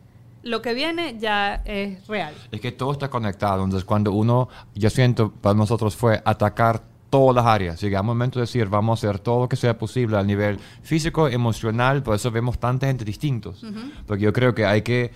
lo 0.42 0.60
que 0.60 0.74
viene 0.74 1.16
ya 1.18 1.62
es 1.64 2.06
real. 2.06 2.34
Es 2.52 2.60
que 2.60 2.70
todo 2.70 2.92
está 2.92 3.08
conectado. 3.08 3.64
Entonces, 3.64 3.84
cuando 3.84 4.12
uno, 4.12 4.48
yo 4.74 4.90
siento, 4.90 5.32
para 5.32 5.54
nosotros 5.54 5.96
fue 5.96 6.22
atacar 6.24 6.82
todas 7.14 7.34
las 7.36 7.46
áreas. 7.46 7.80
Llegamos 7.80 8.10
al 8.12 8.16
momento 8.16 8.38
de 8.38 8.42
decir, 8.42 8.66
vamos 8.66 9.02
a 9.04 9.08
hacer 9.08 9.20
todo 9.20 9.42
lo 9.42 9.48
que 9.48 9.56
sea 9.56 9.78
posible 9.78 10.18
a 10.18 10.22
nivel 10.22 10.58
físico, 10.82 11.28
emocional, 11.28 12.02
por 12.02 12.16
eso 12.16 12.30
vemos 12.30 12.58
tanta 12.58 12.88
gente 12.88 13.04
distintos. 13.04 13.64
Porque 14.06 14.24
yo 14.24 14.32
creo 14.32 14.54
que 14.54 14.66
hay 14.66 14.82
que, 14.82 15.12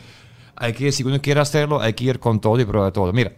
hay 0.57 0.73
que, 0.73 0.93
si 0.93 1.03
uno 1.03 1.21
quiere 1.21 1.41
hacerlo, 1.41 1.81
hay 1.81 1.95
que 1.95 2.05
ir 2.05 2.21
con 2.21 2.41
todo 2.41 2.59
y 2.61 2.65
probar 2.65 2.93
todo. 2.93 3.13
Mira, 3.13 3.33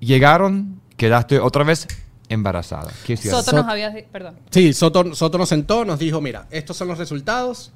llegaron, 0.00 0.80
quedaste 0.96 1.38
otra 1.38 1.64
vez 1.64 1.86
embarazada. 2.28 2.90
¿Qué? 3.06 3.16
Soto 3.16 3.52
nos 3.52 3.66
había... 3.66 3.92
Perdón. 4.12 4.36
Sí, 4.50 4.72
Soto, 4.72 5.14
Soto 5.14 5.38
nos 5.38 5.48
sentó, 5.48 5.84
nos 5.84 5.98
dijo, 5.98 6.20
mira, 6.20 6.46
estos 6.50 6.76
son 6.76 6.88
los 6.88 6.98
resultados. 6.98 7.72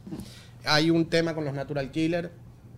Hay 0.65 0.91
un 0.91 1.07
tema 1.07 1.35
con 1.35 1.45
los 1.45 1.55
natural 1.55 1.91
killer 1.91 2.31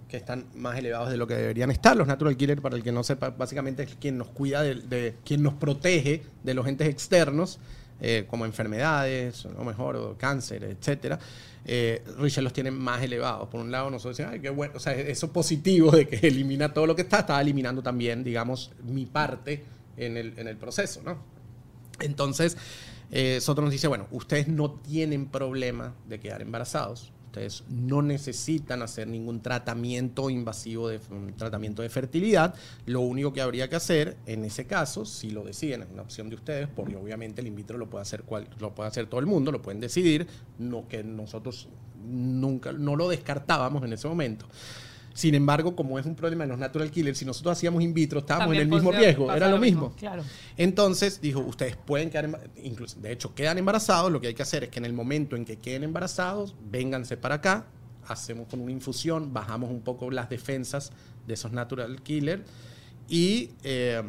que 0.08 0.16
están 0.16 0.44
más 0.54 0.78
elevados 0.78 1.10
de 1.10 1.16
lo 1.16 1.26
que 1.26 1.34
deberían 1.34 1.70
estar. 1.70 1.96
Los 1.96 2.06
natural 2.06 2.36
killer, 2.36 2.62
para 2.62 2.76
el 2.76 2.82
que 2.82 2.92
no 2.92 3.02
sepa, 3.02 3.30
básicamente 3.30 3.82
es 3.82 3.96
quien 3.96 4.16
nos 4.18 4.28
cuida, 4.28 4.62
de, 4.62 4.76
de- 4.76 5.14
quien 5.24 5.42
nos 5.42 5.54
protege 5.54 6.22
de 6.44 6.54
los 6.54 6.66
entes 6.66 6.88
externos, 6.88 7.58
eh, 8.00 8.24
como 8.28 8.44
enfermedades, 8.46 9.46
o 9.46 9.64
mejor, 9.64 9.96
o 9.96 10.16
cáncer, 10.16 10.64
etcétera. 10.64 11.18
Eh, 11.68 12.04
Richard 12.18 12.44
los 12.44 12.52
tiene 12.52 12.70
más 12.70 13.02
elevados. 13.02 13.48
Por 13.48 13.60
un 13.60 13.72
lado, 13.72 13.90
nosotros 13.90 14.16
decimos, 14.16 14.34
ay, 14.34 14.40
qué 14.40 14.50
bueno. 14.50 14.74
O 14.76 14.80
sea, 14.80 14.92
eso 14.94 15.32
positivo 15.32 15.90
de 15.90 16.06
que 16.06 16.16
elimina 16.28 16.72
todo 16.72 16.86
lo 16.86 16.94
que 16.94 17.02
está, 17.02 17.20
está 17.20 17.40
eliminando 17.40 17.82
también, 17.82 18.22
digamos, 18.22 18.70
mi 18.84 19.04
parte 19.04 19.64
en 19.96 20.16
el, 20.16 20.38
en 20.38 20.46
el 20.46 20.56
proceso, 20.56 21.02
¿no? 21.04 21.18
Entonces, 21.98 22.56
eh, 23.10 23.40
Soto 23.40 23.62
nos 23.62 23.72
dice, 23.72 23.88
bueno, 23.88 24.06
ustedes 24.12 24.46
no 24.46 24.70
tienen 24.70 25.26
problema 25.26 25.94
de 26.06 26.20
quedar 26.20 26.40
embarazados. 26.40 27.12
Ustedes 27.36 27.64
no 27.68 28.00
necesitan 28.00 28.80
hacer 28.80 29.06
ningún 29.08 29.42
tratamiento 29.42 30.30
invasivo, 30.30 30.88
de, 30.88 30.98
un 31.10 31.34
tratamiento 31.36 31.82
de 31.82 31.90
fertilidad. 31.90 32.54
Lo 32.86 33.02
único 33.02 33.34
que 33.34 33.42
habría 33.42 33.68
que 33.68 33.76
hacer 33.76 34.16
en 34.24 34.46
ese 34.46 34.66
caso, 34.66 35.04
si 35.04 35.28
lo 35.28 35.44
deciden, 35.44 35.82
es 35.82 35.88
una 35.92 36.00
opción 36.00 36.30
de 36.30 36.36
ustedes, 36.36 36.66
porque 36.66 36.96
obviamente 36.96 37.42
el 37.42 37.48
in 37.48 37.54
vitro 37.54 37.76
lo 37.76 37.90
puede 37.90 38.00
hacer, 38.00 38.22
cual, 38.22 38.48
lo 38.58 38.74
puede 38.74 38.88
hacer 38.88 39.06
todo 39.06 39.20
el 39.20 39.26
mundo, 39.26 39.52
lo 39.52 39.60
pueden 39.60 39.80
decidir, 39.80 40.26
no 40.58 40.88
que 40.88 41.04
nosotros 41.04 41.68
nunca 42.06 42.72
no 42.72 42.96
lo 42.96 43.06
descartábamos 43.10 43.84
en 43.84 43.92
ese 43.92 44.08
momento. 44.08 44.46
Sin 45.16 45.34
embargo, 45.34 45.74
como 45.74 45.98
es 45.98 46.04
un 46.04 46.14
problema 46.14 46.44
de 46.44 46.48
los 46.48 46.58
natural 46.58 46.90
killers, 46.90 47.16
si 47.16 47.24
nosotros 47.24 47.52
hacíamos 47.56 47.82
in 47.82 47.94
vitro, 47.94 48.18
estábamos 48.20 48.48
También 48.48 48.62
en 48.64 48.68
el 48.68 48.74
mismo 48.74 48.92
riesgo, 48.92 49.32
era 49.32 49.48
lo 49.48 49.56
mismo. 49.56 49.86
mismo. 49.86 49.96
Claro. 49.98 50.22
Entonces 50.58 51.20
dijo, 51.22 51.40
ustedes 51.40 51.74
pueden 51.76 52.10
quedar, 52.10 52.28
incluso, 52.62 53.00
de 53.00 53.12
hecho 53.12 53.34
quedan 53.34 53.56
embarazados, 53.56 54.12
lo 54.12 54.20
que 54.20 54.26
hay 54.26 54.34
que 54.34 54.42
hacer 54.42 54.64
es 54.64 54.68
que 54.70 54.78
en 54.78 54.84
el 54.84 54.92
momento 54.92 55.34
en 55.34 55.46
que 55.46 55.56
queden 55.56 55.84
embarazados, 55.84 56.54
vénganse 56.70 57.16
para 57.16 57.36
acá, 57.36 57.64
hacemos 58.06 58.46
con 58.48 58.60
una 58.60 58.72
infusión, 58.72 59.32
bajamos 59.32 59.70
un 59.70 59.80
poco 59.80 60.10
las 60.10 60.28
defensas 60.28 60.92
de 61.26 61.32
esos 61.34 61.50
natural 61.50 62.02
killers 62.02 62.42
y 63.08 63.50
eh, 63.64 64.02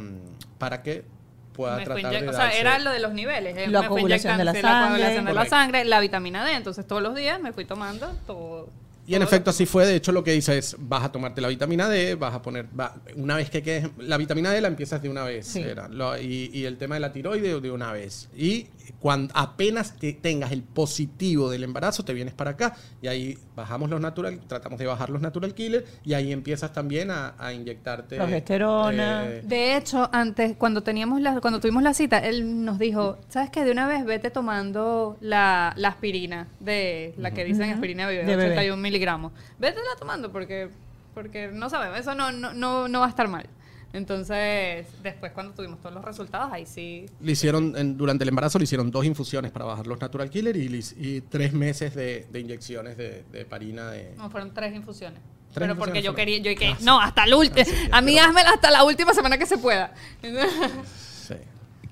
para 0.58 0.84
que 0.84 1.06
pueda 1.54 1.78
Me 1.78 1.86
tratar 1.86 2.12
de 2.22 2.28
o 2.30 2.34
sea, 2.34 2.50
darse- 2.52 2.60
era 2.60 2.80
lo 2.80 2.92
de 2.92 3.00
los 3.00 3.14
niveles. 3.14 3.58
eh, 3.58 3.68
La 3.68 3.88
coagulación 3.88 4.38
de 4.38 4.44
la 4.46 4.54
sangre. 4.54 4.70
coagulación 4.90 5.26
de 5.26 5.34
la 5.34 5.46
sangre, 5.46 5.86
la 5.86 6.00
vitamina 6.00 6.44
D. 6.46 6.52
Entonces, 6.54 6.86
todos 6.86 7.02
los 7.02 7.16
días 7.16 7.40
me 7.42 7.54
fui 7.54 7.66
tomando 7.66 8.08
todo. 8.28 8.70
Y 9.08 9.16
en 9.16 9.22
efecto 9.22 9.50
así 9.52 9.66
fue, 9.66 9.86
de 9.86 9.96
hecho 9.96 10.12
lo 10.12 10.22
que 10.22 10.34
dice 10.34 10.58
es, 10.58 10.76
vas 10.78 11.04
a 11.06 11.12
tomarte 11.12 11.40
la 11.40 11.48
vitamina 11.48 11.88
D, 11.88 12.16
vas 12.16 12.34
a 12.36 12.42
poner, 12.42 12.68
va- 12.78 12.94
una 13.16 13.38
vez 13.38 13.50
que 13.50 13.64
quedes, 13.64 13.88
la 14.00 14.18
vitamina 14.18 14.52
D 14.52 14.60
la 14.60 14.68
empiezas 14.68 15.02
de 15.02 15.08
una 15.08 15.24
vez, 15.24 15.48
Sí. 15.48 15.62
era, 15.62 15.88
lo- 15.88 16.18
y, 16.20 16.52
y 16.54 16.66
el 16.66 16.78
tema 16.78 16.96
de 16.96 17.00
la 17.02 17.14
tiroide 17.14 17.62
de 17.62 17.72
una 17.72 17.94
vez. 17.94 18.28
Y 18.36 18.68
cuando 19.00 19.34
apenas 19.36 19.96
te 19.98 20.14
tengas 20.14 20.52
el 20.52 20.64
positivo 20.64 21.50
del 21.50 21.64
embarazo, 21.64 22.04
te 22.04 22.14
vienes 22.14 22.34
para 22.34 22.52
acá 22.52 22.76
y 23.02 23.08
ahí 23.08 23.38
bajamos 23.56 23.90
los 23.90 24.00
natural, 24.02 24.40
tratamos 24.48 24.80
de 24.80 24.86
bajar 24.86 25.10
los 25.10 25.22
natural 25.22 25.54
killer 25.54 25.86
y 26.04 26.14
ahí 26.14 26.32
empiezas 26.32 26.74
también 26.74 27.12
a, 27.12 27.34
a 27.38 27.54
inyectarte. 27.54 28.18
Progesterona. 28.18 29.26
eh, 29.26 29.42
De 29.46 29.76
hecho, 29.78 30.10
antes, 30.12 30.56
cuando 30.58 30.84
teníamos 30.84 31.22
la, 31.22 31.40
cuando 31.42 31.60
tuvimos 31.60 31.84
la 31.84 31.94
cita, 31.94 32.20
él 32.20 32.64
nos 32.66 32.80
dijo, 32.80 33.18
¿sabes 33.30 33.50
qué? 33.50 33.64
De 33.64 33.72
una 33.72 33.88
vez 33.88 34.06
vete 34.06 34.30
tomando 34.32 35.18
la, 35.22 35.74
la 35.78 35.90
aspirina, 35.90 36.48
de 36.60 37.14
la 37.18 37.32
que 37.32 37.44
dicen 37.44 37.70
aspirina 37.72 38.08
bebé, 38.08 38.26
De 38.26 38.36
bebé. 38.36 38.52
81 38.54 38.82
miligramos. 38.82 39.32
Vétela 39.60 39.88
tomando 40.00 40.32
porque, 40.32 40.70
porque 41.14 41.50
no 41.52 41.70
sabemos, 41.70 42.00
eso 42.00 42.16
no, 42.16 42.32
no, 42.32 42.54
no, 42.54 42.88
no 42.88 43.00
va 43.00 43.06
a 43.08 43.10
estar 43.10 43.28
mal. 43.28 43.48
Entonces, 43.94 44.86
después 45.02 45.32
cuando 45.32 45.54
tuvimos 45.54 45.80
todos 45.80 45.96
los 45.96 46.04
resultados, 46.04 46.52
ahí 46.52 46.66
sí. 46.66 47.06
le 47.22 47.32
hicieron, 47.32 47.74
en- 47.78 47.98
durante 47.98 48.24
el 48.24 48.30
embarazo 48.30 48.58
le 48.60 48.66
hicieron 48.66 48.92
dos 48.92 49.06
infusiones 49.06 49.52
para 49.52 49.66
bajar 49.66 49.88
los 49.88 50.00
natural 50.00 50.30
killer 50.30 50.56
y, 50.58 51.22
tres 51.30 51.54
meses 51.54 51.96
de, 51.96 52.28
de 52.32 52.40
inyecciones 52.40 52.98
de, 52.98 53.24
de 53.32 53.42
heparina 53.42 53.90
de... 53.92 54.14
No, 54.18 54.30
fueron 54.30 54.54
tres 54.54 54.76
infusiones. 54.76 55.20
Tres 55.54 55.68
Pero 55.70 55.80
porque 55.80 56.02
yo 56.02 56.14
quería, 56.14 56.38
yo 56.40 56.54
que 56.60 56.68
Ah, 56.68 56.78
no, 56.82 57.00
hasta 57.00 57.24
el 57.24 57.34
último, 57.34 57.66
a 57.92 58.02
mí 58.02 58.20
házmela 58.20 58.52
hasta 58.52 58.70
la 58.70 58.84
última 58.84 59.14
semana 59.14 59.38
que 59.38 59.46
se 59.46 59.58
pueda. 59.58 59.94
Sí. 60.22 61.36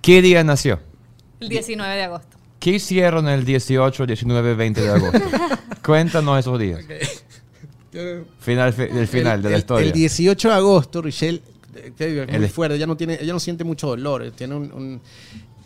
¿Qué 0.01 0.21
día 0.21 0.43
nació? 0.43 0.79
el 1.39 1.49
19 1.49 1.95
de 1.95 2.03
agosto. 2.03 2.37
¿Qué 2.59 2.71
hicieron 2.71 3.27
el 3.27 3.45
18, 3.45 4.05
19, 4.05 4.55
20 4.55 4.81
de 4.81 4.89
agosto? 4.89 5.19
Cuéntanos 5.83 6.39
esos 6.39 6.59
días. 6.59 6.83
Final, 8.39 8.73
fi- 8.73 8.87
del 8.87 9.07
final 9.07 9.37
el, 9.37 9.41
de 9.43 9.49
la 9.49 9.55
el- 9.55 9.59
historia. 9.59 9.85
El 9.87 9.91
18 9.93 10.49
de 10.49 10.53
agosto, 10.53 11.01
Richelle, 11.01 11.41
es 11.75 12.27
muy 12.27 12.35
El- 12.45 12.49
fuerte, 12.49 12.75
ella 12.75 12.87
no, 12.87 12.97
tiene, 12.97 13.17
ella 13.21 13.33
no 13.33 13.39
siente 13.39 13.63
mucho 13.63 13.87
dolor, 13.87 14.23
eh, 14.23 14.31
tiene 14.31 14.55
un, 14.55 14.71
un- 14.71 15.01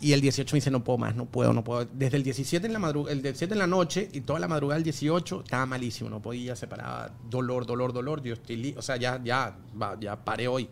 y 0.02 0.12
el 0.12 0.20
18 0.22 0.54
me 0.54 0.58
dice, 0.58 0.70
no 0.70 0.82
puedo 0.82 0.96
más, 0.98 1.14
no 1.14 1.26
puedo, 1.26 1.52
no 1.52 1.62
puedo. 1.62 1.84
Desde 1.92 2.16
el 2.16 2.22
17 2.22 2.66
en 2.66 2.72
la 2.72 2.78
madrugada, 2.78 3.12
el 3.12 3.20
17 3.22 3.52
en 3.52 3.58
la 3.58 3.66
noche 3.66 4.08
y 4.12 4.22
toda 4.22 4.40
la 4.40 4.48
madrugada 4.48 4.76
del 4.76 4.84
18 4.84 5.42
estaba 5.44 5.66
malísimo, 5.66 6.08
no 6.08 6.22
podía, 6.22 6.56
se 6.56 6.66
paraba, 6.66 7.10
dolor, 7.28 7.66
dolor, 7.66 7.92
dolor, 7.92 8.22
yo 8.22 8.32
estoy, 8.34 8.56
li- 8.56 8.74
o 8.78 8.82
sea, 8.82 8.96
ya, 8.96 9.20
ya, 9.22 9.56
va, 9.80 9.98
ya 10.00 10.16
paré 10.24 10.48
hoy. 10.48 10.68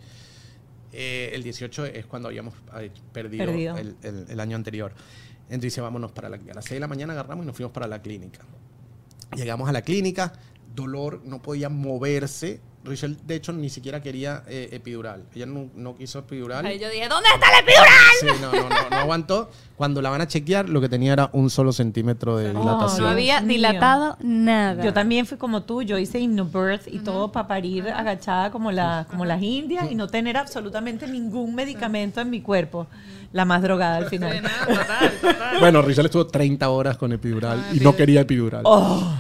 Eh, 0.93 1.31
el 1.35 1.43
18 1.43 1.85
es 1.85 2.07
cuando 2.07 2.29
habíamos 2.29 2.55
perdido, 3.13 3.45
Perdido. 3.45 3.77
El, 3.77 3.97
el- 4.03 4.27
el 4.31 4.41
año 4.41 4.57
anterior. 4.57 4.93
Entonces 5.43 5.61
dice, 5.73 5.81
vámonos 5.83 6.13
para 6.13 6.31
la, 6.31 6.37
a 6.37 6.55
las 6.55 6.65
6 6.65 6.77
de 6.77 6.81
la 6.81 6.89
mañana 6.89 7.13
agarramos 7.13 7.45
y 7.45 7.47
nos 7.47 7.57
fuimos 7.57 7.73
para 7.73 7.87
la 7.87 8.01
clínica. 8.01 8.41
Llegamos 9.37 9.69
a 9.69 9.73
la 9.73 9.83
clínica, 9.83 10.33
dolor, 10.75 11.21
no 11.27 11.43
podía 11.43 11.69
moverse. 11.69 12.61
Richelle, 12.85 13.17
de 13.27 13.35
hecho, 13.35 13.53
ni 13.53 13.71
siquiera 13.71 14.01
quería 14.01 14.43
eh, 14.47 14.69
epidural. 14.73 15.25
Ella 15.35 15.47
no, 15.47 15.69
no 15.75 15.97
quiso 15.97 16.21
epidural. 16.21 16.65
Ahí 16.65 16.79
yo 16.79 16.89
dije, 16.89 17.09
¿dónde 17.09 17.29
está 17.35 17.47
el 17.53 17.65
epidural? 17.65 17.89
Sí, 18.21 18.27
no, 18.41 18.53
no, 18.53 18.69
no, 18.69 18.91
no 18.91 18.97
aguantó. 18.97 19.51
Cuando 19.77 20.01
la 20.01 20.11
van 20.11 20.21
a 20.21 20.27
chequear, 20.29 20.69
lo 20.69 20.81
que 20.81 20.89
tenía 20.89 21.13
era 21.13 21.31
un 21.33 21.51
solo 21.51 21.73
centímetro 21.73 22.37
de 22.37 22.51
Oh, 22.51 22.61
dilatación. 22.61 23.03
No 23.03 23.09
había 23.09 23.41
dilatado 23.41 24.17
nada. 24.21 24.83
Yo 24.83 24.93
también 24.93 25.27
fui 25.27 25.39
como 25.39 25.63
tú, 25.65 25.83
yo 25.83 25.99
hice 25.99 26.21
hypnobirth 26.21 26.87
y 26.89 27.01
todo 27.01 27.31
para 27.33 27.47
parir 27.49 27.89
agachada 27.89 28.51
como, 28.51 28.73
la, 28.73 29.07
como 29.11 29.25
las 29.25 29.43
indias 29.43 29.91
y 29.91 29.95
no 29.95 30.09
tener 30.09 30.37
absolutamente 30.37 31.07
ningún 31.07 31.55
medicamento 31.55 32.21
en 32.21 32.31
mi 32.31 32.41
cuerpo. 32.41 32.87
La 33.33 33.45
más 33.45 33.61
drogada 33.63 33.99
al 33.99 34.05
Sí, 34.05 34.11
final. 34.17 34.43
no, 34.43 34.49
total, 34.75 35.13
total. 35.21 35.59
Bueno, 35.61 35.83
Richelle 35.83 36.07
estuvo 36.07 36.27
30 36.27 36.69
horas 36.71 36.97
con 36.97 37.13
epidural 37.13 37.63
Ah, 37.69 37.73
y 37.75 37.81
no 37.81 37.95
quería 37.95 38.23
epidural. 38.23 38.63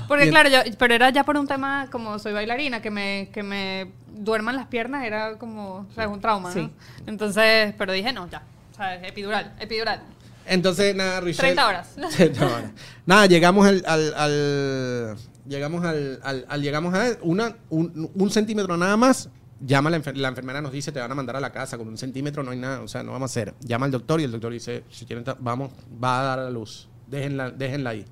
Porque 0.08 0.24
Bien. 0.24 0.32
claro, 0.34 0.48
yo, 0.48 0.60
pero 0.78 0.94
era 0.94 1.10
ya 1.10 1.24
por 1.24 1.36
un 1.36 1.46
tema, 1.46 1.88
como 1.90 2.18
soy 2.18 2.32
bailarina, 2.32 2.80
que 2.80 2.90
me, 2.90 3.28
que 3.34 3.42
me 3.42 3.92
duerman 4.16 4.56
las 4.56 4.66
piernas 4.68 5.04
era 5.04 5.36
como, 5.36 5.86
o 5.90 5.94
sea, 5.94 6.04
es 6.04 6.10
un 6.10 6.20
trauma, 6.22 6.50
Sí. 6.52 6.62
¿no? 6.62 6.70
Entonces, 7.06 7.74
pero 7.76 7.92
dije, 7.92 8.12
no, 8.14 8.28
ya, 8.30 8.42
o 8.72 8.76
sea, 8.76 8.94
epidural, 9.06 9.52
epidural. 9.60 10.00
Entonces, 10.46 10.94
nada, 10.96 11.20
Richelle. 11.20 11.54
30 11.54 11.66
horas. 11.68 11.94
30 12.16 12.46
horas. 12.46 12.70
Nada, 13.04 13.26
llegamos 13.26 13.66
al. 13.66 13.84
al- 13.86 14.14
al- 14.16 15.16
llegamos 15.46 15.84
al, 15.84 16.18
al- 16.22 16.46
al- 16.48 16.62
Llegamos 16.62 16.94
a 16.94 17.08
una, 17.20 17.56
un, 17.68 18.10
un 18.14 18.30
centímetro 18.30 18.74
nada 18.78 18.96
más. 18.96 19.28
Llama 19.60 19.90
la, 19.90 19.96
enfer- 20.00 20.14
la 20.14 20.28
enfermera, 20.28 20.60
nos 20.60 20.70
dice: 20.72 20.92
Te 20.92 21.00
van 21.00 21.10
a 21.10 21.14
mandar 21.14 21.34
a 21.36 21.40
la 21.40 21.50
casa 21.52 21.76
con 21.76 21.88
un 21.88 21.98
centímetro, 21.98 22.42
no 22.44 22.52
hay 22.52 22.58
nada, 22.58 22.80
o 22.80 22.88
sea, 22.88 23.02
no 23.02 23.12
vamos 23.12 23.30
a 23.30 23.32
hacer. 23.32 23.54
Llama 23.60 23.86
al 23.86 23.92
doctor 23.92 24.20
y 24.20 24.24
el 24.24 24.30
doctor 24.30 24.52
dice: 24.52 24.84
Si 24.90 25.04
quieren, 25.04 25.24
vamos, 25.40 25.70
va 26.02 26.20
a 26.20 26.22
dar 26.24 26.38
a 26.38 26.50
luz. 26.50 26.88
Déjenla, 27.08 27.50
déjenla 27.50 27.90
ahí. 27.90 28.04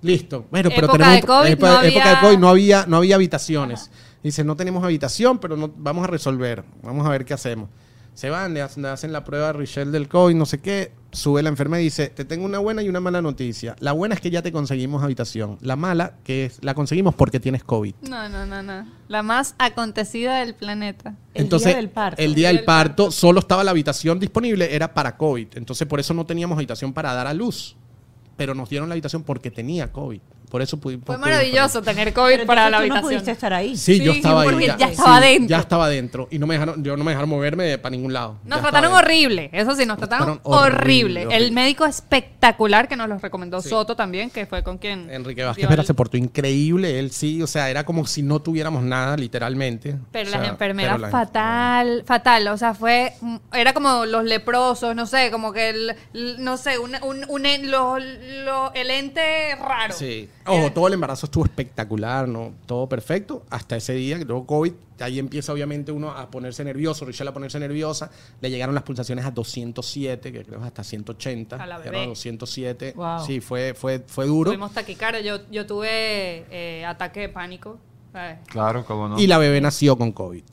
Listo. 0.00 0.46
Bueno, 0.50 0.70
pero 0.74 0.86
Época 0.86 0.98
tenemos. 0.98 1.20
de 1.20 1.26
COVID, 1.26 1.48
época, 1.50 1.68
no 1.72 1.82
época 1.82 2.02
había- 2.04 2.14
de 2.14 2.20
COVID 2.26 2.38
no 2.38 2.48
había, 2.48 2.86
no 2.86 2.96
había 2.96 3.14
habitaciones. 3.16 3.90
Dice: 4.22 4.44
No 4.44 4.56
tenemos 4.56 4.82
habitación, 4.82 5.38
pero 5.38 5.56
no, 5.56 5.70
vamos 5.76 6.04
a 6.04 6.06
resolver. 6.06 6.64
Vamos 6.82 7.06
a 7.06 7.10
ver 7.10 7.24
qué 7.24 7.34
hacemos. 7.34 7.68
Se 8.14 8.28
van, 8.28 8.52
le 8.52 8.60
hacen, 8.60 8.82
le 8.82 8.90
hacen 8.90 9.10
la 9.12 9.24
prueba 9.24 9.48
a 9.48 9.52
Richelle 9.52 9.90
del 9.90 10.08
COVID, 10.08 10.34
no 10.34 10.46
sé 10.46 10.60
qué. 10.60 10.92
Sube 11.12 11.42
la 11.42 11.50
enfermera 11.50 11.80
y 11.80 11.84
dice, 11.84 12.08
te 12.08 12.24
tengo 12.24 12.44
una 12.44 12.58
buena 12.58 12.82
y 12.82 12.88
una 12.88 13.00
mala 13.00 13.20
noticia. 13.20 13.76
La 13.80 13.92
buena 13.92 14.14
es 14.14 14.20
que 14.20 14.30
ya 14.30 14.40
te 14.42 14.50
conseguimos 14.50 15.02
habitación. 15.02 15.58
La 15.60 15.76
mala, 15.76 16.14
que 16.24 16.46
es, 16.46 16.58
la 16.62 16.74
conseguimos 16.74 17.14
porque 17.14 17.38
tienes 17.40 17.64
COVID. 17.64 17.94
No, 18.08 18.28
no, 18.28 18.46
no, 18.46 18.62
no. 18.62 18.86
La 19.08 19.22
más 19.22 19.54
acontecida 19.58 20.38
del 20.38 20.54
planeta. 20.54 21.14
El 21.34 21.44
Entonces, 21.44 21.68
día 21.68 21.76
del 21.76 21.90
parto. 21.90 22.22
el 22.22 22.34
día 22.34 22.48
del 22.48 22.64
parto, 22.64 23.10
solo 23.10 23.40
estaba 23.40 23.62
la 23.64 23.72
habitación 23.72 24.18
disponible, 24.20 24.74
era 24.74 24.94
para 24.94 25.16
COVID. 25.16 25.48
Entonces, 25.54 25.86
por 25.86 26.00
eso 26.00 26.14
no 26.14 26.24
teníamos 26.24 26.56
habitación 26.56 26.92
para 26.92 27.12
dar 27.12 27.26
a 27.26 27.34
luz. 27.34 27.76
Pero 28.36 28.54
nos 28.54 28.70
dieron 28.70 28.88
la 28.88 28.94
habitación 28.94 29.22
porque 29.22 29.50
tenía 29.50 29.92
COVID. 29.92 30.20
Por 30.52 30.60
eso 30.60 30.76
pudi- 30.76 30.98
Fue 30.98 31.16
pudimos 31.16 31.20
maravilloso 31.28 31.80
tener 31.80 32.12
COVID 32.12 32.30
Pero 32.34 32.46
para 32.46 32.68
la 32.68 32.76
tú 32.76 32.86
no 32.86 32.94
habitación. 32.94 33.02
pudiste 33.10 33.30
estar 33.30 33.52
ahí. 33.54 33.74
Sí, 33.74 33.98
yo 34.04 34.12
estaba 34.12 34.42
ahí. 34.42 34.48
porque 34.50 34.66
ya 34.78 34.86
estaba 34.88 35.18
dentro. 35.20 35.48
Ya 35.48 35.58
estaba 35.58 35.88
dentro. 35.88 36.28
Y 36.30 36.38
no 36.38 36.46
me 36.46 36.54
dejaron, 36.54 36.84
yo 36.84 36.94
no 36.94 37.02
me 37.04 37.12
dejaron 37.12 37.30
moverme 37.30 37.78
para 37.78 37.90
ningún 37.90 38.12
lado. 38.12 38.36
Nos 38.44 38.58
Ya 38.58 38.62
trataron 38.62 38.92
horrible, 38.92 39.48
eso 39.50 39.74
sí, 39.74 39.86
nos 39.86 39.96
trataron 39.96 40.40
trataron 40.42 40.62
horrible. 40.62 41.26
El 41.30 41.52
médico 41.52 41.86
espectacular 41.86 42.86
que 42.86 42.96
nos 42.96 43.08
lo 43.08 43.18
recomendó 43.18 43.62
Soto 43.62 43.96
también, 43.96 44.28
que 44.28 44.44
fue 44.44 44.62
con 44.62 44.76
quien. 44.76 45.10
Enrique 45.10 45.42
Vázquez 45.42 45.68
Vera 45.68 45.80
el- 45.82 45.86
se 45.86 45.94
portó 45.94 46.18
increíble, 46.18 46.98
él 46.98 47.10
sí, 47.12 47.40
o 47.42 47.46
sea, 47.46 47.70
era 47.70 47.84
como 47.84 48.06
si 48.06 48.22
no 48.22 48.40
tuviéramos 48.42 48.82
nada, 48.82 49.16
literalmente. 49.16 49.96
Pero 50.10 50.28
O 50.28 50.32
sea, 50.32 50.40
las 50.40 50.48
enfermeras 50.50 50.96
pero 50.96 51.02
las- 51.02 51.10
fatal, 51.10 52.04
fatal, 52.06 52.48
o 52.48 52.58
sea, 52.58 52.74
fue, 52.74 53.14
era 53.54 53.72
como 53.72 54.04
los 54.04 54.24
leprosos, 54.24 54.94
no 54.94 55.06
sé, 55.06 55.30
como 55.30 55.52
que, 55.52 55.70
el, 55.70 55.96
no 56.38 56.58
sé, 56.58 56.78
un, 56.78 56.92
un, 57.02 57.24
un 57.28 57.46
en- 57.46 57.70
lo- 57.70 57.98
lo- 57.98 58.72
el 58.74 58.90
ente 58.90 59.54
raro. 59.56 59.94
Sí. 59.96 60.28
Ojo, 60.46 60.72
todo 60.72 60.88
el 60.88 60.94
embarazo 60.94 61.26
estuvo 61.26 61.44
espectacular, 61.44 62.28
¿no? 62.28 62.52
Todo 62.66 62.88
perfecto, 62.88 63.44
hasta 63.50 63.76
ese 63.76 63.94
día, 63.94 64.18
que 64.18 64.24
luego 64.24 64.46
COVID, 64.46 64.72
ahí 65.00 65.18
empieza 65.18 65.52
obviamente 65.52 65.92
uno 65.92 66.10
a 66.10 66.30
ponerse 66.30 66.64
nervioso, 66.64 67.04
Richelle 67.04 67.30
a 67.30 67.32
ponerse 67.32 67.58
nerviosa, 67.60 68.10
le 68.40 68.50
llegaron 68.50 68.74
las 68.74 68.84
pulsaciones 68.84 69.24
a 69.24 69.30
207, 69.30 70.32
que 70.32 70.44
creo 70.44 70.60
que 70.60 70.66
hasta 70.66 70.84
180. 70.84 71.56
A 71.56 71.66
la 71.66 71.78
bebé. 71.78 72.02
a 72.02 72.06
207. 72.06 72.94
Wow. 72.96 73.24
Sí, 73.24 73.40
fue, 73.40 73.74
fue, 73.74 74.00
fue 74.06 74.26
duro. 74.26 74.50
Tuvimos 74.50 74.72
taquicardia, 74.72 75.20
yo, 75.20 75.48
yo 75.50 75.66
tuve 75.66 76.44
eh, 76.50 76.84
ataque 76.86 77.20
de 77.20 77.28
pánico. 77.28 77.78
¿sabes? 78.12 78.38
Claro, 78.46 78.84
cómo 78.84 79.08
no. 79.08 79.18
Y 79.18 79.26
la 79.26 79.38
bebé 79.38 79.60
nació 79.60 79.96
con 79.96 80.12
COVID. 80.12 80.44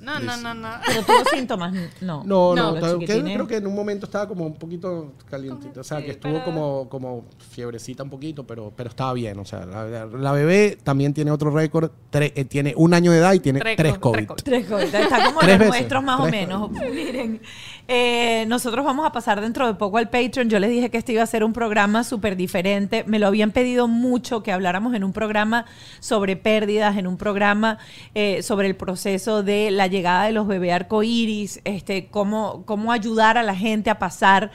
No, 0.00 0.18
no, 0.20 0.36
no, 0.36 0.54
no. 0.54 0.68
Pero 0.86 1.02
tuvo 1.02 1.24
síntomas, 1.32 1.72
no. 2.00 2.22
No, 2.24 2.54
no, 2.54 2.74
creo 2.74 2.98
que- 2.98 3.06
chiquitines. 3.06 3.34
creo 3.34 3.46
que 3.46 3.56
en 3.56 3.66
un 3.66 3.74
momento 3.74 4.06
estaba 4.06 4.28
como 4.28 4.44
un 4.46 4.54
poquito 4.54 5.12
calientito. 5.30 5.80
O 5.80 5.84
sea, 5.84 6.02
que 6.02 6.12
estuvo 6.12 6.32
pero- 6.32 6.44
como, 6.44 6.88
como 6.88 7.24
fiebrecita 7.50 8.02
un 8.02 8.10
poquito, 8.10 8.46
pero, 8.46 8.72
pero 8.76 8.90
estaba 8.90 9.12
bien. 9.14 9.38
O 9.38 9.44
sea, 9.44 9.64
la, 9.66 10.06
la 10.06 10.32
bebé 10.32 10.78
también 10.82 11.14
tiene 11.14 11.30
otro 11.30 11.50
récord. 11.50 11.90
tre- 12.12 12.32
eh, 12.36 12.44
tiene 12.44 12.74
un 12.76 12.94
año 12.94 13.10
de 13.12 13.18
edad 13.18 13.32
y 13.34 13.40
tiene 13.40 13.60
Tres 13.60 13.76
tres, 13.76 13.98
co- 13.98 14.12
COVID. 14.12 14.26
tres 14.26 14.28
COVID. 14.28 14.42
Tres 14.44 14.66
COVID. 14.68 14.94
Está 14.94 15.24
como 15.26 15.40
Tres 15.40 15.58
los 15.58 15.68
nuestros 15.68 16.04
más 16.04 16.20
o 16.20 16.22
Tres 16.24 16.32
menos. 16.32 16.70
Miren, 16.94 17.40
eh, 17.86 18.46
nosotros 18.48 18.84
vamos 18.84 19.04
a 19.04 19.12
pasar 19.12 19.40
dentro 19.42 19.66
de 19.66 19.74
poco 19.74 19.98
al 19.98 20.08
Patreon. 20.08 20.48
Yo 20.48 20.58
les 20.58 20.70
dije 20.70 20.90
que 20.90 20.96
este 20.96 21.12
iba 21.12 21.22
a 21.22 21.26
ser 21.26 21.44
un 21.44 21.52
programa 21.52 22.02
súper 22.02 22.34
diferente. 22.34 23.04
Me 23.06 23.18
lo 23.18 23.26
habían 23.26 23.50
pedido 23.50 23.88
mucho 23.88 24.42
que 24.42 24.52
habláramos 24.52 24.94
en 24.94 25.04
un 25.04 25.12
programa 25.12 25.66
sobre 26.00 26.36
pérdidas, 26.36 26.96
en 26.96 27.06
un 27.06 27.18
programa 27.18 27.78
eh, 28.14 28.42
sobre 28.42 28.68
el 28.68 28.76
proceso 28.76 29.42
de 29.42 29.70
la 29.70 29.86
llegada 29.86 30.24
de 30.24 30.32
los 30.32 30.46
bebés 30.46 30.72
arcoíris, 30.72 31.60
este, 31.64 32.06
cómo, 32.06 32.64
cómo 32.64 32.90
ayudar 32.90 33.36
a 33.36 33.42
la 33.42 33.54
gente 33.54 33.90
a 33.90 33.98
pasar 33.98 34.50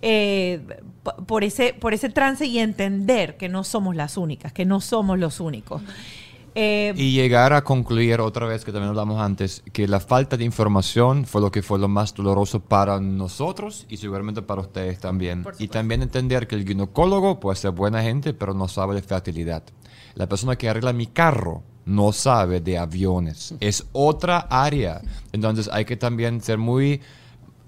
eh, 0.00 0.60
por, 1.26 1.44
ese, 1.44 1.74
por 1.74 1.94
ese 1.94 2.08
trance 2.08 2.46
y 2.46 2.58
entender 2.58 3.36
que 3.36 3.48
no 3.48 3.62
somos 3.62 3.94
las 3.94 4.16
únicas, 4.16 4.52
que 4.52 4.64
no 4.64 4.80
somos 4.80 5.20
los 5.20 5.38
únicos. 5.38 5.82
Eh, 6.54 6.92
Y 6.96 7.12
llegar 7.12 7.52
a 7.52 7.62
concluir 7.64 8.20
otra 8.20 8.46
vez, 8.46 8.64
que 8.64 8.72
también 8.72 8.90
hablamos 8.90 9.20
antes, 9.20 9.62
que 9.72 9.88
la 9.88 10.00
falta 10.00 10.36
de 10.36 10.44
información 10.44 11.24
fue 11.24 11.40
lo 11.40 11.50
que 11.50 11.62
fue 11.62 11.78
lo 11.78 11.88
más 11.88 12.14
doloroso 12.14 12.60
para 12.60 13.00
nosotros 13.00 13.86
y 13.88 13.96
seguramente 13.96 14.42
para 14.42 14.60
ustedes 14.60 14.98
también. 14.98 15.44
Y 15.58 15.68
también 15.68 16.02
entender 16.02 16.46
que 16.46 16.56
el 16.56 16.66
ginecólogo 16.66 17.40
puede 17.40 17.56
ser 17.56 17.70
buena 17.70 18.02
gente, 18.02 18.34
pero 18.34 18.54
no 18.54 18.68
sabe 18.68 18.94
de 18.94 19.02
fertilidad. 19.02 19.62
La 20.14 20.28
persona 20.28 20.56
que 20.56 20.68
arregla 20.68 20.92
mi 20.92 21.06
carro 21.06 21.62
no 21.86 22.12
sabe 22.12 22.60
de 22.60 22.78
aviones. 22.78 23.54
Es 23.60 23.86
otra 23.92 24.38
área. 24.50 25.00
Entonces 25.32 25.68
hay 25.72 25.84
que 25.84 25.96
también 25.96 26.40
ser 26.40 26.58
muy... 26.58 27.00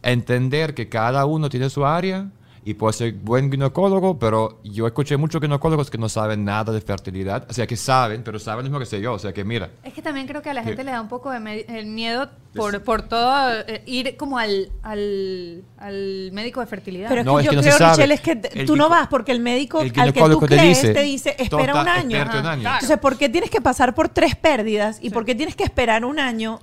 entender 0.03 0.75
que 0.75 0.89
cada 0.89 1.25
uno 1.25 1.49
tiene 1.49 1.71
su 1.71 1.87
área 1.87 2.31
y 2.67 2.75
puede 2.75 2.93
ser 2.95 3.13
buen 3.13 3.51
ginecólogo, 3.51 4.19
pero 4.19 4.61
yo 4.65 4.87
escuché 4.87 5.17
muchos 5.17 5.41
ginecólogos 5.41 5.91
que 5.91 5.99
no 5.99 6.09
saben 6.09 6.45
nada 6.45 6.73
de 6.73 6.81
fertilidad, 6.81 7.47
o 7.49 7.53
sea, 7.53 7.67
que 7.67 7.77
saben, 7.77 8.23
pero 8.25 8.39
saben 8.39 8.59
lo 8.59 8.63
mismo 8.71 8.79
que 8.79 8.87
sé 8.87 9.01
yo, 9.01 9.13
o 9.13 9.19
sea, 9.19 9.33
que 9.33 9.45
mira, 9.45 9.71
Es 9.83 9.93
que 9.93 10.01
también 10.03 10.27
creo 10.27 10.41
que 10.43 10.51
a 10.51 10.55
la 10.55 10.63
gente 10.65 10.83
le 10.83 10.91
da 10.93 11.01
un 11.01 11.09
poco 11.09 11.31
de 11.31 11.67
el 11.69 11.87
miedo 11.87 12.31
por, 12.55 12.83
por 12.83 13.03
todo, 13.03 13.51
eh, 13.67 13.83
ir 13.87 14.17
como 14.17 14.39
al, 14.39 14.71
al, 14.83 15.63
al 15.77 16.31
médico 16.33 16.61
de 16.61 16.67
fertilidad. 16.67 17.09
Pero 17.09 17.21
es 17.21 17.27
No, 17.27 17.35
que 17.37 17.41
es 17.41 17.45
yo 17.47 17.51
que 17.51 17.57
no 17.57 17.63
creo, 17.63 17.79
sabe. 17.79 17.93
Richelle, 18.07 18.15
es 18.15 18.21
que 18.21 18.61
El 18.61 18.67
tú 18.67 18.77
no 18.77 18.89
vas 18.89 19.09
porque 19.09 19.33
el 19.33 19.41
médico 19.41 19.81
el 19.81 19.93
al 19.99 20.13
que 20.13 20.21
tú 20.23 20.41
te 20.41 20.47
crees 20.47 20.81
dice, 20.81 20.95
te 20.95 21.03
dice, 21.03 21.31
espera 21.39 21.73
"Tota, 21.73 21.83
un 21.83 21.89
año. 21.89 22.17
espérate 22.17 22.39
un 22.39 22.47
año". 22.47 22.61
claro. 22.63 22.77
Entonces, 22.77 22.99
¿por 22.99 23.19
qué 23.19 23.29
tienes 23.29 23.51
que 23.51 23.61
pasar 23.61 23.95
por 23.95 24.09
tres 24.09 24.37
pérdidas 24.37 24.99
y 25.03 25.11
por 25.11 25.25
qué 25.25 25.35
tienes 25.35 25.57
que 25.57 25.65
esperar 25.65 26.05
un 26.05 26.19
año 26.21 26.61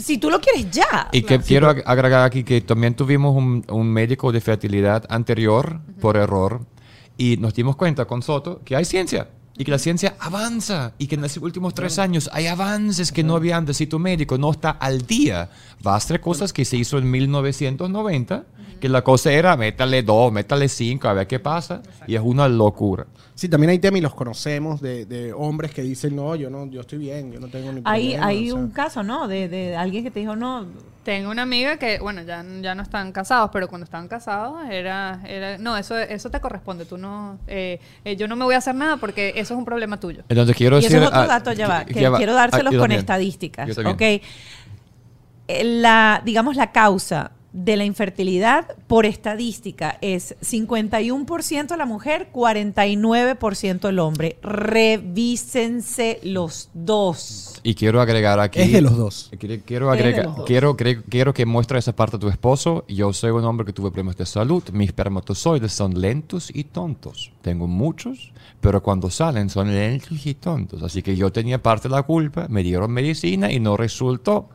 si 0.00 0.18
tú 0.18 0.30
lo 0.30 0.40
quieres 0.40 0.70
ya? 0.70 1.08
Y 1.12 1.22
que 1.22 1.38
quiero 1.40 1.70
ag- 1.70 1.82
agregar 1.86 2.24
aquí 2.24 2.42
que 2.44 2.60
también 2.60 2.94
tuvimos 2.94 3.36
un, 3.36 3.64
un 3.68 3.88
médico 3.92 4.32
de 4.32 4.40
fertilidad 4.40 5.04
anterior 5.08 5.80
por 6.00 6.16
error 6.16 6.66
y 7.16 7.36
nos 7.36 7.54
dimos 7.54 7.76
cuenta 7.76 8.04
con 8.06 8.22
Soto 8.22 8.60
que 8.64 8.76
hay 8.76 8.84
ciencia 8.84 9.28
y 9.60 9.64
que 9.66 9.72
la 9.72 9.78
ciencia 9.78 10.14
avanza 10.20 10.94
y 10.96 11.06
que 11.06 11.16
en 11.16 11.20
los 11.20 11.36
últimos 11.36 11.74
tres 11.74 11.98
años 11.98 12.30
hay 12.32 12.46
avances 12.46 13.12
que 13.12 13.22
no 13.22 13.36
había 13.36 13.58
antes. 13.58 13.76
Si 13.76 13.86
tu 13.86 13.98
médico 13.98 14.38
no 14.38 14.50
está 14.52 14.70
al 14.70 15.02
día, 15.06 15.50
va 15.86 15.92
a 15.92 15.96
hacer 15.96 16.18
cosas 16.22 16.50
que 16.54 16.64
se 16.64 16.78
hizo 16.78 16.96
en 16.96 17.10
1990, 17.10 18.44
que 18.80 18.88
la 18.88 19.02
cosa 19.02 19.30
era 19.30 19.58
métale 19.58 20.02
dos, 20.02 20.32
métale 20.32 20.66
cinco, 20.66 21.08
a 21.08 21.12
ver 21.12 21.26
qué 21.26 21.38
pasa 21.40 21.82
y 22.06 22.14
es 22.14 22.22
una 22.24 22.48
locura. 22.48 23.06
Sí, 23.34 23.50
también 23.50 23.70
hay 23.70 23.78
temas 23.78 23.98
y 23.98 24.02
los 24.02 24.14
conocemos 24.14 24.80
de, 24.80 25.04
de 25.04 25.34
hombres 25.34 25.72
que 25.72 25.82
dicen, 25.82 26.16
no, 26.16 26.34
yo 26.36 26.48
no, 26.48 26.66
yo 26.70 26.80
estoy 26.80 26.98
bien, 26.98 27.30
yo 27.30 27.38
no 27.40 27.48
tengo 27.48 27.70
ni 27.70 27.82
Hay, 27.84 28.08
problema", 28.14 28.26
hay 28.26 28.50
o 28.50 28.54
sea. 28.54 28.62
un 28.62 28.70
caso, 28.70 29.02
¿no? 29.02 29.28
De, 29.28 29.48
de 29.48 29.76
alguien 29.76 30.04
que 30.04 30.10
te 30.10 30.20
dijo, 30.20 30.36
no, 30.36 30.66
Tengo 31.02 31.30
una 31.30 31.42
amiga 31.42 31.78
que, 31.78 31.98
bueno, 31.98 32.20
ya, 32.22 32.44
ya 32.60 32.74
no 32.74 32.82
están 32.82 33.12
casados, 33.12 33.48
pero 33.50 33.66
cuando 33.68 33.84
estaban 33.86 34.06
casados 34.08 34.60
era, 34.70 35.22
era 35.26 35.56
no, 35.56 35.78
eso, 35.78 35.96
eso 35.98 36.28
te 36.30 36.38
corresponde, 36.40 36.84
tú 36.84 36.98
no, 36.98 37.38
eh, 37.46 37.80
eh, 38.04 38.16
yo 38.16 38.28
no 38.28 38.36
me 38.36 38.44
voy 38.44 38.54
a 38.54 38.58
hacer 38.58 38.74
nada 38.74 38.98
porque 38.98 39.32
eso 39.36 39.49
es 39.54 39.58
un 39.58 39.64
problema 39.64 39.98
tuyo. 40.00 40.22
Entonces 40.28 40.56
quiero 40.56 40.78
y 40.78 40.82
decir... 40.82 40.96
eso 40.96 41.04
es 41.04 41.08
otro 41.08 41.20
ah, 41.20 41.26
dato, 41.26 41.52
ya 41.52 41.68
va, 41.68 41.84
que- 41.84 42.00
ya 42.00 42.12
quiero 42.12 42.34
dárselos 42.34 42.70
con 42.72 42.80
también. 42.80 43.00
estadísticas. 43.00 43.78
¿ok? 43.78 44.00
Eh, 44.02 44.22
La, 45.64 46.22
digamos, 46.24 46.56
la 46.56 46.72
causa 46.72 47.32
de 47.52 47.76
la 47.76 47.84
infertilidad 47.84 48.76
por 48.86 49.06
estadística 49.06 49.98
es 50.00 50.36
51% 50.40 51.76
la 51.76 51.84
mujer, 51.86 52.28
49% 52.32 53.88
el 53.88 53.98
hombre. 53.98 54.38
Revísense 54.42 56.20
los 56.22 56.68
dos. 56.74 57.60
Y 57.62 57.74
quiero 57.74 58.00
agregar 58.00 58.40
aquí. 58.40 58.60
Es 58.60 58.72
de 58.72 58.80
los 58.80 58.96
dos. 58.96 59.30
Quiero, 59.38 59.62
quiero 59.66 59.90
agregar, 59.90 60.24
los 60.26 60.36
dos. 60.36 60.46
quiero, 60.46 60.76
cre- 60.76 61.02
quiero 61.08 61.34
que 61.34 61.44
muestre 61.46 61.78
esa 61.78 61.94
parte 61.94 62.16
a 62.16 62.18
tu 62.18 62.28
esposo. 62.28 62.84
Yo 62.88 63.12
soy 63.12 63.30
un 63.30 63.44
hombre 63.44 63.66
que 63.66 63.72
tuve 63.72 63.90
problemas 63.90 64.16
de 64.16 64.26
salud. 64.26 64.62
Mis 64.72 64.88
espermatozoides 64.88 65.72
son 65.72 66.00
lentos 66.00 66.50
y 66.54 66.64
tontos. 66.64 67.32
Tengo 67.42 67.66
muchos, 67.66 68.32
pero 68.60 68.82
cuando 68.82 69.10
salen 69.10 69.50
son 69.50 69.72
lentos 69.74 70.24
y 70.26 70.34
tontos. 70.34 70.82
Así 70.82 71.02
que 71.02 71.16
yo 71.16 71.30
tenía 71.32 71.62
parte 71.62 71.88
de 71.88 71.94
la 71.94 72.02
culpa. 72.04 72.46
Me 72.48 72.62
dieron 72.62 72.90
medicina 72.92 73.50
y 73.52 73.60
no 73.60 73.76
resultó. 73.76 74.48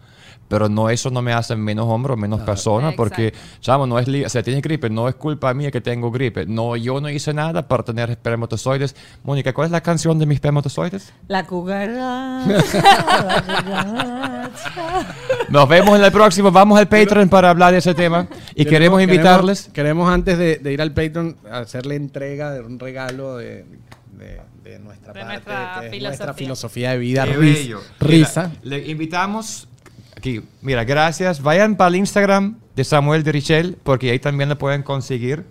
Pero 0.48 0.70
no 0.70 0.92
eso 0.92 1.10
no 1.10 1.24
me 1.24 1.34
hace 1.34 1.56
menos 1.56 1.88
hombre 1.90 2.14
o 2.14 2.18
menos 2.18 2.42
persona, 2.42 2.92
porque, 2.96 3.34
chamo, 3.62 3.88
no 3.88 3.98
es, 3.98 4.08
o 4.08 4.30
sea, 4.30 4.44
tienes 4.44 4.62
gripe, 4.62 4.92
no 4.92 5.10
es 5.10 5.16
culpa 5.16 5.52
mía 5.56 5.72
que 5.72 5.82
tengo 5.82 6.12
gripe. 6.12 6.46
No, 6.46 6.76
yo 6.76 7.02
no 7.02 7.10
hice 7.10 7.34
nada 7.34 7.68
para 7.68 7.82
tener 7.84 8.12
espermatozoides. 8.12 8.96
Mónica, 9.24 9.54
¿cuál 9.54 9.66
es 9.66 9.72
la 9.72 9.82
canción 9.82 10.20
de 10.20 10.28
mis 10.28 10.36
espermatozoides? 10.36 11.12
La 11.28 11.48
cucaracha. 11.48 12.46
la 12.46 13.44
cucaracha. 13.64 15.16
Nos 15.50 15.68
vemos 15.68 15.98
en 15.98 16.06
el 16.06 16.12
próximo. 16.12 16.52
Vamos 16.52 16.78
al 16.78 16.88
Patreon 16.88 17.28
para 17.30 17.50
hablar 17.50 17.72
de 17.72 17.80
ese 17.80 17.94
tema. 17.96 18.28
Y 18.54 18.66
queremos 18.66 19.02
invitarles. 19.02 19.70
Queremos, 19.74 20.10
antes 20.12 20.38
de, 20.38 20.58
de 20.58 20.74
ir 20.74 20.82
al 20.82 20.92
Patreon 20.94 21.38
hacerle 21.52 21.96
entrega 21.96 22.52
de 22.52 22.62
un 22.62 22.80
regalo 22.80 23.38
de, 23.38 23.66
de- 24.18 24.42
de 24.64 24.80
nuestra 24.80 25.14
De 25.14 25.20
parte, 25.22 25.34
nuestra 25.34 25.78
que 25.80 25.86
es 25.88 25.92
filosofía. 25.92 26.08
nuestra 26.08 26.34
filosofía 26.34 26.92
de 26.92 26.98
vida, 26.98 27.26
Qué 27.26 27.34
ris- 27.38 27.54
bello. 27.56 27.82
risa. 28.00 28.52
Mira, 28.64 28.78
le 28.78 28.92
invitamos. 28.92 29.68
Aquí, 30.16 30.42
mira, 30.62 30.84
gracias. 30.84 31.42
Vayan 31.42 31.76
para 31.76 31.90
el 31.90 31.98
Instagram 31.98 32.58
de 32.76 32.84
Samuel 32.84 33.24
de 33.24 33.32
Richel, 33.32 33.78
porque 33.84 34.12
ahí 34.12 34.20
también 34.20 34.50
lo 34.50 34.58
pueden 34.58 34.84
conseguir. 34.84 35.46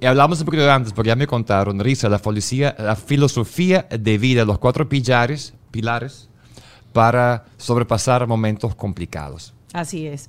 Y 0.00 0.06
hablamos 0.06 0.40
un 0.40 0.46
poquito 0.46 0.70
antes, 0.70 0.92
porque 0.92 1.08
ya 1.08 1.16
me 1.16 1.26
contaron, 1.26 1.78
Risa, 1.78 2.08
la, 2.08 2.18
policía, 2.18 2.74
la 2.78 2.96
filosofía 2.96 3.86
de 3.88 4.18
vida, 4.18 4.44
los 4.44 4.58
cuatro 4.58 4.88
pilares, 4.88 5.54
pilares 5.70 6.28
para 6.92 7.44
sobrepasar 7.56 8.26
momentos 8.26 8.74
complicados. 8.74 9.54
Así 9.72 10.06
es. 10.06 10.28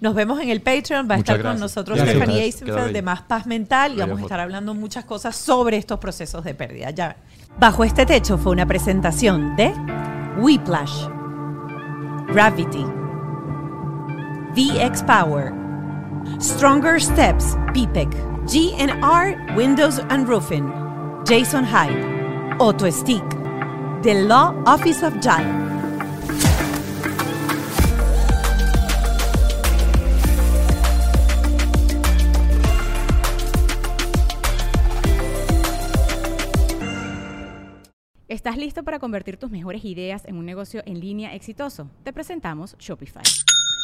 Nos 0.00 0.14
vemos 0.14 0.40
en 0.40 0.50
el 0.50 0.60
Patreon. 0.60 1.08
Va 1.10 1.16
a 1.16 1.18
estar 1.18 1.36
con 1.36 1.42
gracias. 1.44 1.60
nosotros 1.60 1.96
Gracias. 1.96 2.16
Stephanie 2.16 2.42
Eisenfeld 2.42 2.92
de 2.92 3.02
Más 3.02 3.22
Paz 3.22 3.46
Mental 3.46 3.94
y 3.94 3.96
vamos 3.96 4.20
a 4.20 4.22
estar 4.22 4.40
hablando 4.40 4.74
muchas 4.74 5.04
cosas 5.04 5.34
sobre 5.34 5.78
estos 5.78 5.98
procesos 5.98 6.44
de 6.44 6.54
pérdida. 6.54 6.90
Ya. 6.90 7.16
Bajo 7.58 7.82
este 7.84 8.06
techo 8.06 8.38
fue 8.38 8.52
una 8.52 8.66
presentación 8.66 9.56
de 9.56 9.72
Whiplash, 10.38 11.08
Gravity, 12.28 12.84
VX 14.54 15.04
Power, 15.04 15.52
Stronger 16.38 17.00
Steps, 17.00 17.56
PPEC, 17.74 18.08
GNR 18.46 19.56
Windows 19.56 19.98
and 20.10 20.28
Roofing, 20.28 20.70
Jason 21.26 21.64
Hyde, 21.64 22.56
Auto 22.60 22.88
Stick, 22.88 23.28
The 24.02 24.14
Law 24.28 24.54
Office 24.64 25.04
of 25.04 25.18
JAL. 25.20 25.42
¿Estás 38.28 38.56
listo 38.56 38.84
para 38.84 39.00
convertir 39.00 39.36
tus 39.36 39.50
mejores 39.50 39.84
ideas 39.84 40.24
en 40.26 40.36
un 40.36 40.46
negocio 40.46 40.82
en 40.86 41.00
línea 41.00 41.34
exitoso? 41.34 41.90
Te 42.04 42.12
presentamos 42.12 42.76
Shopify. 42.78 43.24